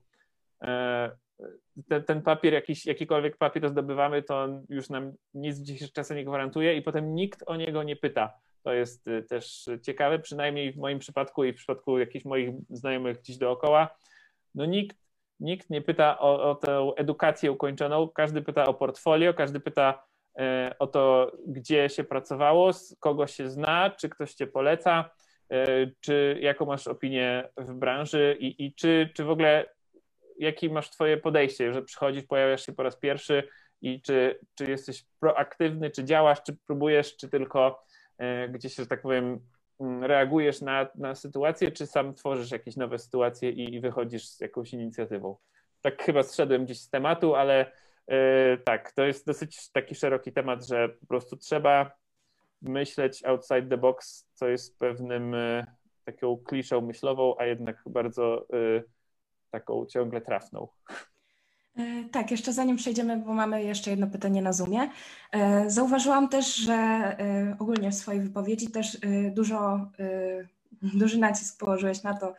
ten, 1.89 2.05
ten 2.07 2.23
papier, 2.23 2.53
jakiś, 2.53 2.87
jakikolwiek 2.87 3.37
papier 3.37 3.69
zdobywamy, 3.69 4.23
to 4.23 4.43
on 4.43 4.67
już 4.69 4.91
nam 4.91 5.13
nic 5.35 5.61
w 5.61 5.63
dzisiejszych 5.63 5.93
czasach 5.93 6.17
nie 6.17 6.25
gwarantuje 6.25 6.77
i 6.77 6.83
potem 6.83 7.15
nikt 7.15 7.43
o 7.47 7.57
niego 7.57 7.83
nie 7.83 7.97
pyta. 7.97 8.35
To 8.63 8.73
jest 8.73 9.09
y, 9.09 9.23
też 9.23 9.69
ciekawe, 9.83 10.19
przynajmniej 10.19 10.73
w 10.73 10.77
moim 10.77 10.99
przypadku 10.99 11.45
i 11.45 11.53
w 11.53 11.57
przypadku 11.57 11.99
jakichś 11.99 12.25
moich 12.25 12.51
znajomych 12.71 13.19
gdzieś 13.19 13.37
dookoła. 13.37 13.97
No 14.55 14.65
nikt, 14.65 14.97
nikt 15.41 15.71
nie 15.71 15.83
pyta 15.83 16.19
o, 16.19 16.51
o 16.51 16.55
tę 16.55 16.93
edukację 16.97 17.53
ukończoną, 17.53 18.09
każdy 18.09 18.43
pyta 18.43 18.65
o 18.65 18.75
portfolio, 18.75 19.35
każdy 19.35 19.61
pyta 19.61 20.03
e, 20.39 20.75
o 20.79 20.87
to, 20.87 21.33
gdzie 21.47 21.89
się 21.89 22.05
pracowało, 22.05 22.71
kogo 23.01 23.27
się 23.27 23.51
zna, 23.51 23.91
czy 23.91 24.09
ktoś 24.09 24.35
cię 24.35 24.47
poleca, 24.47 25.11
e, 25.51 25.67
czy 26.01 26.39
jaką 26.41 26.67
masz 26.67 26.87
opinię 26.87 27.49
w 27.57 27.75
branży 27.75 28.37
i, 28.41 28.67
i 28.67 28.75
czy, 28.75 29.11
czy 29.15 29.25
w 29.25 29.31
ogóle 29.31 29.78
jakie 30.39 30.71
masz 30.71 30.91
twoje 30.91 31.17
podejście, 31.17 31.73
że 31.73 31.83
przychodzisz, 31.83 32.25
pojawiasz 32.25 32.67
się 32.67 32.73
po 32.73 32.83
raz 32.83 32.97
pierwszy 32.97 33.49
i 33.81 34.03
czy, 34.03 34.39
czy 34.55 34.65
jesteś 34.71 35.05
proaktywny, 35.21 35.91
czy 35.91 36.05
działasz, 36.05 36.43
czy 36.43 36.57
próbujesz, 36.67 37.17
czy 37.17 37.29
tylko 37.29 37.85
e, 38.19 38.49
gdzieś, 38.49 38.75
że 38.75 38.87
tak 38.87 39.03
powiem, 39.03 39.41
mm, 39.81 40.05
reagujesz 40.05 40.61
na, 40.61 40.89
na 40.95 41.15
sytuację, 41.15 41.71
czy 41.73 41.87
sam 41.87 42.15
tworzysz 42.15 42.51
jakieś 42.51 42.77
nowe 42.77 42.99
sytuacje 42.99 43.51
i, 43.51 43.75
i 43.75 43.81
wychodzisz 43.81 44.29
z 44.29 44.41
jakąś 44.41 44.73
inicjatywą. 44.73 45.37
Tak 45.81 46.03
chyba 46.03 46.23
zszedłem 46.23 46.65
gdzieś 46.65 46.81
z 46.81 46.91
tematu, 46.91 47.35
ale 47.35 47.73
e, 48.07 48.59
tak, 48.59 48.93
to 48.93 49.05
jest 49.05 49.27
dosyć 49.27 49.71
taki 49.71 49.95
szeroki 49.95 50.33
temat, 50.33 50.67
że 50.67 50.89
po 50.89 51.07
prostu 51.07 51.37
trzeba 51.37 51.91
myśleć 52.63 53.25
outside 53.25 53.63
the 53.63 53.77
box, 53.77 54.29
co 54.35 54.49
jest 54.49 54.79
pewnym 54.79 55.35
e, 55.35 55.67
taką 56.05 56.37
kliszą 56.37 56.81
myślową, 56.81 57.35
a 57.39 57.45
jednak 57.45 57.83
bardzo 57.87 58.47
taką 59.51 59.87
ciągle 59.87 60.21
trafną. 60.21 60.69
E, 61.79 62.05
tak, 62.13 62.31
jeszcze 62.31 62.53
zanim 62.53 62.77
przejdziemy, 62.77 63.17
bo 63.17 63.33
mamy 63.33 63.65
jeszcze 63.65 63.91
jedno 63.91 64.07
pytanie 64.07 64.43
na 64.43 64.53
Zoomie. 64.53 64.91
E, 65.33 65.71
zauważyłam 65.71 66.29
też, 66.29 66.55
że 66.55 66.73
e, 66.75 67.57
ogólnie 67.59 67.91
w 67.91 67.95
swojej 67.95 68.21
wypowiedzi 68.21 68.71
też 68.71 68.99
dużo, 69.31 69.91
duży 70.83 71.19
nacisk 71.19 71.59
położyłeś 71.59 72.03
na 72.03 72.19
to, 72.19 72.35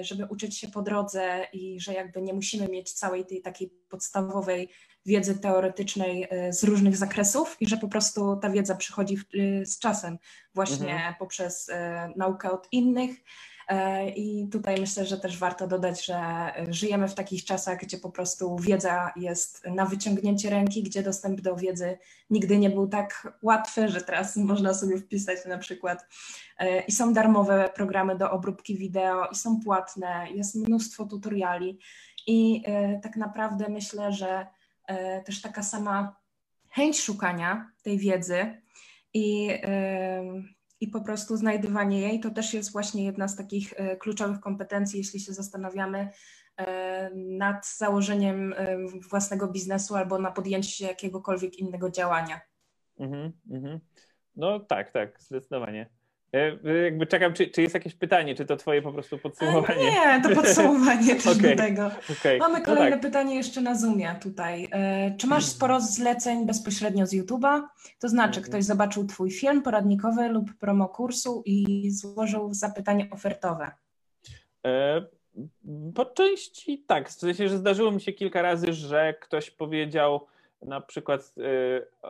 żeby 0.00 0.26
uczyć 0.26 0.58
się 0.58 0.68
po 0.68 0.82
drodze 0.82 1.46
i 1.52 1.80
że 1.80 1.92
jakby 1.92 2.22
nie 2.22 2.32
musimy 2.32 2.68
mieć 2.68 2.92
całej 2.92 3.26
tej 3.26 3.42
takiej 3.42 3.70
podstawowej 3.88 4.68
wiedzy 5.06 5.38
teoretycznej 5.38 6.28
z 6.50 6.64
różnych 6.64 6.96
zakresów 6.96 7.56
i 7.60 7.68
że 7.68 7.76
po 7.76 7.88
prostu 7.88 8.36
ta 8.36 8.50
wiedza 8.50 8.74
przychodzi 8.74 9.16
z 9.64 9.78
czasem 9.78 10.18
właśnie 10.54 10.92
mhm. 10.92 11.14
poprzez 11.18 11.70
naukę 12.16 12.50
od 12.50 12.68
innych 12.72 13.10
I 14.16 14.48
tutaj 14.52 14.80
myślę, 14.80 15.06
że 15.06 15.18
też 15.18 15.38
warto 15.38 15.66
dodać, 15.66 16.06
że 16.06 16.20
żyjemy 16.68 17.08
w 17.08 17.14
takich 17.14 17.44
czasach, 17.44 17.78
gdzie 17.78 17.98
po 17.98 18.10
prostu 18.10 18.56
wiedza 18.56 19.12
jest 19.16 19.66
na 19.66 19.86
wyciągnięcie 19.86 20.50
ręki, 20.50 20.82
gdzie 20.82 21.02
dostęp 21.02 21.40
do 21.40 21.56
wiedzy 21.56 21.98
nigdy 22.30 22.58
nie 22.58 22.70
był 22.70 22.88
tak 22.88 23.38
łatwy, 23.42 23.88
że 23.88 24.00
teraz 24.00 24.36
można 24.50 24.74
sobie 24.74 24.98
wpisać 24.98 25.38
na 25.46 25.58
przykład 25.58 26.06
e, 26.58 26.80
i 26.80 26.92
są 26.92 27.12
darmowe 27.12 27.70
programy 27.74 28.16
do 28.16 28.30
obróbki 28.30 28.76
wideo, 28.76 29.26
i 29.26 29.34
są 29.34 29.60
płatne, 29.60 30.26
jest 30.34 30.54
mnóstwo 30.54 31.06
tutoriali. 31.06 31.78
I 32.26 32.62
e, 32.66 33.00
tak 33.00 33.16
naprawdę 33.16 33.68
myślę, 33.68 34.12
że 34.12 34.46
też 35.24 35.42
taka 35.42 35.62
sama 35.62 36.16
chęć 36.70 37.00
szukania 37.00 37.70
tej 37.82 37.98
wiedzy 37.98 38.62
i 39.14 39.50
i 40.80 40.88
po 40.88 41.00
prostu 41.00 41.36
znajdywanie 41.36 42.00
jej 42.00 42.20
to 42.20 42.30
też 42.30 42.54
jest 42.54 42.72
właśnie 42.72 43.04
jedna 43.04 43.28
z 43.28 43.36
takich 43.36 43.72
e, 43.76 43.96
kluczowych 43.96 44.40
kompetencji, 44.40 44.98
jeśli 44.98 45.20
się 45.20 45.32
zastanawiamy 45.32 46.10
e, 46.56 47.10
nad 47.14 47.66
założeniem 47.76 48.52
e, 48.52 48.76
własnego 49.10 49.48
biznesu 49.48 49.96
albo 49.96 50.18
na 50.18 50.30
podjęcie 50.30 50.86
jakiegokolwiek 50.86 51.58
innego 51.58 51.90
działania. 51.90 52.40
Mm 52.98 53.32
-hmm. 53.48 53.78
No 54.36 54.60
tak, 54.60 54.92
tak, 54.92 55.22
zdecydowanie. 55.22 55.97
Jakby 56.84 57.06
czekam, 57.06 57.32
czy, 57.32 57.46
czy 57.46 57.62
jest 57.62 57.74
jakieś 57.74 57.94
pytanie, 57.94 58.34
czy 58.34 58.44
to 58.44 58.56
twoje 58.56 58.82
po 58.82 58.92
prostu 58.92 59.18
podsumowanie? 59.18 59.90
Nie, 59.90 60.22
to 60.22 60.34
podsumowanie 60.34 61.14
też 61.22 61.26
okay. 61.26 61.56
do 61.56 61.62
tego. 61.62 61.90
Okay. 62.20 62.38
Mamy 62.38 62.58
no 62.58 62.64
kolejne 62.64 62.96
no 62.96 62.96
tak. 62.96 63.10
pytanie 63.10 63.36
jeszcze 63.36 63.60
na 63.60 63.74
Zoomie 63.74 64.14
tutaj. 64.22 64.68
Czy 65.18 65.26
masz 65.26 65.44
mhm. 65.44 65.56
sporo 65.56 65.80
zleceń 65.80 66.46
bezpośrednio 66.46 67.06
z 67.06 67.14
YouTube'a? 67.14 67.62
To 67.98 68.08
znaczy, 68.08 68.42
ktoś 68.42 68.64
zobaczył 68.64 69.06
twój 69.06 69.30
film 69.30 69.62
poradnikowy 69.62 70.28
lub 70.28 70.54
promo 70.54 70.88
kursu 70.88 71.42
i 71.46 71.90
złożył 71.90 72.54
zapytanie 72.54 73.08
ofertowe. 73.10 73.70
E, 74.66 75.02
po 75.94 76.04
części 76.04 76.84
tak. 76.86 77.08
W 77.08 77.12
sensie, 77.12 77.48
że 77.48 77.58
zdarzyło 77.58 77.90
mi 77.90 78.00
się 78.00 78.12
kilka 78.12 78.42
razy, 78.42 78.72
że 78.72 79.14
ktoś 79.20 79.50
powiedział, 79.50 80.26
na 80.62 80.80
przykład, 80.80 81.34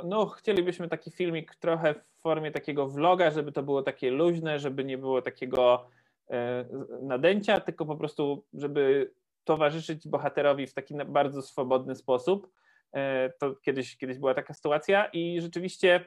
no 0.05 0.27
chcielibyśmy 0.27 0.89
taki 0.89 1.11
filmik 1.11 1.55
trochę 1.55 1.95
w 2.19 2.23
formie 2.23 2.51
takiego 2.51 2.89
vloga, 2.89 3.31
żeby 3.31 3.53
to 3.53 3.63
było 3.63 3.83
takie 3.83 4.11
luźne, 4.11 4.59
żeby 4.59 4.85
nie 4.85 4.99
było 4.99 5.23
takiego 5.23 5.91
y, 6.31 6.35
nadęcia, 7.03 7.61
tylko 7.61 7.87
po 7.87 7.97
prostu, 7.97 8.45
żeby 8.55 9.13
towarzyszyć 9.45 10.09
bohaterowi 10.09 10.67
w 10.67 10.75
taki 10.75 10.95
bardzo 11.07 11.43
swobodny 11.43 11.95
sposób. 11.95 12.53
Y, 12.97 12.99
to 13.39 13.55
kiedyś, 13.55 13.97
kiedyś 13.97 14.19
była 14.19 14.35
taka 14.35 14.55
sytuacja 14.55 15.07
i 15.07 15.41
rzeczywiście 15.41 16.05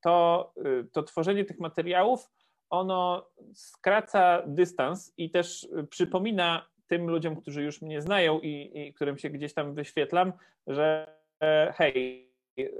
to, 0.00 0.52
to 0.92 1.02
tworzenie 1.02 1.44
tych 1.44 1.60
materiałów, 1.60 2.30
ono 2.70 3.28
skraca 3.54 4.42
dystans 4.46 5.14
i 5.16 5.30
też 5.30 5.68
przypomina 5.90 6.66
tym 6.88 7.10
ludziom, 7.10 7.36
którzy 7.36 7.62
już 7.62 7.82
mnie 7.82 8.02
znają 8.02 8.40
i, 8.40 8.70
i 8.74 8.94
którym 8.94 9.18
się 9.18 9.30
gdzieś 9.30 9.54
tam 9.54 9.74
wyświetlam, 9.74 10.32
że 10.66 11.14
e, 11.42 11.72
hej, 11.76 12.27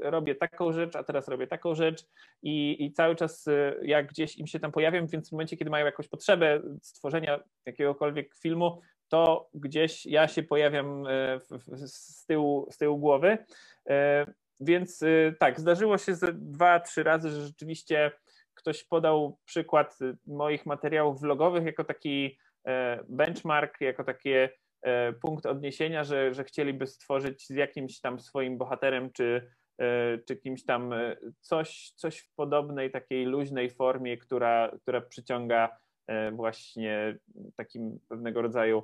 robię 0.01 0.35
taką 0.35 0.73
rzecz, 0.73 0.97
a 0.97 1.05
teraz 1.05 1.29
robię 1.29 1.47
taką 1.47 1.75
rzecz 1.75 2.07
i, 2.43 2.85
i 2.85 2.93
cały 2.93 3.17
czas 3.17 3.49
e, 3.49 3.75
jak 3.83 4.07
gdzieś 4.07 4.39
im 4.39 4.47
się 4.47 4.61
tam 4.61 4.73
pojawiam, 4.73 5.07
więc 5.07 5.29
w 5.29 5.33
momencie, 5.33 5.57
kiedy 5.57 5.71
mają 5.71 5.87
jakąś 5.87 6.09
potrzebę 6.09 6.63
stworzenia 6.83 7.41
jakiegokolwiek 7.67 8.35
filmu, 8.35 8.81
to 9.09 9.51
gdzieś 9.55 10.07
ja 10.07 10.29
się 10.29 10.43
pojawiam 10.43 11.05
z 11.77 12.27
tyłu, 12.27 12.69
z 12.71 12.79
tyłu 12.79 12.99
głowy. 12.99 13.39
Więc 14.61 15.05
tak, 15.39 15.61
zdarzyło 15.61 15.99
się 15.99 16.13
dwa, 16.33 16.81
trzy 16.81 17.03
razy, 17.03 17.31
że 17.31 17.47
rzeczywiście 17.47 18.11
ktoś 18.59 18.85
podał 18.85 19.39
przykład 19.45 19.99
moich 20.27 20.67
materiałów 20.67 21.21
vlogowych 21.21 21.65
jako 21.65 21.85
taki 21.85 22.39
e, 22.67 23.05
benchmark, 23.09 23.81
jako 23.81 24.05
takie 24.05 24.51
e, 24.83 25.13
punkt 25.13 25.47
odniesienia, 25.47 26.05
że, 26.05 26.35
że 26.35 26.45
chcieliby 26.45 26.87
stworzyć 26.87 27.47
z 27.47 27.51
jakimś 27.51 28.01
tam 28.01 28.21
swoim 28.21 28.59
bohaterem 28.59 29.13
czy, 29.13 29.51
czy 30.27 30.37
kimś 30.37 30.65
tam 30.65 30.95
coś, 31.41 31.93
coś 31.97 32.19
w 32.19 32.35
podobnej 32.35 32.91
takiej 32.91 33.25
luźnej 33.25 33.71
formie, 33.71 34.17
która, 34.17 34.71
która 34.83 35.01
przyciąga 35.01 35.79
właśnie 36.33 37.19
takim 37.57 37.99
pewnego 38.09 38.43
rodzaju 38.43 38.83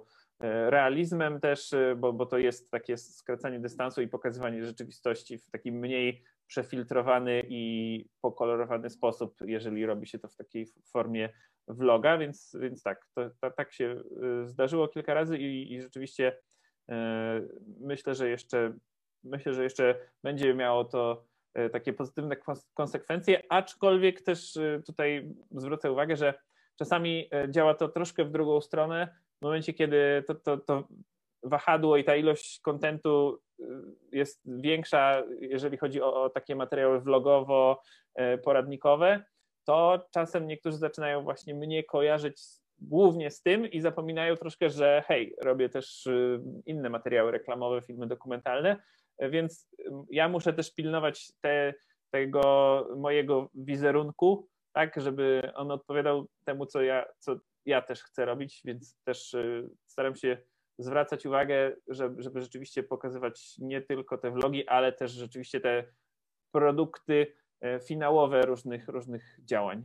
realizmem 0.70 1.40
też, 1.40 1.74
bo, 1.96 2.12
bo 2.12 2.26
to 2.26 2.38
jest 2.38 2.70
takie 2.70 2.96
skracanie 2.96 3.60
dystansu 3.60 4.02
i 4.02 4.08
pokazywanie 4.08 4.64
rzeczywistości 4.64 5.38
w 5.38 5.50
takim 5.50 5.74
mniej 5.74 6.22
przefiltrowany 6.46 7.42
i 7.48 8.04
pokolorowany 8.20 8.90
sposób, 8.90 9.36
jeżeli 9.46 9.86
robi 9.86 10.06
się 10.06 10.18
to 10.18 10.28
w 10.28 10.36
takiej 10.36 10.66
formie 10.92 11.28
vloga, 11.68 12.18
więc, 12.18 12.56
więc 12.60 12.82
tak, 12.82 13.06
to, 13.14 13.30
to 13.40 13.50
tak 13.50 13.72
się 13.72 14.02
zdarzyło 14.44 14.88
kilka 14.88 15.14
razy 15.14 15.38
i, 15.38 15.72
i 15.72 15.82
rzeczywiście 15.82 16.38
myślę, 17.80 18.14
że 18.14 18.28
jeszcze 18.28 18.74
myślę, 19.24 19.54
że 19.54 19.62
jeszcze 19.62 19.94
będzie 20.22 20.54
miało 20.54 20.84
to 20.84 21.24
yy, 21.54 21.70
takie 21.70 21.92
pozytywne 21.92 22.36
konsekwencje, 22.74 23.42
aczkolwiek 23.48 24.22
też 24.22 24.56
yy, 24.56 24.82
tutaj 24.86 25.34
zwrócę 25.50 25.92
uwagę, 25.92 26.16
że 26.16 26.34
czasami 26.78 27.30
działa 27.48 27.74
to 27.74 27.88
troszkę 27.88 28.24
w 28.24 28.30
drugą 28.30 28.60
stronę, 28.60 29.08
w 29.40 29.44
momencie, 29.44 29.72
kiedy 29.72 30.24
to, 30.26 30.34
to, 30.34 30.56
to 30.56 30.88
wahadło 31.42 31.96
i 31.96 32.04
ta 32.04 32.16
ilość 32.16 32.60
kontentu 32.60 33.40
jest 34.12 34.42
większa, 34.46 35.22
jeżeli 35.40 35.76
chodzi 35.76 36.02
o, 36.02 36.22
o 36.22 36.30
takie 36.30 36.56
materiały 36.56 37.00
vlogowo-poradnikowe, 37.00 39.20
to 39.64 40.06
czasem 40.10 40.46
niektórzy 40.46 40.76
zaczynają 40.76 41.22
właśnie 41.22 41.54
mnie 41.54 41.84
kojarzyć 41.84 42.42
głównie 42.78 43.30
z 43.30 43.42
tym 43.42 43.66
i 43.66 43.80
zapominają 43.80 44.36
troszkę, 44.36 44.70
że 44.70 45.04
hej, 45.06 45.34
robię 45.42 45.68
też 45.68 46.08
inne 46.66 46.90
materiały 46.90 47.30
reklamowe, 47.30 47.82
filmy 47.82 48.06
dokumentalne, 48.06 48.76
więc 49.20 49.68
ja 50.10 50.28
muszę 50.28 50.52
też 50.52 50.74
pilnować 50.74 51.32
te, 51.40 51.74
tego 52.10 52.88
mojego 52.96 53.50
wizerunku, 53.54 54.48
tak, 54.72 55.00
żeby 55.00 55.52
on 55.54 55.70
odpowiadał 55.70 56.26
temu, 56.44 56.66
co 56.66 56.82
ja, 56.82 57.06
co 57.18 57.36
ja 57.66 57.82
też 57.82 58.02
chcę 58.02 58.24
robić, 58.24 58.62
więc 58.64 58.96
też 59.04 59.34
y, 59.34 59.70
staram 59.86 60.16
się 60.16 60.38
zwracać 60.78 61.26
uwagę, 61.26 61.76
żeby, 61.88 62.22
żeby 62.22 62.42
rzeczywiście 62.42 62.82
pokazywać 62.82 63.54
nie 63.58 63.82
tylko 63.82 64.18
te 64.18 64.30
vlogi, 64.30 64.68
ale 64.68 64.92
też 64.92 65.10
rzeczywiście 65.10 65.60
te 65.60 65.84
produkty 66.54 67.34
e, 67.60 67.80
finałowe 67.80 68.42
różnych, 68.42 68.88
różnych 68.88 69.38
działań. 69.44 69.84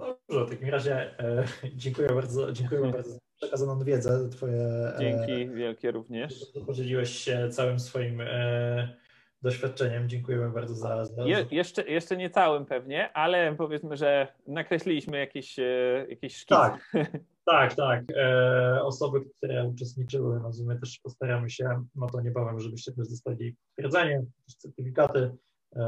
Dobrze, 0.00 0.46
w 0.46 0.50
takim 0.50 0.68
razie 0.68 1.18
e, 1.18 1.44
dziękuję 1.74 2.08
bardzo, 2.08 2.52
dziękuję 2.52 2.80
bardzo 2.92 3.10
za 3.10 3.18
przekazaną 3.36 3.84
wiedzę. 3.84 4.28
Twoje, 4.28 4.62
e, 4.62 4.96
Dzięki 5.00 5.48
wielkie 5.48 5.90
również. 5.90 6.46
Podzieliłeś 6.66 7.10
się 7.10 7.48
całym 7.50 7.80
swoim 7.80 8.20
e, 8.20 8.96
doświadczeniem. 9.42 10.08
Dziękujemy 10.08 10.50
bardzo 10.50 10.74
za. 10.74 11.04
za... 11.04 11.24
Je, 11.24 11.46
jeszcze, 11.50 11.82
jeszcze 11.90 12.16
nie 12.16 12.30
całym 12.30 12.66
pewnie, 12.66 13.12
ale 13.12 13.54
powiedzmy, 13.56 13.96
że 13.96 14.28
nakreśliliśmy 14.46 15.18
jakieś, 15.18 15.58
e, 15.58 16.06
jakieś 16.08 16.36
szkic. 16.36 16.48
Tak, 16.48 16.92
tak, 17.44 17.74
tak. 17.74 18.04
E, 18.16 18.82
osoby, 18.82 19.20
które 19.36 19.64
uczestniczyły, 19.64 20.40
no 20.40 20.76
też 20.80 20.98
postaramy 21.02 21.50
się, 21.50 21.84
no 21.94 22.06
to 22.06 22.20
niebawem, 22.20 22.60
żebyście 22.60 22.92
też 22.92 23.08
dostali 23.08 23.56
potwierdzenie, 23.68 24.22
certyfikaty, 24.58 25.30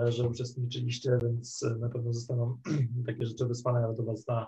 że 0.09 0.29
uczestniczyliście, 0.29 1.19
więc 1.23 1.65
na 1.81 1.89
pewno 1.89 2.13
zostaną 2.13 2.59
takie 3.07 3.27
rzeczy 3.27 3.47
wysłane 3.47 3.95
do 3.95 4.03
Was 4.03 4.27
na 4.27 4.47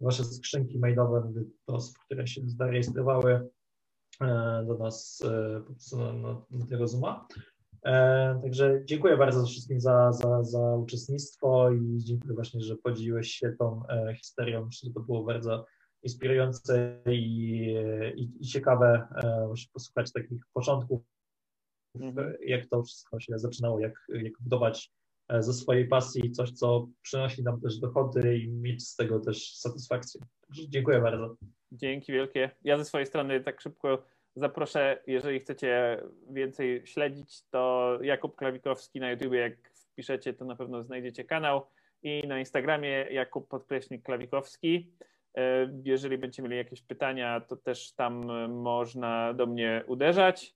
Wasze 0.00 0.24
skrzynki 0.24 0.78
mailowe 0.78 1.32
do 1.68 1.74
osób, 1.74 1.98
które 1.98 2.26
się 2.26 2.40
zarejestrowały 2.46 3.48
e, 4.20 4.64
do 4.66 4.78
nas 4.78 5.22
e, 5.24 5.60
po 5.60 5.72
prostu 5.72 5.96
na, 5.98 6.12
na, 6.50 6.66
tego 6.66 6.88
Zooma. 6.88 7.26
E, 7.84 8.40
także 8.42 8.82
dziękuję 8.84 9.16
bardzo 9.16 9.46
wszystkim 9.46 9.80
za, 9.80 10.12
za, 10.12 10.42
za 10.42 10.76
uczestnictwo 10.76 11.70
i 11.70 11.98
dziękuję 11.98 12.34
właśnie, 12.34 12.60
że 12.60 12.76
podzieliłeś 12.76 13.30
się 13.30 13.52
tą 13.58 13.82
e, 13.88 14.14
historią. 14.14 14.66
Myślę, 14.66 14.88
że 14.88 14.94
to 14.94 15.00
było 15.00 15.24
bardzo 15.24 15.66
inspirujące 16.02 17.02
i, 17.06 17.76
i, 18.16 18.30
i 18.40 18.46
ciekawe 18.46 19.08
e, 19.16 19.48
posłuchać 19.72 20.12
takich 20.12 20.42
początków, 20.52 21.02
mhm. 22.00 22.34
jak 22.46 22.66
to 22.66 22.82
wszystko 22.82 23.20
się 23.20 23.38
zaczynało, 23.38 23.80
jak, 23.80 24.06
jak 24.08 24.32
budować 24.40 24.92
ze 25.38 25.52
swojej 25.52 25.88
pasji 25.88 26.30
coś, 26.30 26.50
co 26.50 26.88
przynosi 27.02 27.42
nam 27.42 27.60
też 27.60 27.78
dochody 27.78 28.38
i 28.38 28.48
mieć 28.48 28.88
z 28.88 28.96
tego 28.96 29.20
też 29.20 29.54
satysfakcję. 29.56 30.20
Także 30.46 30.62
dziękuję 30.68 31.00
bardzo. 31.00 31.36
Dzięki 31.72 32.12
wielkie. 32.12 32.50
Ja 32.64 32.78
ze 32.78 32.84
swojej 32.84 33.06
strony 33.06 33.40
tak 33.40 33.60
szybko 33.60 34.02
Zaproszę, 34.36 35.02
jeżeli 35.06 35.40
chcecie 35.40 36.02
więcej 36.30 36.86
śledzić, 36.86 37.42
to 37.50 37.92
Jakub 38.02 38.36
Klawikowski 38.36 39.00
na 39.00 39.10
YouTube, 39.10 39.32
jak 39.32 39.70
wpiszecie, 39.74 40.34
to 40.34 40.44
na 40.44 40.56
pewno 40.56 40.82
znajdziecie 40.82 41.24
kanał 41.24 41.66
i 42.02 42.22
na 42.28 42.38
Instagramie 42.38 43.06
Jakub 43.10 43.48
podkreśnik 43.48 44.02
Klawikowski. 44.02 44.92
E, 45.36 45.72
jeżeli 45.84 46.18
będziecie 46.18 46.42
mieli 46.42 46.56
jakieś 46.56 46.82
pytania, 46.82 47.40
to 47.40 47.56
też 47.56 47.92
tam 47.92 48.24
można 48.48 49.34
do 49.34 49.46
mnie 49.46 49.84
uderzać. 49.86 50.54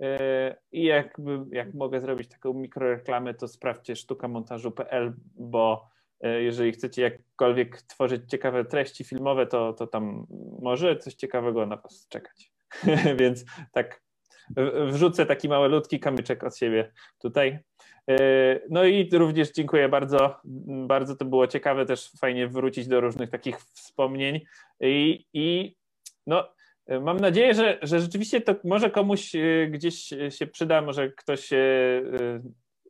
E, 0.00 0.56
I 0.72 0.84
jakby, 0.84 1.44
jak 1.52 1.74
mogę 1.74 2.00
zrobić 2.00 2.28
taką 2.28 2.54
mikroreklamę, 2.54 3.34
to 3.34 3.48
sprawdźcie 3.48 3.96
sztukamontażu.pl, 3.96 5.12
bo 5.34 5.88
e, 6.20 6.42
jeżeli 6.42 6.72
chcecie 6.72 7.02
jakkolwiek 7.02 7.82
tworzyć 7.82 8.30
ciekawe 8.30 8.64
treści 8.64 9.04
filmowe, 9.04 9.46
to, 9.46 9.72
to 9.72 9.86
tam 9.86 10.26
może 10.62 10.96
coś 10.96 11.14
ciekawego 11.14 11.66
na 11.66 11.76
Was 11.76 12.06
czekać. 12.08 12.52
Więc 13.20 13.44
tak 13.72 14.02
wrzucę 14.86 15.26
taki 15.26 15.48
malutki 15.48 16.00
kamyczek 16.00 16.44
od 16.44 16.56
siebie 16.56 16.92
tutaj. 17.18 17.58
E, 18.10 18.60
no 18.70 18.84
i 18.84 19.08
również 19.12 19.52
dziękuję 19.52 19.88
bardzo. 19.88 20.36
Bardzo 20.86 21.16
to 21.16 21.24
było 21.24 21.46
ciekawe, 21.46 21.86
też 21.86 22.10
fajnie 22.20 22.48
wrócić 22.48 22.88
do 22.88 23.00
różnych 23.00 23.30
takich 23.30 23.58
wspomnień. 23.58 24.40
I, 24.80 25.26
i 25.32 25.76
no, 26.26 26.48
mam 27.00 27.16
nadzieję, 27.16 27.54
że, 27.54 27.78
że 27.82 28.00
rzeczywiście 28.00 28.40
to 28.40 28.54
może 28.64 28.90
komuś 28.90 29.34
e, 29.34 29.66
gdzieś 29.70 30.14
się 30.28 30.46
przyda, 30.46 30.82
może 30.82 31.10
ktoś 31.12 31.52
e, 31.52 31.58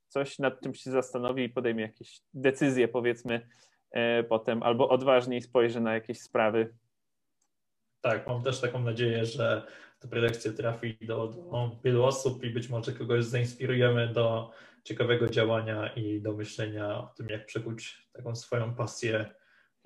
coś 0.09 0.39
nad 0.39 0.61
czymś 0.61 0.81
się 0.81 0.91
zastanowi 0.91 1.45
i 1.45 1.49
podejmie 1.49 1.83
jakieś 1.83 2.21
decyzje, 2.35 2.89
powiedzmy, 2.89 3.49
potem, 4.29 4.63
albo 4.63 4.89
odważniej 4.89 5.43
spojrzy 5.43 5.81
na 5.81 5.95
jakieś 5.95 6.21
sprawy. 6.21 6.75
Tak, 8.01 8.27
mam 8.27 8.43
też 8.43 8.61
taką 8.61 8.81
nadzieję, 8.81 9.25
że 9.25 9.67
ta 10.01 10.09
prelekcja 10.09 10.53
trafi 10.53 10.99
do, 11.01 11.27
do 11.27 11.77
wielu 11.85 12.05
osób 12.05 12.45
i 12.45 12.51
być 12.51 12.69
może 12.69 12.93
kogoś 12.93 13.25
zainspirujemy 13.25 14.09
do 14.09 14.51
ciekawego 14.85 15.27
działania 15.27 15.93
i 15.95 16.21
do 16.21 16.33
myślenia 16.33 16.99
o 16.99 17.13
tym, 17.17 17.29
jak 17.29 17.47
przekuć 17.47 18.09
taką 18.13 18.37
swoją 18.37 18.75
pasję 18.75 19.35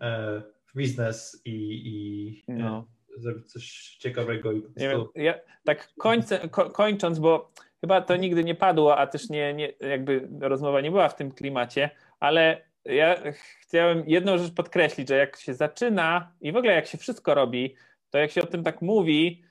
e, 0.01 0.43
w 0.67 0.77
biznes 0.77 1.43
i, 1.45 1.83
i 1.85 2.45
e, 2.49 2.55
no. 2.55 2.87
Zrobić 3.17 3.53
coś 3.53 3.97
ciekawego. 3.99 4.53
I 4.53 4.61
po 4.61 4.69
prostu... 4.69 5.13
ja, 5.15 5.35
tak 5.65 5.89
kończę, 5.99 6.49
ko, 6.49 6.71
kończąc, 6.71 7.19
bo 7.19 7.53
chyba 7.81 8.01
to 8.01 8.17
nigdy 8.17 8.45
nie 8.45 8.55
padło, 8.55 8.99
a 8.99 9.07
też 9.07 9.29
nie, 9.31 9.55
nie, 9.55 9.73
jakby 9.81 10.29
rozmowa 10.41 10.81
nie 10.81 10.91
była 10.91 11.09
w 11.09 11.17
tym 11.17 11.33
klimacie, 11.33 11.91
ale 12.21 12.63
ja 12.85 13.17
chciałem 13.61 14.05
jedną 14.07 14.39
rzecz 14.39 14.55
podkreślić, 14.55 15.09
że 15.09 15.17
jak 15.17 15.37
się 15.37 15.55
zaczyna 15.55 16.33
i 16.41 16.53
w 16.53 16.57
ogóle 16.57 16.73
jak 16.73 16.87
się 16.87 16.99
wszystko 16.99 17.35
robi, 17.35 17.75
to 18.11 18.19
jak 18.19 18.31
się 18.31 18.43
o 18.43 18.47
tym 18.47 18.63
tak 18.63 18.83
mówi 18.83 19.45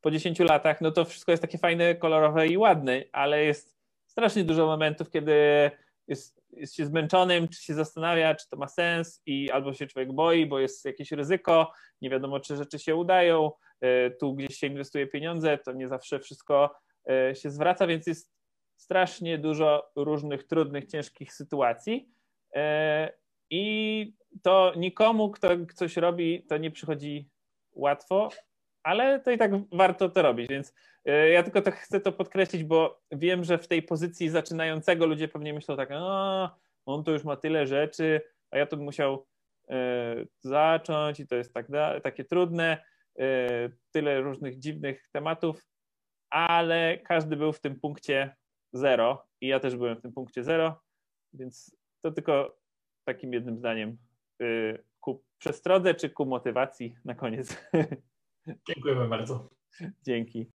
po 0.00 0.10
10 0.10 0.38
latach, 0.38 0.80
no 0.80 0.90
to 0.90 1.04
wszystko 1.04 1.32
jest 1.32 1.42
takie 1.42 1.58
fajne, 1.58 1.94
kolorowe 1.94 2.46
i 2.46 2.56
ładne, 2.56 3.04
ale 3.12 3.44
jest 3.44 3.80
strasznie 4.06 4.44
dużo 4.44 4.66
momentów, 4.66 5.10
kiedy 5.10 5.34
jest, 6.08 6.39
jest 6.52 6.76
się 6.76 6.86
zmęczonym, 6.86 7.48
czy 7.48 7.62
się 7.62 7.74
zastanawia, 7.74 8.34
czy 8.34 8.48
to 8.48 8.56
ma 8.56 8.68
sens 8.68 9.22
i 9.26 9.50
albo 9.50 9.74
się 9.74 9.86
człowiek 9.86 10.12
boi, 10.12 10.46
bo 10.46 10.58
jest 10.58 10.84
jakieś 10.84 11.12
ryzyko, 11.12 11.72
nie 12.00 12.10
wiadomo, 12.10 12.40
czy 12.40 12.56
rzeczy 12.56 12.78
się 12.78 12.96
udają, 12.96 13.52
e, 13.80 14.10
tu 14.10 14.34
gdzieś 14.34 14.56
się 14.56 14.66
inwestuje 14.66 15.06
pieniądze, 15.06 15.58
to 15.58 15.72
nie 15.72 15.88
zawsze 15.88 16.18
wszystko 16.18 16.74
e, 17.10 17.34
się 17.34 17.50
zwraca, 17.50 17.86
więc 17.86 18.06
jest 18.06 18.32
strasznie 18.76 19.38
dużo 19.38 19.90
różnych 19.96 20.46
trudnych, 20.46 20.86
ciężkich 20.86 21.32
sytuacji 21.32 22.08
I 23.50 24.14
to 24.42 24.72
nikomu, 24.76 25.30
kto 25.30 25.48
coś 25.74 25.96
robi, 25.96 26.46
to 26.48 26.56
nie 26.56 26.70
przychodzi 26.70 27.28
łatwo, 27.72 28.28
ale 28.82 29.20
to 29.20 29.30
i 29.30 29.38
tak 29.38 29.50
warto 29.72 30.08
to 30.08 30.22
robić, 30.22 30.48
więc 30.48 30.74
ja 31.32 31.42
tylko 31.42 31.62
to 31.62 31.70
chcę 31.70 32.00
to 32.00 32.12
podkreślić, 32.12 32.64
bo 32.64 33.02
wiem, 33.12 33.44
że 33.44 33.58
w 33.58 33.68
tej 33.68 33.82
pozycji 33.82 34.28
zaczynającego 34.28 35.06
ludzie 35.06 35.28
pewnie 35.28 35.54
myślą 35.54 35.76
tak, 35.76 35.88
a 35.92 36.56
on 36.86 37.04
to 37.04 37.10
już 37.10 37.24
ma 37.24 37.36
tyle 37.36 37.66
rzeczy, 37.66 38.20
a 38.50 38.58
ja 38.58 38.66
to 38.66 38.76
bym 38.76 38.84
musiał 38.84 39.26
zacząć 40.40 41.20
i 41.20 41.26
to 41.26 41.36
jest 41.36 41.54
tak, 41.54 41.66
takie 42.02 42.24
trudne, 42.24 42.84
tyle 43.90 44.20
różnych 44.20 44.58
dziwnych 44.58 45.08
tematów, 45.12 45.66
ale 46.30 46.98
każdy 46.98 47.36
był 47.36 47.52
w 47.52 47.60
tym 47.60 47.80
punkcie 47.80 48.36
zero 48.72 49.26
i 49.40 49.46
ja 49.46 49.60
też 49.60 49.76
byłem 49.76 49.96
w 49.96 50.02
tym 50.02 50.12
punkcie 50.12 50.44
zero, 50.44 50.82
więc 51.32 51.76
to 52.02 52.10
tylko 52.10 52.56
takim 53.04 53.32
jednym 53.32 53.58
zdaniem 53.58 53.98
ku 55.00 55.24
przestrodze 55.38 55.94
czy 55.94 56.10
ku 56.10 56.26
motywacji 56.26 56.94
na 57.04 57.14
koniec. 57.14 57.56
Dziękujemy 58.68 59.08
bardzo. 59.08 59.50
Dzięki. 60.06 60.46